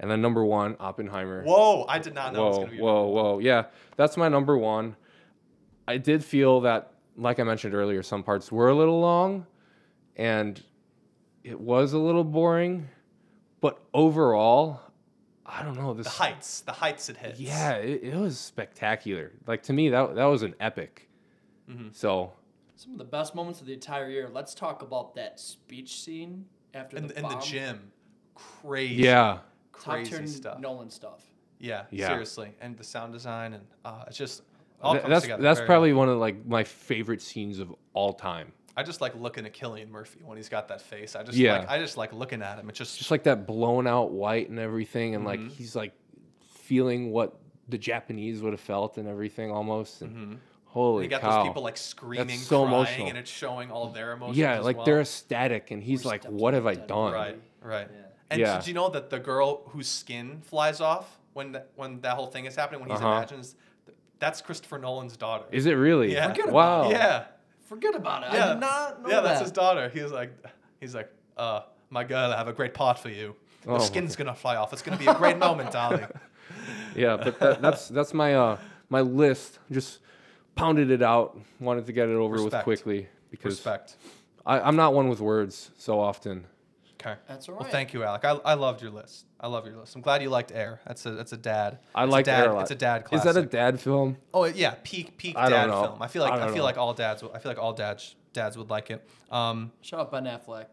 Cool. 0.00 0.02
And 0.02 0.10
then 0.10 0.22
number 0.22 0.44
one, 0.44 0.76
Oppenheimer. 0.80 1.44
Whoa! 1.44 1.84
I 1.88 1.98
did 1.98 2.14
not 2.14 2.32
know 2.32 2.46
it 2.46 2.48
was 2.48 2.56
whoa, 2.58 2.64
gonna 2.64 2.70
be. 2.76 2.80
whoa, 2.80 3.06
whoa. 3.08 3.38
Yeah, 3.40 3.64
that's 3.96 4.16
my 4.16 4.28
number 4.28 4.56
one. 4.56 4.96
I 5.86 5.96
did 5.98 6.24
feel 6.24 6.60
that, 6.62 6.92
like 7.16 7.38
I 7.40 7.42
mentioned 7.42 7.74
earlier, 7.74 8.02
some 8.02 8.22
parts 8.22 8.50
were 8.52 8.68
a 8.68 8.74
little 8.74 9.00
long, 9.00 9.46
and 10.16 10.62
it 11.44 11.58
was 11.60 11.92
a 11.92 11.98
little 11.98 12.24
boring. 12.24 12.88
But 13.60 13.78
overall, 13.92 14.80
I 15.44 15.62
don't 15.62 15.76
know. 15.76 15.92
This 15.94 16.06
The 16.06 16.12
heights, 16.12 16.60
the 16.60 16.72
heights 16.72 17.08
it 17.10 17.16
hits. 17.18 17.38
yeah, 17.40 17.72
it, 17.74 18.02
it 18.04 18.14
was 18.16 18.38
spectacular. 18.38 19.32
Like 19.46 19.62
to 19.64 19.72
me, 19.72 19.90
that 19.90 20.14
that 20.14 20.24
was 20.26 20.42
an 20.42 20.54
epic. 20.60 21.08
Mm-hmm. 21.68 21.88
So 21.92 22.32
Some 22.76 22.92
of 22.92 22.98
the 22.98 23.04
best 23.04 23.34
moments 23.34 23.60
of 23.60 23.66
the 23.66 23.74
entire 23.74 24.08
year. 24.08 24.30
Let's 24.32 24.54
talk 24.54 24.80
about 24.82 25.14
that 25.16 25.38
speech 25.40 26.00
scene 26.00 26.46
after 26.72 26.96
In, 26.96 27.08
the 27.08 27.18
in 27.18 27.22
the 27.28 27.36
gym, 27.40 27.92
crazy. 28.34 29.02
yeah, 29.02 29.34
Top 29.34 29.49
Crazy 29.84 30.10
tier 30.16 30.26
stuff. 30.26 30.58
Nolan 30.60 30.90
stuff. 30.90 31.24
Yeah, 31.58 31.84
Yeah. 31.90 32.08
seriously, 32.08 32.52
and 32.60 32.76
the 32.76 32.84
sound 32.84 33.12
design 33.12 33.52
and 33.54 33.64
uh, 33.84 34.04
it's 34.06 34.16
just 34.16 34.42
all 34.82 34.92
Th- 34.92 35.02
comes 35.02 35.10
that's 35.12 35.22
together 35.24 35.42
that's 35.42 35.58
very 35.58 35.66
probably 35.66 35.92
well. 35.92 36.06
one 36.06 36.08
of 36.08 36.18
like 36.18 36.46
my 36.46 36.64
favorite 36.64 37.20
scenes 37.20 37.58
of 37.58 37.74
all 37.92 38.12
time. 38.14 38.52
I 38.76 38.82
just 38.82 39.00
like 39.02 39.14
looking 39.14 39.44
at 39.44 39.52
Cillian 39.52 39.90
Murphy 39.90 40.20
when 40.24 40.36
he's 40.38 40.48
got 40.48 40.68
that 40.68 40.80
face. 40.80 41.14
I 41.16 41.22
just 41.22 41.36
Yeah. 41.36 41.58
like 41.58 41.68
I 41.70 41.78
just 41.78 41.96
like 41.98 42.12
looking 42.14 42.40
at 42.40 42.58
him. 42.58 42.68
It's 42.70 42.78
just, 42.78 42.96
Just 42.98 43.10
like 43.10 43.24
that 43.24 43.46
blown 43.46 43.86
out 43.86 44.10
white 44.10 44.48
and 44.48 44.58
everything, 44.58 45.14
and 45.14 45.24
Mm-hmm. 45.26 45.42
like 45.48 45.52
he's 45.52 45.76
like 45.76 45.92
feeling 46.38 47.10
what 47.10 47.36
the 47.68 47.78
Japanese 47.78 48.40
would 48.42 48.52
have 48.52 48.60
felt 48.60 48.96
and 48.96 49.06
everything 49.08 49.50
almost. 49.50 50.02
And 50.02 50.38
holy 50.64 51.04
you 51.04 51.10
got 51.10 51.20
cow! 51.20 51.38
those 51.42 51.48
people 51.48 51.62
like 51.62 51.76
screaming, 51.76 52.38
so 52.38 52.60
crying, 52.62 52.74
emotional. 52.74 53.08
and 53.08 53.18
it's 53.18 53.30
showing 53.30 53.70
all 53.70 53.88
their 53.88 54.12
emotions. 54.12 54.38
yeah, 54.38 54.58
as 54.58 54.64
like 54.64 54.76
well. 54.76 54.86
they're 54.86 55.00
ecstatic, 55.00 55.70
and 55.72 55.82
he's 55.82 56.04
We're 56.04 56.12
like, 56.12 56.22
stepped 56.22 56.34
"What 56.34 56.54
have 56.54 56.66
I 56.66 56.74
dead 56.74 56.86
done?" 56.86 57.12
right, 57.12 57.38
right. 57.62 57.88
Yeah. 57.92 58.06
And 58.30 58.40
Yeah. 58.40 58.56
did 58.58 58.66
you 58.66 58.74
know 58.74 58.88
that 58.90 59.10
the 59.10 59.18
girl 59.18 59.62
whose 59.70 59.88
skin 59.88 60.40
flies 60.42 60.80
off 60.80 61.18
when 61.32 61.52
that, 61.52 61.70
when 61.76 62.00
that 62.02 62.14
whole 62.14 62.26
thing 62.28 62.44
is 62.46 62.54
happening 62.56 62.80
when 62.80 62.90
he's 62.90 62.98
Uh-huh. 63.00 63.08
imagines 63.16 63.56
that's 64.18 64.40
Christopher 64.42 64.78
Nolan's 64.78 65.16
daughter. 65.16 65.44
Is 65.50 65.64
it 65.66 65.72
really? 65.72 66.12
Yeah. 66.12 66.28
Forget 66.28 66.44
about 66.48 66.54
wow. 66.54 66.90
Yeah, 66.90 67.24
Forget 67.64 67.94
about 67.94 68.22
it. 68.24 68.32
yeah, 68.34 68.44
I 68.44 68.48
did 68.52 68.60
not 68.60 69.02
know 69.02 69.08
yeah. 69.08 69.14
that. 69.16 69.22
That's 69.24 69.40
his 69.40 69.50
daughter. 69.50 69.88
He's 69.88 70.10
like, 70.12 70.30
he's 70.80 70.94
like, 70.94 71.10
uh, 71.36 71.60
my 71.88 72.04
girl, 72.04 72.30
I 72.32 72.36
have 72.36 72.48
a 72.48 72.52
great 72.52 72.74
part 72.74 72.98
for 72.98 73.08
you. 73.08 73.34
The 73.62 73.70
Oh. 73.72 73.78
skin's 73.78 74.16
gonna 74.16 74.34
fly 74.34 74.56
off. 74.56 74.72
It's 74.72 74.82
gonna 74.82 74.96
be 74.98 75.06
a 75.06 75.14
great 75.14 75.38
moment, 75.38 75.70
darling. 75.78 76.06
Yeah, 76.94 77.16
but 77.16 77.38
that, 77.40 77.62
that's 77.62 77.88
that's 77.88 78.12
my 78.14 78.34
uh 78.34 78.56
my 78.88 79.00
list. 79.00 79.58
Just 79.70 80.00
pounded 80.54 80.90
it 80.90 81.02
out. 81.02 81.38
Wanted 81.60 81.86
to 81.86 81.92
get 81.92 82.08
it 82.08 82.14
over 82.16 82.42
with 82.42 82.54
quickly 82.62 83.08
because 83.30 83.52
Respect. 83.54 83.96
I, 84.44 84.60
I'm 84.60 84.76
not 84.76 84.94
one 84.94 85.08
with 85.08 85.20
words 85.20 85.70
so 85.78 86.00
often. 86.00 86.46
Okay. 87.00 87.14
That's 87.28 87.48
all 87.48 87.56
Well, 87.56 87.68
thank 87.68 87.92
you, 87.94 88.04
Alec. 88.04 88.24
I, 88.24 88.32
I 88.44 88.54
loved 88.54 88.82
your 88.82 88.90
list. 88.90 89.26
I 89.40 89.46
love 89.48 89.66
your 89.66 89.76
list. 89.76 89.96
I'm 89.96 90.02
glad 90.02 90.22
you 90.22 90.28
liked 90.28 90.52
Air. 90.52 90.80
That's 90.86 91.06
a 91.06 91.12
that's 91.12 91.32
a 91.32 91.36
dad. 91.36 91.78
I 91.94 92.04
it's 92.04 92.12
like 92.12 92.24
a 92.24 92.30
dad, 92.30 92.44
Air 92.44 92.50
a 92.50 92.54
lot. 92.54 92.62
It's 92.62 92.70
a 92.70 92.74
dad 92.74 93.04
classic. 93.04 93.26
Is 93.28 93.34
that 93.34 93.42
a 93.42 93.46
dad 93.46 93.80
film? 93.80 94.18
Oh 94.34 94.44
yeah, 94.44 94.74
peak 94.84 95.16
peak 95.16 95.36
I 95.36 95.48
dad 95.48 95.70
film. 95.70 96.02
I 96.02 96.08
feel 96.08 96.22
like 96.22 96.32
I 96.32 96.44
I, 96.44 96.46
feel 96.48 96.56
know. 96.58 96.64
like 96.64 96.76
all 96.76 96.92
dads. 96.94 97.22
I 97.22 97.38
feel 97.38 97.50
like 97.50 97.58
all 97.58 97.72
dads 97.72 98.14
dads 98.32 98.56
would 98.58 98.70
like 98.70 98.90
it. 98.90 99.06
Um, 99.30 99.72
Shout 99.80 100.00
out 100.00 100.12
Ben 100.12 100.24
Affleck. 100.24 100.66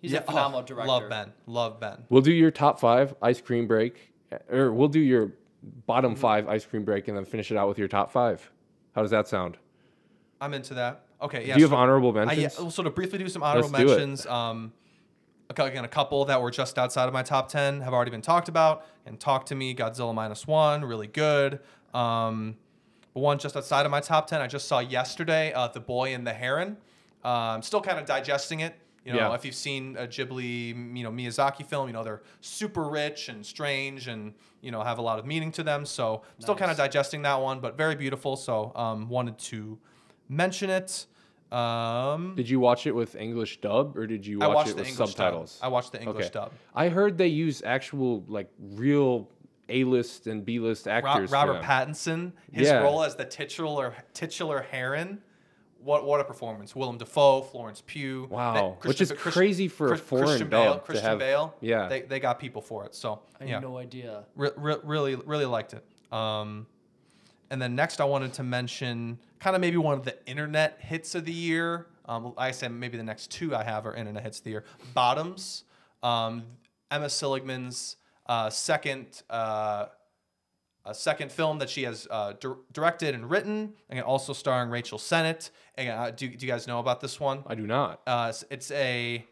He's 0.00 0.12
yeah, 0.12 0.18
a 0.18 0.22
phenomenal 0.22 0.60
oh, 0.60 0.66
director. 0.66 0.88
Love 0.88 1.08
Ben. 1.08 1.32
Love 1.46 1.80
Ben. 1.80 2.04
We'll 2.10 2.20
do 2.22 2.32
your 2.32 2.50
top 2.50 2.78
five 2.78 3.14
ice 3.22 3.40
cream 3.40 3.66
break, 3.66 4.12
or 4.50 4.70
we'll 4.70 4.88
do 4.88 5.00
your 5.00 5.32
bottom 5.86 6.12
Mm-hmm. 6.12 6.20
five 6.20 6.48
ice 6.48 6.66
cream 6.66 6.84
break, 6.84 7.08
and 7.08 7.16
then 7.16 7.24
finish 7.24 7.50
it 7.50 7.56
out 7.56 7.68
with 7.68 7.78
your 7.78 7.88
top 7.88 8.12
five. 8.12 8.50
How 8.94 9.00
does 9.00 9.10
that 9.12 9.28
sound? 9.28 9.56
I'm 10.42 10.52
into 10.52 10.74
that. 10.74 11.06
Okay. 11.22 11.46
Yeah. 11.46 11.54
do 11.54 11.60
you 11.60 11.64
have 11.64 11.70
so- 11.70 11.76
honorable 11.76 12.10
I, 12.18 12.26
mentions? 12.26 12.54
yeah, 12.56 12.60
we'll 12.60 12.70
sort 12.70 12.86
of 12.86 12.94
briefly 12.94 13.18
do 13.18 13.28
some 13.30 13.42
honorable 13.42 13.70
Let's 13.70 13.82
do 13.84 13.92
it. 13.92 13.96
mentions. 13.96 14.26
Um, 14.26 14.64
okay, 14.66 14.72
again, 15.58 15.84
a 15.84 15.88
couple 15.88 16.24
that 16.26 16.40
were 16.40 16.50
just 16.50 16.78
outside 16.78 17.06
of 17.06 17.12
my 17.14 17.22
top 17.22 17.48
10 17.48 17.80
have 17.80 17.92
already 17.92 18.10
been 18.10 18.22
talked 18.22 18.48
about. 18.48 18.86
And 19.06 19.18
Talk 19.18 19.46
to 19.46 19.54
Me, 19.54 19.74
Godzilla 19.74 20.14
Minus 20.14 20.46
One, 20.46 20.84
really 20.84 21.06
good. 21.06 21.60
Um, 21.92 22.56
one 23.12 23.38
just 23.38 23.56
outside 23.56 23.86
of 23.86 23.90
my 23.92 24.00
top 24.00 24.26
10, 24.26 24.40
I 24.40 24.46
just 24.46 24.66
saw 24.66 24.80
yesterday, 24.80 25.52
uh, 25.52 25.68
The 25.68 25.80
Boy 25.80 26.14
and 26.14 26.26
the 26.26 26.32
Heron. 26.32 26.76
Um, 27.22 27.62
still 27.62 27.80
kind 27.80 27.98
of 27.98 28.06
digesting 28.06 28.60
it. 28.60 28.74
You 29.04 29.12
know, 29.12 29.18
Yeah. 29.18 29.34
if 29.34 29.44
you've 29.44 29.54
seen 29.54 29.96
a 29.98 30.06
Ghibli, 30.06 30.96
you 30.96 31.04
know, 31.04 31.10
Miyazaki 31.10 31.64
film, 31.64 31.88
you 31.88 31.92
know, 31.92 32.02
they're 32.02 32.22
super 32.40 32.88
rich 32.88 33.28
and 33.28 33.44
strange 33.44 34.08
and, 34.08 34.32
you 34.62 34.70
know, 34.70 34.82
have 34.82 34.98
a 34.98 35.02
lot 35.02 35.18
of 35.18 35.26
meaning 35.26 35.52
to 35.52 35.62
them. 35.62 35.84
So 35.84 36.22
still 36.38 36.54
kind 36.56 36.70
of 36.70 36.76
digesting 36.78 37.22
that 37.22 37.40
one, 37.40 37.60
but 37.60 37.76
very 37.76 37.94
beautiful. 37.96 38.36
So 38.36 38.72
um, 38.74 39.08
wanted 39.10 39.38
to 39.38 39.78
mention 40.28 40.70
it. 40.70 41.06
Um, 41.54 42.34
Did 42.34 42.48
you 42.48 42.58
watch 42.60 42.86
it 42.86 42.92
with 42.94 43.14
English 43.16 43.60
dub 43.60 43.96
or 43.96 44.06
did 44.06 44.26
you 44.26 44.40
I 44.42 44.46
watch 44.48 44.54
watched 44.56 44.68
it 44.70 44.72
the 44.72 44.78
with 44.82 44.88
English 44.88 45.08
subtitles? 45.10 45.58
dub. 45.60 45.64
I 45.66 45.68
watched 45.68 45.92
the 45.92 46.00
English 46.02 46.26
Okay. 46.26 46.32
dub. 46.32 46.52
I 46.74 46.88
heard 46.88 47.16
they 47.18 47.28
use 47.28 47.62
actual 47.64 48.24
like 48.28 48.50
real 48.58 49.28
A 49.68 49.84
list 49.84 50.26
and 50.26 50.44
B 50.44 50.58
list 50.58 50.88
actors. 50.88 51.30
for 51.30 51.34
Robert 51.34 51.54
them. 51.54 51.62
Pattinson, 51.64 52.32
his 52.52 52.68
Yeah. 52.68 52.82
role 52.82 53.02
as 53.02 53.14
the 53.16 53.24
titular 53.24 53.94
titular 54.14 54.62
Heron, 54.70 55.22
what 55.82 56.04
what 56.06 56.18
a 56.20 56.24
performance! 56.24 56.74
Willem 56.74 56.98
Dafoe, 56.98 57.42
Florence 57.42 57.82
Pugh. 57.86 58.26
Wow. 58.30 58.54
That- 58.80 58.88
Which 58.88 59.00
is 59.00 59.10
Christian- 59.12 59.32
crazy 59.32 59.68
for 59.68 59.92
a 59.92 59.98
foreign 59.98 60.24
Christian 60.26 60.48
dub 60.50 60.64
Bale. 60.64 60.74
to 60.74 60.80
Christian 60.80 61.08
have- 61.08 61.18
Bale. 61.18 61.54
yeah. 61.60 61.88
they, 61.88 62.02
they 62.02 62.20
got 62.20 62.38
people 62.40 62.62
for 62.62 62.84
it. 62.84 62.94
So 62.94 63.20
I 63.40 63.44
yeah, 63.44 63.54
had 63.54 63.62
no 63.62 63.76
idea. 63.78 64.24
re- 64.34 64.50
re- 64.56 64.76
really 64.82 65.14
really 65.16 65.46
liked 65.46 65.72
it. 65.74 65.84
Um, 66.12 66.66
and 67.54 67.62
then 67.62 67.76
next 67.76 68.00
I 68.00 68.04
wanted 68.04 68.32
to 68.32 68.42
mention 68.42 69.16
kind 69.38 69.54
of 69.54 69.60
maybe 69.60 69.76
one 69.76 69.96
of 69.96 70.04
the 70.04 70.16
internet 70.26 70.80
hits 70.80 71.14
of 71.14 71.24
the 71.24 71.32
year. 71.32 71.86
Um, 72.04 72.34
I 72.36 72.50
said 72.50 72.72
maybe 72.72 72.96
the 72.96 73.04
next 73.04 73.30
two 73.30 73.54
I 73.54 73.62
have 73.62 73.86
are 73.86 73.94
internet 73.94 74.24
hits 74.24 74.38
of 74.38 74.44
the 74.44 74.50
year. 74.50 74.64
Bottoms, 74.92 75.62
um, 76.02 76.42
Emma 76.90 77.08
Seligman's 77.08 77.94
uh, 78.26 78.50
second. 78.50 79.22
Uh, 79.30 79.86
a 80.84 80.92
second 80.92 81.30
film 81.30 81.60
that 81.60 81.70
she 81.70 81.84
has 81.84 82.08
uh, 82.10 82.32
dir- 82.40 82.56
directed 82.72 83.14
and 83.14 83.30
written, 83.30 83.72
and 83.88 84.00
also 84.00 84.32
starring 84.32 84.68
Rachel 84.68 84.98
Sennott. 84.98 85.50
And 85.76 85.88
uh, 85.88 86.10
do, 86.10 86.28
do 86.28 86.44
you 86.44 86.52
guys 86.52 86.66
know 86.66 86.80
about 86.80 87.00
this 87.00 87.20
one? 87.20 87.44
I 87.46 87.54
do 87.54 87.66
not. 87.68 88.02
Uh, 88.06 88.26
it's, 88.30 88.44
it's 88.50 88.70
a, 88.72 89.24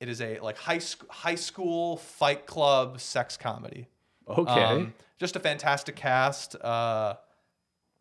it 0.00 0.08
is 0.08 0.22
a 0.22 0.40
like 0.40 0.56
high 0.56 0.78
sc- 0.78 1.08
high 1.08 1.36
school 1.36 1.98
fight 1.98 2.46
club 2.46 3.00
sex 3.00 3.36
comedy. 3.36 3.86
Okay. 4.26 4.50
Um, 4.50 4.94
just 5.18 5.36
a 5.36 5.40
fantastic 5.40 5.94
cast. 5.94 6.56
Uh, 6.56 7.14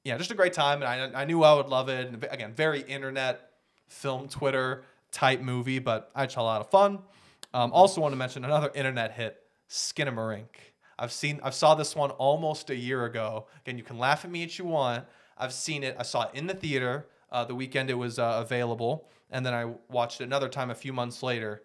yeah, 0.03 0.17
just 0.17 0.31
a 0.31 0.35
great 0.35 0.53
time, 0.53 0.81
and 0.81 1.15
I, 1.15 1.21
I 1.21 1.25
knew 1.25 1.43
I 1.43 1.53
would 1.53 1.67
love 1.67 1.89
it. 1.89 2.07
And 2.07 2.23
again, 2.31 2.53
very 2.53 2.81
internet, 2.81 3.51
film, 3.87 4.27
Twitter 4.27 4.83
type 5.11 5.41
movie, 5.41 5.79
but 5.79 6.11
I 6.15 6.21
had 6.21 6.35
a 6.35 6.41
lot 6.41 6.61
of 6.61 6.69
fun. 6.69 6.99
Um, 7.53 7.71
also, 7.73 8.01
want 8.01 8.13
to 8.13 8.17
mention 8.17 8.45
another 8.45 8.71
internet 8.75 9.11
hit, 9.11 9.41
Skinamarink. 9.69 10.47
I've 10.97 11.11
seen, 11.11 11.39
I 11.43 11.49
saw 11.49 11.75
this 11.75 11.95
one 11.95 12.11
almost 12.11 12.69
a 12.69 12.75
year 12.75 13.05
ago. 13.05 13.47
Again, 13.65 13.77
you 13.77 13.83
can 13.83 13.97
laugh 13.97 14.25
at 14.25 14.31
me 14.31 14.43
if 14.43 14.59
you 14.59 14.65
want. 14.65 15.05
I've 15.37 15.53
seen 15.53 15.83
it. 15.83 15.95
I 15.97 16.03
saw 16.03 16.23
it 16.23 16.31
in 16.33 16.47
the 16.47 16.53
theater 16.53 17.07
uh, 17.31 17.45
the 17.45 17.55
weekend 17.55 17.89
it 17.89 17.93
was 17.93 18.19
uh, 18.19 18.41
available, 18.43 19.07
and 19.31 19.45
then 19.45 19.53
I 19.53 19.73
watched 19.89 20.19
it 20.21 20.25
another 20.25 20.49
time 20.49 20.69
a 20.69 20.75
few 20.75 20.91
months 20.91 21.21
later 21.23 21.61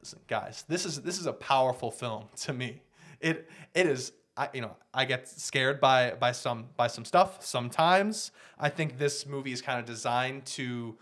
listen, 0.00 0.18
guys, 0.26 0.64
this 0.68 0.84
is 0.84 1.02
this 1.02 1.18
is 1.18 1.26
a 1.26 1.32
powerful 1.32 1.90
film 1.90 2.24
to 2.36 2.52
me. 2.52 2.82
It 3.20 3.48
it 3.74 3.86
is. 3.86 4.12
I 4.36 4.48
you 4.54 4.60
know 4.60 4.76
I 4.94 5.04
get 5.04 5.28
scared 5.28 5.80
by 5.80 6.12
by 6.12 6.32
some 6.32 6.66
by 6.76 6.86
some 6.86 7.04
stuff 7.04 7.44
sometimes. 7.44 8.32
I 8.58 8.68
think 8.68 8.98
this 8.98 9.26
movie 9.26 9.52
is 9.52 9.62
kind 9.62 9.78
of 9.80 9.84
designed 9.86 10.46
to 10.46 10.96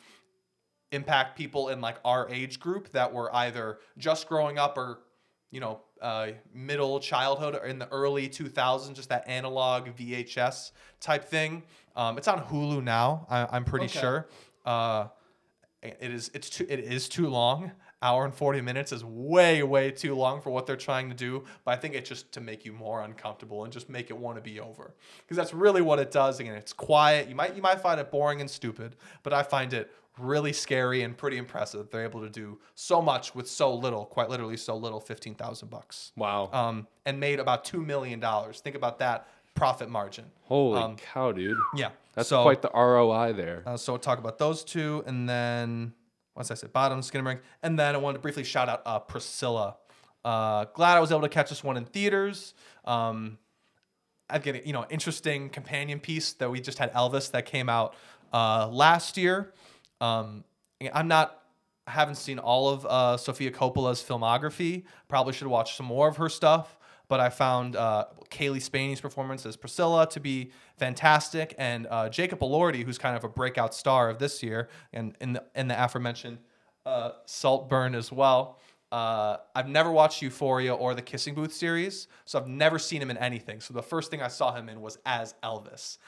impact 0.93 1.37
people 1.37 1.69
in 1.69 1.81
like 1.81 1.97
our 2.05 2.29
age 2.31 2.59
group 2.59 2.91
that 2.93 3.13
were 3.13 3.35
either 3.37 3.79
just 3.99 4.27
growing 4.29 4.59
up 4.59 4.79
or 4.79 5.01
you 5.51 5.61
know 5.61 5.81
uh, 6.01 6.29
middle 6.55 6.99
childhood 7.01 7.55
or 7.55 7.67
in 7.67 7.79
the 7.79 7.89
early 7.89 8.29
2000s 8.29 8.95
just 8.95 9.09
that 9.09 9.27
analog 9.29 9.89
vhs 9.97 10.71
type 11.01 11.25
thing 11.25 11.63
um, 11.97 12.17
it's 12.17 12.29
on 12.29 12.41
hulu 12.45 12.83
now 12.83 13.27
I, 13.29 13.47
i'm 13.51 13.65
pretty 13.65 13.87
Okay. 13.87 13.99
sure 13.99 14.29
uh, 14.65 15.09
it 15.83 16.11
is 16.11 16.31
it's 16.33 16.49
too 16.49 16.67
it 16.69 16.79
is 16.81 17.09
too 17.09 17.29
long 17.29 17.71
hour 18.01 18.25
and 18.25 18.33
40 18.35 18.61
minutes 18.61 18.93
is 18.93 19.05
way 19.05 19.63
way 19.63 19.91
too 19.91 20.15
long 20.15 20.41
for 20.41 20.51
what 20.51 20.67
they're 20.67 20.77
trying 20.77 21.09
to 21.09 21.15
do 21.17 21.45
but 21.65 21.73
i 21.73 21.77
think 21.77 21.95
it's 21.95 22.09
just 22.09 22.31
to 22.33 22.41
make 22.41 22.65
you 22.65 22.73
more 22.73 23.03
uncomfortable 23.03 23.65
and 23.65 23.73
just 23.73 23.89
make 23.89 24.09
it 24.11 24.17
want 24.17 24.37
to 24.37 24.43
be 24.43 24.61
over 24.61 24.95
because 25.23 25.37
that's 25.37 25.53
really 25.53 25.83
what 25.83 25.99
it 25.99 26.11
does 26.11 26.39
again 26.39 26.55
it's 26.55 26.73
quiet 26.73 27.29
you 27.29 27.35
might 27.35 27.57
you 27.57 27.63
might 27.63 27.81
find 27.81 27.99
it 28.01 28.11
boring 28.11 28.41
and 28.41 28.49
stupid 28.51 28.95
but 29.25 29.33
i 29.33 29.43
find 29.43 29.73
it 29.73 29.91
really 30.19 30.53
scary 30.53 31.03
and 31.03 31.17
pretty 31.17 31.37
impressive 31.39 31.79
that 31.81 31.91
they're 31.93 32.03
able 32.05 32.21
to 32.21 32.29
do 32.31 32.59
so 32.75 33.01
much 33.01 33.35
with 33.37 33.49
so 33.49 33.73
little 33.75 34.05
quite 34.05 34.29
literally 34.29 34.57
so 34.57 34.77
little 34.77 34.99
15000 35.01 35.69
bucks 35.69 36.11
Wow. 36.17 36.51
um, 36.53 36.87
and 37.07 37.21
made 37.21 37.39
about 37.41 37.65
$2 37.65 37.85
million 37.85 38.21
think 38.53 38.75
about 38.77 38.99
that 38.99 39.29
profit 39.55 39.89
margin 39.89 40.25
Holy 40.43 40.81
um, 40.81 40.97
cow, 40.97 41.31
dude. 41.33 41.57
yeah 41.77 41.91
That's 42.15 42.29
so, 42.29 42.43
quite 42.43 42.63
the 42.63 42.71
ROI 42.75 43.33
there. 43.35 43.63
uh, 43.67 43.77
so 43.77 43.93
we'll 43.93 43.99
talk 44.01 44.19
about 44.19 44.39
those 44.39 44.65
two, 44.65 45.03
and 45.07 45.29
then 45.29 45.93
once 46.39 46.53
I 46.53 46.55
said 46.55 46.73
bottom 46.73 47.01
Skinamarink, 47.01 47.41
and 47.65 47.77
then 47.77 47.97
I 47.97 47.99
wanted 47.99 48.19
to 48.19 48.23
briefly 48.23 48.45
shout 48.45 48.69
out 48.69 48.83
uh, 48.87 49.01
Priscilla. 49.01 49.77
Uh, 50.25 50.67
glad 50.73 50.97
I 50.97 51.01
was 51.01 51.11
able 51.11 51.23
to 51.23 51.29
catch 51.29 51.51
this 51.51 51.65
one 51.65 51.77
in 51.77 51.85
theaters. 51.85 52.55
Um, 52.85 53.39
I 54.31 54.39
get 54.39 54.65
you 54.65 54.73
know 54.73 54.87
interesting 54.89 55.51
companion 55.51 55.99
piece 55.99 56.35
that 56.35 56.49
we 56.49 56.61
just 56.61 56.79
had 56.79 56.95
Elvis 56.95 57.33
that 57.33 57.45
came 57.45 57.69
out 57.69 57.97
uh, 58.33 58.69
last 58.69 59.17
year. 59.17 59.53
Um, 60.01 60.45
I'm 60.93 61.09
not. 61.09 61.43
I 61.89 61.91
haven't 61.91 62.17
seen 62.17 62.39
all 62.39 62.69
of 62.69 62.87
uh, 62.87 63.17
Sofia 63.17 63.51
Coppola's 63.51 64.01
filmography. 64.01 64.85
Probably 65.09 65.33
should 65.33 65.49
watch 65.49 65.77
some 65.77 65.87
more 65.87 66.07
of 66.07 66.19
her 66.19 66.29
stuff. 66.29 66.78
But 67.09 67.21
I 67.21 67.31
found 67.31 67.75
uh, 67.75 68.07
Cailee 68.31 68.63
Spaeny's 68.63 69.01
performance 69.01 69.47
as 69.47 69.57
Priscilla 69.57 70.09
to 70.11 70.21
be 70.21 70.53
fantastic, 70.77 71.55
and 71.59 71.87
uh, 71.91 72.09
Jacob 72.09 72.41
Elordi, 72.41 72.85
who's 72.85 72.99
kind 72.99 73.17
of 73.17 73.25
a 73.25 73.29
breakout 73.29 73.75
star 73.75 74.11
of 74.11 74.19
this 74.19 74.43
year, 74.43 74.69
and 74.93 75.17
in 75.21 75.33
the 75.33 75.45
in 75.55 75.69
the 75.69 75.85
aforementioned 75.85 76.39
uh, 76.87 77.13
Saltburn 77.27 77.95
as 77.95 78.13
well. 78.13 78.59
Uh, 78.91 79.37
I've 79.55 79.69
never 79.69 79.91
watched 79.91 80.23
Euphoria 80.23 80.75
or 80.75 80.95
the 80.95 81.03
Kissing 81.03 81.35
Booth 81.35 81.53
series, 81.53 82.09
so 82.25 82.39
I've 82.39 82.49
never 82.49 82.79
seen 82.79 83.03
him 83.03 83.11
in 83.11 83.19
anything. 83.19 83.61
So 83.61 83.75
the 83.75 83.83
first 83.83 84.11
thing 84.11 84.23
I 84.23 84.29
saw 84.29 84.55
him 84.55 84.69
in 84.69 84.81
was 84.81 84.99
as 85.05 85.35
Elvis. 85.43 85.99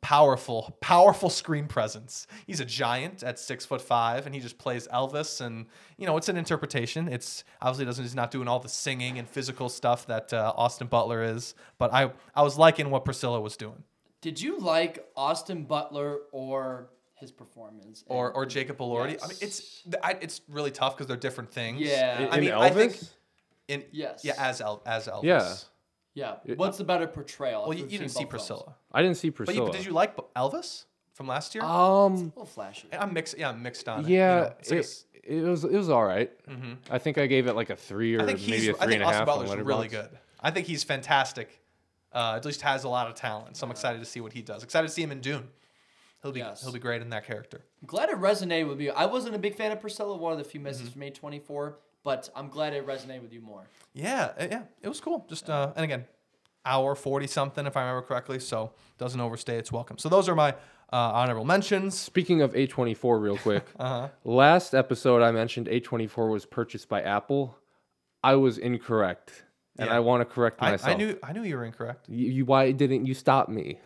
Powerful, 0.00 0.76
powerful 0.80 1.30
screen 1.30 1.66
presence. 1.66 2.26
He's 2.46 2.60
a 2.60 2.64
giant 2.64 3.22
at 3.22 3.38
six 3.38 3.66
foot 3.66 3.80
five, 3.82 4.26
and 4.26 4.34
he 4.34 4.40
just 4.40 4.56
plays 4.58 4.86
Elvis. 4.88 5.40
And 5.40 5.66
you 5.96 6.06
know, 6.06 6.16
it's 6.16 6.28
an 6.28 6.36
interpretation. 6.36 7.08
It's 7.08 7.42
obviously 7.60 7.86
doesn't. 7.86 8.04
He's 8.04 8.14
not 8.14 8.30
doing 8.30 8.46
all 8.48 8.60
the 8.60 8.68
singing 8.68 9.18
and 9.18 9.28
physical 9.28 9.68
stuff 9.68 10.06
that 10.06 10.32
uh, 10.32 10.52
Austin 10.56 10.86
Butler 10.86 11.22
is. 11.24 11.54
But 11.78 11.92
I, 11.92 12.12
I 12.34 12.42
was 12.42 12.56
liking 12.56 12.90
what 12.90 13.04
Priscilla 13.04 13.40
was 13.40 13.56
doing, 13.56 13.82
Did 14.20 14.40
you 14.40 14.58
like 14.58 15.04
Austin 15.16 15.64
Butler 15.64 16.18
or 16.32 16.90
his 17.14 17.32
performance? 17.32 18.04
or 18.06 18.30
or 18.32 18.46
Jacob 18.46 18.78
Elordi. 18.78 19.18
I 19.22 19.28
mean, 19.28 19.38
it's 19.40 19.82
I, 20.02 20.16
it's 20.20 20.40
really 20.48 20.70
tough 20.70 20.96
because 20.96 21.06
they're 21.08 21.16
different 21.16 21.50
things. 21.50 21.80
Yeah. 21.80 22.20
In, 22.20 22.28
I 22.28 22.34
in 22.36 22.40
mean, 22.42 22.50
Elvis? 22.50 22.60
I 22.60 22.70
think 22.70 22.98
in 23.68 23.84
Yes. 23.90 24.24
yeah, 24.24 24.34
as 24.38 24.60
El, 24.60 24.82
as 24.86 25.08
Elvis. 25.08 25.24
Yeah. 25.24 25.54
Yeah. 26.16 26.36
What's 26.56 26.78
the 26.78 26.84
better 26.84 27.06
portrayal? 27.06 27.62
Well, 27.68 27.78
you, 27.78 27.84
you 27.84 27.98
didn't 27.98 28.08
see 28.10 28.24
both 28.24 28.30
films? 28.32 28.48
Priscilla, 28.48 28.74
I 28.92 29.02
didn't 29.02 29.16
see 29.18 29.28
but, 29.28 29.38
you, 29.40 29.44
Priscilla. 29.44 29.66
but 29.66 29.76
did 29.76 29.86
you 29.86 29.92
like 29.92 30.16
Elvis 30.34 30.86
from 31.12 31.28
last 31.28 31.54
year? 31.54 31.62
Um. 31.62 31.70
A 32.14 32.16
little 32.16 32.44
flashy. 32.46 32.88
I'm 32.92 33.12
mixed. 33.12 33.38
Yeah, 33.38 33.50
I'm 33.50 33.62
mixed 33.62 33.88
on 33.88 34.04
it. 34.04 34.08
Yeah. 34.08 34.34
you 34.36 34.40
know, 34.42 34.52
it's 34.58 34.70
like 34.70 34.76
a 34.76 34.80
it, 34.80 34.84
s- 34.84 35.04
it 35.22 35.42
was. 35.42 35.64
It 35.64 35.76
was 35.76 35.88
all 35.90 36.04
right. 36.04 36.30
I 36.90 36.98
think 36.98 37.18
I 37.18 37.26
gave 37.26 37.46
it 37.46 37.54
like 37.54 37.70
a 37.70 37.76
three 37.76 38.16
or 38.16 38.22
I 38.22 38.26
think 38.26 38.38
he's. 38.40 38.50
maybe 38.50 38.68
a 38.68 38.72
I 38.74 38.78
three 38.78 38.86
think 38.94 39.02
and 39.02 39.02
a 39.02 39.06
half. 39.12 39.28
Austin 39.28 39.42
on 39.42 39.46
Butler's 39.48 39.64
really 39.66 39.88
good. 39.88 40.08
I 40.40 40.50
think 40.50 40.66
he's 40.66 40.82
fantastic. 40.84 41.60
Uh, 42.12 42.34
at 42.36 42.44
least 42.46 42.62
has 42.62 42.84
a 42.84 42.88
lot 42.88 43.08
of 43.08 43.14
talent. 43.14 43.56
So 43.58 43.66
I'm 43.66 43.70
excited 43.70 43.98
to 43.98 44.04
see 44.06 44.20
what 44.20 44.32
he 44.32 44.40
does. 44.40 44.62
Excited 44.64 44.86
to 44.88 44.92
see 44.92 45.02
him 45.02 45.12
in 45.12 45.20
Dune. 45.20 45.48
He'll 46.22 46.32
be 46.32 46.40
Yes. 46.40 46.62
he'll 46.62 46.72
be 46.72 46.78
great 46.78 47.02
in 47.02 47.10
that 47.10 47.26
character. 47.26 47.62
I'm 47.82 47.86
glad 47.86 48.08
it 48.08 48.16
resonated 48.16 48.68
with 48.68 48.80
you. 48.80 48.90
I 48.92 49.04
wasn't 49.06 49.34
a 49.34 49.38
big 49.38 49.54
fan 49.54 49.70
of 49.70 49.80
Priscilla, 49.80 50.16
one 50.16 50.32
of 50.32 50.38
the 50.38 50.44
few 50.44 50.58
Mm-hmm. 50.60 50.64
misses 50.68 50.88
from 50.88 51.02
A24, 51.02 51.74
but 52.06 52.30
I'm 52.36 52.48
glad 52.48 52.72
it 52.72 52.86
resonated 52.86 53.22
with 53.22 53.32
you 53.32 53.40
more. 53.40 53.64
Yeah, 53.92 54.30
uh, 54.38 54.46
yeah, 54.48 54.62
it 54.80 54.88
was 54.88 55.00
cool. 55.00 55.26
Just 55.28 55.50
uh, 55.50 55.72
and 55.74 55.84
again, 55.84 56.04
hour 56.64 56.94
forty 56.94 57.26
something 57.26 57.66
if 57.66 57.76
I 57.76 57.80
remember 57.80 58.06
correctly. 58.06 58.38
So 58.38 58.72
doesn't 58.96 59.20
overstay 59.20 59.58
its 59.58 59.72
welcome. 59.72 59.98
So 59.98 60.08
those 60.08 60.28
are 60.28 60.36
my 60.36 60.52
uh, 60.92 61.10
honorable 61.18 61.44
mentions. 61.44 61.98
Speaking 61.98 62.42
of 62.42 62.52
A24, 62.52 63.20
real 63.20 63.36
quick. 63.36 63.66
Uh-huh. 63.80 64.08
Last 64.24 64.72
episode, 64.72 65.20
I 65.20 65.32
mentioned 65.32 65.66
A24 65.66 66.30
was 66.30 66.46
purchased 66.46 66.88
by 66.88 67.02
Apple. 67.02 67.58
I 68.22 68.36
was 68.36 68.56
incorrect, 68.56 69.42
and 69.76 69.88
Yeah. 69.88 69.96
I 69.96 69.98
want 69.98 70.20
to 70.20 70.26
correct 70.32 70.62
I, 70.62 70.70
myself. 70.70 70.94
I 70.94 70.96
knew 70.96 71.18
I 71.24 71.32
knew 71.32 71.42
you 71.42 71.56
were 71.56 71.64
incorrect. 71.64 72.08
You, 72.08 72.30
you, 72.30 72.44
why 72.44 72.70
didn't 72.70 73.06
you 73.06 73.14
stop 73.14 73.48
me? 73.48 73.80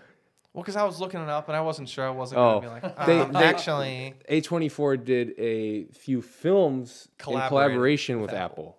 Well, 0.53 0.63
because 0.65 0.75
I 0.77 0.83
was 0.85 0.99
looking 1.01 1.21
it 1.21 1.29
up 1.29 1.49
and 1.49 1.57
I 1.57 1.61
wasn't 1.61 1.89
sure. 1.89 2.05
I 2.07 2.11
wasn't 2.11 2.41
Oh, 2.41 2.61
gonna 2.61 2.81
be 2.81 2.87
like, 2.87 2.99
um, 2.99 3.33
they- 3.33 3.39
actually. 3.45 4.15
A24 4.29 5.05
did 5.05 5.39
a 5.39 5.85
few 5.93 6.21
films 6.23 7.07
in 7.09 7.25
collaboration 7.25 8.21
with 8.21 8.31
with 8.33 8.39
Apple. 8.41 8.65
Apple. 8.65 8.79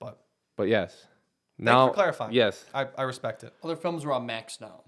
But 0.00 0.18
But 0.56 0.68
yes. 0.68 1.06
you 1.58 1.66
now, 1.66 1.88
for 1.88 1.94
clarifying. 1.94 2.32
Yes. 2.32 2.64
I, 2.72 2.86
I 2.96 3.02
respect 3.02 3.44
it. 3.44 3.52
Other 3.62 3.76
films 3.76 4.04
are 4.06 4.12
on 4.12 4.24
Max 4.24 4.60
now. 4.62 4.84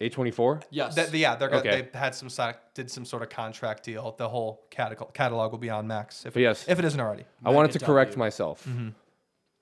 A24? 0.00 0.62
Yes. 0.70 0.94
That, 0.96 1.14
yeah, 1.14 1.36
they're 1.36 1.54
Okay. 1.54 1.88
they 1.92 1.98
had 1.98 2.14
some 2.14 2.28
sort 2.28 2.56
did 2.74 2.90
some 2.90 3.04
sort 3.06 3.22
of 3.22 3.30
contract 3.30 3.84
deal. 3.84 4.14
The 4.18 4.28
whole 4.28 4.66
catalog, 4.70 5.14
catalog 5.14 5.52
will 5.52 5.58
be 5.58 5.70
on 5.70 5.86
Max 5.86 6.26
if 6.26 6.36
it, 6.36 6.40
yes. 6.42 6.66
if 6.68 6.78
it 6.78 6.84
isn't 6.84 7.00
already. 7.00 7.24
I 7.44 7.50
wanted 7.50 7.70
to 7.72 7.78
Mega 7.78 7.86
correct 7.86 8.10
W. 8.10 8.18
myself. 8.18 8.66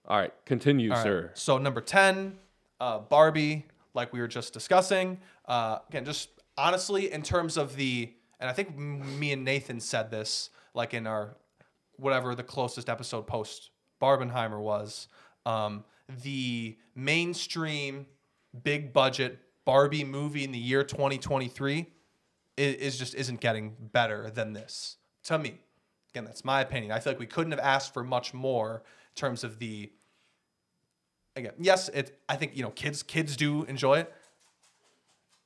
All 0.09 0.19
right. 0.19 0.33
Continue, 0.47 0.91
Mm-hmm. 0.91 0.99
All 0.99 1.05
right. 1.05 1.29
sir. 1.29 1.31
So 1.35 1.59
number 1.59 1.81
ten, 1.83 2.39
uh, 2.81 2.99
Barbie, 3.01 3.67
like 3.95 4.13
we 4.13 4.21
were 4.21 4.27
just 4.27 4.53
discussing. 4.55 5.21
Uh, 5.47 5.79
again, 5.89 6.05
just 6.05 6.29
honestly, 6.57 7.13
in 7.13 7.23
terms 7.23 7.57
of 7.57 7.77
the, 7.77 8.13
and 8.41 8.49
I 8.49 8.53
think 8.53 8.77
me 8.77 9.33
and 9.33 9.45
Nathan 9.45 9.81
said 9.81 10.11
this, 10.11 10.51
like 10.75 10.95
in 10.95 11.07
our 11.07 11.37
whatever 11.97 12.35
the 12.35 12.43
closest 12.43 12.89
episode 12.89 13.27
post 13.27 13.71
Barbenheimer 14.01 14.61
was, 14.61 15.09
um, 15.47 15.85
the 16.23 16.77
mainstream, 16.95 18.07
big 18.63 18.93
budget 18.93 19.39
Barbie 19.65 20.05
movie 20.05 20.45
in 20.45 20.53
the 20.53 20.59
year 20.59 20.83
2023 20.83 21.87
is, 22.57 22.75
is 22.75 22.99
just 22.99 23.15
isn't 23.15 23.41
getting 23.41 23.77
better 23.79 24.31
than 24.31 24.53
this 24.53 24.97
to 25.25 25.39
me. 25.39 25.59
Again, 26.13 26.25
that's 26.25 26.45
my 26.45 26.61
opinion. 26.61 26.93
I 26.93 26.99
feel 26.99 27.13
like 27.13 27.21
we 27.21 27.27
couldn't 27.27 27.53
have 27.53 27.61
asked 27.61 27.95
for 27.95 28.05
much 28.05 28.35
more 28.35 28.83
in 28.85 29.15
terms 29.15 29.45
of 29.45 29.59
the 29.59 29.91
again, 31.37 31.53
yes, 31.59 31.89
it. 31.89 32.19
I 32.29 32.37
think 32.37 32.57
you 32.57 32.63
know, 32.63 32.71
kids 32.71 33.03
kids 33.03 33.37
do 33.37 33.65
enjoy 33.65 34.01
it. 34.01 34.13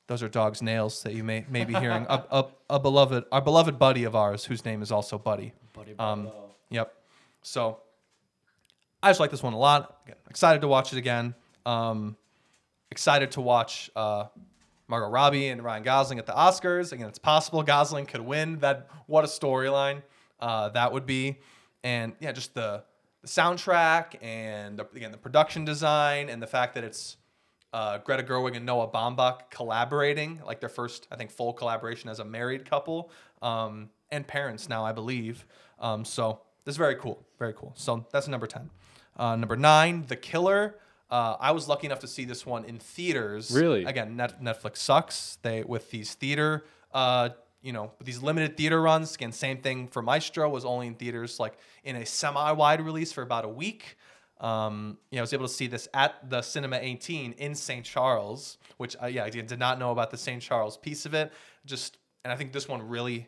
Those 0.07 0.23
are 0.23 0.29
dogs' 0.29 0.61
nails 0.61 1.03
that 1.03 1.13
you 1.13 1.23
may 1.23 1.45
may 1.49 1.65
be 1.65 1.73
hearing. 1.73 2.05
a, 2.09 2.23
a, 2.31 2.45
a 2.69 2.79
beloved, 2.79 3.25
our 3.31 3.41
beloved 3.41 3.77
buddy 3.77 4.05
of 4.05 4.15
ours, 4.15 4.45
whose 4.45 4.63
name 4.63 4.81
is 4.81 4.91
also 4.91 5.17
Buddy. 5.17 5.53
Buddy 5.73 5.95
Um, 5.99 6.29
Yep. 6.69 6.93
So 7.43 7.79
I 9.01 9.09
just 9.09 9.19
like 9.19 9.31
this 9.31 9.43
one 9.43 9.53
a 9.53 9.57
lot. 9.57 9.99
Again, 10.05 10.17
excited 10.29 10.61
to 10.61 10.67
watch 10.67 10.91
it 10.93 10.97
again. 10.97 11.35
Um, 11.65 12.17
excited 12.91 13.31
to 13.31 13.41
watch 13.41 13.89
uh, 13.95 14.25
Margot 14.87 15.09
Robbie 15.09 15.49
and 15.49 15.63
Ryan 15.63 15.83
Gosling 15.83 16.19
at 16.19 16.25
the 16.25 16.33
Oscars. 16.33 16.91
Again, 16.91 17.07
it's 17.07 17.19
possible 17.19 17.63
Gosling 17.63 18.05
could 18.05 18.21
win. 18.21 18.59
That 18.59 18.87
what 19.05 19.23
a 19.23 19.27
storyline 19.27 20.03
uh, 20.39 20.69
that 20.69 20.91
would 20.91 21.05
be. 21.05 21.39
And 21.83 22.13
yeah, 22.19 22.31
just 22.31 22.53
the, 22.53 22.83
the 23.21 23.27
soundtrack 23.27 24.15
and 24.21 24.79
the, 24.79 24.87
again 24.95 25.11
the 25.11 25.17
production 25.17 25.65
design 25.65 26.29
and 26.29 26.41
the 26.41 26.47
fact 26.47 26.75
that 26.75 26.83
it's 26.83 27.17
uh, 27.73 27.97
Greta 27.99 28.23
Gerwig 28.23 28.55
and 28.55 28.65
Noah 28.65 28.87
Baumbach 28.87 29.49
collaborating, 29.49 30.41
like 30.45 30.59
their 30.59 30.69
first, 30.69 31.07
I 31.11 31.15
think, 31.15 31.31
full 31.31 31.53
collaboration 31.53 32.09
as 32.09 32.19
a 32.19 32.25
married 32.25 32.69
couple 32.69 33.11
um, 33.41 33.89
and 34.09 34.25
parents 34.25 34.69
now, 34.69 34.85
I 34.85 34.91
believe. 34.91 35.45
Um, 35.79 36.05
so 36.05 36.41
this 36.65 36.73
is 36.73 36.77
very 36.77 36.95
cool, 36.95 37.25
very 37.39 37.53
cool. 37.53 37.73
So 37.75 38.05
that's 38.11 38.27
number 38.27 38.47
ten. 38.47 38.69
Uh, 39.15 39.35
number 39.35 39.55
nine, 39.55 40.05
The 40.07 40.15
Killer. 40.15 40.75
Uh, 41.09 41.37
I 41.39 41.51
was 41.51 41.67
lucky 41.67 41.87
enough 41.87 41.99
to 41.99 42.07
see 42.07 42.25
this 42.25 42.45
one 42.45 42.65
in 42.65 42.79
theaters. 42.79 43.51
Really? 43.51 43.85
Again, 43.85 44.17
Net- 44.17 44.41
Netflix 44.43 44.77
sucks. 44.77 45.37
They 45.41 45.63
with 45.63 45.89
these 45.89 46.13
theater, 46.13 46.65
uh, 46.93 47.29
you 47.61 47.71
know, 47.73 47.93
with 47.97 48.05
these 48.05 48.21
limited 48.21 48.57
theater 48.57 48.81
runs. 48.81 49.15
Again, 49.15 49.31
same 49.31 49.57
thing 49.57 49.87
for 49.87 50.01
Maestro 50.01 50.49
was 50.49 50.65
only 50.65 50.87
in 50.87 50.95
theaters 50.95 51.39
like 51.39 51.57
in 51.83 51.95
a 51.95 52.05
semi-wide 52.05 52.81
release 52.81 53.13
for 53.13 53.21
about 53.21 53.45
a 53.45 53.49
week. 53.49 53.97
Um, 54.39 54.97
you 55.09 55.15
know, 55.15 55.21
I 55.21 55.23
was 55.23 55.33
able 55.33 55.47
to 55.47 55.53
see 55.53 55.67
this 55.67 55.87
at 55.93 56.29
the 56.29 56.41
Cinema 56.41 56.77
18 56.79 57.33
in 57.33 57.55
St. 57.55 57.83
Charles, 57.83 58.57
which 58.77 58.95
uh, 59.01 59.07
yeah, 59.07 59.23
I 59.23 59.29
did 59.29 59.57
not 59.59 59.79
know 59.79 59.91
about 59.91 60.11
the 60.11 60.17
St. 60.17 60.41
Charles 60.41 60.77
piece 60.77 61.05
of 61.05 61.13
it. 61.13 61.31
Just 61.65 61.97
and 62.23 62.31
I 62.31 62.35
think 62.35 62.51
this 62.51 62.67
one 62.67 62.87
really, 62.87 63.27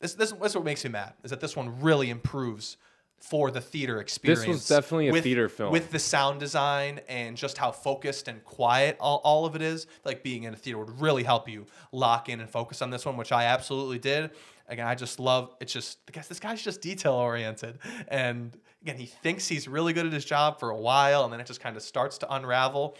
this 0.00 0.14
this, 0.14 0.32
this 0.32 0.50
is 0.50 0.56
what 0.56 0.64
makes 0.64 0.84
me 0.84 0.90
mad 0.90 1.14
is 1.24 1.30
that 1.30 1.40
this 1.40 1.56
one 1.56 1.80
really 1.80 2.10
improves 2.10 2.76
for 3.22 3.52
the 3.52 3.60
theater 3.60 4.00
experience. 4.00 4.40
This 4.40 4.48
was 4.48 4.68
definitely 4.68 5.08
a 5.08 5.12
with- 5.12 5.22
theater 5.22 5.48
film. 5.48 5.70
with 5.72 5.90
the 5.92 5.98
sound 5.98 6.40
design 6.40 7.00
and 7.08 7.36
just 7.36 7.56
how 7.56 7.70
focused 7.70 8.26
and 8.26 8.42
quiet 8.44 8.96
all, 8.98 9.20
all 9.22 9.46
of 9.46 9.54
it 9.54 9.62
is. 9.62 9.86
Like 10.04 10.24
being 10.24 10.42
in 10.42 10.52
a 10.52 10.56
theater 10.56 10.78
would 10.78 11.00
really 11.00 11.22
help 11.22 11.48
you 11.48 11.66
lock 11.92 12.28
in 12.28 12.40
and 12.40 12.50
focus 12.50 12.82
on 12.82 12.90
this 12.90 13.06
one, 13.06 13.16
which 13.16 13.30
I 13.30 13.44
absolutely 13.44 14.00
did. 14.00 14.32
Again, 14.68 14.86
I 14.86 14.94
just 14.94 15.20
love 15.20 15.54
it's 15.60 15.72
just 15.72 15.98
guys. 16.10 16.28
This 16.28 16.40
guy's 16.40 16.62
just 16.62 16.80
detail 16.80 17.12
oriented, 17.12 17.78
and 18.08 18.56
again, 18.82 18.96
he 18.96 19.06
thinks 19.06 19.48
he's 19.48 19.66
really 19.68 19.92
good 19.92 20.06
at 20.06 20.12
his 20.12 20.24
job 20.24 20.58
for 20.60 20.70
a 20.70 20.76
while, 20.76 21.24
and 21.24 21.32
then 21.32 21.40
it 21.40 21.46
just 21.46 21.60
kind 21.60 21.76
of 21.76 21.82
starts 21.82 22.18
to 22.18 22.34
unravel. 22.34 22.96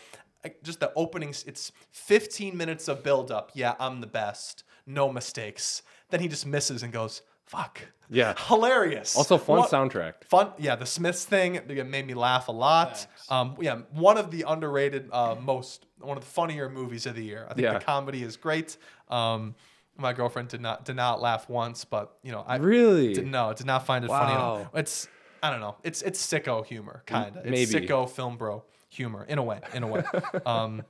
Just 0.62 0.80
the 0.80 0.92
openings, 0.96 1.44
it's 1.46 1.70
15 1.92 2.56
minutes 2.56 2.88
of 2.88 3.02
build 3.04 3.30
up. 3.30 3.52
Yeah, 3.54 3.74
I'm 3.78 4.00
the 4.00 4.06
best, 4.08 4.64
no 4.86 5.12
mistakes. 5.12 5.82
Then 6.10 6.20
he 6.20 6.26
just 6.28 6.46
misses 6.46 6.82
and 6.82 6.92
goes, 6.92 7.22
"Fuck." 7.46 7.80
Yeah. 8.10 8.34
hilarious. 8.48 9.16
Also, 9.16 9.38
fun 9.38 9.58
What- 9.58 9.70
soundtrack. 9.70 10.24
Fun, 10.24 10.52
yeah. 10.58 10.74
The 10.76 10.84
Smiths 10.86 11.24
thing 11.24 11.54
it 11.54 11.86
made 11.86 12.06
me 12.06 12.14
laugh 12.14 12.48
a 12.48 12.52
lot. 12.52 12.98
Facts. 12.98 13.30
Um, 13.30 13.56
yeah, 13.60 13.76
one 13.92 14.18
of 14.18 14.30
the 14.30 14.44
underrated, 14.46 15.08
uh, 15.12 15.36
most 15.40 15.86
one 16.00 16.16
of 16.18 16.24
the 16.24 16.28
funnier 16.30 16.68
movies 16.68 17.06
of 17.06 17.14
the 17.14 17.24
year. 17.24 17.46
I 17.48 17.54
think 17.54 17.64
Yeah. 17.64 17.74
the 17.78 17.84
comedy 17.84 18.22
is 18.24 18.36
great. 18.36 18.76
Um, 19.08 19.54
my 19.96 20.12
girlfriend 20.12 20.48
did 20.48 20.60
not 20.60 20.84
did 20.84 20.96
not 20.96 21.20
laugh 21.22 21.48
once, 21.48 21.84
but 21.84 22.16
you 22.22 22.32
know, 22.32 22.44
I 22.46 22.56
Really? 22.56 23.14
did, 23.14 23.26
no, 23.28 23.52
did 23.54 23.66
not 23.66 23.86
find 23.86 24.04
it 24.04 24.08
funny. 24.08 24.32
At 24.32 24.38
all. 24.40 24.58
Wow. 24.58 24.70
It's 24.74 25.06
I 25.42 25.50
don't 25.50 25.60
know. 25.60 25.76
It's 25.82 26.02
it's 26.02 26.24
sicko 26.24 26.64
humor, 26.64 27.02
kind 27.06 27.36
of. 27.36 27.46
It's 27.46 27.72
sicko 27.72 28.08
film 28.08 28.36
bro 28.36 28.64
humor 28.88 29.24
in 29.28 29.38
a 29.38 29.42
way. 29.42 29.60
In 29.74 29.82
a 29.82 29.86
way. 29.86 30.04
um, 30.46 30.82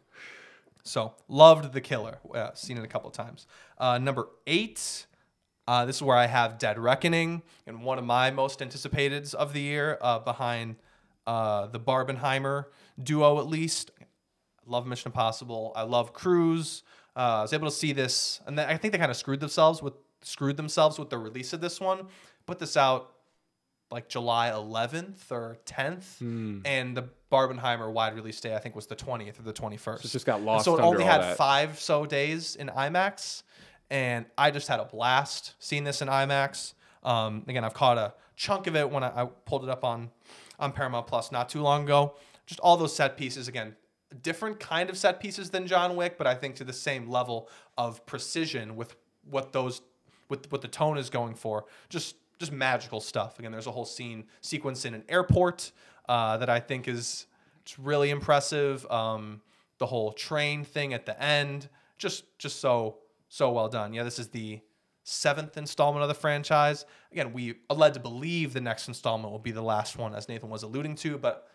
so 0.84 1.14
loved 1.28 1.72
the 1.72 1.80
killer. 1.80 2.18
Uh, 2.34 2.50
seen 2.54 2.76
it 2.76 2.84
a 2.84 2.88
couple 2.88 3.08
of 3.08 3.14
times. 3.14 3.46
Uh, 3.78 3.98
number 3.98 4.28
eight. 4.46 5.06
Uh, 5.68 5.84
this 5.84 5.96
is 5.96 6.02
where 6.02 6.16
I 6.16 6.26
have 6.26 6.58
Dead 6.58 6.76
Reckoning 6.76 7.42
and 7.68 7.84
one 7.84 7.96
of 7.96 8.04
my 8.04 8.32
most 8.32 8.60
anticipated 8.60 9.32
of 9.34 9.52
the 9.52 9.60
year, 9.60 9.96
uh, 10.00 10.18
behind 10.18 10.74
uh, 11.24 11.68
the 11.68 11.78
Barbenheimer 11.78 12.66
duo 13.00 13.38
at 13.38 13.46
least. 13.46 13.92
I 14.00 14.04
Love 14.66 14.86
Mission 14.86 15.08
Impossible. 15.08 15.72
I 15.76 15.82
love 15.82 16.12
Cruise. 16.12 16.82
Uh, 17.16 17.18
I 17.18 17.42
was 17.42 17.52
able 17.52 17.68
to 17.68 17.74
see 17.74 17.92
this, 17.92 18.40
and 18.46 18.58
then 18.58 18.68
I 18.68 18.76
think 18.76 18.92
they 18.92 18.98
kind 18.98 19.10
of 19.10 19.16
screwed 19.16 19.40
themselves 19.40 19.82
with 19.82 19.94
screwed 20.22 20.56
themselves 20.56 20.98
with 20.98 21.10
the 21.10 21.18
release 21.18 21.52
of 21.52 21.60
this 21.60 21.80
one. 21.80 22.06
Put 22.46 22.58
this 22.58 22.76
out 22.76 23.11
like 23.92 24.08
July 24.08 24.50
11th 24.50 25.30
or 25.30 25.58
10th, 25.66 26.18
Hmm. 26.18 26.60
and 26.64 26.96
the 26.96 27.04
Barbenheimer 27.30 27.90
wide 27.92 28.14
release 28.14 28.40
day 28.40 28.54
I 28.54 28.58
think 28.58 28.74
was 28.74 28.86
the 28.86 28.96
20th 28.96 29.38
or 29.38 29.42
the 29.42 29.52
21st. 29.52 30.04
it 30.04 30.08
just 30.08 30.26
got 30.26 30.36
And 30.38 30.46
lost 30.46 30.64
So 30.64 30.76
it 30.76 30.80
only 30.82 31.04
had 31.04 31.20
that. 31.20 31.36
five 31.36 31.78
so 31.78 32.04
days 32.06 32.56
in 32.56 32.68
IMAX, 32.68 33.42
and 33.90 34.26
I 34.36 34.50
just 34.50 34.68
had 34.68 34.80
a 34.80 34.84
blast 34.84 35.54
seeing 35.58 35.84
this 35.84 36.02
in 36.02 36.08
IMAX. 36.08 36.74
Um, 37.02 37.44
again, 37.48 37.64
I've 37.64 37.74
caught 37.74 37.98
a 37.98 38.14
chunk 38.36 38.66
of 38.66 38.76
it 38.76 38.90
when 38.90 39.04
I, 39.04 39.22
I 39.22 39.24
pulled 39.44 39.62
it 39.64 39.70
up 39.70 39.84
on 39.84 40.10
on 40.58 40.72
Paramount 40.72 41.06
Plus 41.06 41.32
not 41.32 41.48
too 41.48 41.60
long 41.62 41.84
ago. 41.84 42.14
Just 42.46 42.60
all 42.60 42.76
those 42.76 42.94
set 42.94 43.16
pieces 43.16 43.48
again, 43.48 43.76
different 44.22 44.60
kind 44.60 44.88
of 44.90 44.96
set 44.98 45.18
pieces 45.20 45.50
than 45.50 45.66
John 45.66 45.96
Wick, 45.96 46.16
but 46.18 46.26
I 46.26 46.34
think 46.34 46.54
to 46.56 46.64
the 46.64 46.72
same 46.72 47.08
level 47.10 47.48
of 47.76 48.04
precision 48.06 48.76
with 48.76 48.94
what 49.28 49.52
those 49.52 49.80
with 50.28 50.50
what 50.52 50.60
the 50.62 50.68
tone 50.68 50.96
is 50.98 51.10
going 51.10 51.34
for. 51.34 51.64
Just 51.88 52.16
just 52.42 52.52
magical 52.52 53.00
stuff. 53.00 53.38
Again, 53.38 53.52
there's 53.52 53.68
a 53.68 53.70
whole 53.70 53.84
scene 53.84 54.24
sequence 54.40 54.84
in 54.84 54.94
an 54.94 55.04
airport 55.08 55.70
uh, 56.08 56.36
that 56.38 56.50
I 56.50 56.58
think 56.60 56.88
is 56.88 57.26
just 57.64 57.78
really 57.78 58.10
impressive. 58.10 58.84
Um, 58.90 59.40
the 59.78 59.86
whole 59.86 60.12
train 60.12 60.64
thing 60.64 60.92
at 60.92 61.06
the 61.06 61.20
end, 61.22 61.68
just 61.98 62.24
just 62.38 62.60
so 62.60 62.98
so 63.28 63.52
well 63.52 63.68
done. 63.68 63.94
Yeah, 63.94 64.02
this 64.02 64.18
is 64.18 64.28
the 64.28 64.60
seventh 65.04 65.56
installment 65.56 66.02
of 66.02 66.08
the 66.08 66.14
franchise. 66.14 66.84
Again, 67.12 67.32
we 67.32 67.54
are 67.70 67.76
led 67.76 67.94
to 67.94 68.00
believe 68.00 68.52
the 68.52 68.60
next 68.60 68.88
installment 68.88 69.30
will 69.32 69.38
be 69.38 69.50
the 69.50 69.62
last 69.62 69.96
one, 69.96 70.14
as 70.14 70.28
Nathan 70.28 70.50
was 70.50 70.62
alluding 70.62 70.96
to, 70.96 71.18
but 71.18 71.48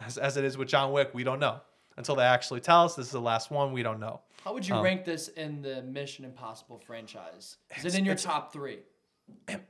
as, 0.00 0.18
as 0.18 0.36
it 0.36 0.44
is 0.44 0.58
with 0.58 0.68
John 0.68 0.92
Wick, 0.92 1.10
we 1.12 1.24
don't 1.24 1.40
know. 1.40 1.60
Until 1.96 2.14
they 2.14 2.24
actually 2.24 2.60
tell 2.60 2.84
us 2.84 2.94
this 2.94 3.06
is 3.06 3.12
the 3.12 3.20
last 3.20 3.50
one, 3.50 3.72
we 3.72 3.82
don't 3.82 4.00
know. 4.00 4.20
How 4.44 4.54
would 4.54 4.66
you 4.66 4.80
rank 4.82 5.04
this 5.04 5.28
in 5.28 5.60
the 5.60 5.82
Mission 5.82 6.24
Impossible 6.24 6.78
franchise? 6.78 7.56
Is 7.76 7.84
it 7.84 7.98
in 7.98 8.04
your 8.04 8.14
top 8.14 8.52
three? 8.52 8.78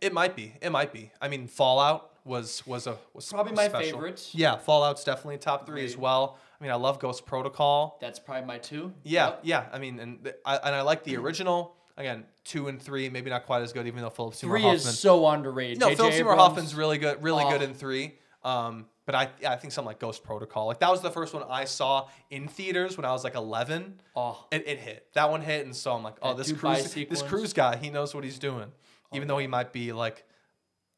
It 0.01 0.12
might 0.12 0.37
be. 0.37 0.55
It 0.61 0.70
might 0.70 0.93
be. 0.93 1.11
I 1.20 1.28
mean, 1.28 1.47
Fallout 1.47 2.11
was 2.24 2.66
was 2.66 2.87
a 2.87 2.99
was 3.15 3.31
Probably 3.31 3.53
my 3.53 3.69
special. 3.69 3.93
favorite. 3.99 4.28
Yeah, 4.32 4.57
Fallout's 4.57 5.05
definitely 5.05 5.39
top 5.39 5.66
three 5.66 5.85
as 5.85 5.97
well. 5.97 6.39
I 6.61 6.62
mean, 6.65 6.70
I 6.73 6.77
love 6.77 6.99
Ghost 6.99 7.24
Protocol. 7.27 7.97
That's 8.01 8.19
probably 8.19 8.47
my 8.47 8.59
two. 8.59 8.93
Yeah, 9.03 9.27
Yep. 9.28 9.41
yeah. 9.45 9.65
I 9.73 9.78
mean, 9.78 9.99
and 9.99 10.23
th- 10.24 10.37
I, 10.45 10.57
and 10.57 10.74
I 10.74 10.82
like 10.82 11.05
the 11.05 11.16
original. 11.16 11.77
Again, 11.97 12.24
two 12.45 12.69
and 12.69 12.81
three, 12.81 13.11
maybe 13.11 13.28
not 13.31 13.45
quite 13.45 13.61
as 13.62 13.73
good, 13.74 13.87
even 13.87 14.01
though 14.01 14.09
Philip 14.11 14.35
Seymour 14.35 14.57
Three 14.57 14.62
Hoffman. 14.62 14.77
is 14.78 14.99
so 14.99 15.27
underrated. 15.28 15.81
no, 15.81 15.89
J.J. 15.89 15.97
Philip 15.97 16.12
Seymour 16.15 16.32
Abrams, 16.32 16.49
Hoffman's 16.49 16.74
really 16.74 16.97
good, 16.99 17.23
really 17.23 17.45
good 17.45 17.61
Oh. 17.61 17.65
in 17.65 17.74
three. 17.74 18.15
Um, 18.43 18.87
but 19.05 19.15
I, 19.15 19.28
yeah, 19.43 19.53
I 19.53 19.57
think 19.57 19.73
something 19.73 19.87
like 19.89 19.99
Ghost 19.99 20.23
Protocol, 20.24 20.66
like 20.66 20.78
that 20.81 20.91
was 20.91 21.03
the 21.03 21.11
first 21.11 21.35
one 21.35 21.43
I 21.51 21.65
saw 21.66 22.09
in 22.31 22.49
theaters 22.49 22.97
when 22.97 23.05
I 23.05 23.12
was 23.12 23.23
like 23.24 23.35
11. 23.35 24.01
Oh. 24.16 24.47
It, 24.51 24.65
it 24.66 24.78
hit. 24.78 25.09
That 25.15 25.31
one 25.31 25.43
hit, 25.43 25.66
and 25.66 25.77
so 25.77 25.93
I'm 25.93 26.03
like, 26.03 26.15
oh, 26.23 26.28
That 26.35 26.39
this 26.47 26.53
Dubai 26.53 26.59
Cruise, 26.61 26.82
this 26.85 26.93
sequence. 26.93 27.23
Cruise 27.23 27.53
guy, 27.53 27.77
he 27.77 27.91
knows 27.91 28.15
what 28.15 28.24
he's 28.24 28.39
doing, 28.39 28.73
even 29.12 29.28
though 29.28 29.39
he 29.39 29.47
might 29.47 29.73
be 29.73 29.93
like, 29.93 30.24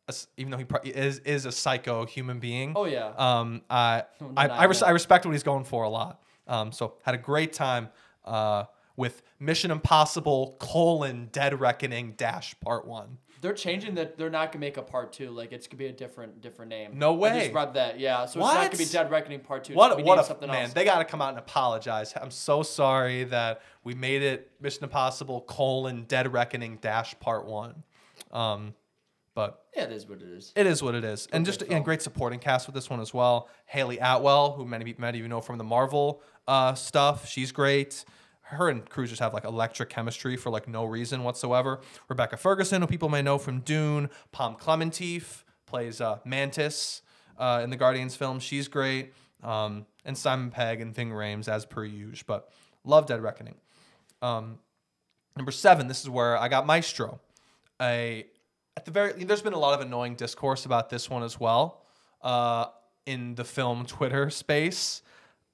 a 0.09 0.15
even 0.37 0.51
though 0.51 0.59
he 0.59 0.65
pro- 0.65 0.81
is 0.83 1.21
is 1.21 1.47
a 1.47 1.53
psycho 1.53 2.05
human 2.07 2.39
being. 2.41 2.73
Oh, 2.75 2.85
yeah. 2.85 3.13
Um, 3.17 3.63
I 3.71 4.05
I, 4.37 4.49
I, 4.49 4.65
res- 4.65 4.83
I 4.83 4.91
respect 4.91 5.25
what 5.25 5.33
he's 5.33 5.45
going 5.45 5.65
for 5.65 5.85
a 5.85 5.89
lot. 5.89 6.23
Um, 6.49 6.73
so 6.73 6.95
had 7.03 7.15
a 7.15 7.19
great 7.19 7.53
time 7.53 7.89
uh, 8.25 8.65
with 8.97 9.23
Mission 9.39 9.71
Impossible 9.71 10.57
colon 10.59 11.29
Dead 11.31 11.59
Reckoning 11.61 12.15
dash 12.17 12.59
Part 12.61 12.87
One. 12.87 13.19
They're 13.41 13.53
changing 13.53 13.95
that. 13.97 14.17
They're 14.19 14.31
not 14.31 14.53
gonna 14.53 14.61
make 14.61 14.77
a 14.77 14.83
part 14.83 15.13
two. 15.13 15.31
Like 15.31 15.53
it's 15.53 15.67
gonna 15.69 15.79
be 15.79 15.87
a 15.87 15.93
different 15.93 16.41
different 16.41 16.69
name. 16.69 16.99
No 16.99 17.13
I 17.15 17.17
way. 17.17 17.41
just 17.41 17.53
read 17.55 17.75
that. 17.75 17.99
Yeah. 18.01 18.27
So 18.27 18.41
it's 18.41 18.55
not 18.55 18.71
gonna 18.73 18.77
be 18.79 18.85
Dead 18.85 19.11
Reckoning 19.11 19.41
Part 19.41 19.65
Two. 19.65 19.73
It's 19.73 19.77
What 19.79 19.91
gonna 19.93 20.03
what 20.05 20.19
a 20.19 20.25
something 20.25 20.49
man! 20.49 20.65
else. 20.65 20.73
They 20.73 20.85
got 20.85 20.99
to 20.99 21.05
come 21.05 21.21
out 21.23 21.31
and 21.31 21.39
apologize. 21.39 22.13
I'm 22.21 22.31
so 22.33 22.63
sorry 22.65 23.25
that 23.25 23.63
we 23.85 23.95
made 23.95 24.23
it 24.23 24.51
Mission 24.61 24.85
Impossible 24.85 25.41
colon 25.43 26.05
Dead 26.09 26.33
Reckoning 26.33 26.79
dash 26.81 27.19
Part 27.21 27.45
One. 27.47 27.83
Um, 28.31 28.75
but 29.35 29.65
yeah, 29.75 29.85
it 29.85 29.93
is 29.93 30.07
what 30.07 30.21
it 30.21 30.29
is. 30.29 30.53
It 30.55 30.67
is 30.67 30.83
what 30.83 30.95
it 30.95 31.05
is, 31.05 31.27
and 31.33 31.47
just 31.47 31.61
great 31.61 31.71
again, 31.71 31.83
great 31.83 32.03
supporting 32.03 32.39
cast 32.39 32.67
with 32.67 32.75
this 32.75 32.91
one 32.91 33.01
as 33.01 33.15
well. 33.15 33.49
Hayley 33.67 33.99
Atwell, 33.99 34.53
who 34.53 34.67
many 34.67 34.95
many 34.99 35.19
of 35.19 35.23
you 35.23 35.29
know 35.29 35.41
from 35.41 35.59
the 35.59 35.65
Marvel 35.65 36.23
uh, 36.47 36.75
stuff, 36.75 37.29
she's 37.29 37.53
great. 37.53 38.05
Her 38.43 38.69
and 38.69 38.89
Cruise 38.89 39.09
just 39.09 39.23
have 39.23 39.33
like 39.33 39.45
electric 39.45 39.89
chemistry 39.89 40.37
for 40.37 40.51
like 40.51 40.69
no 40.69 40.85
reason 40.85 41.25
whatsoever. 41.25 41.81
Rebecca 42.09 42.37
Ferguson, 42.37 42.83
who 42.83 42.87
people 42.87 43.09
may 43.09 43.23
know 43.23 43.39
from 43.39 43.61
Dune, 43.61 44.11
Pom 44.31 44.57
Klementieff 44.57 45.45
plays 45.65 46.03
uh, 46.03 46.19
Mantis 46.27 47.01
uh, 47.39 47.61
in 47.65 47.71
the 47.71 47.77
Guardians 47.77 48.15
film. 48.15 48.39
She's 48.39 48.69
great, 48.69 49.15
um, 49.43 49.87
and 50.05 50.19
Simon 50.19 50.51
Pegg 50.51 50.83
and 50.83 50.95
Ving 50.95 51.11
Rhames 51.11 51.49
as 51.49 51.65
per 51.65 51.85
usual. 51.85 52.25
But 52.27 52.51
love 52.85 53.07
Dead 53.07 53.23
Reckoning. 53.23 53.55
Um, 54.21 54.59
Number 55.37 55.53
seven, 55.53 55.89
this 55.89 56.03
is 56.03 56.11
where 56.11 56.37
I 56.37 56.49
got 56.49 56.67
Maestro. 56.67 57.21
A 57.81 58.27
at 58.77 58.85
the 58.85 58.91
very 58.91 59.25
there's 59.25 59.43
been 59.43 59.53
a 59.53 59.59
lot 59.59 59.75
of 59.75 59.81
annoying 59.87 60.15
discourse 60.15 60.65
about 60.67 60.91
this 60.91 61.11
one 61.11 61.23
as 61.23 61.39
well 61.39 61.85
uh, 62.23 62.67
in 63.07 63.35
the 63.35 63.45
film 63.45 63.85
Twitter 63.87 64.31
space. 64.31 65.03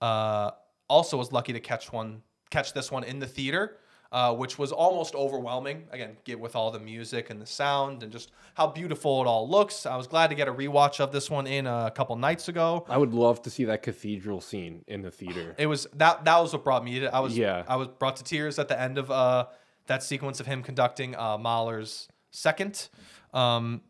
Uh, 0.01 0.51
also 0.89 1.17
was 1.17 1.33
lucky 1.33 1.53
to 1.53 1.61
catch 1.61 1.93
one 1.93 2.23
catch 2.51 2.73
this 2.73 2.91
one 2.91 3.05
in 3.05 3.19
the 3.19 3.27
theater, 3.27 3.77
uh, 4.11 4.35
which 4.35 4.59
was 4.59 4.73
almost 4.73 5.15
overwhelming. 5.15 5.85
Again, 5.91 6.17
get 6.25 6.41
with 6.41 6.57
all 6.57 6.71
the 6.71 6.79
music 6.79 7.29
and 7.31 7.41
the 7.41 7.47
sound 7.47 8.03
and 8.03 8.11
just 8.11 8.31
how 8.55 8.67
beautiful 8.69 9.21
it 9.21 9.27
all 9.27 9.49
looks. 9.49 9.85
I 9.85 9.97
was 9.97 10.07
glad 10.07 10.29
to 10.29 10.35
get 10.35 10.49
a 10.49 10.53
rewatch 10.53 11.01
of 11.01 11.13
this 11.13 11.31
one 11.31 11.47
in 11.47 11.67
a 11.67 11.93
couple 11.95 12.17
nights 12.17 12.49
ago. 12.49 12.87
I 12.89 12.97
would 12.97 13.13
love 13.13 13.43
to 13.43 13.51
see 13.51 13.65
that 13.65 13.83
cathedral 13.83 14.41
scene 14.41 14.85
in 14.87 15.03
the 15.03 15.11
theater. 15.11 15.55
It 15.59 15.67
was 15.67 15.87
that 15.95 16.25
that 16.25 16.39
was 16.39 16.53
what 16.53 16.65
brought 16.65 16.85
me. 16.85 17.01
to 17.01 17.15
I 17.15 17.21
was 17.21 17.37
Yeah. 17.37 17.65
I 17.69 17.77
was 17.77 17.89
brought 17.89 18.17
to 18.17 18.25
tears 18.25 18.59
at 18.59 18.69
the 18.69 18.81
end 18.81 18.97
of 18.99 19.11
uh 19.11 19.47
that 19.89 20.03
sequence 20.03 20.41
of 20.41 20.47
him 20.47 20.63
conducting 20.63 21.17
uh 21.17 21.37
Mahler's 21.37 22.09
second. 22.31 22.89
Um, 23.35 23.83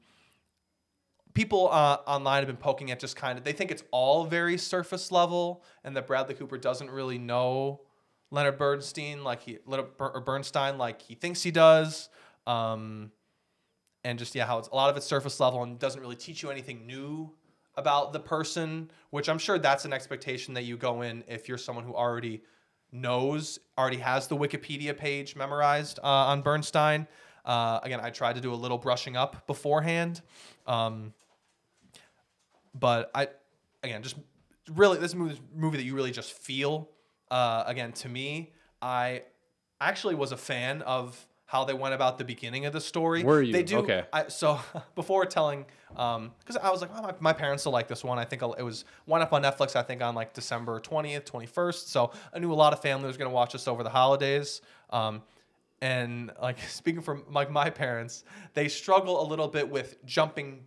people 1.34 1.68
uh, 1.70 1.98
online 2.06 2.40
have 2.40 2.48
been 2.48 2.56
poking 2.56 2.90
at 2.90 2.98
just 2.98 3.14
kind 3.14 3.38
of 3.38 3.44
they 3.44 3.52
think 3.52 3.70
it's 3.70 3.84
all 3.92 4.24
very 4.24 4.58
surface 4.58 5.12
level 5.12 5.62
and 5.84 5.96
that 5.96 6.06
Bradley 6.06 6.34
Cooper 6.34 6.58
doesn't 6.58 6.90
really 6.90 7.18
know 7.18 7.82
Leonard 8.30 8.58
Bernstein 8.58 9.22
like 9.22 9.42
he 9.42 9.58
or 9.66 10.20
Bernstein 10.20 10.78
like 10.78 11.02
he 11.02 11.14
thinks 11.14 11.42
he 11.42 11.50
does. 11.50 12.08
Um, 12.46 13.12
and 14.04 14.18
just 14.18 14.34
yeah, 14.34 14.46
how 14.46 14.58
it's 14.58 14.68
a 14.68 14.74
lot 14.74 14.90
of 14.90 14.96
it's 14.96 15.06
surface 15.06 15.38
level 15.38 15.62
and 15.62 15.78
doesn't 15.78 16.00
really 16.00 16.16
teach 16.16 16.42
you 16.42 16.50
anything 16.50 16.86
new 16.86 17.32
about 17.76 18.12
the 18.12 18.20
person, 18.20 18.90
which 19.10 19.28
I'm 19.28 19.38
sure 19.38 19.58
that's 19.58 19.84
an 19.84 19.92
expectation 19.92 20.54
that 20.54 20.64
you 20.64 20.76
go 20.76 21.02
in 21.02 21.22
if 21.28 21.48
you're 21.48 21.58
someone 21.58 21.84
who 21.84 21.94
already 21.94 22.42
knows, 22.92 23.58
already 23.76 23.98
has 23.98 24.26
the 24.26 24.36
Wikipedia 24.36 24.96
page 24.96 25.36
memorized 25.36 25.98
uh, 26.02 26.06
on 26.06 26.42
Bernstein. 26.42 27.06
Uh, 27.44 27.80
again, 27.82 28.00
I 28.00 28.10
tried 28.10 28.34
to 28.34 28.40
do 28.40 28.52
a 28.52 28.56
little 28.56 28.78
brushing 28.78 29.16
up 29.16 29.46
beforehand, 29.46 30.20
um, 30.66 31.14
but 32.74 33.10
I, 33.14 33.28
again, 33.82 34.02
just 34.02 34.16
really 34.74 34.98
this 34.98 35.14
movie, 35.14 35.40
movie 35.54 35.76
that 35.78 35.84
you 35.84 35.94
really 35.94 36.12
just 36.12 36.32
feel. 36.32 36.90
Uh, 37.30 37.64
again, 37.66 37.92
to 37.92 38.08
me, 38.08 38.52
I 38.82 39.22
actually 39.80 40.14
was 40.14 40.32
a 40.32 40.36
fan 40.36 40.82
of 40.82 41.26
how 41.48 41.64
they 41.64 41.72
went 41.72 41.94
about 41.94 42.18
the 42.18 42.24
beginning 42.24 42.66
of 42.66 42.74
the 42.74 42.80
story. 42.80 43.24
Were 43.24 43.40
you? 43.40 43.54
They 43.54 43.62
do. 43.62 43.78
Okay. 43.78 44.04
I, 44.12 44.28
so 44.28 44.60
before 44.94 45.24
telling, 45.24 45.64
because 45.88 46.58
I 46.62 46.70
was 46.70 46.82
like, 46.82 46.90
oh, 46.94 47.00
my, 47.00 47.14
my 47.20 47.32
parents 47.32 47.64
will 47.64 47.72
like 47.72 47.88
this 47.88 48.04
one. 48.04 48.18
I 48.18 48.26
think 48.26 48.42
it 48.42 48.62
was 48.62 48.84
went 49.06 49.22
up 49.22 49.32
on 49.32 49.42
Netflix. 49.42 49.74
I 49.74 49.82
think 49.82 50.02
on 50.02 50.14
like 50.14 50.34
December 50.34 50.78
twentieth, 50.78 51.24
twenty 51.24 51.46
first. 51.46 51.90
So 51.90 52.12
I 52.34 52.38
knew 52.38 52.52
a 52.52 52.54
lot 52.54 52.74
of 52.74 52.82
family 52.82 53.06
was 53.06 53.16
going 53.16 53.30
to 53.30 53.34
watch 53.34 53.54
this 53.54 53.66
over 53.66 53.82
the 53.82 53.88
holidays. 53.88 54.60
Um, 54.90 55.22
and 55.80 56.32
like 56.40 56.60
speaking 56.68 57.00
from 57.00 57.24
like 57.32 57.50
my 57.50 57.70
parents, 57.70 58.24
they 58.52 58.68
struggle 58.68 59.22
a 59.22 59.26
little 59.26 59.48
bit 59.48 59.70
with 59.70 60.04
jumping 60.04 60.60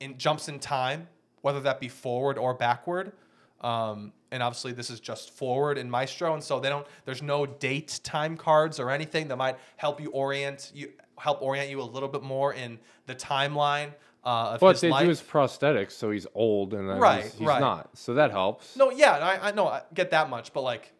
in 0.00 0.18
jumps 0.18 0.50
in 0.50 0.58
time, 0.58 1.08
whether 1.40 1.60
that 1.60 1.80
be 1.80 1.88
forward 1.88 2.36
or 2.36 2.52
backward. 2.52 3.12
Um, 3.60 4.12
and 4.30 4.42
obviously, 4.42 4.72
this 4.72 4.90
is 4.90 5.00
just 5.00 5.30
forward 5.30 5.78
in 5.78 5.90
Maestro, 5.90 6.34
and 6.34 6.42
so 6.42 6.60
they 6.60 6.68
don't. 6.68 6.86
There's 7.04 7.22
no 7.22 7.46
date 7.46 8.00
time 8.02 8.36
cards 8.36 8.78
or 8.80 8.90
anything 8.90 9.28
that 9.28 9.36
might 9.36 9.56
help 9.76 10.00
you 10.00 10.10
orient 10.10 10.70
you 10.74 10.90
help 11.16 11.40
orient 11.40 11.70
you 11.70 11.80
a 11.80 11.82
little 11.84 12.08
bit 12.08 12.22
more 12.22 12.52
in 12.52 12.78
the 13.06 13.14
timeline 13.14 13.90
uh, 14.24 14.54
of 14.54 14.60
But 14.60 14.80
they 14.80 14.90
life. 14.90 15.04
do 15.04 15.08
his 15.08 15.22
prosthetics, 15.22 15.92
so 15.92 16.10
he's 16.10 16.26
old 16.34 16.74
and 16.74 16.90
then 16.90 16.98
Right, 16.98 17.22
he's, 17.22 17.34
he's 17.34 17.46
right. 17.46 17.60
not. 17.60 17.96
So 17.96 18.14
that 18.14 18.32
helps. 18.32 18.74
No, 18.76 18.90
yeah, 18.90 19.12
I, 19.12 19.48
I 19.48 19.52
know, 19.52 19.68
I 19.68 19.82
get 19.94 20.10
that 20.10 20.28
much, 20.28 20.52
but 20.52 20.62
like, 20.62 20.92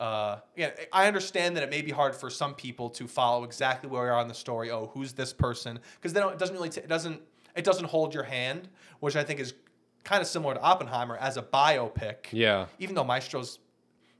uh, 0.00 0.38
yeah, 0.56 0.70
I 0.92 1.06
understand 1.06 1.56
that 1.56 1.62
it 1.62 1.70
may 1.70 1.80
be 1.82 1.92
hard 1.92 2.16
for 2.16 2.28
some 2.28 2.54
people 2.54 2.90
to 2.90 3.06
follow 3.06 3.44
exactly 3.44 3.88
where 3.88 4.02
we 4.02 4.08
are 4.08 4.20
in 4.20 4.26
the 4.28 4.34
story. 4.34 4.72
Oh, 4.72 4.90
who's 4.92 5.12
this 5.12 5.32
person? 5.32 5.78
Because 5.96 6.12
they 6.12 6.18
don't. 6.20 6.32
It 6.32 6.38
doesn't 6.40 6.54
really. 6.56 6.68
T- 6.70 6.80
it 6.80 6.88
doesn't. 6.88 7.20
It 7.54 7.62
doesn't 7.64 7.84
hold 7.84 8.12
your 8.12 8.24
hand, 8.24 8.68
which 8.98 9.14
I 9.14 9.22
think 9.22 9.38
is 9.38 9.54
kind 10.04 10.20
of 10.22 10.28
similar 10.28 10.54
to 10.54 10.60
Oppenheimer 10.60 11.16
as 11.16 11.36
a 11.36 11.42
biopic. 11.42 12.26
Yeah. 12.32 12.66
Even 12.78 12.94
though 12.94 13.04
Maestro's 13.04 13.58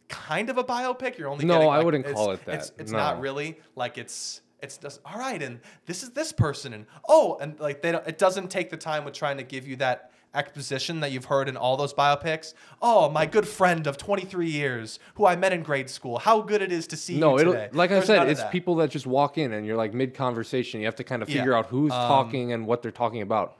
kind 0.08 0.50
of 0.50 0.58
a 0.58 0.64
biopic, 0.64 1.18
you're 1.18 1.28
only 1.28 1.44
No, 1.44 1.54
getting, 1.54 1.70
I 1.70 1.82
wouldn't 1.82 2.06
call 2.06 2.30
it 2.32 2.44
that. 2.46 2.54
It's, 2.56 2.72
it's 2.78 2.92
not 2.92 3.20
really 3.20 3.58
like 3.76 3.98
it's. 3.98 4.40
It's 4.62 4.78
just 4.78 5.00
all 5.04 5.18
right, 5.18 5.42
and 5.42 5.60
this 5.84 6.02
is 6.02 6.10
this 6.12 6.32
person, 6.32 6.72
and 6.72 6.86
oh, 7.06 7.36
and 7.38 7.60
like 7.60 7.82
they 7.82 7.92
don't. 7.92 8.06
It 8.06 8.16
doesn't 8.16 8.48
take 8.48 8.70
the 8.70 8.78
time 8.78 9.04
with 9.04 9.12
trying 9.12 9.36
to 9.36 9.42
give 9.42 9.66
you 9.68 9.76
that 9.76 10.10
exposition 10.34 11.00
that 11.00 11.12
you've 11.12 11.26
heard 11.26 11.50
in 11.50 11.56
all 11.58 11.76
those 11.76 11.92
biopics. 11.92 12.54
Oh, 12.80 13.10
my 13.10 13.26
good 13.26 13.46
friend 13.46 13.86
of 13.86 13.98
23 13.98 14.48
years 14.48 14.98
who 15.16 15.26
I 15.26 15.36
met 15.36 15.52
in 15.52 15.62
grade 15.62 15.90
school. 15.90 16.18
How 16.18 16.40
good 16.40 16.62
it 16.62 16.72
is 16.72 16.86
to 16.88 16.96
see 16.96 17.18
No, 17.18 17.38
you 17.38 17.44
today. 17.44 17.68
like 17.72 17.90
I 17.90 17.94
There's 17.96 18.08
none 18.08 18.18
said, 18.20 18.28
it's 18.30 18.40
that. 18.40 18.50
people 18.50 18.76
that 18.76 18.90
just 18.90 19.06
walk 19.06 19.36
in 19.36 19.52
and 19.52 19.66
you're 19.66 19.76
like 19.76 19.92
mid 19.92 20.14
conversation. 20.14 20.80
You 20.80 20.86
have 20.86 20.96
to 20.96 21.04
kind 21.04 21.22
of 21.22 21.28
Yeah. 21.28 21.36
figure 21.40 21.52
out 21.54 21.66
who's 21.66 21.92
Um, 21.92 21.98
talking 22.08 22.52
and 22.52 22.66
what 22.66 22.80
they're 22.80 22.90
talking 22.90 23.20
about. 23.20 23.58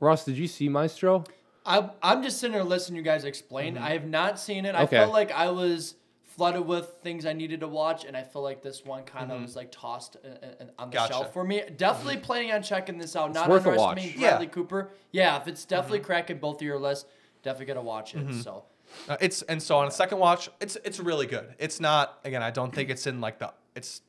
Ross, 0.00 0.24
did 0.24 0.38
you 0.38 0.48
see 0.48 0.70
Maestro? 0.70 1.24
I'm, 1.66 1.90
I'm 2.02 2.22
just 2.22 2.38
sitting 2.38 2.54
there 2.54 2.64
listening 2.64 2.94
to 2.96 3.00
you 3.00 3.04
guys 3.04 3.24
explain. 3.24 3.76
I 3.76 3.90
have 3.90 4.06
not 4.06 4.38
seen 4.38 4.64
it. 4.64 4.74
I 4.74 4.86
felt 4.86 5.12
like 5.12 5.32
I 5.32 5.50
was 5.50 5.94
flooded 6.36 6.66
with 6.66 6.86
things 7.02 7.24
I 7.26 7.32
needed 7.32 7.60
to 7.60 7.68
watch, 7.68 8.04
and 8.04 8.16
I 8.16 8.22
feel 8.22 8.42
like 8.42 8.62
this 8.62 8.84
one 8.84 9.04
kind 9.04 9.32
of 9.32 9.40
was 9.40 9.56
like 9.56 9.72
tossed 9.72 10.16
uh, 10.24 10.28
uh, 10.28 10.64
on 10.78 10.90
the 10.90 10.94
Gotcha. 10.96 11.12
shelf 11.14 11.32
for 11.32 11.42
me. 11.44 11.62
Definitely 11.76 12.18
planning 12.18 12.52
on 12.52 12.62
checking 12.62 12.98
this 12.98 13.16
out. 13.16 13.32
Not 13.32 13.48
worth 13.48 13.66
underestimating 13.66 14.12
watch. 14.12 14.20
Yeah. 14.20 14.30
Bradley 14.32 14.46
Cooper. 14.48 14.90
Yeah, 15.12 15.40
if 15.40 15.48
it's 15.48 15.64
definitely 15.64 16.00
cracking 16.00 16.38
both 16.38 16.56
of 16.56 16.62
your 16.62 16.78
lists, 16.78 17.06
definitely 17.42 17.66
gonna 17.66 17.82
watch 17.82 18.14
it. 18.14 18.34
So 18.42 18.64
Uh, 19.08 19.16
it's 19.20 19.42
and 19.42 19.62
so 19.62 19.78
on 19.78 19.88
a 19.88 19.90
second 19.90 20.18
watch, 20.18 20.48
it's 20.60 20.76
it's 20.84 21.00
really 21.00 21.26
good. 21.26 21.54
It's 21.58 21.80
not 21.80 22.18
again. 22.24 22.42
I 22.42 22.50
don't 22.50 22.72
think 22.74 22.90
it's 22.90 23.06
in 23.06 23.20
like 23.20 23.38
the. 23.38 23.52
It's, 23.74 24.02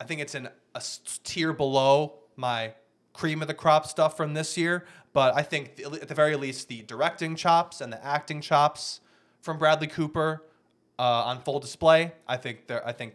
I 0.00 0.04
think 0.04 0.20
it's 0.20 0.34
in 0.34 0.46
a 0.46 0.50
s- 0.76 1.20
tier 1.24 1.52
below 1.52 2.14
my 2.36 2.74
cream 3.12 3.42
of 3.42 3.48
the 3.48 3.54
crop 3.54 3.86
stuff 3.86 4.16
from 4.16 4.34
this 4.34 4.56
year. 4.56 4.86
But 5.12 5.34
I 5.36 5.42
think 5.42 5.76
the- 5.76 6.00
at 6.00 6.08
the 6.08 6.14
very 6.14 6.36
least 6.36 6.68
the 6.68 6.82
directing 6.82 7.34
chops 7.36 7.80
and 7.80 7.92
the 7.92 8.04
acting 8.04 8.40
chops 8.40 9.00
from 9.40 9.58
Bradley 9.58 9.86
Cooper 9.88 10.42
uh, 10.98 11.02
on 11.02 11.40
full 11.40 11.58
display. 11.60 12.12
I 12.28 12.36
think 12.36 12.66
there. 12.66 12.86
I 12.86 12.92
think 12.92 13.14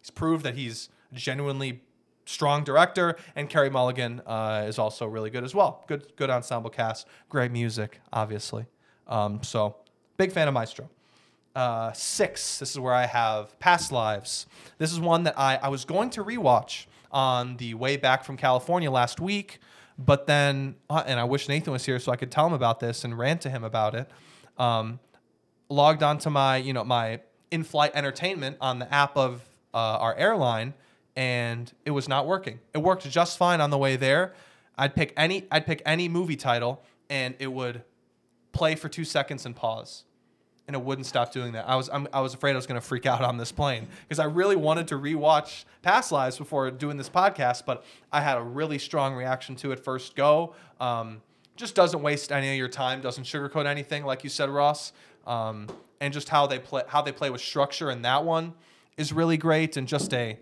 he's 0.00 0.10
proved 0.10 0.44
that 0.44 0.54
he's 0.54 0.88
genuinely 1.12 1.82
strong 2.24 2.64
director, 2.64 3.16
and 3.36 3.48
Carey 3.48 3.70
Mulligan 3.70 4.20
uh, 4.26 4.64
is 4.66 4.78
also 4.78 5.06
really 5.06 5.30
good 5.30 5.44
as 5.44 5.54
well. 5.54 5.84
Good 5.86 6.16
good 6.16 6.30
ensemble 6.30 6.70
cast, 6.70 7.06
great 7.28 7.52
music, 7.52 8.00
obviously. 8.12 8.66
Um, 9.06 9.42
so 9.42 9.76
big 10.16 10.32
fan 10.32 10.48
of 10.48 10.54
Maestro. 10.54 10.88
Uh, 11.54 11.92
six. 11.92 12.58
This 12.58 12.72
is 12.72 12.78
where 12.80 12.92
I 12.92 13.06
have 13.06 13.58
Past 13.60 13.90
Lives. 13.92 14.46
This 14.78 14.92
is 14.92 15.00
one 15.00 15.22
that 15.22 15.38
I, 15.38 15.56
I 15.56 15.68
was 15.68 15.84
going 15.86 16.10
to 16.10 16.24
rewatch 16.24 16.86
on 17.10 17.56
the 17.56 17.72
way 17.74 17.96
back 17.96 18.24
from 18.24 18.36
California 18.36 18.90
last 18.90 19.20
week, 19.20 19.58
but 19.98 20.26
then 20.26 20.76
uh, 20.90 21.02
and 21.06 21.18
I 21.18 21.24
wish 21.24 21.48
Nathan 21.48 21.72
was 21.72 21.84
here 21.84 21.98
so 21.98 22.12
I 22.12 22.16
could 22.16 22.30
tell 22.30 22.46
him 22.46 22.52
about 22.52 22.80
this 22.80 23.04
and 23.04 23.16
rant 23.16 23.40
to 23.42 23.50
him 23.50 23.64
about 23.64 23.94
it. 23.94 24.10
Um, 24.58 25.00
logged 25.68 26.02
onto 26.02 26.30
my 26.30 26.56
you 26.56 26.72
know 26.72 26.84
my 26.84 27.20
in-flight 27.50 27.92
entertainment 27.94 28.56
on 28.60 28.78
the 28.78 28.92
app 28.92 29.16
of 29.16 29.42
uh, 29.72 29.76
our 29.76 30.14
airline, 30.16 30.74
and 31.14 31.72
it 31.84 31.90
was 31.90 32.08
not 32.08 32.26
working. 32.26 32.58
It 32.74 32.78
worked 32.78 33.08
just 33.08 33.38
fine 33.38 33.60
on 33.60 33.70
the 33.70 33.78
way 33.78 33.96
there. 33.96 34.34
I'd 34.76 34.94
pick 34.94 35.12
any 35.16 35.46
I'd 35.50 35.66
pick 35.66 35.82
any 35.86 36.08
movie 36.08 36.36
title, 36.36 36.82
and 37.08 37.34
it 37.38 37.48
would 37.48 37.82
play 38.52 38.74
for 38.74 38.88
two 38.88 39.04
seconds 39.04 39.44
and 39.44 39.54
pause 39.54 40.04
and 40.66 40.74
it 40.74 40.82
wouldn't 40.82 41.06
stop 41.06 41.32
doing 41.32 41.52
that. 41.52 41.68
I 41.68 41.76
was 41.76 41.88
I'm, 41.92 42.08
I 42.12 42.20
was 42.20 42.34
afraid 42.34 42.52
I 42.52 42.56
was 42.56 42.66
going 42.66 42.80
to 42.80 42.86
freak 42.86 43.06
out 43.06 43.22
on 43.22 43.36
this 43.36 43.52
plane 43.52 43.86
because 44.08 44.18
I 44.18 44.24
really 44.24 44.56
wanted 44.56 44.88
to 44.88 44.96
rewatch 44.96 45.64
Past 45.82 46.12
Lives 46.12 46.38
before 46.38 46.70
doing 46.70 46.96
this 46.96 47.08
podcast, 47.08 47.64
but 47.66 47.84
I 48.12 48.20
had 48.20 48.38
a 48.38 48.42
really 48.42 48.78
strong 48.78 49.14
reaction 49.14 49.56
to 49.56 49.72
it 49.72 49.80
first 49.80 50.16
go. 50.16 50.54
Um, 50.80 51.22
just 51.56 51.74
doesn't 51.74 52.02
waste 52.02 52.32
any 52.32 52.50
of 52.50 52.56
your 52.56 52.68
time, 52.68 53.00
doesn't 53.00 53.24
sugarcoat 53.24 53.66
anything, 53.66 54.04
like 54.04 54.24
you 54.24 54.30
said, 54.30 54.50
Ross. 54.50 54.92
Um, 55.26 55.68
and 56.00 56.12
just 56.12 56.28
how 56.28 56.46
they 56.46 56.58
play 56.58 56.82
how 56.86 57.02
they 57.02 57.12
play 57.12 57.30
with 57.30 57.40
structure 57.40 57.90
in 57.90 58.02
that 58.02 58.24
one 58.24 58.54
is 58.96 59.12
really 59.12 59.36
great, 59.36 59.76
and 59.76 59.86
just 59.86 60.12
a 60.12 60.38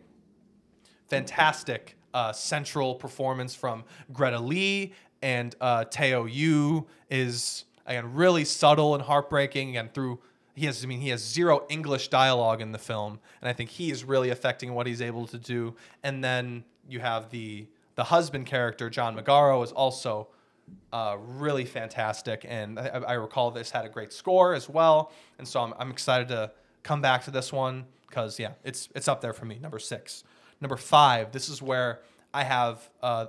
fantastic 1.09 1.97
uh, 2.13 2.33
central 2.33 2.95
performance 2.95 3.55
from 3.55 3.85
Greta 4.13 4.39
Lee 4.39 4.93
and 5.23 5.55
uh, 5.61 5.85
Teo 5.85 6.27
Yoo 6.27 6.87
is 7.11 7.65
again 7.87 8.15
really 8.15 8.45
subtle 8.45 8.95
and 8.95 9.03
heartbreaking. 9.03 9.71
Again, 9.71 9.91
through 9.93 10.21
he 10.55 10.67
has 10.67 10.85
I 10.85 10.87
mean 10.87 11.01
he 11.01 11.09
has 11.11 11.23
zero 11.23 11.65
English 11.69 12.09
dialogue 12.09 12.61
in 12.61 12.73
the 12.73 12.79
film, 12.79 13.21
and 13.41 13.49
I 13.49 13.53
think 13.53 13.71
he 13.71 13.91
is 13.91 14.05
really 14.05 14.31
affecting 14.31 14.75
what 14.75 14.87
he's 14.87 15.03
able 15.03 15.27
to 15.29 15.39
do. 15.39 15.75
And 16.03 16.23
then 16.23 16.65
you 16.89 17.01
have 17.01 17.31
the 17.31 17.67
the 17.97 18.05
husband 18.05 18.47
character 18.47 18.91
John 18.91 19.17
Magaro 19.17 19.63
is 19.63 19.73
also 19.73 20.29
uh, 20.93 21.17
really 21.19 21.65
fantastic, 21.65 22.45
and 22.49 22.79
I, 22.79 22.87
I 22.87 23.13
recall 23.15 23.51
this 23.51 23.71
had 23.71 23.85
a 23.85 23.89
great 23.89 24.13
score 24.13 24.55
as 24.55 24.69
well. 24.69 25.13
And 25.39 25.47
so 25.47 25.61
I'm, 25.61 25.75
I'm 25.79 25.91
excited 25.91 26.29
to 26.29 26.53
come 26.83 27.01
back 27.01 27.25
to 27.25 27.31
this 27.31 27.53
one 27.53 27.87
because 28.09 28.39
yeah, 28.39 28.53
it's 28.63 28.89
it's 28.95 29.09
up 29.09 29.21
there 29.21 29.33
for 29.33 29.45
me. 29.45 29.59
Number 29.61 29.79
six, 29.79 30.25
number 30.61 30.77
five. 30.77 31.33
This 31.33 31.49
is 31.49 31.61
where 31.61 32.01
I 32.33 32.45
have 32.45 32.89
uh, 33.03 33.27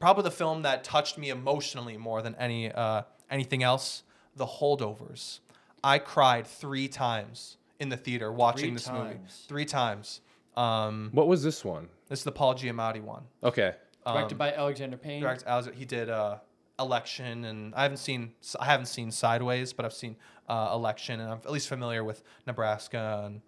probably 0.00 0.24
the 0.24 0.30
film 0.30 0.62
that 0.62 0.84
touched 0.84 1.18
me 1.18 1.30
emotionally 1.30 1.96
more 1.96 2.22
than 2.22 2.34
any 2.36 2.72
uh, 2.72 3.02
anything 3.30 3.62
else. 3.62 4.02
The 4.36 4.46
Holdovers. 4.46 5.40
I 5.82 5.98
cried 5.98 6.46
three 6.46 6.88
times 6.88 7.56
in 7.78 7.88
the 7.88 7.96
theater 7.96 8.32
watching 8.32 8.70
Three 8.70 8.74
this 8.74 8.90
movie. 8.90 9.14
times. 9.14 9.44
Three 9.48 9.64
times. 9.64 10.20
Um, 10.56 11.10
What 11.12 11.28
was 11.28 11.42
this 11.42 11.64
one? 11.64 11.88
this 12.08 12.20
is 12.20 12.24
the 12.24 12.32
Paul 12.32 12.54
Giamatti 12.54 13.00
one. 13.02 13.22
Okay. 13.42 13.74
directed 14.06 14.36
by 14.38 14.52
Alexander 14.52 14.96
Payne. 14.96 15.20
Direct, 15.22 15.44
Alex- 15.46 15.68
he 15.76 15.84
did 15.84 16.08
uh, 16.10 16.38
election, 16.78 17.44
and 17.44 17.74
I 17.74 17.82
haven't 17.82 17.98
seen 17.98 18.32
I 18.60 18.64
haven't 18.66 18.86
seen 18.86 19.10
Sideways, 19.10 19.72
but 19.72 19.84
I've 19.84 19.92
seen 19.94 20.16
uh, 20.48 20.70
election, 20.72 21.20
and 21.20 21.30
I'm 21.30 21.38
at 21.38 21.50
least 21.50 21.68
familiar 21.68 22.02
with 22.04 22.22
Nebraska. 22.46 23.22
And 23.26 23.40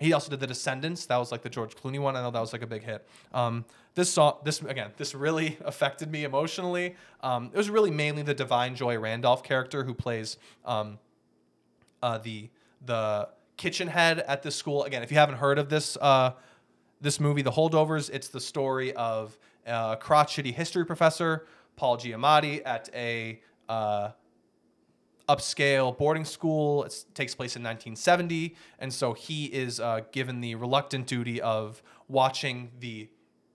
he 0.00 0.12
also 0.12 0.30
did 0.30 0.40
the 0.40 0.46
Descendants. 0.46 1.06
That 1.06 1.16
was 1.18 1.30
like 1.30 1.42
the 1.42 1.48
George 1.48 1.76
Clooney 1.76 2.00
one. 2.00 2.16
I 2.16 2.22
know 2.22 2.30
that 2.30 2.40
was 2.40 2.52
like 2.52 2.62
a 2.62 2.66
big 2.66 2.82
hit. 2.82 3.06
Um, 3.32 3.64
this 3.94 4.12
song, 4.12 4.38
this 4.44 4.60
again, 4.62 4.90
this 4.96 5.14
really 5.14 5.56
affected 5.64 6.10
me 6.10 6.24
emotionally. 6.24 6.96
Um, 7.22 7.50
it 7.52 7.56
was 7.56 7.70
really 7.70 7.90
mainly 7.90 8.22
the 8.22 8.34
Da'Vine 8.34 8.74
Joy 8.74 8.98
Randolph 8.98 9.42
character 9.42 9.84
who 9.84 9.94
plays 9.94 10.36
um, 10.64 10.98
uh, 12.02 12.18
the 12.18 12.48
the 12.84 13.28
kitchen 13.56 13.88
head 13.88 14.18
at 14.20 14.42
this 14.42 14.56
school. 14.56 14.84
Again, 14.84 15.02
if 15.02 15.10
you 15.10 15.16
haven't 15.16 15.36
heard 15.36 15.58
of 15.58 15.68
this 15.68 15.96
uh, 16.00 16.32
this 17.00 17.20
movie, 17.20 17.42
The 17.42 17.52
Holdovers, 17.52 18.10
it's 18.12 18.28
the 18.28 18.40
story 18.40 18.92
of 18.94 19.38
a 19.66 19.96
crotchety 20.00 20.52
history 20.52 20.84
professor, 20.84 21.46
Paul 21.76 21.98
Giamatti, 21.98 22.62
at 22.64 22.88
a 22.94 23.40
uh, 23.68 24.10
upscale 25.28 25.96
boarding 25.96 26.24
school. 26.24 26.84
It 26.84 27.04
takes 27.14 27.34
place 27.34 27.56
in 27.56 27.62
1970, 27.62 28.54
and 28.78 28.92
so 28.92 29.12
he 29.12 29.46
is 29.46 29.80
uh, 29.80 30.00
given 30.12 30.40
the 30.40 30.54
reluctant 30.54 31.06
duty 31.06 31.40
of 31.40 31.82
watching 32.08 32.70
the 32.80 33.08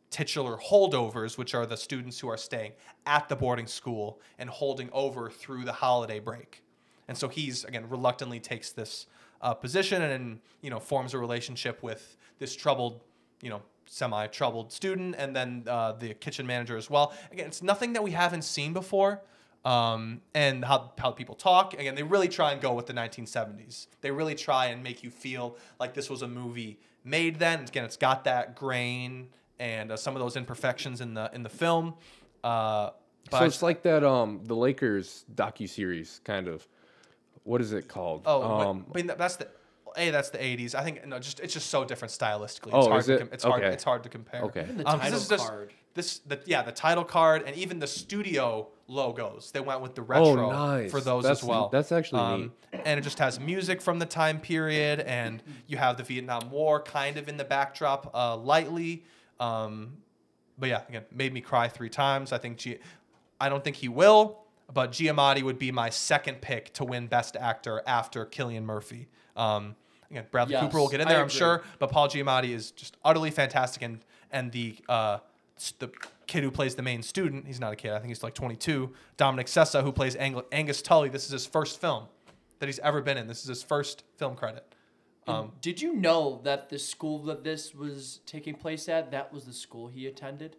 titular 0.10 0.58
holdovers, 0.58 1.38
which 1.38 1.54
are 1.54 1.66
the 1.66 1.78
students 1.78 2.20
who 2.20 2.28
are 2.28 2.38
staying 2.38 2.72
at 3.06 3.30
the 3.30 3.36
boarding 3.36 3.68
school 3.68 4.20
and 4.38 4.50
holding 4.50 4.90
over 4.92 5.30
through 5.30 5.64
the 5.66 5.74
holiday 5.74 6.20
break. 6.20 6.64
And 7.08 7.18
so 7.18 7.28
he's 7.28 7.64
again 7.64 7.90
reluctantly 7.90 8.40
takes 8.40 8.72
this 8.72 9.08
uh, 9.42 9.54
position 9.54 10.02
and 10.02 10.40
you 10.62 10.70
know 10.70 10.80
forms 10.80 11.14
a 11.14 11.18
relationship 11.18 11.82
with 11.82 12.18
this 12.40 12.56
troubled, 12.56 13.02
you 13.42 13.50
know, 13.50 13.62
semi-troubled 13.86 14.72
student, 14.72 15.16
and 15.18 15.36
then 15.36 15.64
uh, 15.68 15.94
the 15.94 16.14
kitchen 16.14 16.46
manager 16.46 16.78
as 16.78 16.90
well. 16.90 17.14
Again, 17.32 17.48
it's 17.48 17.64
nothing 17.64 17.94
that 17.94 18.04
we 18.04 18.12
haven't 18.12 18.44
seen 18.44 18.74
before. 18.74 19.22
Um, 19.66 20.22
and 20.34 20.64
how, 20.64 20.94
how 20.98 21.12
people 21.12 21.36
talk. 21.36 21.74
Again, 21.74 21.96
they 21.96 22.04
really 22.04 22.30
try 22.30 22.54
and 22.54 22.62
go 22.62 22.74
with 22.74 22.86
the 22.86 22.94
1970s. 22.94 23.88
They 24.02 24.10
really 24.12 24.36
try 24.36 24.68
and 24.68 24.82
make 24.84 25.04
you 25.04 25.12
feel 25.12 25.58
like 25.80 25.94
this 25.94 26.10
was 26.10 26.22
a 26.22 26.28
movie 26.28 26.80
made 27.04 27.40
then. 27.40 27.62
Again, 27.62 27.84
it's 27.84 27.98
got 27.98 28.24
that 28.24 28.56
grain 28.56 29.28
and 29.60 29.92
uh, 29.92 29.98
some 29.98 30.16
of 30.16 30.22
those 30.22 30.38
imperfections 30.38 31.02
in 31.02 31.14
the 31.14 31.30
in 31.34 31.44
the 31.44 31.50
film. 31.50 31.96
Uh, 32.44 32.92
but 33.30 33.40
So 33.40 33.46
it's 33.46 33.62
like 33.62 33.84
that 33.84 34.04
um 34.06 34.40
the 34.46 34.56
Lakers 34.56 35.26
docu 35.36 35.68
series 35.68 36.22
kind 36.24 36.48
of. 36.48 36.66
What 37.44 37.62
is 37.62 37.74
it 37.74 37.88
called? 37.90 38.24
oh, 38.26 38.42
um, 38.70 38.86
I 38.94 38.98
mean 38.98 39.08
that's 39.08 39.36
the 39.38 39.48
a 39.98 40.10
that's 40.12 40.30
the 40.30 40.38
'80s. 40.38 40.74
I 40.76 40.84
think 40.84 41.06
no, 41.06 41.20
just 41.20 41.40
it's 41.42 41.54
just 41.54 41.68
so 41.70 41.84
different 41.84 42.14
stylistically. 42.14 42.68
It's 42.68 42.74
Oh, 42.74 42.88
hard 42.90 43.00
is 43.02 43.06
to 43.08 43.14
it? 43.16 43.20
com- 43.20 43.30
it's 43.34 43.44
hard. 43.44 43.64
Okay. 43.64 43.74
It's 43.74 43.84
hard 43.84 44.04
to 44.04 44.10
compare. 44.10 44.44
Okay. 44.44 44.62
Even 44.64 44.78
the 44.78 44.88
Um, 44.88 45.00
'cause 45.00 45.02
title 45.02 45.12
this 45.20 45.24
is 45.24 45.30
just- 45.30 45.48
card. 45.48 45.74
This 45.96 46.20
the 46.20 46.40
yeah 46.46 46.62
the 46.62 46.72
title 46.72 47.04
card 47.04 47.44
and 47.46 47.56
even 47.56 47.80
the 47.80 47.88
studio 47.88 48.68
logos 48.88 49.52
they 49.52 49.60
went 49.60 49.82
with 49.82 49.96
the 49.96 50.02
retro 50.02 50.50
Oh, 50.50 50.52
nice. 50.52 50.92
for 50.92 51.02
those 51.02 51.24
That's- 51.24 51.42
as 51.42 51.48
well. 51.48 51.70
that's 51.72 51.92
actually 51.92 52.22
um, 52.22 52.42
neat. 52.74 52.82
And 52.86 53.00
it 53.00 53.04
just 53.04 53.20
has 53.20 53.40
music 53.40 53.82
from 53.82 54.00
the 54.00 54.06
time 54.06 54.40
period 54.40 55.00
and 55.02 55.42
you 55.68 55.78
have 55.78 55.98
the 55.98 56.04
Vietnam 56.04 56.50
War 56.52 56.82
kind 56.82 57.18
of 57.18 57.28
in 57.28 57.38
the 57.38 57.44
backdrop 57.44 58.12
uh, 58.16 58.36
lightly. 58.38 59.04
Um, 59.40 59.98
but 60.58 60.70
yeah, 60.70 60.82
again, 60.90 61.06
made 61.12 61.34
me 61.34 61.42
cry 61.42 61.68
three 61.68 61.90
times. 61.90 62.32
I 62.34 62.38
think 62.38 62.58
G- 62.58 62.78
I 63.42 63.50
don't 63.50 63.64
think 63.64 63.78
he 63.78 63.88
will, 63.88 64.40
but 64.74 64.92
Giamatti 64.92 65.42
would 65.42 65.58
be 65.58 65.72
my 65.72 65.90
second 65.90 66.42
pick 66.42 66.74
to 66.74 66.84
win 66.84 67.08
Best 67.08 67.36
Actor 67.36 67.82
after 67.88 68.26
Cillian 68.26 68.64
Murphy. 68.64 69.08
Um, 69.38 69.76
again, 70.12 70.26
Bradley 70.32 70.54
Yes, 70.54 70.64
Cooper 70.64 70.78
will 70.80 70.90
get 70.90 71.00
in 71.00 71.08
there, 71.08 71.22
I'm 71.22 71.30
sure, 71.30 71.64
but 71.80 71.90
Paul 71.92 72.10
Giamatti 72.10 72.50
is 72.54 72.72
just 72.72 72.98
utterly 73.04 73.32
fantastic, 73.32 73.82
and 73.82 74.00
and 74.32 74.52
the 74.52 74.76
uh, 74.90 75.14
s- 75.14 75.22
the 75.80 75.90
kid 76.28 76.44
who 76.44 76.52
plays 76.52 76.76
the 76.76 76.82
main 76.82 77.02
student, 77.04 77.48
he's 77.48 77.60
not 77.60 77.74
a 77.74 77.76
kid, 77.76 77.92
I 77.92 77.98
think 78.00 78.10
he's 78.10 78.24
like 78.24 78.34
22, 78.34 78.92
Dominic 79.18 79.48
Sessa, 79.48 79.84
who 79.84 79.92
plays 79.92 80.16
Ang- 80.16 80.42
Angus 80.52 80.82
Tully. 80.82 81.10
This 81.10 81.26
is 81.26 81.32
his 81.32 81.46
first 81.46 81.80
film 81.82 82.06
that 82.60 82.66
he's 82.68 82.80
ever 82.80 83.02
been 83.02 83.18
in. 83.18 83.28
This 83.28 83.42
is 83.42 83.48
his 83.48 83.64
first 83.64 84.04
film 84.18 84.36
credit. 84.36 84.66
Um, 85.28 85.52
Did 85.62 85.82
you 85.82 85.94
know 85.94 86.42
that 86.44 86.70
the 86.70 86.80
school 86.80 87.20
that 87.26 87.44
this 87.44 87.76
was 87.76 88.20
taking 88.26 88.56
place 88.56 88.90
at, 88.90 89.12
that 89.12 89.32
was 89.32 89.46
the 89.46 89.54
school 89.54 89.88
he 89.88 90.08
attended? 90.08 90.56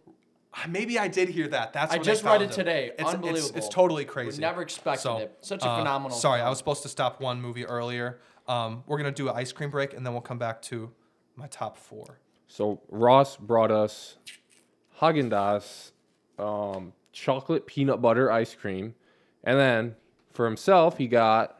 Maybe 0.67 0.99
I 0.99 1.07
did 1.07 1.29
hear 1.29 1.47
that. 1.49 1.73
That's 1.73 1.93
I 1.93 1.97
when 1.97 2.03
just 2.05 2.23
read 2.23 2.29
found 2.31 2.43
it 2.43 2.49
him. 2.49 2.51
today. 2.55 2.85
It's, 2.93 3.01
It's, 3.01 3.13
Unbelievable. 3.13 3.57
it's 3.57 3.69
totally 3.69 4.05
crazy. 4.05 4.41
never 4.41 4.61
expected 4.61 5.09
it. 5.17 5.37
Such 5.41 5.63
a 5.63 5.67
uh, 5.67 5.77
phenomenal 5.79 6.17
Sorry, 6.17 6.41
I 6.41 6.49
was 6.49 6.57
supposed 6.57 6.83
to 6.83 6.89
stop 6.89 7.21
one 7.21 7.41
movie 7.41 7.65
earlier. 7.65 8.19
Um, 8.47 8.83
we're 8.85 8.97
gonna 8.97 9.11
do 9.11 9.29
an 9.29 9.35
ice 9.35 9.51
cream 9.53 9.69
break, 9.69 9.93
and 9.93 10.05
then 10.05 10.13
we'll 10.13 10.21
come 10.21 10.37
back 10.37 10.61
to 10.63 10.91
my 11.35 11.47
top 11.47 11.77
four. 11.77 12.19
So 12.47 12.81
Ross 12.89 13.37
brought 13.37 13.71
us 13.71 14.17
Haagen 15.01 15.29
Dazs, 15.29 15.91
um, 16.37 16.93
chocolate 17.11 17.65
peanut 17.65 18.01
butter 18.01 18.31
ice 18.31 18.53
cream, 18.53 18.93
and 19.43 19.57
then 19.57 19.95
for 20.31 20.45
himself 20.45 20.97
he 20.97 21.07
got 21.07 21.57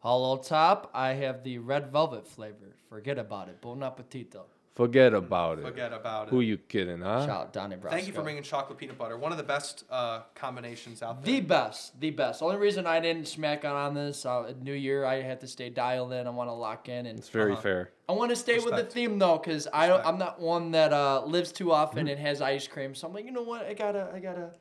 Halo 0.00 0.36
top, 0.36 0.90
I 0.94 1.14
have 1.14 1.42
the 1.42 1.58
red 1.58 1.90
velvet 1.90 2.28
flavor. 2.28 2.76
Forget 2.88 3.18
about 3.18 3.48
it. 3.48 3.60
Bon 3.60 3.80
appetito. 3.80 4.42
Forget 4.76 5.12
about 5.14 5.58
it. 5.58 5.62
Forget 5.64 5.92
about 5.92 6.28
it. 6.28 6.30
Who 6.30 6.40
you 6.40 6.56
kidding, 6.58 7.00
huh? 7.00 7.26
Shout 7.26 7.30
out 7.30 7.52
Donnie 7.52 7.74
Brasco. 7.76 7.90
Thank 7.90 8.06
you 8.06 8.12
for 8.12 8.22
bringing 8.22 8.42
chocolate 8.44 8.78
peanut 8.78 8.96
butter. 8.96 9.16
One 9.18 9.32
of 9.32 9.38
the 9.38 9.44
best 9.44 9.84
uh, 9.90 10.20
combinations 10.34 11.02
out 11.02 11.24
there. 11.24 11.34
The 11.34 11.40
best, 11.40 11.98
the 11.98 12.10
best. 12.10 12.42
Only 12.42 12.56
reason 12.58 12.86
I 12.86 13.00
didn't 13.00 13.26
smack 13.26 13.64
on 13.64 13.74
on 13.74 13.94
this, 13.94 14.24
uh, 14.24 14.52
New 14.62 14.74
Year, 14.74 15.04
I 15.04 15.22
had 15.22 15.40
to 15.40 15.48
stay 15.48 15.70
dialed 15.70 16.12
in. 16.12 16.26
I 16.26 16.30
want 16.30 16.48
to 16.48 16.54
lock 16.54 16.88
in, 16.88 17.06
and 17.06 17.18
It's 17.18 17.28
very 17.30 17.52
Uh-huh. 17.54 17.62
fair. 17.62 17.90
I 18.08 18.12
want 18.12 18.30
to 18.30 18.36
stay 18.36 18.58
with 18.58 18.76
the 18.76 18.84
theme 18.84 19.18
though, 19.18 19.38
because 19.38 19.66
I 19.72 19.88
don't. 19.88 20.04
I'm 20.06 20.18
not 20.18 20.38
one 20.40 20.70
that 20.72 20.92
uh, 20.92 21.24
lives 21.24 21.50
too 21.50 21.72
often 21.72 22.06
and 22.06 22.20
has 22.20 22.40
ice 22.40 22.68
cream. 22.68 22.94
So 22.94 23.08
I'm 23.08 23.12
like, 23.14 23.24
you 23.24 23.32
know 23.32 23.42
what? 23.42 23.66
I 23.66 23.74
gotta, 23.74 24.10
I 24.14 24.20
gotta, 24.20 24.52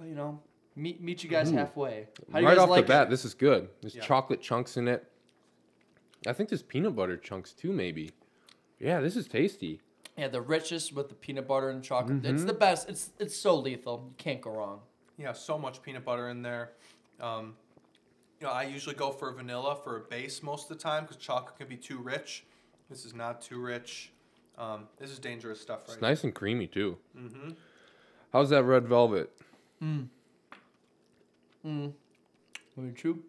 uh, 0.00 0.04
you 0.04 0.14
know, 0.14 0.40
meet 0.76 1.02
meet 1.02 1.22
you 1.22 1.28
guys 1.28 1.50
halfway. 1.50 2.08
How 2.32 2.38
do 2.38 2.42
you 2.42 2.46
right 2.48 2.54
guys 2.56 2.62
off 2.64 2.70
like 2.70 2.86
the 2.86 2.92
bat, 2.92 3.06
it? 3.08 3.10
this 3.10 3.24
is 3.26 3.34
good. 3.34 3.68
There's 3.82 3.94
Yeah. 3.96 4.02
chocolate 4.02 4.40
chunks 4.40 4.76
in 4.78 4.88
it. 4.88 5.04
I 6.26 6.32
think 6.32 6.48
there's 6.48 6.62
peanut 6.62 6.96
butter 6.96 7.16
chunks 7.16 7.52
too, 7.52 7.72
maybe. 7.72 8.12
Yeah, 8.78 9.00
this 9.00 9.16
is 9.16 9.26
tasty. 9.26 9.80
Yeah, 10.16 10.28
the 10.28 10.40
richest 10.40 10.94
with 10.94 11.08
the 11.08 11.14
peanut 11.14 11.46
butter 11.46 11.70
and 11.70 11.82
chocolate. 11.82 12.24
It's 12.24 12.38
Mm-hmm. 12.40 12.46
the 12.46 12.52
best. 12.54 12.88
It's 12.88 13.10
it's 13.18 13.36
so 13.36 13.54
lethal. 13.56 14.04
You 14.08 14.14
can't 14.16 14.40
go 14.40 14.50
wrong. 14.50 14.80
Yeah, 15.18 15.32
so 15.32 15.58
much 15.58 15.82
peanut 15.82 16.04
butter 16.04 16.28
in 16.30 16.42
there. 16.42 16.72
Um, 17.20 17.54
you 18.40 18.46
know, 18.46 18.52
I 18.52 18.64
usually 18.64 18.94
go 18.94 19.10
for 19.12 19.30
vanilla 19.32 19.76
for 19.82 19.96
a 19.96 20.00
base 20.00 20.42
most 20.42 20.70
of 20.70 20.76
the 20.76 20.82
time 20.82 21.04
because 21.04 21.16
chocolate 21.16 21.56
can 21.58 21.68
be 21.68 21.76
too 21.76 21.98
rich. 21.98 22.44
This 22.90 23.04
is 23.06 23.14
not 23.14 23.40
too 23.42 23.58
rich. 23.60 24.10
Um, 24.58 24.88
this 24.98 25.10
is 25.10 25.18
dangerous 25.18 25.60
stuff, 25.60 25.80
right? 25.88 25.94
It's 25.94 26.02
nice 26.02 26.24
and 26.24 26.34
creamy 26.34 26.66
too. 26.66 26.96
Mm-hmm. 27.18 27.50
How's 28.32 28.50
that 28.50 28.64
red 28.64 28.86
velvet? 28.88 29.30
Would 31.64 33.02
you? 33.02 33.22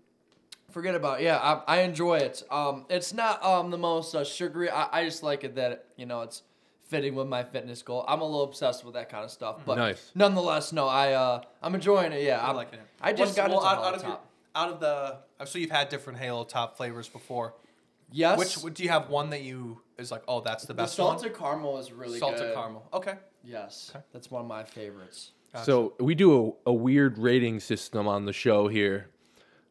Forget 0.77 0.93
about 0.93 1.19
it. 1.21 1.23
yeah. 1.23 1.37
I, 1.67 1.77
I 1.77 1.81
enjoy 1.81 2.17
it. 2.19 2.43
Um, 2.51 2.85
it's 2.87 3.11
not 3.11 3.43
um 3.43 3.71
the 3.71 3.79
most 3.79 4.13
uh, 4.13 4.23
sugary. 4.23 4.69
I, 4.69 4.99
I 4.99 5.05
just 5.05 5.23
like 5.23 5.43
it 5.43 5.55
that 5.55 5.85
you 5.95 6.05
know 6.05 6.21
it's 6.21 6.43
fitting 6.87 7.15
with 7.15 7.25
my 7.27 7.43
fitness 7.43 7.81
goal. 7.81 8.05
I'm 8.07 8.21
a 8.21 8.25
little 8.25 8.43
obsessed 8.43 8.85
with 8.85 8.93
that 8.93 9.09
kind 9.09 9.23
of 9.25 9.31
stuff, 9.31 9.57
but 9.65 9.75
Nice. 9.79 10.11
nonetheless, 10.13 10.71
no. 10.71 10.87
I 10.87 11.13
uh 11.13 11.41
I'm 11.63 11.73
enjoying 11.73 12.11
it. 12.11 12.21
Yeah, 12.21 12.39
I 12.45 12.49
I'm 12.51 12.55
like 12.55 12.71
it. 12.73 12.79
I 13.01 13.11
just 13.11 13.21
What's- 13.21 13.35
got 13.37 13.49
well, 13.49 13.57
into 13.57 13.69
out, 13.69 13.75
Halo 13.77 13.87
out 13.87 13.95
of 13.95 14.01
your, 14.03 14.11
top. 14.11 14.29
out 14.55 14.69
of 14.69 14.79
the. 14.79 15.17
uh, 15.39 15.45
So 15.45 15.57
you've 15.57 15.71
had 15.71 15.89
different 15.89 16.19
Halo 16.19 16.43
Top 16.43 16.77
flavors 16.77 17.09
before. 17.09 17.55
Yes. 18.11 18.37
Which 18.37 18.59
would- 18.59 18.75
do 18.75 18.83
you 18.83 18.89
have 18.89 19.09
one 19.09 19.31
that 19.31 19.41
you 19.41 19.81
is 19.97 20.11
like? 20.11 20.21
Oh, 20.27 20.41
that's 20.41 20.61
the 20.65 20.67
the 20.67 20.83
best 20.83 20.93
salted 20.93 21.33
caramel 21.35 21.79
is 21.79 21.91
really 21.91 22.11
one. 22.11 22.19
Salted 22.19 22.39
good. 22.39 22.53
caramel. 22.55 22.87
Okay. 22.93 23.15
Yes, 23.43 23.93
that's 24.13 24.29
one 24.29 24.41
of 24.43 24.47
my 24.47 24.63
favorites. 24.63 25.31
So 25.63 25.93
we 25.99 26.13
do 26.13 26.55
a, 26.65 26.69
a 26.69 26.73
weird 26.73 27.17
rating 27.17 27.59
system 27.61 28.07
on 28.07 28.25
the 28.25 28.33
show 28.33 28.67
here, 28.67 29.09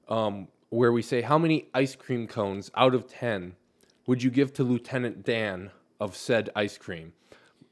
um, 0.08 0.48
where 0.70 0.92
we 0.92 1.02
say 1.02 1.20
how 1.22 1.38
many 1.38 1.68
ice 1.74 1.94
cream 1.96 2.26
cones 2.26 2.70
out 2.74 2.94
of 2.94 3.06
ten 3.08 3.54
would 4.06 4.22
you 4.22 4.30
give 4.30 4.52
to 4.54 4.62
Lieutenant 4.62 5.24
Dan 5.24 5.70
of 6.00 6.16
said 6.16 6.50
ice 6.54 6.78
cream? 6.78 7.12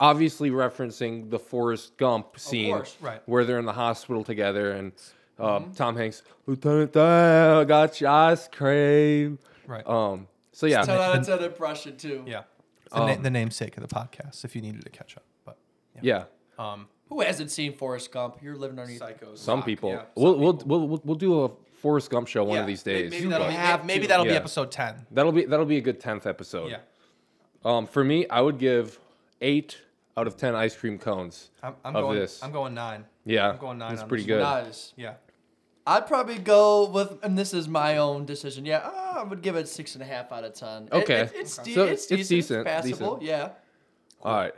Obviously 0.00 0.50
referencing 0.50 1.30
the 1.30 1.38
Forrest 1.38 1.96
Gump 1.96 2.38
scene 2.38 2.74
course. 2.74 2.96
Right. 3.00 3.22
where 3.26 3.44
they're 3.44 3.58
in 3.60 3.64
the 3.64 3.72
hospital 3.72 4.24
together 4.24 4.72
and 4.72 4.92
uh, 5.38 5.60
Tom 5.76 5.96
Hanks, 5.96 6.22
Lieutenant 6.46 6.92
Dan, 6.92 7.56
I 7.58 7.64
got 7.64 8.00
your 8.00 8.10
ice 8.10 8.48
cream. 8.48 9.38
Right. 9.66 9.86
Um, 9.86 10.26
so 10.52 10.66
yeah, 10.66 10.82
Ten 10.82 10.98
out 10.98 11.18
of 11.18 11.26
ten 11.26 11.42
impression 11.42 11.96
too. 11.96 12.24
yeah. 12.26 12.42
The, 12.90 13.00
Um, 13.00 13.06
na- 13.08 13.16
the 13.22 13.30
namesake 13.30 13.76
of 13.76 13.88
the 13.88 13.92
podcast, 13.92 14.44
if 14.44 14.54
you 14.54 14.62
needed 14.62 14.84
to 14.84 14.90
catch 14.90 15.16
up, 15.16 15.24
but 15.44 15.56
yeah. 16.02 16.24
um, 16.58 16.86
Who 17.08 17.20
hasn't 17.22 17.50
seen 17.50 17.72
Forrest 17.72 18.12
Gump? 18.12 18.38
You're 18.42 18.56
living 18.56 18.78
underneath. 18.78 19.00
psychos. 19.00 19.38
Some 19.38 19.62
people. 19.62 19.90
yeah, 19.90 19.98
some 20.02 20.06
we'll, 20.16 20.38
we'll, 20.38 20.54
people. 20.54 20.68
we'll 20.78 20.88
we'll 20.88 21.00
we'll 21.04 21.16
do 21.16 21.44
a 21.44 21.50
Forrest 21.85 22.09
Gump 22.11 22.27
show 22.28 22.44
one 22.44 22.55
Yeah, 22.56 22.61
of 22.62 22.66
these 22.66 22.82
days. 22.82 23.11
Maybe 23.11 23.27
that'll 23.28 23.47
be 23.47 23.52
have 23.52 23.85
maybe 23.85 24.06
that'll 24.06 24.24
be 24.24 24.31
Yeah. 24.31 24.36
episode 24.36 24.70
ten. 24.73 25.06
That'll 25.11 25.32
be 25.32 25.44
that'll 25.44 25.66
be 25.66 25.77
a 25.77 25.82
good 25.82 26.01
tenth 26.01 26.27
episode. 26.27 26.70
Yeah. 26.70 26.78
Um, 27.62 27.86
for 27.86 28.02
me, 28.02 28.27
I 28.28 28.40
would 28.40 28.59
give 28.59 28.98
eight 29.43 29.77
out 30.16 30.27
of 30.27 30.39
ten 30.39 30.55
ice 30.55 30.74
cream 30.74 30.98
cones. 30.98 31.51
I'm, 31.62 31.74
I'm 31.85 31.94
Of 31.94 32.02
going. 32.05 32.19
this. 32.19 32.43
I'm 32.43 32.52
going 32.52 32.73
nine. 32.73 33.05
Yeah, 33.27 33.51
I'm 33.51 33.59
going 33.59 33.77
nine 33.77 33.90
That's 33.90 34.02
on 34.02 34.09
pretty 34.09 34.23
this 34.24 34.28
good. 34.28 34.40
Nice. 34.43 34.93
Yeah. 34.97 35.15
I'd 35.86 36.06
probably 36.06 36.39
go 36.39 36.89
with, 36.89 37.19
and 37.23 37.36
this 37.36 37.52
is 37.52 37.69
my 37.69 37.98
own 37.98 38.24
decision. 38.24 38.65
Yeah, 38.65 38.78
uh, 38.78 39.19
I 39.19 39.23
would 39.23 39.43
give 39.43 39.55
it 39.56 39.69
six 39.69 39.94
and 39.94 40.02
a 40.02 40.06
half 40.06 40.32
out 40.32 40.43
of 40.44 40.55
ten. 40.55 40.89
Okay. 40.90 41.20
it- 41.20 41.32
it's, 41.35 41.59
Okay. 41.59 41.69
de- 41.70 41.74
So 41.74 41.85
it's, 41.85 42.02
it's 42.05 42.09
decent, 42.09 42.28
decent, 42.28 42.66
it's 42.66 42.70
passable. 42.89 43.16
decent. 43.19 43.23
Yeah. 43.23 43.48
All 44.23 44.35
right. 44.35 44.55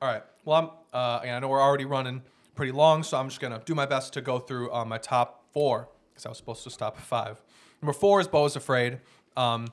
All 0.00 0.08
right. 0.12 0.22
Well, 0.44 0.56
I'm. 0.56 0.70
Uh, 0.92 1.18
again, 1.22 1.34
I 1.34 1.38
know 1.40 1.48
we're 1.48 1.60
already 1.60 1.84
running 1.84 2.22
pretty 2.54 2.70
long, 2.72 3.02
so 3.02 3.18
I'm 3.18 3.28
just 3.28 3.40
gonna 3.40 3.60
do 3.64 3.74
my 3.74 3.86
best 3.86 4.12
to 4.14 4.20
go 4.20 4.38
through 4.38 4.72
uh, 4.72 4.84
my 4.84 4.98
top 4.98 5.44
four 5.52 5.88
because 6.18 6.26
I 6.26 6.30
was 6.30 6.38
supposed 6.38 6.64
to 6.64 6.70
stop 6.70 6.96
at 6.96 7.02
five. 7.04 7.40
Number 7.80 7.92
four 7.92 8.20
is 8.20 8.26
Beau 8.26 8.44
is 8.44 8.56
Afraid. 8.56 8.98
Um, 9.36 9.68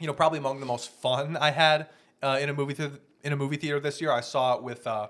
you 0.00 0.06
know, 0.08 0.12
probably 0.12 0.40
among 0.40 0.58
the 0.60 0.66
most 0.66 0.90
fun 0.90 1.36
I 1.36 1.52
had 1.52 1.88
uh, 2.22 2.38
in 2.40 2.48
a 2.48 2.52
movie 2.54 2.74
theater, 2.74 2.98
in 3.22 3.32
a 3.32 3.36
movie 3.36 3.56
theater 3.56 3.78
this 3.78 4.00
year. 4.00 4.10
I 4.10 4.20
saw 4.22 4.56
it 4.56 4.62
with 4.64 4.86
uh, 4.86 5.08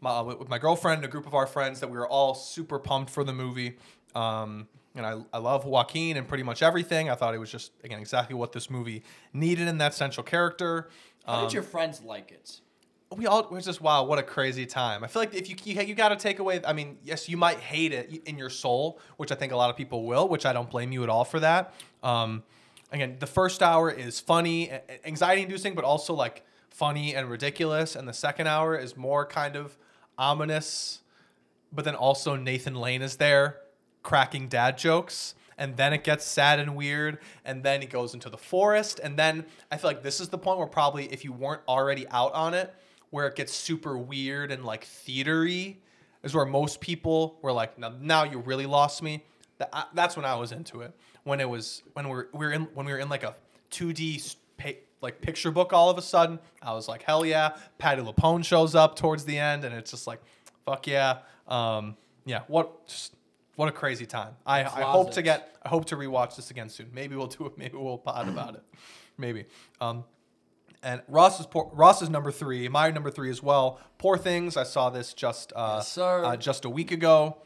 my 0.00 0.22
with 0.22 0.48
my 0.48 0.58
girlfriend, 0.58 0.98
and 0.98 1.04
a 1.04 1.08
group 1.08 1.26
of 1.26 1.34
our 1.34 1.46
friends 1.46 1.80
that 1.80 1.90
we 1.90 1.98
were 1.98 2.08
all 2.08 2.34
super 2.34 2.78
pumped 2.78 3.10
for 3.10 3.24
the 3.24 3.32
movie. 3.34 3.76
Um, 4.14 4.68
and 4.96 5.04
I, 5.04 5.20
I 5.32 5.38
love 5.38 5.64
Joaquin 5.66 6.16
and 6.16 6.26
pretty 6.26 6.44
much 6.44 6.62
everything. 6.62 7.10
I 7.10 7.14
thought 7.14 7.34
it 7.34 7.38
was 7.38 7.50
just 7.50 7.72
again 7.84 8.00
exactly 8.00 8.34
what 8.34 8.52
this 8.52 8.70
movie 8.70 9.02
needed 9.34 9.68
in 9.68 9.78
that 9.78 9.92
central 9.92 10.24
character. 10.24 10.88
How 11.26 11.34
Um, 11.34 11.44
did 11.44 11.52
your 11.52 11.62
friends 11.62 12.00
like 12.02 12.30
it? 12.32 12.60
We 13.16 13.26
all 13.26 13.46
was 13.50 13.64
just 13.64 13.80
wow 13.80 14.04
what 14.04 14.18
a 14.18 14.22
crazy 14.22 14.66
time. 14.66 15.04
I 15.04 15.06
feel 15.06 15.22
like 15.22 15.34
if 15.34 15.48
you 15.48 15.56
you, 15.64 15.80
you 15.82 15.94
got 15.94 16.08
to 16.08 16.16
take 16.16 16.38
away 16.38 16.60
i 16.64 16.72
mean 16.72 16.98
yes 17.02 17.28
you 17.28 17.36
might 17.36 17.58
hate 17.58 17.92
it 17.92 18.22
in 18.26 18.38
your 18.38 18.50
soul 18.50 18.98
which 19.16 19.32
i 19.32 19.34
think 19.34 19.52
a 19.52 19.56
lot 19.56 19.70
of 19.70 19.76
people 19.76 20.04
will 20.04 20.28
which 20.28 20.46
i 20.46 20.52
don't 20.52 20.70
blame 20.70 20.92
you 20.92 21.02
at 21.02 21.08
all 21.08 21.24
for 21.24 21.40
that. 21.40 21.74
Um 22.02 22.42
again 22.92 23.16
the 23.18 23.26
first 23.26 23.62
hour 23.62 23.90
is 23.90 24.20
funny 24.20 24.70
anxiety 25.04 25.42
inducing 25.42 25.74
but 25.74 25.84
also 25.84 26.14
like 26.14 26.44
funny 26.70 27.14
and 27.14 27.30
ridiculous. 27.30 27.94
And 27.94 28.08
the 28.08 28.12
second 28.12 28.48
hour 28.48 28.76
is 28.76 28.96
more 28.96 29.24
kind 29.24 29.56
of 29.56 29.76
ominous 30.18 31.00
but 31.72 31.84
then 31.84 31.94
also 31.94 32.36
nathan 32.36 32.74
lane 32.74 33.02
is 33.02 33.16
there 33.16 33.58
cracking 34.02 34.48
dad 34.48 34.78
jokes. 34.78 35.34
And 35.56 35.76
then 35.76 35.92
it 35.92 36.02
gets 36.02 36.24
sad 36.24 36.58
and 36.58 36.74
weird. 36.74 37.18
And 37.44 37.62
then 37.62 37.80
he 37.80 37.86
goes 37.86 38.12
into 38.12 38.28
the 38.28 38.36
forest. 38.36 39.00
And 39.02 39.16
then 39.16 39.46
i 39.70 39.76
feel 39.76 39.90
like 39.90 40.02
this 40.02 40.20
is 40.20 40.28
the 40.28 40.38
point 40.38 40.58
where 40.58 40.66
probably 40.66 41.06
if 41.12 41.24
you 41.24 41.32
weren't 41.32 41.62
already 41.68 42.08
out 42.08 42.32
on 42.34 42.54
it 42.54 42.74
where 43.10 43.26
it 43.26 43.36
gets 43.36 43.52
super 43.52 43.96
weird 43.98 44.50
and 44.50 44.64
like 44.64 44.84
theatery 44.84 45.76
is 46.22 46.34
where 46.34 46.44
most 46.46 46.80
people 46.80 47.38
were 47.42 47.52
like 47.52 47.78
now, 47.78 47.92
now 48.00 48.24
you 48.24 48.38
really 48.40 48.66
lost 48.66 49.02
me 49.02 49.22
That- 49.58 49.70
I- 49.72 49.86
that's 49.94 50.16
when 50.16 50.24
i 50.24 50.34
was 50.34 50.52
into 50.52 50.80
it 50.80 50.92
when 51.24 51.40
it 51.40 51.48
was 51.48 51.82
when 51.94 52.08
we're, 52.08 52.26
we 52.32 52.46
were 52.46 52.52
in 52.52 52.62
when 52.74 52.86
we 52.86 52.92
were 52.92 52.98
in 52.98 53.08
like 53.08 53.22
a 53.22 53.34
2d 53.70 54.36
pa- 54.56 54.68
like 55.00 55.20
picture 55.20 55.50
book 55.50 55.72
all 55.72 55.90
of 55.90 55.98
a 55.98 56.02
sudden. 56.02 56.38
I 56.62 56.72
was 56.72 56.86
like, 56.88 57.02
hell 57.02 57.26
yeah. 57.26 57.56
Patti 57.78 58.00
LuPone 58.02 58.44
shows 58.44 58.74
up 58.74 58.94
towards 58.96 59.24
the 59.24 59.36
end, 59.36 59.64
and 59.64 59.74
it's 59.74 59.90
just 59.90 60.06
like, 60.06 60.20
fuck 60.64 60.86
yeah. 60.86 61.18
Um, 61.48 61.96
yeah, 62.24 62.42
what 62.46 62.86
just 62.86 63.14
what 63.56 63.68
a 63.68 63.72
crazy 63.72 64.06
time. 64.06 64.34
I, 64.46 64.60
I 64.60 64.82
hope 64.82 65.12
to 65.12 65.22
get 65.22 65.56
I 65.62 65.68
hope 65.68 65.86
to 65.86 65.96
rewatch 65.96 66.36
this 66.36 66.50
again 66.50 66.68
soon. 66.68 66.88
Maybe 66.92 67.16
we'll 67.16 67.26
do 67.26 67.46
it. 67.46 67.58
Maybe 67.58 67.76
we'll 67.76 67.98
pod 68.10 68.28
about 68.28 68.54
it. 68.54 68.62
Maybe. 69.18 69.44
Um, 69.80 70.04
and 70.84 71.02
Ross 71.08 71.40
is 71.40 71.46
poor, 71.46 71.70
Ross 71.72 72.02
is 72.02 72.10
number 72.10 72.30
three. 72.30 72.68
My 72.68 72.90
number 72.90 73.10
three 73.10 73.30
as 73.30 73.42
well. 73.42 73.80
Poor 73.98 74.16
things. 74.16 74.56
I 74.56 74.62
saw 74.64 74.90
this 74.90 75.14
just 75.14 75.52
uh, 75.56 75.76
Yes, 75.78 75.98
uh, 75.98 76.36
just 76.36 76.64
a 76.64 76.70
week 76.70 76.92
ago. 76.92 77.38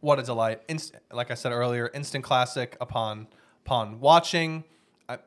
What 0.00 0.18
a 0.18 0.22
delight! 0.22 0.62
Inst- 0.68 0.94
like 1.12 1.30
I 1.30 1.34
said 1.34 1.52
earlier, 1.52 1.90
instant 1.92 2.24
classic 2.24 2.76
upon 2.80 3.26
upon 3.66 4.00
watching. 4.00 4.64
I, 5.08 5.18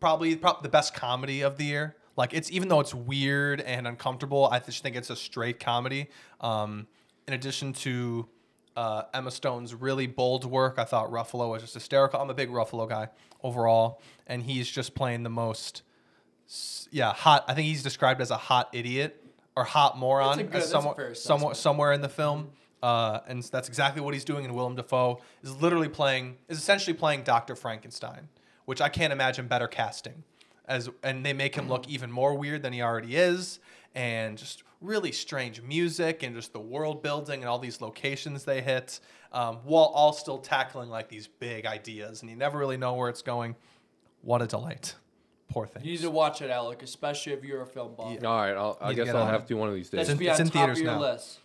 probably 0.00 0.36
prob- 0.36 0.62
the 0.62 0.68
best 0.68 0.94
comedy 0.94 1.42
of 1.42 1.56
the 1.58 1.64
year. 1.64 1.96
Like 2.16 2.32
it's 2.34 2.50
even 2.50 2.68
though 2.68 2.80
it's 2.80 2.94
weird 2.94 3.60
and 3.60 3.86
uncomfortable, 3.86 4.48
I 4.50 4.58
just 4.60 4.82
think 4.82 4.96
it's 4.96 5.10
a 5.10 5.16
straight 5.16 5.58
comedy. 5.58 6.08
Um, 6.40 6.86
in 7.26 7.34
addition 7.34 7.72
to 7.74 8.28
uh, 8.76 9.02
Emma 9.14 9.30
Stone's 9.30 9.74
really 9.74 10.06
bold 10.06 10.44
work, 10.44 10.74
I 10.78 10.84
thought 10.84 11.10
Ruffalo 11.10 11.50
was 11.50 11.62
just 11.62 11.74
hysterical. 11.74 12.20
I'm 12.20 12.30
a 12.30 12.34
big 12.34 12.50
Ruffalo 12.50 12.88
guy 12.88 13.08
overall, 13.42 14.00
and 14.26 14.42
he's 14.42 14.70
just 14.70 14.94
playing 14.94 15.22
the 15.22 15.30
most, 15.30 15.82
yeah, 16.90 17.12
hot. 17.12 17.44
I 17.48 17.54
think 17.54 17.66
he's 17.66 17.82
described 17.82 18.20
as 18.20 18.30
a 18.30 18.36
hot 18.36 18.68
idiot 18.72 19.22
or 19.56 19.64
hot 19.64 19.98
moron, 19.98 20.38
good- 20.38 20.54
as 20.54 20.70
somewhat, 20.70 21.16
somewhat, 21.16 21.56
somewhere 21.56 21.92
in 21.92 22.00
the 22.00 22.08
film. 22.08 22.50
Uh, 22.82 23.20
and 23.28 23.42
that's 23.44 23.68
exactly 23.68 24.02
what 24.02 24.12
he's 24.12 24.24
doing. 24.24 24.44
And 24.44 24.54
Willem 24.54 24.74
Dafoe 24.74 25.20
is 25.42 25.54
literally 25.56 25.88
playing, 25.88 26.36
is 26.48 26.58
essentially 26.58 26.94
playing 26.94 27.22
Dr. 27.22 27.54
Frankenstein, 27.54 28.28
which 28.64 28.80
I 28.80 28.88
can't 28.88 29.12
imagine 29.12 29.46
better 29.46 29.68
casting. 29.68 30.24
As 30.66 30.88
and 31.02 31.24
they 31.24 31.32
make 31.32 31.54
him 31.54 31.68
look 31.68 31.88
even 31.88 32.10
more 32.10 32.34
weird 32.34 32.62
than 32.62 32.72
he 32.72 32.82
already 32.82 33.16
is, 33.16 33.58
and 33.94 34.38
just 34.38 34.62
really 34.80 35.12
strange 35.12 35.60
music 35.62 36.22
and 36.22 36.34
just 36.34 36.52
the 36.52 36.60
world 36.60 37.02
building 37.02 37.40
and 37.40 37.48
all 37.48 37.58
these 37.58 37.80
locations 37.80 38.44
they 38.44 38.60
hit, 38.60 39.00
um, 39.32 39.56
while 39.64 39.84
all 39.86 40.12
still 40.12 40.38
tackling 40.38 40.88
like 40.88 41.08
these 41.08 41.26
big 41.26 41.66
ideas, 41.66 42.22
and 42.22 42.30
you 42.30 42.36
never 42.36 42.58
really 42.58 42.76
know 42.76 42.94
where 42.94 43.08
it's 43.08 43.22
going. 43.22 43.54
What 44.22 44.40
a 44.42 44.46
delight! 44.46 44.94
Poor 45.52 45.66
thing. 45.66 45.84
You 45.84 45.92
need 45.92 46.00
to 46.00 46.10
watch 46.10 46.40
it, 46.42 46.50
Alec, 46.50 46.82
especially 46.82 47.32
if 47.34 47.44
you're 47.44 47.60
a 47.62 47.66
film 47.66 47.94
buff. 47.94 48.06
All 48.06 48.36
right, 48.36 48.52
I'll, 48.56 48.78
I 48.80 48.88
Need 48.88 48.96
to 48.96 48.96
guess 48.96 49.06
get 49.06 49.16
I'll 49.16 49.22
on 49.26 49.30
have 49.32 49.42
it. 49.42 49.46
to 49.48 49.54
one 49.54 49.68
of 49.68 49.74
these 49.74 49.90
That 49.90 49.98
days. 49.98 50.08
in- 50.08 50.14
should 50.14 50.18
be 50.20 50.28
it's 50.28 50.40
on 50.40 50.46
in 50.46 50.50
top 50.52 50.54
of 50.54 50.60
theaters 50.76 50.80
your 50.80 50.92
now. 50.92 51.00
list. 51.00 51.38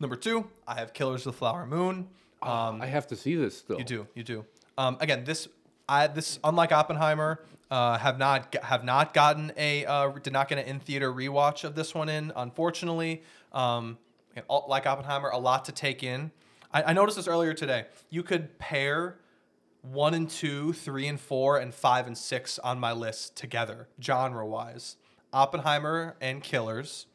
Number 0.00 0.16
two, 0.16 0.46
I 0.68 0.74
have 0.76 0.92
Killers 0.92 1.26
of 1.26 1.32
the 1.34 1.38
Flower 1.38 1.66
Moon. 1.66 2.08
Um, 2.42 2.80
I 2.82 2.86
have 2.86 3.06
to 3.08 3.16
see 3.16 3.34
this 3.36 3.56
still. 3.58 3.78
You 3.78 3.84
do, 3.84 4.06
you 4.14 4.22
do. 4.22 4.44
Um, 4.76 4.96
again, 5.00 5.24
this, 5.24 5.48
I 5.88 6.06
this 6.08 6.38
unlike 6.44 6.72
Oppenheimer, 6.72 7.40
uh, 7.70 7.96
have 7.98 8.18
not 8.18 8.52
g- 8.52 8.58
have 8.62 8.84
not 8.84 9.14
gotten 9.14 9.52
a 9.56 9.84
uh, 9.86 10.08
did 10.10 10.32
not 10.32 10.48
get 10.48 10.58
an 10.58 10.66
in 10.66 10.78
theater 10.80 11.10
rewatch 11.12 11.64
of 11.64 11.74
this 11.74 11.94
one 11.94 12.08
in. 12.08 12.32
Unfortunately, 12.36 13.22
um, 13.52 13.96
and 14.36 14.44
all- 14.48 14.66
like 14.68 14.86
Oppenheimer, 14.86 15.30
a 15.30 15.38
lot 15.38 15.64
to 15.66 15.72
take 15.72 16.02
in. 16.02 16.30
I, 16.72 16.82
I 16.82 16.92
noticed 16.92 17.16
this 17.16 17.28
earlier 17.28 17.54
today. 17.54 17.86
You 18.10 18.22
could 18.22 18.58
pair 18.58 19.16
one 19.84 20.14
and 20.14 20.28
two, 20.28 20.72
three 20.72 21.06
and 21.06 21.20
four, 21.20 21.58
and 21.58 21.74
five 21.74 22.06
and 22.06 22.16
six 22.16 22.58
on 22.60 22.80
my 22.80 22.92
list 22.92 23.36
together, 23.36 23.88
genre 24.02 24.46
wise. 24.46 24.96
Oppenheimer 25.32 26.16
and 26.20 26.42
Killers. 26.42 27.06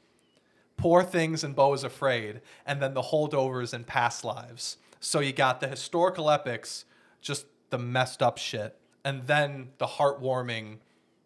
Poor 0.78 1.04
Things 1.04 1.44
and 1.44 1.56
Beau 1.56 1.74
is 1.74 1.84
Afraid, 1.84 2.42
and 2.66 2.82
then 2.82 2.94
the 2.94 3.02
holdovers 3.02 3.74
and 3.74 3.86
past 3.86 4.24
lives. 4.24 4.78
So 5.00 5.20
you 5.20 5.34
got 5.34 5.62
the 5.62 5.68
historical 5.68 6.30
epics, 6.30 6.86
just 7.22 7.48
the 7.70 7.78
messed 7.78 8.22
up 8.22 8.38
shit, 8.38 8.78
and 9.04 9.28
then 9.28 9.70
the 9.78 9.88
heartwarming 9.88 10.78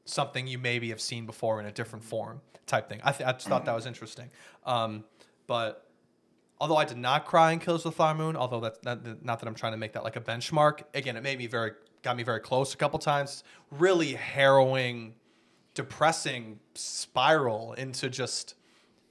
something 0.05 0.47
you 0.47 0.57
maybe 0.57 0.89
have 0.89 1.01
seen 1.01 1.25
before 1.25 1.59
in 1.59 1.65
a 1.65 1.71
different 1.71 2.03
form 2.03 2.41
type 2.65 2.89
thing. 2.89 2.99
I, 3.03 3.11
th- 3.11 3.27
I 3.27 3.33
just 3.33 3.47
thought 3.47 3.65
that 3.65 3.75
was 3.75 3.85
interesting. 3.85 4.29
Um, 4.65 5.03
but 5.47 5.82
although 6.63 6.77
I 6.77 6.85
did 6.85 6.97
not 6.97 7.25
cry 7.25 7.51
in 7.51 7.59
Kills 7.59 7.85
of 7.85 7.91
the 7.91 7.95
Flower 7.97 8.15
Moon, 8.15 8.37
although 8.37 8.61
that's 8.61 8.81
not, 8.85 9.21
not 9.21 9.41
that 9.41 9.47
I'm 9.47 9.53
trying 9.53 9.73
to 9.73 9.77
make 9.77 9.91
that 9.93 10.05
like 10.05 10.15
a 10.15 10.21
benchmark. 10.21 10.83
Again, 10.93 11.17
it 11.17 11.21
made 11.21 11.37
me 11.37 11.45
very 11.45 11.71
got 12.03 12.15
me 12.15 12.23
very 12.23 12.39
close 12.39 12.73
a 12.73 12.77
couple 12.77 12.99
times. 12.99 13.43
Really 13.69 14.13
harrowing, 14.13 15.15
depressing 15.73 16.61
spiral 16.73 17.73
into 17.73 18.09
just 18.09 18.55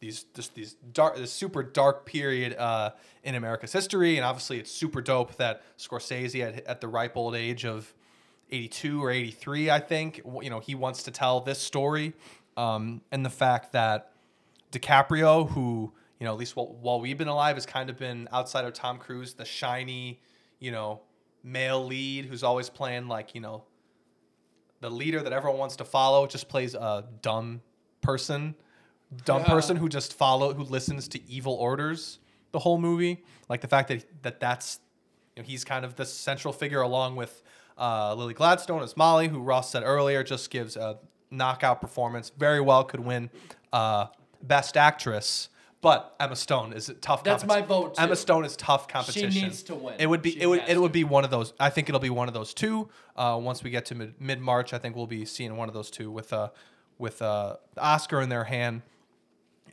these 0.01 0.25
just 0.35 0.55
these 0.55 0.77
dark 0.95 1.17
this 1.17 1.31
super 1.31 1.63
dark 1.63 2.07
period 2.07 2.57
uh, 2.57 2.93
in 3.23 3.35
America's 3.35 3.75
history, 3.75 4.17
and 4.17 4.25
obviously 4.25 4.59
it's 4.59 4.71
super 4.71 5.03
dope 5.03 5.37
that 5.37 5.61
Scorsese 5.77 6.41
at, 6.41 6.67
at 6.67 6.81
the 6.81 6.89
ripe 6.89 7.19
old 7.19 7.35
age 7.35 7.67
of 7.67 7.93
82 8.51 9.05
or 9.05 9.11
83, 9.11 9.71
I 9.71 9.79
think, 9.79 10.23
you 10.43 10.51
know, 10.51 10.61
he 10.61 10.75
wants 10.75 11.03
to 11.05 11.11
tell 11.11 11.41
this 11.41 11.59
story, 11.59 12.15
um, 12.57 13.03
and 13.11 13.25
the 13.25 13.31
fact 13.31 13.73
that 13.73 14.13
DiCaprio, 14.73 15.51
who 15.51 15.93
you 16.23 16.29
know, 16.29 16.33
at 16.35 16.39
least 16.39 16.55
while, 16.55 16.77
while 16.81 17.01
we've 17.01 17.19
been 17.19 17.27
alive, 17.27 17.57
has 17.57 17.67
kind 17.67 17.91
of 17.91 17.99
been 17.99 18.29
outside 18.33 18.65
of 18.65 18.73
Tom 18.75 18.97
Cruise, 18.97 19.35
the 19.35 19.45
shiny, 19.45 20.21
you 20.61 20.71
know, 20.71 21.01
male 21.43 21.85
lead 21.85 22.27
who's 22.27 22.45
always 22.45 22.71
playing 22.71 23.09
like 23.09 23.35
you 23.35 23.41
know 23.41 23.65
the 24.81 24.89
leader 24.89 25.21
that 25.21 25.33
everyone 25.33 25.59
wants 25.59 25.75
to 25.75 25.85
follow 25.85 26.25
just 26.29 26.49
plays 26.49 26.75
a 26.77 27.05
dumb 27.23 27.61
person 28.03 28.55
dumb 29.25 29.41
Yeah. 29.41 29.49
person 29.49 29.77
who 29.77 29.89
just 29.89 30.15
follow 30.15 30.55
who 30.55 30.63
listens 30.63 31.09
to 31.09 31.29
evil 31.29 31.55
orders 31.55 32.21
the 32.53 32.61
whole 32.61 32.79
movie. 32.79 33.25
Like 33.49 33.61
the 33.61 33.67
fact 33.67 33.89
that 33.89 34.05
that 34.23 34.39
that's 34.39 34.79
you 35.35 35.43
know 35.43 35.47
he's 35.49 35.65
kind 35.65 35.85
of 35.85 35.97
the 35.97 36.07
central 36.07 36.55
figure 36.55 36.83
along 36.83 37.17
with 37.17 37.43
uh, 37.77 38.15
Lily 38.15 38.35
Gladstone 38.35 38.81
as 38.85 38.97
Molly 38.97 39.27
who 39.27 39.41
Ross 39.41 39.73
said 39.73 39.83
earlier 39.85 40.23
just 40.23 40.51
gives 40.51 40.77
a 40.77 41.01
knockout 41.33 41.81
performance. 41.81 42.31
Very 42.31 42.61
well 42.61 42.85
could 42.85 43.01
win 43.01 43.29
uh, 43.73 44.07
best 44.41 44.77
actress 44.77 45.49
but 45.83 46.17
Emma 46.19 46.37
Stone 46.37 46.73
is 46.73 46.89
a 46.89 46.95
tough 46.95 47.23
competition. 47.25 47.49
That's 47.49 47.61
my 47.61 47.67
vote, 47.67 47.95
Emma. 47.99 48.17
Stone 48.17 48.45
is 48.47 48.57
tough 48.57 48.89
competition 48.89 49.31
She 49.31 49.43
needs 49.43 49.63
to 49.65 49.75
win. 49.75 49.97
it 49.99 50.07
would 50.07 50.23
be 50.23 50.31
She 50.31 50.41
it 50.41 50.47
would 50.47 50.63
it 50.67 50.81
would 50.81 50.93
be 50.93 51.05
one 51.05 51.25
of 51.25 51.31
those 51.31 51.53
I 51.61 51.69
think 51.69 51.91
it'll 51.91 52.01
be 52.01 52.09
one 52.11 52.29
of 52.29 52.35
those 52.35 52.55
two 52.55 52.89
uh, 53.17 53.39
once 53.41 53.63
we 53.63 53.69
get 53.71 53.85
to 53.87 54.13
mid 54.19 54.41
March 54.41 54.73
I 54.73 54.79
think 54.79 54.97
we'll 54.97 55.07
be 55.07 55.27
seeing 55.27 55.55
one 55.57 55.69
of 55.69 55.75
those 55.75 55.91
two 55.91 56.11
with 56.11 56.33
uh 56.33 56.49
with 56.99 57.21
uh 57.21 57.57
Oscar 57.77 58.23
in 58.23 58.31
their 58.31 58.45
hand 58.45 58.83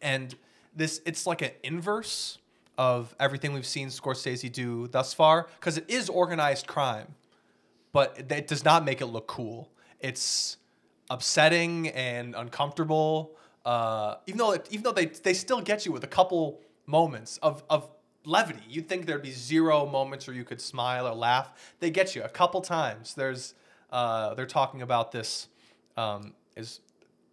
and 0.01 0.35
this 0.75 1.01
it's 1.05 1.25
like 1.25 1.41
an 1.41 1.51
inverse 1.63 2.39
of 2.77 3.13
everything 3.19 3.51
we've 3.53 3.65
seen 3.65 3.89
Scorsese 3.89 4.49
do 4.51 4.87
thus 4.87 5.13
far 5.13 5.47
because 5.59 5.77
it 5.77 5.83
is 5.89 6.07
organized 6.07 6.65
crime, 6.65 7.15
but 7.91 8.15
it, 8.17 8.31
it 8.31 8.47
does 8.47 8.63
not 8.63 8.85
make 8.85 9.01
it 9.01 9.07
look 9.07 9.27
cool. 9.27 9.69
It's 9.99 10.55
upsetting 11.09 11.89
and 11.89 12.35
uncomfortable. 12.35 13.35
Uh, 13.65 14.15
even 14.25 14.37
though 14.37 14.57
even 14.69 14.83
though 14.83 14.91
they 14.91 15.05
they 15.05 15.33
still 15.33 15.61
get 15.61 15.85
you 15.85 15.91
with 15.91 16.03
a 16.03 16.07
couple 16.07 16.61
moments 16.85 17.37
of 17.41 17.63
of 17.69 17.89
levity, 18.25 18.63
you'd 18.69 18.87
think 18.87 19.05
there'd 19.05 19.21
be 19.21 19.31
zero 19.31 19.85
moments 19.85 20.27
where 20.27 20.35
you 20.35 20.43
could 20.43 20.61
smile 20.61 21.07
or 21.07 21.15
laugh. 21.15 21.51
They 21.79 21.89
get 21.89 22.15
you 22.15 22.23
a 22.23 22.29
couple 22.29 22.61
times. 22.61 23.13
There's 23.13 23.53
uh, 23.91 24.33
they're 24.35 24.45
talking 24.45 24.81
about 24.81 25.11
this 25.11 25.47
um, 25.97 26.33
is 26.55 26.79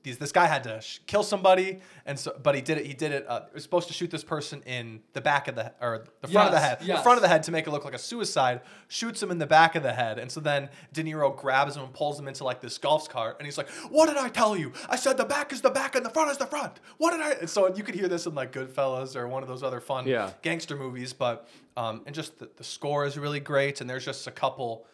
these, 0.06 0.18
this 0.18 0.30
guy 0.32 0.46
had 0.46 0.62
to 0.64 0.80
sh- 0.80 1.00
kill 1.06 1.22
somebody, 1.24 1.80
and 2.06 2.16
so 2.18 2.38
but 2.42 2.54
he 2.54 2.60
did 2.60 2.78
it. 2.78 2.86
He 2.86 2.94
did 2.94 3.10
it. 3.12 3.26
Uh, 3.28 3.40
he 3.48 3.54
was 3.54 3.62
supposed 3.64 3.88
to 3.88 3.92
shoot 3.94 4.10
this 4.10 4.22
person 4.22 4.62
in 4.64 5.00
the 5.14 5.20
back 5.20 5.48
of 5.48 5.56
the 5.56 5.72
or 5.80 6.04
the 6.22 6.28
front 6.28 6.46
of 6.48 6.52
the 6.54 6.60
Yes, 6.60 6.78
head, 6.80 6.98
the 6.98 7.02
front 7.02 7.16
of 7.18 7.22
the 7.22 7.28
head 7.28 7.42
to 7.42 7.50
make 7.50 7.66
it 7.66 7.70
look 7.70 7.84
like 7.84 7.92
a 7.94 7.98
suicide. 7.98 8.60
Shoots 8.88 9.22
him 9.22 9.30
in 9.32 9.38
the 9.38 9.46
back 9.46 9.74
of 9.74 9.82
the 9.82 9.92
head, 9.92 10.18
and 10.20 10.30
so 10.30 10.38
then 10.40 10.68
De 10.92 11.02
Niro 11.02 11.36
grabs 11.36 11.76
him 11.76 11.82
and 11.82 11.92
pulls 11.92 12.18
him 12.18 12.28
into 12.28 12.44
like 12.44 12.60
this 12.60 12.78
golf 12.78 13.08
cart, 13.08 13.36
and 13.40 13.46
he's 13.46 13.58
like, 13.58 13.68
"What 13.90 14.06
did 14.06 14.16
I 14.16 14.28
tell 14.28 14.56
you? 14.56 14.72
I 14.88 14.94
said 14.96 15.16
the 15.16 15.24
back 15.24 15.52
is 15.52 15.60
the 15.60 15.70
back 15.70 15.96
and 15.96 16.06
the 16.06 16.10
front 16.10 16.30
is 16.30 16.38
the 16.38 16.46
front. 16.46 16.78
What 16.98 17.10
did 17.10 17.20
I?" 17.20 17.30
And 17.40 17.50
so 17.50 17.74
you 17.74 17.82
could 17.82 17.96
hear 17.96 18.08
this 18.08 18.26
in 18.26 18.34
like 18.34 18.52
Goodfellas 18.52 19.16
or 19.16 19.26
one 19.26 19.42
of 19.42 19.48
those 19.48 19.62
other 19.64 19.80
fun 19.80 20.06
Yeah. 20.06 20.30
gangster 20.42 20.76
movies, 20.76 21.12
but 21.12 21.48
um, 21.76 22.02
and 22.06 22.14
just 22.14 22.38
the, 22.38 22.48
the 22.56 22.64
score 22.64 23.04
is 23.06 23.18
really 23.18 23.40
great, 23.40 23.80
and 23.80 23.90
there's 23.90 24.04
just 24.04 24.26
a 24.28 24.30
couple 24.30 24.86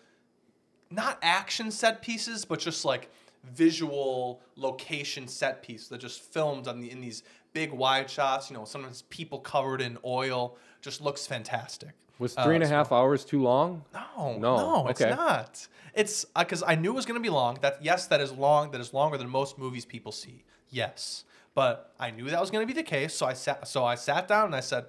not 0.90 1.18
action 1.22 1.70
set 1.70 2.02
pieces, 2.02 2.44
but 2.44 2.59
just 2.59 2.84
like 2.84 3.10
visual 3.44 4.40
location 4.56 5.27
set 5.28 5.62
pieces 5.62 5.89
that 5.89 5.98
just 5.98 6.20
filmed 6.23 6.69
on 6.69 6.81
the 6.81 6.90
in 6.90 7.01
these 7.01 7.23
big 7.52 7.73
wide 7.73 8.09
shots. 8.09 8.51
You 8.51 8.56
know, 8.56 8.64
sometimes 8.64 9.02
people 9.02 9.39
covered 9.40 9.81
in 9.81 9.98
oil. 10.05 10.56
Just 10.81 11.01
looks 11.01 11.27
fantastic. 11.27 11.90
Was 12.19 12.36
Uh, 12.36 12.44
three 12.44 12.55
and 12.56 12.64
a 12.64 12.66
so- 12.66 12.74
half 12.74 12.93
hours 12.93 13.24
too 13.24 13.43
long? 13.43 13.85
No, 13.94 14.39
No, 14.39 14.56
no, 14.56 14.86
it's 14.89 15.01
not. 15.01 15.66
It's 15.94 16.24
because 16.36 16.62
I 16.66 16.74
knew 16.74 16.93
it 16.93 16.94
was 16.97 17.06
going 17.06 17.20
to 17.20 17.23
be 17.23 17.31
long. 17.31 17.59
That 17.60 17.82
yes, 17.85 18.06
that 18.06 18.20
is 18.20 18.32
long. 18.32 18.70
That 18.70 18.81
is 18.81 18.93
longer 18.94 19.16
than 19.19 19.28
most 19.28 19.59
movies 19.59 19.85
people 19.85 20.12
see. 20.12 20.44
Yes, 20.70 21.24
but 21.55 21.94
I 22.01 22.10
knew 22.10 22.31
that 22.31 22.40
was 22.40 22.51
going 22.51 22.66
to 22.66 22.73
be 22.73 22.78
the 22.78 22.86
case. 22.86 23.14
So 23.14 23.27
I 23.27 23.35
sat. 23.35 23.69
So 23.69 23.85
I 23.85 23.94
sat 23.97 24.27
down 24.28 24.47
and 24.47 24.55
I 24.55 24.60
said, 24.60 24.86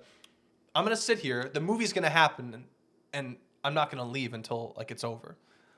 "I'm 0.73 0.85
going 0.85 0.95
to 0.95 1.01
sit 1.01 1.19
here. 1.19 1.49
The 1.53 1.59
movie's 1.59 1.91
going 1.91 2.03
to 2.03 2.09
happen, 2.09 2.53
and, 2.53 2.65
and 3.13 3.37
I'm 3.63 3.73
not 3.73 3.91
going 3.91 4.01
to 4.03 4.09
leave 4.09 4.33
until 4.33 4.73
like 4.77 4.91
it's 4.91 5.03
over." 5.03 5.35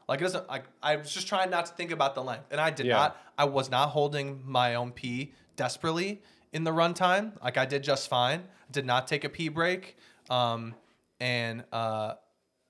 Like 0.08 0.22
it 0.22 0.24
doesn't. 0.24 0.48
Like 0.48 0.66
I 0.84 0.96
was 0.98 1.14
just 1.14 1.28
trying 1.28 1.50
not 1.50 1.66
to 1.68 1.74
think 1.74 1.92
about 1.92 2.16
the 2.16 2.24
length, 2.24 2.48
and 2.52 2.62
I 2.62 2.70
did 2.70 2.86
Yeah. 2.86 2.96
not. 2.98 3.18
I 3.38 3.46
was 3.46 3.70
not 3.70 3.90
holding 3.90 4.42
my 4.46 4.76
own 4.76 4.92
pee 4.92 5.34
desperately 5.56 6.22
in 6.54 6.64
the 6.64 6.72
runtime. 6.72 7.32
Like 7.44 7.58
I 7.58 7.66
did 7.66 7.84
just 7.84 8.08
fine. 8.08 8.44
Did 8.72 8.86
not 8.86 9.08
take 9.08 9.24
a 9.24 9.30
pee 9.30 9.50
break. 9.50 9.98
Um, 10.30 10.76
and 11.20 11.64
uh, 11.72 12.16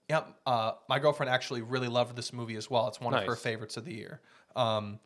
Yep. 0.09 0.39
Uh, 0.45 0.71
my 0.87 0.99
girlfriend 0.99 1.31
actually 1.31 1.61
really 1.63 1.87
loved 1.87 2.15
this 2.15 2.31
movie 2.31 2.55
as 2.57 2.69
well. 2.69 2.87
It's 2.87 2.99
one 3.01 3.13
of 3.15 3.23
her 3.25 3.35
favorites 3.35 3.75
of 3.75 3.85
the 3.85 3.93
year. 3.93 4.21
Um, 4.55 4.99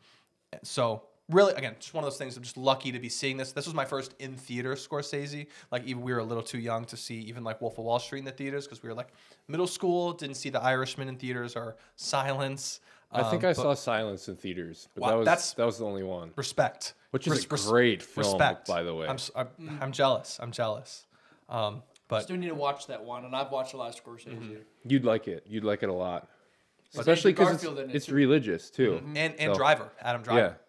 so 0.62 1.04
really, 1.30 1.52
again, 1.54 1.76
just 1.78 1.94
one 1.94 2.04
of 2.04 2.10
those 2.10 2.18
things. 2.18 2.36
I'm 2.36 2.42
just 2.42 2.56
lucky 2.56 2.92
to 2.92 2.98
be 2.98 3.08
seeing 3.08 3.36
this. 3.36 3.52
This 3.52 3.66
was 3.66 3.74
my 3.74 3.84
first 3.84 4.14
in 4.18 4.34
theater 4.36 4.74
Scorsese. 4.74 5.46
Like 5.70 5.84
even 5.86 6.02
we 6.02 6.12
were 6.12 6.18
a 6.20 6.24
little 6.24 6.42
too 6.42 6.58
young 6.58 6.84
to 6.86 6.96
see 6.96 7.16
even 7.20 7.44
like 7.44 7.60
Wolf 7.60 7.78
of 7.78 7.84
Wall 7.84 7.98
Street 7.98 8.20
in 8.20 8.24
the 8.24 8.32
theaters 8.32 8.66
because 8.66 8.82
we 8.82 8.88
were 8.88 8.94
like 8.94 9.08
middle 9.48 9.66
school. 9.66 10.12
Didn't 10.12 10.36
see 10.36 10.50
The 10.50 10.60
Irishman 10.62 11.08
in 11.08 11.16
theaters 11.16 11.56
or 11.56 11.76
Silence. 11.96 12.80
I 13.12 13.22
think 13.24 13.42
Um, 13.44 13.50
I 13.50 13.52
but 13.54 13.56
saw 13.62 13.74
Silence 13.74 14.28
in 14.28 14.36
theaters, 14.36 14.88
but 14.94 15.02
Wow, 15.02 15.08
that 15.10 15.16
was 15.18 15.24
that's- 15.26 15.52
that 15.54 15.66
was 15.66 15.78
the 15.78 15.84
only 15.84 16.04
one. 16.04 16.32
respect, 16.36 16.94
Which 17.10 17.26
is 17.26 17.32
a 17.32 17.36
Res- 17.36 17.50
res- 17.50 17.66
great 17.66 18.02
film, 18.02 18.24
respect. 18.26 18.68
by 18.68 18.82
the 18.84 18.94
way. 18.94 19.08
I'm 19.08 19.14
s- 19.16 19.32
I'm, 19.34 19.48
I'm 19.80 19.90
jealous. 19.92 20.38
I'm 20.40 20.52
jealous. 20.52 21.06
Um, 21.48 21.82
but 22.06 22.22
Still 22.22 22.36
need 22.36 22.48
to 22.48 22.54
watch 22.54 22.86
that 22.86 23.02
one, 23.04 23.24
and 23.24 23.34
I've 23.34 23.50
watched 23.50 23.74
a 23.74 23.76
lot 23.76 23.88
of 23.92 24.04
Scorsese. 24.04 24.58
You'd 24.84 25.04
like 25.04 25.26
it. 25.26 25.44
You'd 25.48 25.64
like 25.64 25.82
it 25.82 25.88
a 25.88 25.92
lot, 25.92 26.28
But 26.94 27.00
especially 27.00 27.32
because 27.32 27.48
Garfield 27.48 27.78
in 27.80 27.84
it's, 27.86 27.92
it, 27.92 27.96
it's 27.96 28.06
too. 28.06 28.14
religious 28.14 28.70
too. 28.70 29.02
and 29.16 29.16
and 29.40 29.52
So- 29.52 29.54
Driver, 29.54 29.90
Adam 30.00 30.22
Driver. 30.22 30.40
Yeah, 30.40 30.48
That- 30.48 30.60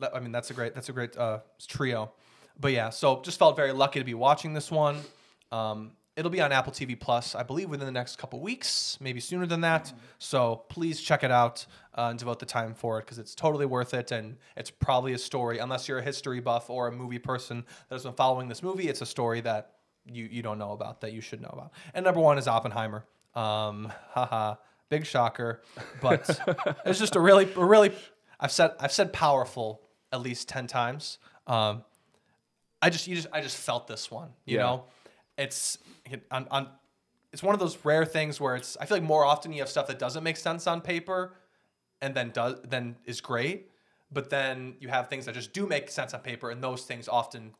I 0.00 0.20
mean, 0.20 0.32
that's 0.32 0.50
a 0.50 0.54
great 0.54 0.74
that's 0.74 0.88
a 0.88 0.92
great 0.92 1.16
uh, 1.16 1.40
trio. 1.66 2.12
But 2.60 2.72
yeah, 2.72 2.90
so 2.90 3.20
just 3.22 3.38
felt 3.38 3.56
very 3.56 3.72
lucky 3.72 4.00
to 4.00 4.04
be 4.04 4.14
watching 4.14 4.52
this 4.52 4.70
one. 4.70 5.00
Um, 5.52 5.92
it'll 6.16 6.30
be 6.30 6.40
on 6.40 6.50
Apple 6.50 6.72
TV 6.72 6.98
Plus, 6.98 7.36
I 7.36 7.44
believe, 7.44 7.70
within 7.70 7.86
the 7.86 7.92
next 7.92 8.16
couple 8.16 8.40
weeks, 8.40 8.98
maybe 9.00 9.20
sooner 9.20 9.46
than 9.46 9.60
that. 9.60 9.92
So 10.18 10.64
please 10.68 11.00
check 11.00 11.22
it 11.22 11.30
out 11.30 11.64
uh, 11.96 12.08
and 12.10 12.18
devote 12.18 12.40
the 12.40 12.46
time 12.46 12.74
for 12.74 12.98
it 12.98 13.02
because 13.02 13.18
it's 13.18 13.36
totally 13.36 13.66
worth 13.66 13.94
it. 13.94 14.10
And 14.10 14.36
it's 14.56 14.70
probably 14.70 15.12
a 15.12 15.18
story, 15.18 15.58
unless 15.58 15.86
you're 15.86 15.98
a 15.98 16.02
history 16.02 16.40
buff 16.40 16.68
or 16.68 16.88
a 16.88 16.92
movie 16.92 17.20
person 17.20 17.64
that 17.88 17.94
has 17.94 18.02
been 18.02 18.14
following 18.14 18.48
this 18.48 18.62
movie, 18.62 18.88
it's 18.88 19.00
a 19.00 19.06
story 19.06 19.40
that 19.42 19.74
you 20.10 20.28
you 20.30 20.42
don't 20.42 20.58
know 20.58 20.72
about 20.72 21.00
that 21.02 21.12
you 21.12 21.20
should 21.20 21.40
know 21.40 21.50
about. 21.52 21.72
And 21.94 22.04
number 22.04 22.20
one 22.20 22.38
is 22.38 22.48
Oppenheimer. 22.48 23.04
Um, 23.34 23.92
haha, 24.10 24.56
big 24.88 25.06
shocker, 25.06 25.62
but 26.00 26.28
it's 26.84 26.98
just 26.98 27.14
a 27.14 27.20
really 27.20 27.48
a 27.54 27.64
really 27.64 27.92
I've 28.40 28.52
said 28.52 28.72
I've 28.80 28.92
said 28.92 29.12
powerful 29.12 29.82
at 30.12 30.20
least 30.20 30.48
ten 30.48 30.66
times. 30.66 31.18
Um, 31.46 31.84
I 32.80 32.90
just 32.90 33.06
you 33.06 33.16
just 33.16 33.28
I 33.32 33.40
just 33.40 33.56
felt 33.56 33.86
this 33.86 34.10
one. 34.10 34.30
You 34.44 34.56
Yeah. 34.56 34.62
know, 34.62 34.84
it's 35.36 35.78
on, 36.30 36.46
on 36.50 36.68
it's 37.32 37.42
one 37.42 37.54
of 37.54 37.60
those 37.60 37.76
rare 37.84 38.04
things 38.04 38.40
where 38.40 38.56
it's 38.56 38.76
I 38.80 38.86
feel 38.86 38.96
like 38.96 39.04
more 39.06 39.24
often 39.24 39.52
you 39.52 39.60
have 39.60 39.68
stuff 39.68 39.86
that 39.88 39.98
doesn't 39.98 40.22
make 40.24 40.36
sense 40.36 40.66
on 40.66 40.80
paper, 40.80 41.34
and 42.00 42.14
then 42.14 42.30
does 42.30 42.60
then 42.64 42.96
is 43.04 43.20
great, 43.20 43.70
but 44.10 44.30
then 44.30 44.76
you 44.80 44.88
have 44.88 45.08
things 45.08 45.26
that 45.26 45.34
just 45.34 45.52
do 45.52 45.66
make 45.66 45.90
sense 45.90 46.14
on 46.14 46.20
paper, 46.20 46.50
and 46.50 46.62
those 46.62 46.84
things 46.84 47.08
often 47.08 47.54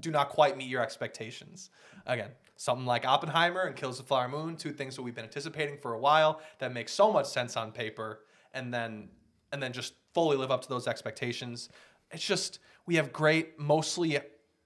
do 0.00 0.10
not 0.10 0.28
quite 0.28 0.56
meet 0.56 0.68
your 0.68 0.82
expectations. 0.82 1.70
Again, 2.06 2.30
something 2.56 2.86
like 2.86 3.04
Oppenheimer 3.04 3.62
and 3.62 3.74
Kills 3.74 3.98
the 3.98 4.04
Flower 4.04 4.28
Moon, 4.28 4.56
two 4.56 4.72
things 4.72 4.94
that 4.96 5.02
we've 5.02 5.14
been 5.14 5.24
anticipating 5.24 5.76
for 5.76 5.92
a 5.92 5.98
while 5.98 6.40
that 6.60 6.72
make 6.72 6.88
so 6.88 7.12
much 7.12 7.26
sense 7.26 7.56
on 7.56 7.72
paper, 7.72 8.20
and 8.54 8.72
then 8.72 9.08
and 9.52 9.62
then 9.62 9.72
just 9.72 9.94
fully 10.14 10.36
live 10.36 10.50
up 10.50 10.62
to 10.62 10.68
those 10.68 10.86
expectations. 10.86 11.68
It's 12.10 12.24
just 12.24 12.58
we 12.86 12.96
have 12.96 13.12
great, 13.12 13.58
mostly 13.58 14.18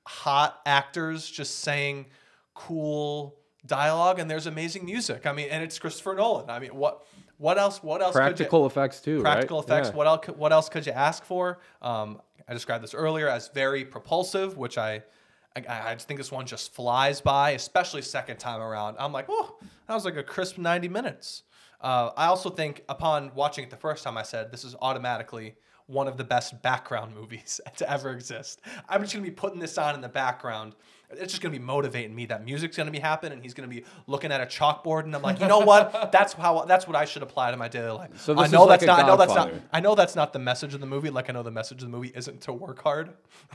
hot 0.06 0.60
actors 0.66 1.28
just 1.30 1.60
saying 1.60 2.06
cool 2.54 3.36
dialogue, 3.66 4.18
and 4.18 4.30
there's 4.30 4.46
amazing 4.46 4.84
music. 4.84 5.26
I 5.26 5.32
mean, 5.32 5.48
and 5.50 5.62
it's 5.62 5.78
Christopher 5.78 6.14
Nolan. 6.14 6.50
I 6.50 6.58
mean, 6.58 6.74
what 6.74 7.06
what 7.38 7.58
else? 7.58 7.82
What 7.82 8.02
else? 8.02 8.12
could 8.14 8.20
you- 8.20 8.26
practical 8.26 8.66
effects 8.66 9.00
too. 9.00 9.22
practical 9.22 9.58
right? 9.58 9.64
effects. 9.68 9.88
Yeah. 9.88 9.94
What 9.94 10.06
else? 10.06 10.26
What 10.36 10.52
else 10.52 10.68
could 10.68 10.86
you 10.86 10.92
ask 10.92 11.24
for? 11.24 11.58
Um, 11.80 12.20
I 12.48 12.54
described 12.54 12.82
this 12.82 12.94
earlier 12.94 13.28
as 13.28 13.48
very 13.48 13.84
propulsive, 13.84 14.56
which 14.56 14.76
I, 14.76 15.02
I, 15.56 15.92
I 15.92 15.96
think 15.96 16.18
this 16.18 16.32
one 16.32 16.46
just 16.46 16.74
flies 16.74 17.20
by, 17.20 17.50
especially 17.50 18.02
second 18.02 18.38
time 18.38 18.60
around. 18.60 18.96
I'm 18.98 19.12
like, 19.12 19.26
oh, 19.28 19.56
that 19.86 19.94
was 19.94 20.04
like 20.04 20.16
a 20.16 20.22
crisp 20.22 20.58
90 20.58 20.88
minutes. 20.88 21.44
Uh, 21.82 22.10
I 22.16 22.26
also 22.26 22.48
think 22.48 22.84
upon 22.88 23.34
watching 23.34 23.64
it 23.64 23.70
the 23.70 23.76
first 23.76 24.04
time, 24.04 24.16
I 24.16 24.22
said 24.22 24.52
this 24.52 24.64
is 24.64 24.76
automatically 24.80 25.56
one 25.86 26.06
of 26.06 26.16
the 26.16 26.24
best 26.24 26.62
background 26.62 27.14
movies 27.20 27.60
to 27.76 27.90
ever 27.90 28.10
exist. 28.10 28.60
I'm 28.88 29.02
just 29.02 29.12
gonna 29.12 29.24
be 29.24 29.30
putting 29.30 29.58
this 29.58 29.76
on 29.78 29.94
in 29.94 30.00
the 30.00 30.08
background. 30.08 30.74
It's 31.10 31.32
just 31.32 31.42
gonna 31.42 31.52
be 31.52 31.58
motivating 31.58 32.14
me. 32.14 32.24
That 32.24 32.42
music's 32.42 32.74
gonna 32.76 32.90
be 32.90 32.98
happening, 32.98 33.34
and 33.34 33.42
he's 33.42 33.52
gonna 33.52 33.68
be 33.68 33.84
looking 34.06 34.32
at 34.32 34.40
a 34.40 34.46
chalkboard, 34.46 35.04
and 35.04 35.14
I'm 35.14 35.20
like, 35.20 35.40
you 35.40 35.46
know 35.46 35.58
what? 35.58 36.10
That's 36.12 36.32
how. 36.32 36.64
That's 36.64 36.86
what 36.86 36.96
I 36.96 37.04
should 37.04 37.22
apply 37.22 37.50
to 37.50 37.56
my 37.58 37.68
daily 37.68 37.90
life. 37.90 38.18
So 38.18 38.34
I 38.38 38.46
know 38.46 38.64
like 38.64 38.80
that's 38.80 38.86
not. 38.86 39.00
I 39.00 39.06
know 39.06 39.16
that's 39.18 39.34
not. 39.34 39.52
I 39.72 39.80
know 39.80 39.94
that's 39.94 40.16
not 40.16 40.32
the 40.32 40.38
message 40.38 40.72
of 40.72 40.80
the 40.80 40.86
movie. 40.86 41.10
Like 41.10 41.28
I 41.28 41.34
know 41.34 41.42
the 41.42 41.50
message 41.50 41.82
of 41.82 41.90
the 41.90 41.94
movie 41.94 42.12
isn't 42.14 42.40
to 42.42 42.52
work 42.52 42.82
hard. 42.82 43.10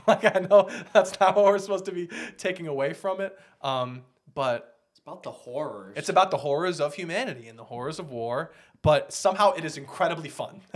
Like 0.06 0.24
I 0.24 0.38
know 0.38 0.70
that's 0.92 1.18
not 1.18 1.34
what 1.34 1.46
we're 1.46 1.58
supposed 1.58 1.86
to 1.86 1.92
be 1.92 2.08
taking 2.36 2.68
away 2.68 2.92
from 2.92 3.20
it. 3.20 3.36
Um, 3.60 4.02
but 4.34 4.77
about 5.08 5.22
the 5.22 5.30
horrors. 5.30 5.94
it's 5.96 6.08
about 6.08 6.30
the 6.30 6.36
horrors 6.36 6.80
of 6.80 6.94
humanity 6.94 7.48
and 7.48 7.58
the 7.58 7.64
horrors 7.64 7.98
of 7.98 8.10
war. 8.10 8.52
But 8.82 9.12
somehow 9.12 9.52
it 9.52 9.64
is 9.64 9.76
incredibly 9.76 10.28
fun. 10.28 10.60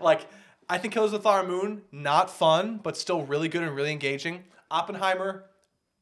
like 0.00 0.26
I 0.68 0.78
think 0.78 0.94
Killers 0.94 1.12
of 1.12 1.18
the 1.18 1.22
Flower 1.22 1.46
Moon, 1.46 1.82
not 1.90 2.30
fun, 2.30 2.80
but 2.82 2.96
still 2.96 3.22
really 3.22 3.48
good 3.48 3.62
and 3.62 3.74
really 3.74 3.92
engaging. 3.92 4.44
Oppenheimer, 4.70 5.44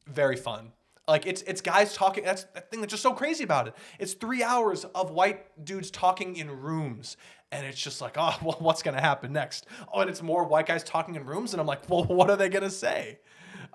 very 0.07 0.37
fun. 0.37 0.71
Like 1.07 1.25
it's 1.25 1.41
it's 1.41 1.61
guys 1.61 1.93
talking. 1.93 2.23
That's 2.23 2.43
the 2.53 2.61
thing 2.61 2.81
that's 2.81 2.91
just 2.91 3.03
so 3.03 3.13
crazy 3.13 3.43
about 3.43 3.67
it. 3.67 3.75
It's 3.99 4.13
three 4.13 4.43
hours 4.43 4.85
of 4.85 5.11
white 5.11 5.65
dudes 5.65 5.91
talking 5.91 6.35
in 6.37 6.49
rooms, 6.61 7.17
and 7.51 7.65
it's 7.65 7.81
just 7.81 7.99
like, 7.99 8.15
ah, 8.17 8.37
oh, 8.41 8.45
well, 8.45 8.57
what's 8.59 8.83
gonna 8.83 9.01
happen 9.01 9.33
next? 9.33 9.65
Oh, 9.91 10.01
and 10.01 10.09
it's 10.09 10.21
more 10.21 10.45
white 10.45 10.67
guys 10.67 10.83
talking 10.83 11.15
in 11.15 11.25
rooms, 11.25 11.53
and 11.53 11.59
I'm 11.59 11.67
like, 11.67 11.89
well, 11.89 12.03
what 12.19 12.29
are 12.29 12.37
they 12.37 12.47
gonna 12.47 12.69
say? 12.69 13.19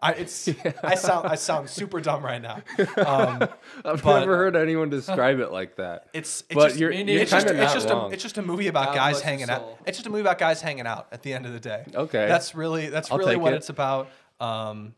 I 0.03 0.13
it's 0.13 0.49
I 0.83 0.95
sound 0.95 1.27
I 1.29 1.35
sound 1.37 1.71
super 1.71 2.01
dumb 2.01 2.25
right 2.25 2.41
now. 2.41 2.63
Um, 2.97 3.49
I've 3.85 4.03
but- 4.03 4.21
never 4.21 4.37
heard 4.37 4.57
anyone 4.57 4.91
describe 4.91 5.41
it 5.41 5.51
like 5.51 5.77
that. 5.77 6.09
it's 6.13 6.43
it's 6.43 6.55
but 6.55 6.69
just, 6.69 6.81
you're, 6.81 6.93
you're 6.93 7.23
it's 7.23 7.31
just, 7.31 7.47
it's 7.47 7.73
just 7.73 7.89
a 7.89 8.09
it's 8.09 8.23
just 8.23 8.39
a 8.39 8.43
movie 8.43 8.69
about 8.69 8.87
God 8.87 8.97
guys 8.97 9.21
hanging 9.21 9.49
out. 9.51 9.79
It's 9.87 9.99
just 9.99 10.07
a 10.07 10.11
movie 10.11 10.21
about 10.23 10.39
guys 10.39 10.61
hanging 10.61 10.87
out 10.87 11.09
at 11.13 11.23
the 11.23 11.33
end 11.33 11.47
of 11.47 11.53
the 11.53 11.61
day. 11.61 11.85
Okay. 11.95 12.27
That's 12.27 12.55
really 12.55 12.89
that's 12.89 13.11
I'll 13.11 13.19
really 13.19 13.37
what 13.37 13.53
it. 13.53 13.57
it's 13.57 13.69
about. 13.69 14.09
Um, 14.41 14.95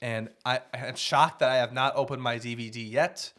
and 0.00 0.30
I 0.44 0.60
I'm 0.72 0.96
shocked 0.96 1.40
that 1.40 1.50
I 1.50 1.56
have 1.56 1.72
not 1.72 1.94
opened 1.96 2.22
my 2.22 2.38
DVD 2.38 2.90
yet. 2.90 3.32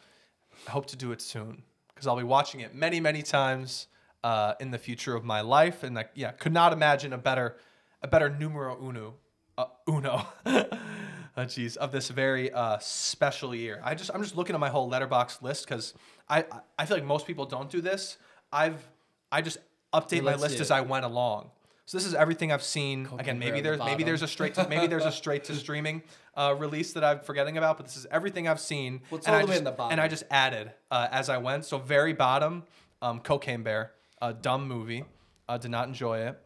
I 0.68 0.70
hope 0.70 0.86
to 0.86 0.96
do 0.96 1.12
it 1.12 1.20
soon 1.22 1.62
because 1.88 2.06
I'll 2.06 2.16
be 2.16 2.22
watching 2.22 2.60
it 2.60 2.74
many 2.74 3.00
many 3.00 3.22
times 3.22 3.88
uh, 4.22 4.54
in 4.60 4.70
the 4.70 4.78
future 4.78 5.14
of 5.14 5.24
my 5.24 5.40
life. 5.40 5.82
And 5.82 5.96
like 5.96 6.10
yeah, 6.14 6.30
could 6.32 6.52
not 6.52 6.72
imagine 6.72 7.12
a 7.12 7.18
better 7.18 7.56
a 8.02 8.08
better 8.08 8.30
numero 8.30 8.78
uno 8.80 9.14
uh, 9.60 9.66
uno. 9.88 10.26
Uh, 10.44 11.44
geez, 11.48 11.76
of 11.76 11.92
this 11.92 12.08
very 12.08 12.52
uh, 12.52 12.78
special 12.78 13.54
year. 13.54 13.80
I 13.84 13.94
just 13.94 14.10
I'm 14.14 14.22
just 14.22 14.36
looking 14.36 14.54
at 14.54 14.60
my 14.60 14.68
whole 14.70 14.90
Letterboxd 14.90 15.42
list 15.42 15.66
because 15.66 15.94
I 16.28 16.44
I 16.78 16.86
feel 16.86 16.96
like 16.96 17.06
most 17.06 17.26
people 17.26 17.46
don't 17.46 17.70
do 17.70 17.80
this. 17.80 18.18
I've 18.52 18.88
I 19.30 19.42
just 19.42 19.58
update 19.92 20.22
my 20.22 20.34
list 20.34 20.60
as. 20.60 20.70
I 20.70 20.80
went 20.80 21.04
along. 21.04 21.50
So 21.86 21.98
this 21.98 22.06
is 22.06 22.14
everything 22.14 22.52
I've 22.52 22.62
seen. 22.62 23.08
Again, 23.18 23.38
maybe 23.40 23.58
at 23.58 23.64
the 23.64 23.70
there's 23.70 23.78
maybe 23.80 24.04
there's 24.04 24.22
a 24.22 24.28
straight 24.28 24.54
to, 24.54 24.68
maybe 24.68 24.86
there's 24.86 25.04
a 25.04 25.12
straight 25.12 25.44
to 25.44 25.54
streaming 25.64 26.02
uh, 26.36 26.54
release 26.56 26.92
that 26.92 27.02
I'm 27.02 27.20
forgetting 27.20 27.58
about, 27.58 27.78
but 27.78 27.86
this 27.86 27.96
is 27.96 28.06
everything 28.10 28.46
I've 28.46 28.60
seen. 28.60 29.02
Well, 29.10 29.18
it's 29.18 29.26
and 29.26 29.34
all 29.34 29.42
I 29.42 29.44
the 29.44 29.48
way 29.48 29.52
just, 29.54 29.58
in 29.58 29.64
the 29.64 29.72
bottom. 29.72 29.92
And 29.92 30.00
I 30.00 30.06
just 30.06 30.22
added 30.30 30.70
uh, 30.90 31.08
as 31.10 31.28
I 31.28 31.38
went. 31.38 31.64
So 31.64 31.78
very 31.78 32.12
bottom, 32.12 32.62
um, 33.02 33.18
Cocaine 33.18 33.64
Bear, 33.64 33.92
a 34.22 34.32
dumb 34.32 34.68
movie. 34.68 35.04
Uh, 35.48 35.58
did 35.58 35.72
not 35.72 35.88
enjoy 35.88 36.18
it. 36.18 36.38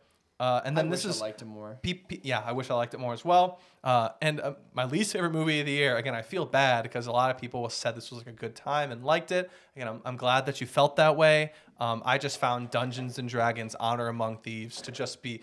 Uh, 0.45 0.61
and 0.67 0.77
then 0.77 0.89
I 0.89 0.91
this 0.91 1.07
is 1.07 1.23
I 1.23 1.27
liked 1.27 1.41
him 1.41 1.49
more. 1.49 1.79
Pe- 1.81 1.95
pe- 1.95 2.21
yeah, 2.23 2.43
I 2.45 2.53
wish 2.53 2.69
I 2.69 2.75
liked 2.75 2.93
it 2.93 3.01
more 3.01 3.15
as 3.15 3.25
well. 3.25 3.61
Uh, 3.83 4.11
and 4.21 4.41
uh, 4.43 4.53
my 4.75 4.85
least 4.85 5.15
favorite 5.15 5.33
movie 5.33 5.61
of 5.61 5.65
the 5.65 5.73
year. 5.73 5.97
Again, 5.97 6.15
I 6.15 6.21
feel 6.21 6.45
bad 6.45 6.83
because 6.83 7.07
a 7.07 7.13
lot 7.13 7.31
of 7.31 7.41
people 7.41 7.67
said 7.71 7.97
this 7.97 8.11
was 8.11 8.19
like 8.19 8.27
a 8.27 8.39
good 8.39 8.55
time 8.55 8.93
and 8.93 9.03
liked 9.03 9.33
it. 9.33 9.51
Again, 9.75 9.89
I'm, 9.89 10.03
I'm 10.05 10.17
glad 10.19 10.45
that 10.45 10.61
you 10.61 10.67
felt 10.67 10.97
that 10.97 11.17
way. 11.17 11.53
Um, 11.81 12.03
I 12.05 12.19
just 12.19 12.39
found 12.39 12.71
Dungeons 12.71 13.19
and 13.19 13.27
Dragons: 13.27 13.75
Honor 13.81 14.09
Among 14.09 14.37
Thieves 14.37 14.83
to 14.83 14.93
just 14.93 15.23
be. 15.23 15.41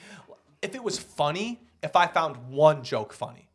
If 0.61 0.75
it 0.75 0.83
was 0.83 0.99
funny, 0.99 1.63
if 1.81 1.95
I 1.95 2.05
found 2.05 2.35
one 2.49 2.83
joke 2.83 3.11
funny, 3.11 3.49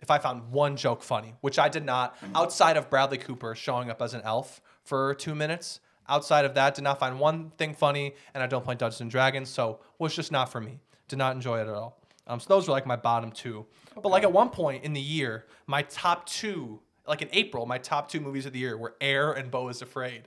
if 0.00 0.10
I 0.10 0.18
found 0.18 0.50
one 0.50 0.76
joke 0.76 1.04
funny, 1.04 1.34
which 1.42 1.60
I 1.60 1.68
did 1.68 1.84
not, 1.84 2.16
outside 2.34 2.76
of 2.76 2.90
Bradley 2.90 3.18
Cooper 3.18 3.54
showing 3.54 3.88
up 3.88 4.02
as 4.02 4.14
an 4.14 4.22
elf 4.24 4.60
for 4.82 5.14
two 5.14 5.36
minutes, 5.36 5.78
outside 6.08 6.44
of 6.44 6.54
that, 6.54 6.74
did 6.74 6.82
not 6.82 6.98
find 6.98 7.20
one 7.20 7.50
thing 7.56 7.72
funny, 7.72 8.16
and 8.34 8.42
I 8.42 8.48
don't 8.48 8.64
play 8.64 8.74
Dungeons 8.74 9.00
and 9.00 9.10
Dragons, 9.12 9.48
so 9.48 9.74
it 9.74 10.00
was 10.00 10.16
just 10.16 10.32
not 10.32 10.50
for 10.50 10.60
me. 10.60 10.80
Did 11.08 11.18
not 11.18 11.34
enjoy 11.34 11.58
it 11.58 11.62
at 11.62 11.74
all. 11.74 12.00
Um, 12.26 12.38
so 12.40 12.46
those 12.48 12.68
were 12.68 12.72
like 12.72 12.86
my 12.86 12.96
bottom 12.96 13.30
two. 13.32 13.66
But 13.94 14.08
like 14.10 14.22
at 14.22 14.32
one 14.32 14.50
point 14.50 14.84
in 14.84 14.92
the 14.92 15.00
year, 15.00 15.46
my 15.66 15.82
top 15.82 16.26
two, 16.26 16.80
like 17.06 17.22
in 17.22 17.28
April, 17.32 17.64
my 17.66 17.78
top 17.78 18.10
two 18.10 18.20
movies 18.20 18.46
of 18.46 18.52
the 18.52 18.58
year 18.58 18.76
were 18.76 18.94
Air 19.00 19.32
and 19.32 19.50
Beau 19.50 19.68
is 19.68 19.80
Afraid. 19.82 20.24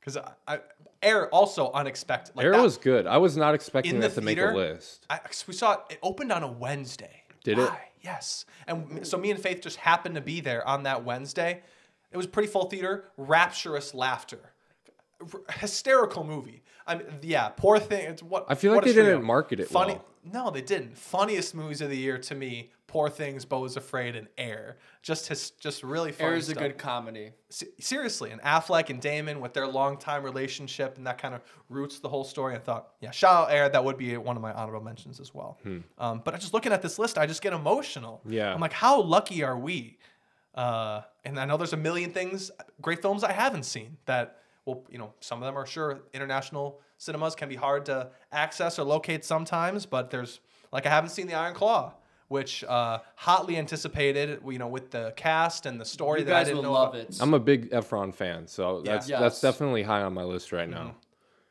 Because 0.00 0.16
I, 0.16 0.32
I, 0.46 0.60
Air 1.02 1.28
also 1.28 1.70
unexpected. 1.72 2.34
Like 2.36 2.44
Air 2.44 2.52
that- 2.52 2.62
was 2.62 2.76
good. 2.76 3.06
I 3.06 3.18
was 3.18 3.36
not 3.36 3.54
expecting 3.54 3.94
In 3.94 4.00
the 4.00 4.08
that 4.08 4.14
to 4.16 4.20
make 4.20 4.36
a 4.38 4.40
theater? 4.42 4.56
list. 4.56 5.06
I, 5.08 5.20
we 5.46 5.54
saw 5.54 5.74
it, 5.74 5.80
it 5.90 5.98
opened 6.02 6.32
on 6.32 6.42
a 6.42 6.50
Wednesday. 6.50 7.22
Did 7.44 7.58
it? 7.60 7.70
Yes. 8.02 8.44
And 8.66 9.06
so 9.06 9.16
me 9.16 9.30
and 9.30 9.40
Faith 9.40 9.60
just 9.60 9.76
happened 9.76 10.16
to 10.16 10.20
be 10.20 10.40
there 10.40 10.66
on 10.66 10.82
that 10.84 11.04
Wednesday. 11.04 11.62
It 12.10 12.16
was 12.16 12.26
pretty 12.26 12.48
full 12.48 12.64
theater, 12.66 13.04
rapturous 13.16 13.94
laughter. 13.94 14.52
R- 15.20 15.54
hysterical 15.58 16.24
movie. 16.24 16.62
I 16.86 16.96
mean, 16.96 17.06
yeah, 17.22 17.48
poor 17.50 17.78
thing. 17.78 18.06
It's 18.06 18.22
what 18.22 18.46
I 18.48 18.54
feel 18.54 18.72
like 18.72 18.82
what 18.82 18.90
a 18.90 18.92
they 18.92 19.02
didn't 19.02 19.24
market 19.24 19.60
it 19.60 19.68
Funny. 19.68 19.94
well. 19.94 20.04
No, 20.30 20.50
they 20.50 20.60
didn't. 20.62 20.96
Funniest 20.98 21.54
movies 21.54 21.80
of 21.80 21.90
the 21.90 21.96
year 21.96 22.18
to 22.18 22.34
me: 22.34 22.70
Poor 22.86 23.08
Things, 23.08 23.44
Beau 23.44 23.64
is 23.64 23.76
Afraid, 23.76 24.14
and 24.16 24.28
Air. 24.36 24.76
Just 25.02 25.28
his, 25.28 25.50
just 25.52 25.82
really 25.82 26.12
funny. 26.12 26.30
Air 26.30 26.36
is 26.36 26.48
a 26.48 26.54
good 26.54 26.76
comedy. 26.76 27.32
Se- 27.48 27.68
seriously, 27.78 28.30
and 28.30 28.40
Affleck 28.42 28.90
and 28.90 29.00
Damon 29.00 29.40
with 29.40 29.54
their 29.54 29.66
longtime 29.66 30.22
relationship 30.22 30.96
and 30.98 31.06
that 31.06 31.18
kind 31.18 31.34
of 31.34 31.40
roots 31.68 31.98
the 32.00 32.08
whole 32.08 32.24
story. 32.24 32.54
I 32.54 32.58
thought, 32.58 32.88
yeah, 33.00 33.10
shout 33.10 33.44
out 33.48 33.52
Air. 33.52 33.68
That 33.68 33.84
would 33.84 33.96
be 33.96 34.16
one 34.16 34.36
of 34.36 34.42
my 34.42 34.52
honorable 34.52 34.84
mentions 34.84 35.18
as 35.20 35.34
well. 35.34 35.58
Um, 35.98 36.20
but 36.24 36.34
I 36.34 36.38
just 36.38 36.52
looking 36.52 36.72
at 36.72 36.82
this 36.82 36.98
list, 36.98 37.16
I 37.16 37.26
just 37.26 37.40
get 37.42 37.52
emotional. 37.52 38.20
Yeah. 38.26 38.52
I'm 38.52 38.60
like, 38.60 38.72
how 38.72 39.00
lucky 39.00 39.42
are 39.42 39.58
we? 39.58 39.98
Uh, 40.54 41.02
and 41.24 41.38
I 41.38 41.44
know 41.44 41.56
there's 41.56 41.72
a 41.72 41.76
million 41.76 42.12
things, 42.12 42.50
great 42.82 43.00
films 43.00 43.22
I 43.22 43.32
haven't 43.32 43.62
seen 43.64 43.96
that, 44.06 44.38
well, 44.68 44.84
you 44.90 44.98
know, 44.98 45.12
some 45.20 45.38
of 45.42 45.46
them 45.46 45.56
are 45.56 45.66
sure 45.66 46.00
international 46.12 46.80
cinemas 46.98 47.34
can 47.34 47.48
be 47.48 47.56
hard 47.56 47.86
to 47.86 48.10
access 48.32 48.78
or 48.78 48.84
locate 48.84 49.24
sometimes, 49.24 49.86
but 49.86 50.10
there's 50.10 50.40
like 50.72 50.84
I 50.86 50.90
haven't 50.90 51.10
seen 51.10 51.26
The 51.26 51.34
Iron 51.34 51.54
Claw. 51.54 51.94
Which 52.30 52.62
uh, 52.64 52.98
hotly 53.16 53.56
anticipated, 53.56 54.42
you 54.46 54.58
know, 54.58 54.68
with 54.68 54.90
the 54.90 55.14
cast 55.16 55.64
and 55.64 55.80
the 55.80 55.86
story 55.86 56.20
You 56.20 56.26
that 56.26 56.34
I 56.34 56.44
didn't 56.44 56.56
would 56.58 56.62
know 56.64 56.72
love 56.74 56.94
about. 56.94 57.08
it. 57.08 57.16
I'm 57.22 57.32
a 57.32 57.38
big 57.40 57.70
Efron 57.70 58.12
fan, 58.14 58.46
so 58.46 58.82
Yeah. 58.84 58.92
that's 58.92 59.08
Yes. 59.08 59.20
that's 59.20 59.40
definitely 59.40 59.82
high 59.82 60.02
on 60.02 60.12
my 60.12 60.24
list 60.24 60.52
right 60.52 60.68
now. 60.68 60.94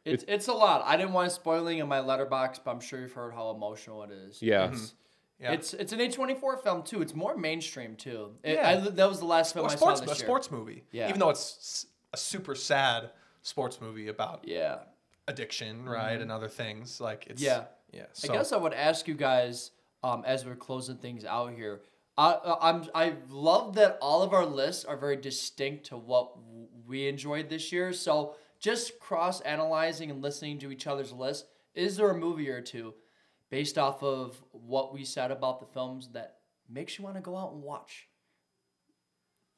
It's 0.06 0.24
it's 0.28 0.48
a 0.50 0.54
lot. 0.54 0.84
I 0.86 0.96
didn't 0.96 1.14
want 1.14 1.30
to 1.30 1.34
spoiling 1.34 1.80
in 1.80 1.88
my 1.88 1.98
Letterboxd, 1.98 2.60
but 2.64 2.70
I'm 2.70 2.80
sure 2.80 3.00
you've 3.00 3.12
heard 3.14 3.34
how 3.34 3.50
emotional 3.50 4.04
it 4.04 4.12
is. 4.12 4.40
Yeah. 4.40 4.70
It's, 4.70 4.94
Yeah. 5.40 5.54
it's 5.54 5.74
it's 5.74 5.94
an 5.94 6.00
A24 6.00 6.62
film 6.62 6.84
too. 6.84 7.02
It's 7.02 7.16
more 7.16 7.36
mainstream 7.36 7.96
too. 7.96 8.36
It, 8.44 8.54
Yeah. 8.58 8.70
I, 8.70 8.76
that 9.00 9.10
was 9.10 9.18
the 9.18 9.26
last 9.26 9.56
film 9.56 9.66
or 9.66 9.72
I 9.72 9.76
sports, 9.76 10.00
saw 10.02 10.06
a 10.06 10.08
this 10.10 10.20
year. 10.20 10.28
sports 10.28 10.52
movie. 10.52 10.84
Yeah. 10.92 11.08
Even 11.10 11.20
though 11.20 11.32
it's 11.32 11.58
s- 11.60 11.86
a 12.18 12.20
super 12.20 12.56
sad 12.56 13.12
sports 13.44 13.80
movie 13.80 14.08
about 14.08 14.42
Yeah. 14.44 14.80
addiction, 15.28 15.88
right, 15.88 16.20
and 16.20 16.32
other 16.32 16.48
things. 16.48 17.00
Like 17.00 17.28
it's 17.28 17.42
Yeah. 17.42 17.66
yeah. 17.92 18.08
So, 18.14 18.34
I 18.34 18.38
guess 18.38 18.52
I 18.52 18.58
would 18.58 18.74
ask 18.74 19.08
you 19.08 19.14
guys 19.14 19.72
um, 20.04 20.24
as 20.26 20.46
we're 20.46 20.56
closing 20.56 20.98
things 20.98 21.26
out 21.26 21.54
here. 21.54 21.82
I, 22.18 22.32
uh, 22.32 22.58
I'm 22.62 22.90
I 22.96 23.16
love 23.30 23.76
that 23.76 23.98
all 24.02 24.24
of 24.24 24.34
our 24.34 24.46
lists 24.46 24.84
are 24.86 24.98
very 24.98 25.18
distinct 25.18 25.86
to 25.88 25.98
what 25.98 26.34
we 26.88 27.08
enjoyed 27.08 27.50
this 27.50 27.72
year. 27.72 27.94
So 27.94 28.36
just 28.60 29.00
cross 29.00 29.42
analyzing 29.42 30.10
and 30.10 30.22
listening 30.22 30.58
to 30.60 30.72
each 30.72 30.88
other's 30.88 31.12
lists, 31.12 31.48
is 31.76 31.98
there 31.98 32.10
a 32.10 32.18
movie 32.18 32.50
or 32.50 32.62
two 32.62 32.96
based 33.50 33.78
off 33.78 34.02
of 34.02 34.44
what 34.52 34.94
we 34.94 35.04
said 35.06 35.30
about 35.32 35.60
the 35.60 35.68
films 35.68 36.10
that 36.14 36.40
makes 36.68 36.98
you 36.98 37.04
want 37.04 37.16
to 37.16 37.22
go 37.22 37.38
out 37.38 37.54
and 37.54 37.62
watch? 37.62 38.08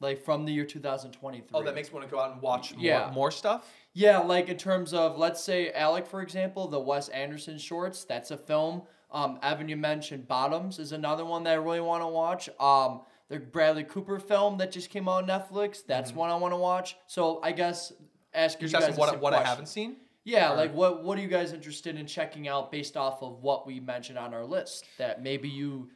Like 0.02 0.24
from 0.24 0.46
the 0.46 0.54
year 0.54 0.66
2023. 0.66 1.50
oh, 1.54 1.64
that 1.64 1.76
makes 1.76 1.90
me 1.90 1.96
want 1.96 2.08
to 2.08 2.12
go 2.12 2.22
out 2.22 2.32
and 2.32 2.42
watch 2.42 2.74
more, 2.74 2.82
Yeah. 2.86 3.12
more 3.14 3.32
stuff. 3.32 3.68
Yeah, 3.94 4.20
like 4.20 4.48
in 4.50 4.58
terms 4.58 4.94
of 4.94 5.18
let's 5.18 5.44
say 5.44 5.72
Alec, 5.74 6.08
for 6.08 6.22
example, 6.22 6.68
the 6.68 6.80
Wes 6.80 7.10
Anderson 7.10 7.58
shorts. 7.58 8.06
That's 8.06 8.32
a 8.32 8.38
film. 8.38 8.84
Um, 9.12 9.40
Evan, 9.42 9.68
you 9.68 9.76
mentioned 9.76 10.28
Bottoms 10.28 10.80
is 10.80 10.92
another 10.92 11.26
one 11.26 11.44
that 11.44 11.52
I 11.52 11.56
really 11.56 11.82
want 11.82 12.04
to 12.04 12.08
watch. 12.08 12.48
Um, 12.60 13.02
the 13.28 13.40
Bradley 13.40 13.84
Cooper 13.84 14.20
film 14.20 14.58
that 14.60 14.72
just 14.72 14.90
came 14.90 15.10
out 15.10 15.24
on 15.24 15.28
Netflix. 15.28 15.86
That's 15.86 16.14
one 16.14 16.30
I 16.30 16.36
want 16.36 16.54
to 16.54 16.58
watch. 16.58 16.96
So 17.08 17.40
I 17.44 17.52
guess 17.52 17.92
ask 18.34 18.62
You're 18.62 18.70
you 18.70 18.80
guys 18.80 18.96
what, 18.96 19.20
what 19.20 19.34
I 19.34 19.44
haven't 19.44 19.68
seen. 19.68 19.98
Yeah, 20.24 20.52
like 20.52 20.74
what 20.74 21.04
what 21.04 21.18
are 21.18 21.22
you 21.22 21.28
guys 21.28 21.54
interested 21.54 21.98
in 21.98 22.06
checking 22.06 22.48
out 22.48 22.72
based 22.72 22.96
off 22.96 23.24
of 23.24 23.42
what 23.42 23.66
we 23.66 23.80
mentioned 23.80 24.18
on 24.18 24.34
our 24.34 24.46
list 24.46 24.86
that 24.98 25.24
maybe 25.24 25.50
you 25.50 25.90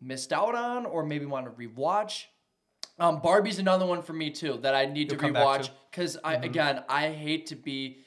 missed 0.00 0.32
out 0.32 0.54
on 0.54 0.84
or 0.86 1.04
maybe 1.04 1.24
want 1.26 1.46
to 1.46 1.52
rewatch? 1.52 2.24
Um, 2.98 3.20
Barbie's 3.20 3.58
another 3.58 3.84
one 3.86 4.02
for 4.02 4.12
me 4.14 4.30
too 4.30 4.58
that 4.62 4.74
I 4.74 4.86
need 4.86 5.10
You'll 5.10 5.18
to 5.20 5.24
come 5.26 5.32
back 5.34 5.60
rewatch 5.62 5.70
because 5.90 6.16
I 6.24 6.34
again 6.36 6.82
I 6.88 7.10
hate 7.10 7.46
to 7.46 7.56
be 7.56 7.98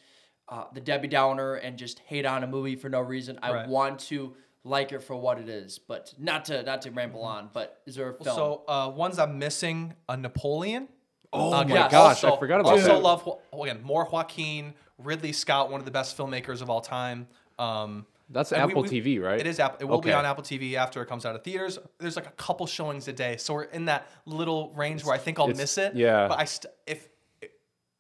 uh, 0.48 0.64
the 0.74 0.82
Debbie 0.82 1.08
Downer 1.08 1.56
and 1.56 1.78
just 1.78 2.00
hate 2.00 2.26
on 2.26 2.44
a 2.44 2.48
movie 2.48 2.76
for 2.76 2.90
no 2.90 3.02
reason. 3.02 3.38
I 3.44 3.52
Right. 3.52 3.68
want 3.68 4.00
to 4.02 4.34
like 4.64 4.92
it 4.92 5.04
for 5.04 5.16
what 5.16 5.38
it 5.40 5.48
is, 5.48 5.78
but 5.80 6.14
not 6.18 6.46
to 6.46 6.64
not 6.64 6.82
to 6.84 6.92
ramble 6.92 7.24
on. 7.24 7.50
But 7.54 7.82
is 7.86 7.96
there 7.96 8.10
a 8.10 8.14
film? 8.24 8.36
So 8.36 8.64
uh, 8.68 8.90
ones 8.90 9.20
I'm 9.20 9.38
missing: 9.38 9.94
a 10.08 10.18
Napoleon. 10.18 10.88
Oh 11.32 11.54
Okay, 11.60 11.70
my 11.70 11.76
yes. 11.76 11.92
gosh, 11.92 12.24
also, 12.24 12.36
I 12.36 12.40
forgot 12.40 12.60
about 12.62 12.70
it. 12.78 12.82
also 12.82 12.94
that. 12.96 13.04
love 13.04 13.24
Jo- 13.26 13.40
again 13.62 13.84
more 13.84 14.08
Joaquin 14.12 14.74
Ridley 14.98 15.32
Scott, 15.34 15.70
one 15.70 15.80
of 15.80 15.86
the 15.86 15.92
best 15.92 16.18
filmmakers 16.18 16.62
of 16.64 16.72
all 16.72 16.82
time. 16.82 17.28
Um, 17.60 18.08
That's 18.30 18.52
and 18.52 18.62
Apple 18.62 18.84
we- 18.84 18.90
TV, 18.90 19.22
right? 19.22 19.40
It 19.40 19.48
is 19.48 19.60
Apple. 19.60 19.78
It 19.82 19.86
will 19.86 20.02
be 20.02 20.14
on 20.14 20.26
Apple 20.26 20.44
TV 20.44 20.76
after 20.76 21.02
it 21.02 21.08
comes 21.08 21.26
out 21.26 21.36
of 21.36 21.44
theaters. 21.44 21.80
There's 22.00 22.16
like 22.16 22.28
a 22.28 22.32
couple 22.32 22.68
showings 22.68 23.08
a 23.08 23.14
day, 23.14 23.38
so 23.38 23.54
we're 23.56 23.64
in 23.64 23.86
that 23.86 24.08
little 24.26 24.72
range 24.76 25.04
where 25.04 25.16
I 25.16 25.18
think 25.18 25.40
I'll 25.40 25.46
it's- 25.50 25.58
miss 25.60 25.78
it. 25.78 25.96
yeah. 25.96 26.28
But 26.28 26.40
I 26.40 26.46
st- 26.46 26.74
if 26.86 27.10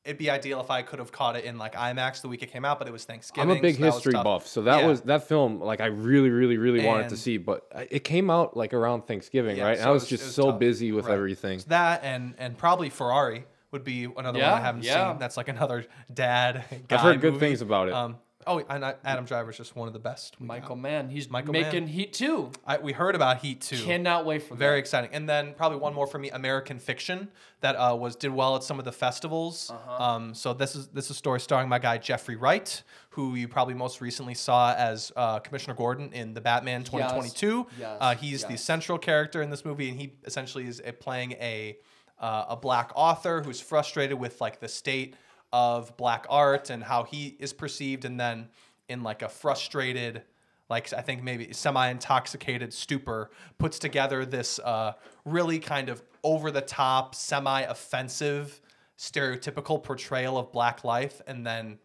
it'd 0.06 0.18
be 0.18 0.30
ideal 0.30 0.60
if 0.62 0.72
I 0.72 0.82
could 0.82 0.98
have 1.00 1.12
caught 1.12 1.36
it 1.36 1.44
in 1.44 1.58
like 1.58 1.76
IMAX 1.76 2.22
the 2.22 2.30
week 2.30 2.42
it 2.42 2.52
came 2.52 2.64
out, 2.66 2.80
but 2.80 2.88
it 2.88 2.92
was 2.92 3.04
Thanksgiving. 3.06 3.52
I'm 3.52 3.58
a 3.58 3.62
big 3.62 3.76
so 3.78 3.84
history 3.84 4.14
buff, 4.14 4.48
so 4.48 4.62
that 4.64 4.82
Yeah. 4.82 4.88
was 4.88 5.02
that 5.02 5.28
film. 5.28 5.60
Like 5.60 5.82
I 5.82 5.88
really, 5.88 6.30
really, 6.30 6.58
really 6.58 6.86
wanted 6.86 7.10
to 7.10 7.18
see, 7.18 7.38
but 7.38 7.68
it 7.92 8.04
came 8.04 8.30
out 8.30 8.56
like 8.56 8.74
around 8.74 9.08
Thanksgiving, 9.08 9.58
Yeah, 9.58 9.66
right? 9.66 9.78
And 9.78 9.88
I 9.88 9.92
was 9.92 10.04
was- 10.04 10.10
just 10.10 10.24
was 10.26 10.36
so 10.36 10.52
tough. 10.52 10.60
busy 10.60 10.92
with 10.92 11.06
Right. 11.06 11.14
everything. 11.16 11.62
that 11.68 12.04
and 12.04 12.34
and 12.38 12.58
probably 12.58 12.90
Ferrari 12.90 13.46
would 13.72 13.84
be 13.84 14.06
another 14.06 14.40
one 14.40 14.48
I 14.50 14.60
haven't 14.62 14.84
yeah. 14.84 15.10
seen. 15.12 15.20
That's 15.20 15.38
like 15.38 15.48
another 15.50 15.86
dad. 16.12 16.64
Guy 16.88 16.96
I've 16.96 17.02
heard 17.02 17.22
good 17.22 17.38
things 17.40 17.62
about 17.62 17.88
it. 17.90 17.94
Um, 17.94 18.18
oh, 18.50 18.64
and 18.70 18.84
I- 18.84 18.96
Adam 19.06 19.26
Driver's 19.26 19.58
just 19.58 19.76
one 19.76 19.88
of 19.88 19.94
the 19.94 20.00
best. 20.00 20.40
Michael 20.42 20.76
got. 20.76 20.82
Mann, 20.82 21.10
he's 21.10 21.30
Michael 21.30 21.54
Mann. 21.54 21.62
making 21.64 21.86
Mann. 21.86 21.94
Heat 21.94 22.14
too. 22.14 22.52
I, 22.66 22.78
we 22.78 22.92
heard 22.92 23.16
about 23.16 23.38
Heat 23.40 23.62
too. 23.62 23.82
Cannot 23.84 24.26
wait 24.26 24.44
for 24.44 24.56
Very 24.56 24.76
that. 24.76 24.80
exciting. 24.80 25.12
And 25.14 25.30
then 25.30 25.54
probably 25.54 25.78
one 25.78 25.94
more 25.94 26.08
for 26.08 26.18
me, 26.18 26.30
American 26.32 26.80
Fiction, 26.80 27.30
that 27.62 27.76
uh, 27.76 27.96
was 27.96 28.16
did 28.16 28.32
well 28.32 28.56
at 28.56 28.64
some 28.64 28.80
of 28.80 28.86
the 28.86 28.92
festivals. 28.92 29.70
Uh-huh. 29.70 30.04
Um, 30.04 30.34
so 30.34 30.54
this 30.54 30.76
is 30.76 30.88
this 30.88 31.06
is 31.06 31.12
a 31.12 31.14
story 31.14 31.40
starring 31.40 31.70
my 31.70 31.80
guy 31.80 31.98
Jeffrey 31.98 32.36
Wright, 32.36 32.84
who 33.12 33.36
you 33.36 33.48
probably 33.48 33.74
most 33.74 34.02
recently 34.02 34.34
saw 34.34 34.74
as 34.74 35.12
uh, 35.16 35.40
Commissioner 35.40 35.76
Gordon 35.76 36.12
in 36.14 36.34
the 36.34 36.42
Batman 36.42 36.84
2022. 36.84 37.68
Yes. 37.80 37.98
Uh, 38.00 38.16
he's 38.16 38.44
the 38.46 38.58
central 38.58 38.98
character 38.98 39.42
in 39.42 39.50
this 39.50 39.64
movie, 39.66 39.90
and 39.90 40.00
he 40.00 40.14
essentially 40.26 40.66
is 40.68 40.82
uh, 40.82 40.92
playing 41.00 41.34
a 41.34 41.78
uh, 42.20 42.46
a 42.50 42.56
black 42.56 42.92
author 42.96 43.42
who's 43.42 43.62
frustrated 43.62 44.20
with 44.20 44.42
like 44.42 44.60
the 44.60 44.68
state 44.68 45.16
of 45.52 45.96
black 45.98 46.26
art 46.30 46.70
and 46.70 46.84
how 46.84 47.04
he 47.04 47.36
is 47.40 47.54
perceived, 47.54 48.06
and 48.06 48.20
then 48.20 48.50
in 48.88 49.04
like 49.04 49.22
a 49.22 49.30
frustrated 49.30 50.24
like 50.70 50.94
I 50.94 51.02
think 51.02 51.24
maybe 51.24 51.52
semi-intoxicated 51.52 52.72
stupor, 52.74 53.32
puts 53.58 53.80
together 53.80 54.24
this 54.24 54.60
uh, 54.60 54.94
really 55.26 55.58
kind 55.58 55.90
of 55.90 56.04
over-the-top, 56.24 57.16
semi-offensive, 57.16 58.62
stereotypical 58.98 59.82
portrayal 59.82 60.38
of 60.38 60.52
black 60.52 60.84
life, 60.84 61.22
and 61.26 61.46
then 61.46 61.80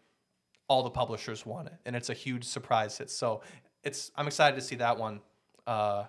all 0.67 0.83
the 0.83 0.91
publishers 0.91 1.45
want 1.45 1.67
it, 1.67 1.73
and 1.85 1.95
it's 1.95 2.09
a 2.09 2.13
huge 2.13 2.43
surprise 2.43 2.97
hit. 2.97 3.09
So 3.09 3.41
it's 3.83 4.11
I'm 4.15 4.27
excited 4.27 4.55
to 4.55 4.61
see 4.61 4.75
that 4.75 4.97
one 4.99 5.21
uh, 5.65 6.05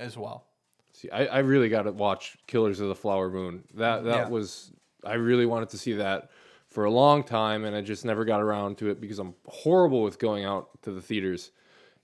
as 0.00 0.16
well. 0.16 0.46
See, 0.92 1.10
I, 1.10 1.26
I 1.26 1.38
really 1.40 1.68
got 1.68 1.82
to 1.82 1.92
watch 1.92 2.38
Killers 2.46 2.80
of 2.80 2.88
the 2.88 2.94
Flower 2.94 3.28
Moon. 3.28 3.64
That 3.74 4.04
that 4.04 4.10
Yeah. 4.10 4.28
was 4.28 4.72
I 5.04 5.14
really 5.14 5.44
wanted 5.44 5.68
to 5.70 5.78
see 5.78 5.92
that 5.94 6.30
for 6.76 6.84
a 6.84 6.90
long 6.90 7.24
time, 7.24 7.64
and 7.64 7.74
I 7.74 7.80
just 7.80 8.04
never 8.04 8.26
got 8.26 8.42
around 8.42 8.76
to 8.78 8.90
it 8.90 9.00
because 9.00 9.18
I'm 9.18 9.34
horrible 9.46 10.02
with 10.02 10.18
going 10.18 10.44
out 10.44 10.68
to 10.82 10.90
the 10.90 11.00
theaters, 11.00 11.50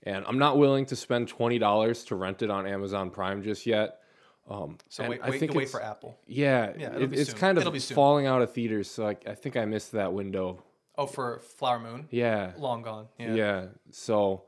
and 0.05 0.25
I'm 0.27 0.39
not 0.39 0.57
willing 0.57 0.87
to 0.87 0.97
spend 0.97 1.29
twenty 1.29 1.59
dollars 1.59 2.05
to 2.05 2.15
rent 2.17 2.41
it 2.41 2.49
on 2.51 2.67
Amazon 2.67 3.11
Prime 3.11 3.43
just 3.43 3.67
yet. 3.67 3.99
Um, 4.49 4.79
So 4.89 5.07
wait, 5.11 5.21
I 5.23 5.29
wait, 5.29 5.41
think 5.41 5.53
wait 5.53 5.69
for 5.69 5.83
Apple. 5.83 6.19
Yeah, 6.27 6.73
Yeah, 6.79 6.97
it, 6.97 7.13
it's 7.13 7.31
soon. 7.33 7.39
kind 7.39 7.59
of 7.59 7.63
It'll 7.63 7.73
be 7.73 7.81
soon. 7.81 7.95
falling 7.97 8.25
out 8.27 8.41
of 8.41 8.51
theaters, 8.55 8.91
so 8.91 9.09
I, 9.09 9.17
I 9.27 9.35
think 9.35 9.59
I 9.59 9.67
missed 9.67 9.93
that 9.93 10.15
window. 10.15 10.63
Oh, 10.97 11.05
for 11.05 11.41
Flower 11.41 11.79
Moon, 11.79 12.09
Yeah, 12.11 12.53
long 12.57 12.81
gone. 12.81 13.09
Yeah. 13.19 13.35
yeah. 13.35 13.67
So 13.91 14.45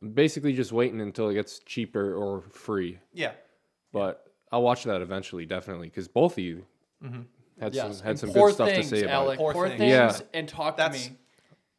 I'm 0.00 0.12
basically 0.12 0.54
just 0.54 0.72
waiting 0.72 1.02
until 1.02 1.28
it 1.28 1.34
gets 1.34 1.58
cheaper 1.58 2.14
or 2.14 2.40
free. 2.50 2.98
Yeah. 3.12 3.32
But 3.92 4.26
I'll 4.50 4.62
watch 4.62 4.84
that 4.84 5.02
eventually, 5.02 5.44
definitely, 5.44 5.88
because 5.88 6.08
both 6.08 6.32
of 6.32 6.38
you 6.38 6.64
had 7.60 7.74
Yes. 7.74 7.96
some 7.98 8.04
had 8.04 8.10
and 8.10 8.18
some 8.20 8.32
good 8.32 8.54
stuff 8.54 8.68
things, 8.68 8.90
to 8.90 8.96
say 8.96 9.02
about 9.04 9.12
Alec. 9.14 9.34
it. 9.38 9.42
Poor 9.42 9.52
Poor, 9.52 9.68
Things. 9.68 9.78
things, 9.78 9.90
Yeah. 9.90 10.38
and 10.38 10.48
talk 10.48 10.76
That's- 10.76 11.04
to 11.04 11.10
me. 11.10 11.16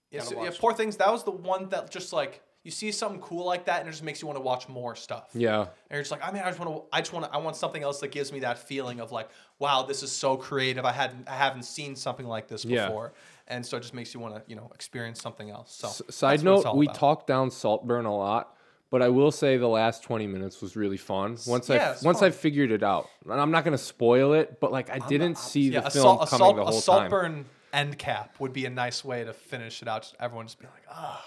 Yeah, 0.09 0.21
so, 0.21 0.41
yeah, 0.43 0.51
poor 0.57 0.73
things. 0.73 0.97
That 0.97 1.11
was 1.11 1.23
the 1.23 1.31
one 1.31 1.69
that 1.69 1.91
just 1.91 2.13
like 2.13 2.41
you 2.63 2.71
see 2.71 2.91
something 2.91 3.21
cool 3.21 3.45
like 3.45 3.65
that, 3.65 3.79
and 3.79 3.87
it 3.87 3.91
just 3.91 4.03
makes 4.03 4.21
you 4.21 4.27
want 4.27 4.35
to 4.37 4.41
watch 4.43 4.67
more 4.67 4.93
stuff. 4.95 5.29
Yeah, 5.33 5.59
And 5.61 5.69
you're 5.89 6.01
just 6.01 6.11
like, 6.11 6.25
I 6.25 6.31
mean, 6.31 6.41
I 6.43 6.47
just 6.49 6.59
want 6.59 6.75
to, 6.75 6.83
I 6.91 6.99
just 6.99 7.13
want 7.13 7.25
to, 7.25 7.33
I 7.33 7.37
want 7.37 7.55
something 7.55 7.81
else 7.81 8.01
that 8.01 8.09
gives 8.09 8.33
me 8.33 8.39
that 8.39 8.57
feeling 8.59 8.99
of 8.99 9.13
like, 9.13 9.29
wow, 9.59 9.83
this 9.83 10.03
is 10.03 10.11
so 10.11 10.35
creative. 10.35 10.83
I 10.83 10.91
hadn't, 10.91 11.29
I 11.29 11.35
haven't 11.35 11.63
seen 11.63 11.95
something 11.95 12.25
like 12.27 12.49
this 12.49 12.65
Yeah. 12.65 12.87
before, 12.87 13.13
and 13.47 13.65
so 13.65 13.77
it 13.77 13.81
just 13.81 13.93
makes 13.93 14.13
you 14.13 14.19
want 14.19 14.35
to, 14.35 14.41
you 14.47 14.57
know, 14.57 14.69
experience 14.73 15.21
something 15.21 15.49
else. 15.49 15.71
So, 15.73 15.87
S- 15.87 16.01
side 16.09 16.43
note, 16.43 16.75
we 16.75 16.87
about. 16.87 16.95
talked 16.97 17.27
down 17.27 17.51
Saltburn 17.51 18.05
a 18.05 18.13
lot, 18.15 18.53
but 18.89 19.01
I 19.01 19.09
will 19.09 19.31
say 19.31 19.57
the 19.57 19.67
last 19.67 20.03
20 20.03 20.27
minutes 20.27 20.61
was 20.61 20.75
really 20.75 20.97
fun. 20.97 21.37
Once 21.47 21.69
yeah, 21.69 21.95
I 22.01 22.05
once 22.05 22.19
fun. 22.19 22.27
I 22.27 22.31
figured 22.31 22.71
it 22.71 22.83
out, 22.83 23.09
and 23.29 23.39
I'm 23.39 23.51
not 23.51 23.63
gonna 23.63 23.77
spoil 23.77 24.33
it, 24.33 24.59
but 24.59 24.71
like 24.71 24.89
I 24.89 24.99
didn't 25.07 25.37
see 25.37 25.69
yeah, 25.69 25.81
the 25.81 25.87
a 25.87 25.91
film 25.91 26.03
salt, 26.03 26.23
a 26.23 26.25
coming 26.27 26.39
salt, 26.45 26.55
the 26.55 26.61
a 26.61 26.65
whole 26.65 26.81
salt 26.81 26.99
time. 27.01 27.09
burn 27.09 27.45
end 27.73 27.97
cap 27.97 28.35
would 28.39 28.53
be 28.53 28.65
a 28.65 28.69
nice 28.69 29.03
way 29.03 29.23
to 29.23 29.33
finish 29.33 29.81
it 29.81 29.87
out. 29.87 30.03
Just 30.03 30.15
everyone 30.19 30.45
just 30.47 30.57
being 30.59 30.71
like, 30.73 30.85
ah, 30.89 31.25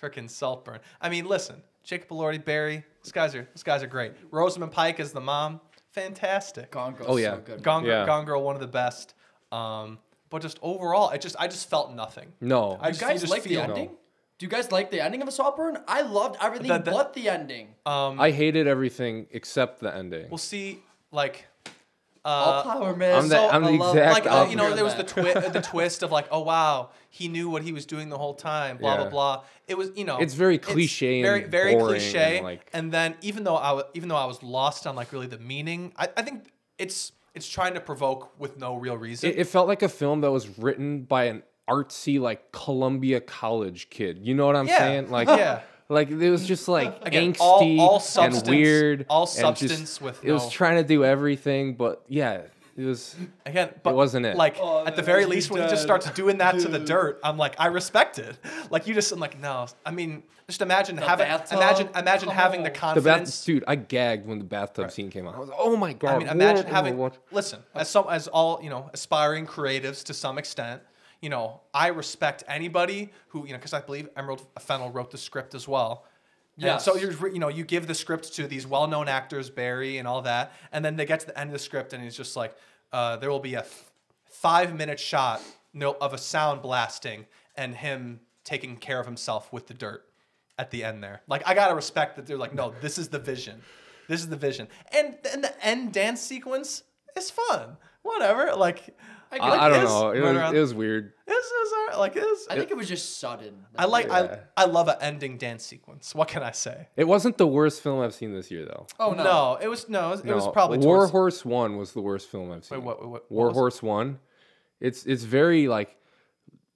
freaking 0.00 0.30
Saltburn. 0.30 0.78
I 1.00 1.08
mean, 1.08 1.24
listen, 1.26 1.62
Jacob 1.82 2.08
Elordi, 2.10 2.42
Barry, 2.44 2.84
these 3.02 3.12
guys 3.12 3.34
are, 3.34 3.46
these 3.54 3.62
guys 3.64 3.82
are 3.82 3.86
great. 3.88 4.12
Rosamund 4.30 4.72
Pike 4.72 5.00
as 5.00 5.12
the 5.12 5.20
mom, 5.20 5.60
fantastic. 5.92 6.70
Gone 6.70 6.94
Girl's 6.94 7.08
Oh, 7.10 7.16
yeah. 7.16 7.34
so 7.34 7.40
good. 7.40 7.62
Gone, 7.62 7.82
Girl- 7.84 7.90
Yeah. 8.00 8.06
Gone 8.06 8.24
Girl, 8.24 8.42
one 8.42 8.54
of 8.54 8.60
the 8.60 8.66
best. 8.68 9.14
Um, 9.52 9.98
but 10.30 10.42
just 10.42 10.58
overall, 10.62 11.10
it 11.10 11.20
just 11.20 11.36
I 11.38 11.46
just 11.48 11.68
felt 11.70 11.92
nothing. 11.94 12.32
No, 12.40 12.78
I 12.80 12.88
You 12.88 12.92
just, 12.92 13.00
you 13.02 13.08
guys 13.08 13.20
just 13.20 13.30
like 13.32 13.42
the 13.42 13.48
feel- 13.50 13.60
ending? 13.62 13.90
Do 14.38 14.46
you 14.46 14.50
guys 14.50 14.72
like 14.72 14.90
the 14.90 15.00
ending 15.00 15.22
of 15.22 15.32
Saltburn? 15.32 15.78
I 15.86 16.02
loved 16.02 16.36
everything 16.40 16.68
The- 16.68 16.78
the- 16.78 16.90
but 16.90 17.14
the 17.14 17.28
ending. 17.28 17.68
Um, 17.86 18.18
I 18.20 18.30
hated 18.32 18.66
everything 18.66 19.26
except 19.30 19.80
the 19.80 19.94
ending. 19.94 20.28
we'll 20.30 20.38
see, 20.38 20.80
like. 21.12 21.46
All 22.26 22.52
Uh, 22.60 22.62
power, 22.62 22.96
man. 22.96 23.16
I'm 23.16 23.28
the- 23.28 23.36
So- 23.36 23.50
I'm 23.50 23.62
the 23.64 23.68
I 23.68 23.76
love- 23.76 23.94
exact 23.96 24.14
like 24.14 24.26
uh, 24.26 24.30
opposite. 24.36 24.50
you 24.52 24.56
know, 24.56 24.74
there 24.74 24.82
was 24.84 24.94
the 24.94 25.04
twi- 25.04 25.34
the 25.34 25.60
twist 25.60 26.02
of 26.02 26.10
like, 26.10 26.26
oh 26.30 26.40
wow, 26.40 26.88
he 27.10 27.28
knew 27.28 27.50
what 27.50 27.62
he 27.62 27.70
was 27.70 27.84
doing 27.84 28.08
the 28.08 28.16
whole 28.16 28.32
time. 28.32 28.78
Blah 28.78 28.92
Yeah. 28.94 29.00
blah 29.02 29.10
blah. 29.10 29.42
It 29.68 29.76
was 29.76 29.90
you 29.94 30.04
know, 30.06 30.16
It's 30.16 30.32
very 30.32 30.56
cliche 30.56 31.20
and 31.20 31.26
very 31.26 31.44
very 31.44 31.74
boring 31.74 32.00
cliche. 32.00 32.36
and, 32.38 32.44
like- 32.46 32.66
and 32.72 32.90
then 32.90 33.16
even 33.20 33.44
though 33.44 33.56
I 33.56 33.72
wa- 33.72 33.82
even 33.92 34.08
though 34.08 34.16
I 34.16 34.24
was 34.24 34.42
lost 34.42 34.86
on 34.86 34.96
like 34.96 35.12
really 35.12 35.26
the 35.26 35.38
meaning, 35.38 35.92
I, 35.98 36.08
I 36.16 36.22
think 36.22 36.46
it's 36.78 37.12
it's 37.34 37.46
trying 37.46 37.74
to 37.74 37.80
provoke 37.80 38.32
with 38.40 38.56
no 38.58 38.74
real 38.76 38.96
reason. 38.96 39.28
It, 39.28 39.40
it 39.40 39.44
felt 39.44 39.68
like 39.68 39.82
a 39.82 39.88
film 39.90 40.22
that 40.22 40.30
was 40.30 40.48
written 40.58 41.02
by 41.02 41.24
an 41.24 41.42
artsy, 41.68 42.20
like 42.20 42.52
Columbia 42.52 43.20
College 43.20 43.88
kid. 43.90 44.18
You 44.22 44.34
know 44.34 44.46
what 44.46 44.56
I'm 44.56 44.68
Yeah. 44.68 44.78
saying? 44.78 45.10
Like, 45.10 45.28
Yeah. 45.38 45.60
like 45.88 46.10
it 46.10 46.30
was 46.30 46.46
just 46.46 46.68
like 46.68 46.98
Again, 47.02 47.34
all- 47.40 47.60
angsty 47.62 47.78
all 47.78 47.94
and 47.96 48.02
substance- 48.04 48.48
weird, 48.48 49.06
all 49.08 49.22
and 49.22 49.28
just- 49.28 49.40
substance 49.40 50.00
with 50.00 50.24
It 50.24 50.32
was 50.32 50.50
trying 50.50 50.76
to 50.76 50.84
do 50.84 51.04
everything, 51.04 51.74
but 51.74 52.02
yeah, 52.08 52.42
it 52.76 52.84
was. 52.84 53.14
Again, 53.46 53.70
but 53.82 53.94
wasn't 53.94 54.26
it. 54.26 54.36
Like 54.36 54.56
Oh, 54.60 54.84
at 54.84 54.96
the 54.96 55.02
very 55.02 55.20
makes 55.20 55.28
me 55.30 55.36
least, 55.36 55.50
when 55.52 55.62
he 55.62 55.68
just 55.68 55.82
starts 55.82 56.10
doing 56.10 56.38
that 56.38 56.58
to 56.60 56.68
the 56.68 56.78
dirt, 56.80 57.20
I'm 57.22 57.36
like, 57.38 57.54
I 57.58 57.66
respect 57.66 58.18
it. 58.18 58.36
Like 58.70 58.86
you 58.86 58.94
just, 58.94 59.12
I'm 59.12 59.20
like, 59.20 59.38
no. 59.40 59.66
I 59.86 59.90
mean, 59.90 60.22
just 60.48 60.60
imagine 60.60 60.98
having, 60.98 61.26
bathtub? 61.28 61.56
imagine, 61.58 61.88
imagine 61.96 62.28
Come 62.28 62.36
having 62.36 62.62
the 62.64 62.68
on. 62.68 62.72
The 62.74 62.78
confidence. 62.78 63.38
bath, 63.40 63.46
dude, 63.46 63.64
I 63.66 63.76
gagged 63.76 64.26
when 64.26 64.38
the 64.38 64.44
bathtub 64.44 64.90
scene 64.90 65.08
came 65.08 65.26
out. 65.26 65.36
I 65.36 65.38
was 65.38 65.48
like, 65.48 65.58
oh 65.60 65.76
my 65.76 65.92
god! 65.94 66.16
I 66.16 66.18
mean, 66.18 66.28
imagine 66.28 66.64
what- 66.66 66.74
having. 66.74 66.98
what- 66.98 67.16
Listen, 67.30 67.60
as 67.74 67.88
some, 67.88 68.06
as 68.10 68.26
all 68.28 68.60
you 68.62 68.68
know, 68.68 68.90
aspiring 68.92 69.46
creatives 69.46 70.02
to 70.04 70.12
some 70.14 70.36
extent, 70.36 70.82
you 71.24 71.30
know, 71.30 71.62
I 71.72 71.86
respect 71.88 72.44
anybody 72.46 73.08
who 73.28 73.46
you 73.46 73.52
know, 73.52 73.58
because 73.58 73.72
I 73.72 73.80
believe 73.80 74.10
Emerald 74.14 74.46
Fennell 74.60 74.90
wrote 74.90 75.10
the 75.10 75.16
script 75.16 75.54
as 75.54 75.66
well. 75.66 76.04
Yeah. 76.58 76.76
So 76.76 76.96
you're, 76.96 77.28
you 77.28 77.38
know, 77.38 77.48
you 77.48 77.64
give 77.64 77.86
the 77.86 77.94
script 77.94 78.34
to 78.34 78.46
these 78.46 78.66
well-known 78.66 79.08
actors, 79.08 79.48
Barry 79.48 79.96
and 79.96 80.06
all 80.06 80.20
that, 80.20 80.52
and 80.70 80.84
then 80.84 80.96
they 80.96 81.06
get 81.06 81.20
to 81.20 81.26
the 81.26 81.38
end 81.40 81.48
of 81.48 81.54
the 81.54 81.58
script, 81.58 81.94
and 81.94 82.04
he's 82.04 82.14
just 82.14 82.36
like, 82.36 82.54
uh, 82.92 83.16
there 83.16 83.30
will 83.30 83.40
be 83.40 83.54
a 83.54 83.60
f- 83.60 83.90
five-minute 84.26 85.00
shot 85.00 85.40
no, 85.72 85.96
of 85.98 86.12
a 86.12 86.18
sound 86.18 86.60
blasting 86.60 87.24
and 87.56 87.74
him 87.74 88.20
taking 88.44 88.76
care 88.76 89.00
of 89.00 89.06
himself 89.06 89.50
with 89.50 89.66
the 89.66 89.74
dirt 89.74 90.04
at 90.58 90.70
the 90.70 90.84
end 90.84 91.02
there. 91.02 91.22
Like 91.26 91.48
I 91.48 91.54
gotta 91.54 91.74
respect 91.74 92.16
that 92.16 92.26
they're 92.26 92.36
like, 92.36 92.54
no, 92.54 92.74
this 92.82 92.98
is 92.98 93.08
the 93.08 93.18
vision. 93.18 93.62
This 94.08 94.20
is 94.20 94.28
the 94.28 94.36
vision. 94.36 94.68
And 94.92 95.16
and 95.32 95.42
the 95.42 95.66
end 95.66 95.94
dance 95.94 96.20
sequence 96.20 96.82
is 97.16 97.30
fun. 97.30 97.78
Whatever. 98.02 98.54
Like 98.54 98.94
I, 99.40 99.48
I, 99.48 99.66
I 99.66 99.68
don't 99.68 99.82
it's 99.82 99.90
know. 99.90 100.10
It 100.10 100.20
right 100.20 100.22
was, 100.22 100.36
around- 100.36 100.56
it 100.56 100.60
was 100.60 100.74
weird. 100.74 101.12
it's, 101.26 101.52
it's 101.62 101.72
alright. 101.72 101.98
like 101.98 102.12
it's, 102.16 102.46
I 102.48 102.56
think 102.56 102.70
it 102.70 102.76
was 102.76 102.88
just 102.88 103.18
sudden. 103.18 103.54
I 103.76 103.86
like 103.86 104.06
Yeah. 104.06 104.38
I 104.56 104.62
I 104.62 104.66
love 104.66 104.88
an 104.88 104.96
ending 105.00 105.38
dance 105.38 105.64
sequence. 105.64 106.14
What 106.14 106.28
can 106.28 106.42
I 106.42 106.52
say? 106.52 106.88
It 106.96 107.08
wasn't 107.08 107.38
the 107.38 107.46
worst 107.46 107.82
film 107.82 108.00
I've 108.00 108.14
seen 108.14 108.32
this 108.32 108.50
year, 108.50 108.64
though. 108.64 108.86
Oh 108.98 109.12
no. 109.12 109.24
no. 109.24 109.58
it 109.60 109.68
was 109.68 109.88
no, 109.88 110.08
it 110.08 110.10
was, 110.10 110.20
it 110.20 110.34
was 110.34 110.48
probably 110.48 110.78
War 110.78 110.96
towards, 110.98 111.12
Horse 111.12 111.44
One 111.44 111.76
was 111.76 111.92
the 111.92 112.00
worst 112.02 112.28
film 112.28 112.50
I've 112.52 112.64
seen. 112.64 112.78
Wait, 112.78 112.84
what, 112.84 113.00
what, 113.00 113.10
what 113.10 113.30
War 113.30 113.46
was 113.48 113.56
it? 113.56 113.58
Horse 113.58 113.82
One. 113.82 114.18
It's 114.80 115.06
it's 115.06 115.24
very 115.24 115.68
like 115.68 115.96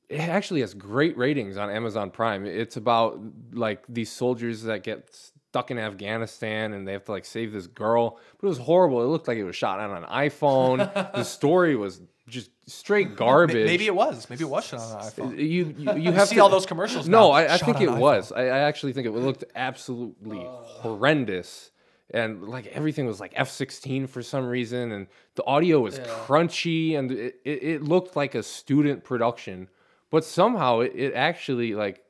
it 0.09 0.20
actually 0.20 0.60
has 0.60 0.72
great 0.74 1.16
ratings 1.18 1.56
on 1.56 1.70
Amazon 1.70 2.10
Prime. 2.10 2.47
It's 2.47 2.76
about 2.76 3.20
like 3.52 3.85
these 3.89 4.10
soldiers 4.10 4.62
that 4.62 4.82
get 4.82 5.10
stuck 5.51 5.70
in 5.70 5.78
Afghanistan 5.78 6.72
and 6.72 6.86
they 6.86 6.93
have 6.93 7.05
to 7.05 7.12
like 7.12 7.24
save 7.24 7.52
this 7.52 7.66
girl. 7.66 8.18
But 8.40 8.47
it 8.47 8.48
was 8.48 8.59
horrible. 8.59 9.02
It 9.02 9.06
looked 9.06 9.28
like 9.28 9.39
it 9.39 9.44
was 9.44 9.56
shot 9.56 9.80
on 9.80 10.02
an 10.02 10.09
iPhone. 10.09 10.78
the 11.14 11.24
story 11.24 11.76
was 11.76 12.01
just 12.28 12.50
straight 12.66 13.16
garbage. 13.16 13.66
Maybe 13.66 13.86
it 13.86 13.94
was. 13.94 14.28
Maybe 14.28 14.44
it 14.44 14.48
was 14.48 14.64
shot 14.64 14.80
on 14.80 15.00
an 15.00 15.10
iPhone. 15.10 15.38
you 15.38 15.74
you, 15.76 15.96
you 15.96 16.12
have 16.12 16.28
see 16.28 16.36
to, 16.36 16.42
all 16.42 16.48
those 16.48 16.66
commercials. 16.66 17.09
No, 17.09 17.30
I, 17.30 17.55
I 17.55 17.59
think 17.59 17.80
it 17.80 17.90
was. 17.90 18.32
I, 18.32 18.42
I 18.42 18.59
actually 18.60 18.92
think 18.92 19.06
it 19.06 19.12
looked 19.12 19.44
absolutely 19.55 20.44
horrendous. 20.44 21.70
And 22.10 22.48
like 22.48 22.66
everything 22.68 23.06
was 23.06 23.20
like 23.20 23.34
F16 23.34 24.09
for 24.09 24.22
some 24.22 24.46
reason, 24.46 24.92
and 24.92 25.09
the 25.34 25.44
audio 25.44 25.80
was 25.80 25.98
crunchy, 25.98 26.98
and 26.98 27.12
it, 27.12 27.36
it, 27.44 27.62
it 27.62 27.82
looked 27.82 28.16
like 28.16 28.34
a 28.34 28.42
student 28.42 29.05
production. 29.05 29.68
But 30.10 30.24
somehow 30.24 30.80
it, 30.80 30.92
it 30.94 31.14
actually 31.14 31.74
like 31.74 32.02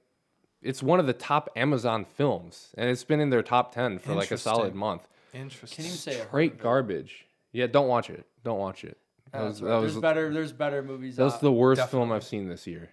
it's 0.62 0.82
one 0.82 1.00
of 1.00 1.06
the 1.06 1.12
top 1.12 1.50
Amazon 1.56 2.04
films, 2.04 2.74
and 2.76 2.88
it's 2.88 3.04
been 3.04 3.20
in 3.20 3.30
their 3.30 3.42
top 3.42 3.74
10 3.74 3.98
for 3.98 4.14
like 4.14 4.30
a 4.30 4.38
solid 4.38 4.74
month. 4.74 5.08
Interesting. 5.32 5.84
Can't 5.84 5.86
even 5.86 5.98
say. 5.98 6.26
Great 6.30 6.60
garbage. 6.60 7.26
Yeah, 7.52 7.66
don't 7.66 7.88
watch 7.88 8.10
it. 8.10 8.26
Don't 8.44 8.58
watch 8.58 8.84
it. 8.84 8.98
That 9.32 9.42
was, 9.42 9.60
that 9.60 9.66
there's 9.66 9.94
was, 9.94 10.02
better. 10.02 10.32
There's 10.32 10.52
better 10.52 10.82
movies. 10.82 11.16
that 11.16 11.24
was 11.24 11.34
out. 11.34 11.40
the 11.40 11.52
worst 11.52 11.88
film 11.90 12.12
I've 12.12 12.24
seen 12.24 12.48
this 12.48 12.66
year. 12.66 12.90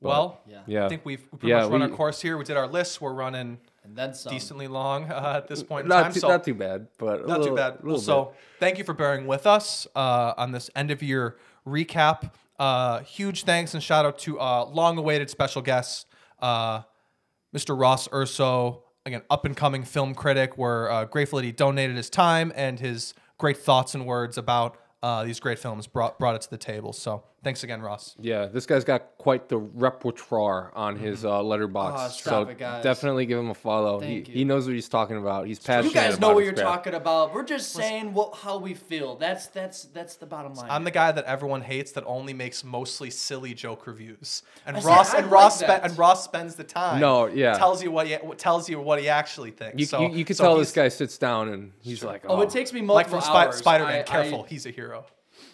well, 0.00 0.40
Yeah. 0.46 0.60
Yeah. 0.66 0.84
I 0.86 0.88
think 0.88 1.04
we've 1.04 1.26
we 1.32 1.38
pretty 1.38 1.48
Yeah, 1.50 1.62
much 1.62 1.70
run 1.70 1.80
we- 1.80 1.86
our 1.90 1.92
course 1.96 2.20
here. 2.20 2.36
We 2.36 2.44
did 2.44 2.56
our 2.56 2.66
lists. 2.68 3.00
We're 3.00 3.12
running 3.14 3.58
and 3.84 3.96
then 3.96 4.14
some. 4.14 4.32
decently 4.32 4.68
long 4.68 5.04
uh, 5.10 5.34
at 5.36 5.48
this 5.48 5.62
point 5.62 5.84
in 5.84 5.88
not 5.88 6.02
time. 6.04 6.12
too, 6.12 6.20
so 6.20 6.28
not 6.28 6.44
too 6.44 6.54
bad, 6.54 6.88
but 6.98 7.20
not 7.26 7.40
little- 7.40 7.46
too 7.46 7.54
bad. 7.56 7.78
little 7.82 7.98
so 8.00 8.32
thank 8.60 8.78
you 8.78 8.84
for 8.84 8.94
bearing 8.94 9.26
with 9.26 9.46
us 9.46 9.86
uh, 9.96 10.34
on 10.36 10.52
this 10.52 10.70
end 10.76 10.90
of 10.90 11.02
year 11.02 11.36
recap. 11.66 12.32
Uh, 12.58 13.00
huge 13.00 13.44
thanks 13.44 13.74
and 13.74 13.82
shout 13.82 14.04
out 14.06 14.18
to 14.18 14.38
uh, 14.40 14.64
long 14.66 14.96
awaited 14.98 15.28
special 15.28 15.60
guest, 15.62 16.06
uh, 16.40 16.82
Mr. 17.54 17.78
Ross 17.78 18.08
Urso, 18.12 18.82
again, 19.04 19.22
up 19.28 19.44
and 19.44 19.56
coming 19.56 19.82
film 19.82 20.14
critic. 20.14 20.56
We're 20.56 20.90
uh, 20.90 21.04
grateful 21.04 21.38
that 21.38 21.44
he 21.44 21.52
donated 21.52 21.96
his 21.96 22.08
time 22.10 22.52
and 22.56 22.78
his 22.80 23.12
great 23.38 23.58
thoughts 23.58 23.94
and 23.94 24.06
words 24.06 24.38
about 24.38 24.78
uh, 25.02 25.24
these 25.24 25.40
great 25.40 25.58
films, 25.58 25.86
brought, 25.86 26.18
brought 26.18 26.34
it 26.34 26.40
to 26.42 26.50
the 26.50 26.58
table. 26.58 26.92
So 26.92 27.24
thanks 27.46 27.62
again, 27.62 27.80
Ross. 27.80 28.16
Yeah, 28.18 28.46
this 28.46 28.66
guy's 28.66 28.82
got 28.82 29.16
quite 29.18 29.48
the 29.48 29.56
repertoire 29.56 30.72
on 30.74 30.96
his 30.96 31.24
uh, 31.24 31.30
Letterboxd. 31.30 31.94
Oh, 31.94 32.08
stop 32.08 32.46
so 32.46 32.50
it, 32.50 32.58
guys. 32.58 32.82
definitely 32.82 33.24
give 33.24 33.38
him 33.38 33.50
a 33.50 33.54
follow. 33.54 34.00
Thank 34.00 34.26
he, 34.26 34.32
you. 34.32 34.38
he 34.38 34.44
knows 34.44 34.66
what 34.66 34.74
he's 34.74 34.88
talking 34.88 35.16
about. 35.16 35.46
He's 35.46 35.60
passionate. 35.60 35.90
You 35.90 35.94
guys 35.94 36.18
know 36.18 36.26
about 36.26 36.34
what 36.34 36.44
you're 36.44 36.54
craft. 36.54 36.68
talking 36.68 36.94
about. 36.94 37.32
We're 37.32 37.44
just 37.44 37.70
saying 37.72 38.12
what 38.14 38.34
how 38.34 38.58
we 38.58 38.74
feel. 38.74 39.14
That's 39.14 39.46
that's 39.46 39.84
that's 39.84 40.16
the 40.16 40.26
bottom 40.26 40.54
line. 40.54 40.66
I'm 40.68 40.82
the 40.82 40.90
guy 40.90 41.12
that 41.12 41.24
everyone 41.24 41.62
hates 41.62 41.92
that 41.92 42.02
only 42.04 42.34
makes 42.34 42.64
mostly 42.64 43.10
silly 43.10 43.54
joke 43.54 43.86
reviews. 43.86 44.42
And 44.66 44.76
I 44.76 44.80
Ross 44.80 45.14
I 45.14 45.18
and 45.18 45.26
like 45.26 45.32
Ross 45.32 45.60
spe- 45.60 45.68
and 45.84 45.96
Ross 45.96 46.24
spends 46.24 46.56
the 46.56 46.64
time. 46.64 47.00
No, 47.00 47.26
yeah. 47.26 47.56
Tells 47.56 47.80
you 47.80 47.92
what 47.92 48.08
he 48.08 48.16
tells 48.38 48.68
you 48.68 48.80
what 48.80 49.00
he 49.00 49.08
actually 49.08 49.52
thinks. 49.52 49.78
You, 49.78 49.86
so, 49.86 50.00
you, 50.00 50.08
you 50.16 50.24
could 50.24 50.36
so 50.36 50.42
tell 50.42 50.56
this 50.56 50.72
guy 50.72 50.88
sits 50.88 51.16
down 51.16 51.50
and 51.50 51.72
he's 51.80 52.02
like, 52.02 52.24
oh, 52.28 52.38
oh, 52.38 52.40
it 52.40 52.50
takes 52.50 52.72
me 52.72 52.80
like 52.80 53.08
multiple 53.08 53.20
from 53.20 53.30
Spi- 53.30 53.44
hours. 53.46 53.56
Spider-Man. 53.56 54.00
I- 54.00 54.02
careful, 54.02 54.42
I- 54.42 54.48
he's 54.48 54.66
a 54.66 54.70
hero. 54.70 55.06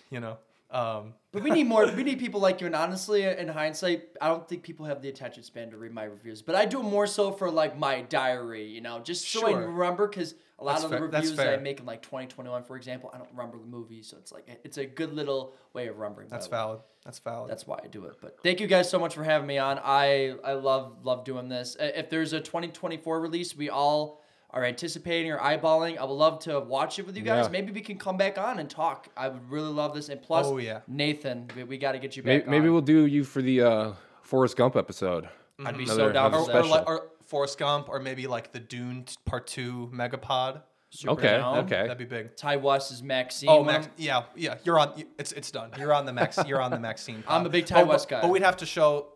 You 0.08 0.20
know. 0.20 0.38
Um, 0.72 1.14
But 1.32 1.42
we 1.42 1.50
need 1.50 1.64
more. 1.66 1.86
We 1.86 2.02
need 2.02 2.18
people 2.18 2.40
like 2.40 2.60
you. 2.60 2.66
And 2.66 2.74
honestly, 2.74 3.24
in 3.24 3.48
hindsight, 3.48 4.08
I 4.20 4.28
don't 4.28 4.48
think 4.48 4.62
people 4.62 4.86
have 4.86 5.00
the 5.02 5.08
attention 5.08 5.42
span 5.42 5.70
to 5.70 5.76
read 5.76 5.92
my 5.92 6.04
reviews. 6.04 6.42
But 6.42 6.54
I 6.54 6.64
do 6.64 6.80
it 6.80 6.84
more 6.84 7.06
so 7.06 7.30
for 7.30 7.50
like 7.50 7.78
my 7.78 8.00
diary, 8.02 8.66
you 8.66 8.80
know, 8.80 8.98
just 9.00 9.28
so 9.30 9.46
I 9.46 9.50
Sure. 9.50 9.66
remember. 9.68 10.08
Because 10.08 10.34
a 10.58 10.64
lot 10.64 10.72
That's 10.72 10.84
of 10.84 10.90
the 10.90 10.96
fair- 10.98 11.08
that's 11.08 11.22
reviews 11.24 11.36
that 11.36 11.46
I 11.48 11.50
fair. 11.56 11.60
make 11.60 11.80
in 11.80 11.86
like 11.86 12.02
2021, 12.02 12.64
for 12.64 12.76
example, 12.76 13.10
I 13.12 13.18
don't 13.18 13.30
remember 13.32 13.58
the 13.58 13.66
movie, 13.66 14.02
so 14.02 14.16
it's 14.16 14.32
like 14.32 14.46
it's 14.64 14.78
a 14.78 14.86
good 14.86 15.12
little 15.14 15.52
way 15.74 15.88
of 15.88 15.98
remembering. 15.98 16.28
that's 16.28 16.46
valid. 16.46 16.80
That's 17.04 17.18
valid. 17.18 17.50
That's 17.50 17.66
why 17.66 17.80
I 17.82 17.88
do 17.88 18.04
it. 18.06 18.14
But 18.20 18.38
thank 18.42 18.60
you 18.60 18.66
guys 18.66 18.88
so 18.88 18.98
much 18.98 19.14
for 19.14 19.24
having 19.24 19.46
me 19.46 19.58
on. 19.58 19.78
I 19.82 20.36
I 20.44 20.52
love 20.52 21.04
love 21.04 21.24
doing 21.24 21.48
this. 21.48 21.76
Uh, 21.78 21.90
If 21.96 22.08
there's 22.10 22.32
a 22.32 22.40
2024 22.40 23.20
release, 23.20 23.56
we 23.56 23.68
all 23.70 24.21
are 24.52 24.64
anticipating 24.64 25.30
or 25.30 25.38
eyeballing. 25.38 25.96
I 25.98 26.04
would 26.04 26.12
love 26.14 26.38
to 26.40 26.60
watch 26.60 26.98
it 26.98 27.06
with 27.06 27.16
you 27.16 27.22
guys. 27.22 27.46
Yeah. 27.46 27.50
Maybe 27.52 27.72
we 27.72 27.80
can 27.80 27.96
come 27.98 28.16
back 28.16 28.36
on 28.38 28.58
and 28.58 28.68
talk. 28.68 29.08
I 29.16 29.28
would 29.28 29.50
really 29.50 29.70
love 29.72 29.94
this. 29.94 30.08
And 30.08 30.20
plus, 30.20 30.46
Oh, 30.46 30.58
yeah. 30.58 30.80
Nathan, 30.86 31.48
we, 31.56 31.64
we 31.64 31.78
got 31.78 31.92
to 31.92 31.98
get 31.98 32.16
you 32.16 32.22
back. 32.22 32.46
maybe 32.46 32.66
on. 32.66 32.72
we'll 32.72 32.82
do 32.82 33.06
you 33.06 33.24
for 33.24 33.40
the 33.40 33.62
uh, 33.62 33.92
Forrest 34.22 34.56
Gump 34.56 34.76
episode. 34.76 35.28
I'd 35.64 35.76
be 35.78 35.84
Another- 35.84 36.08
so 36.08 36.12
down 36.12 36.32
for 36.32 36.38
or, 36.38 36.46
that. 36.46 36.54
or, 36.56 36.64
like, 36.66 36.86
or 36.88 37.08
Forrest 37.24 37.58
Gump, 37.58 37.88
or 37.88 37.98
maybe 38.00 38.26
like 38.26 38.52
the 38.52 38.60
Dune 38.60 39.04
Part 39.24 39.46
Two 39.46 39.90
Megapod. 39.94 40.62
Super 40.90 41.12
Okay, 41.12 41.38
down. 41.38 41.58
okay. 41.60 41.82
That'd 41.88 41.96
be 41.96 42.04
big. 42.04 42.36
Ti 42.36 42.56
West 42.58 42.92
is 42.92 43.00
MaXXXine. 43.00 43.44
Oh, 43.48 43.56
one. 43.58 43.66
Max, 43.68 43.88
yeah, 43.96 44.24
yeah. 44.36 44.56
You're 44.64 44.78
on. 44.78 45.02
It's 45.18 45.32
it's 45.32 45.50
done. 45.50 45.70
You're 45.78 45.94
on 45.94 46.04
the 46.04 46.12
Max. 46.12 46.38
You're 46.46 46.60
on 46.60 46.70
the 46.70 46.76
MaXXXine. 46.76 47.22
I'm 47.28 47.46
a 47.46 47.48
big 47.48 47.64
Ti 47.64 47.74
But- 47.74 47.86
West 47.88 48.08
but- 48.10 48.16
guy. 48.16 48.20
But 48.22 48.30
we'd 48.30 48.42
have 48.42 48.58
to 48.58 48.66
show. 48.66 49.06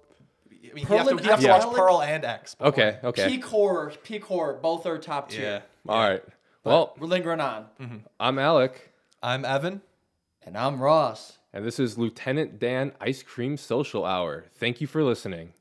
I 0.70 0.74
mean, 0.74 0.86
you 0.88 0.96
have 0.96 1.08
to, 1.08 1.22
you 1.22 1.30
have 1.30 1.40
to 1.40 1.48
watch. 1.68 1.76
Pearl 1.76 2.02
and 2.02 2.24
X. 2.24 2.54
before. 2.54 2.68
Okay, 2.68 2.98
okay. 3.04 3.28
Peak 3.28 3.44
horror, 3.44 3.92
peak 4.02 4.24
horror. 4.24 4.54
Both 4.54 4.86
are 4.86 4.98
top 4.98 5.30
tier. 5.30 5.40
Yeah. 5.42 5.48
tier. 5.58 5.62
All 5.88 6.08
right. 6.08 6.22
Well, 6.64 6.94
We're 6.98 7.06
lingering 7.06 7.40
on. 7.40 7.66
Mm-hmm. 7.80 7.96
I'm 8.18 8.38
Alec, 8.38 8.92
I'm 9.22 9.44
Evan. 9.44 9.82
And 10.42 10.56
I'm 10.56 10.80
Ross. 10.80 11.38
and 11.52 11.64
this 11.64 11.80
is 11.80 11.98
Lieutenant 11.98 12.58
Dan 12.60 12.92
Ice 13.00 13.22
Cream 13.22 13.56
Social 13.56 14.04
Hour. 14.04 14.44
Thank 14.54 14.80
you 14.80 14.86
for 14.86 15.02
listening. 15.02 15.52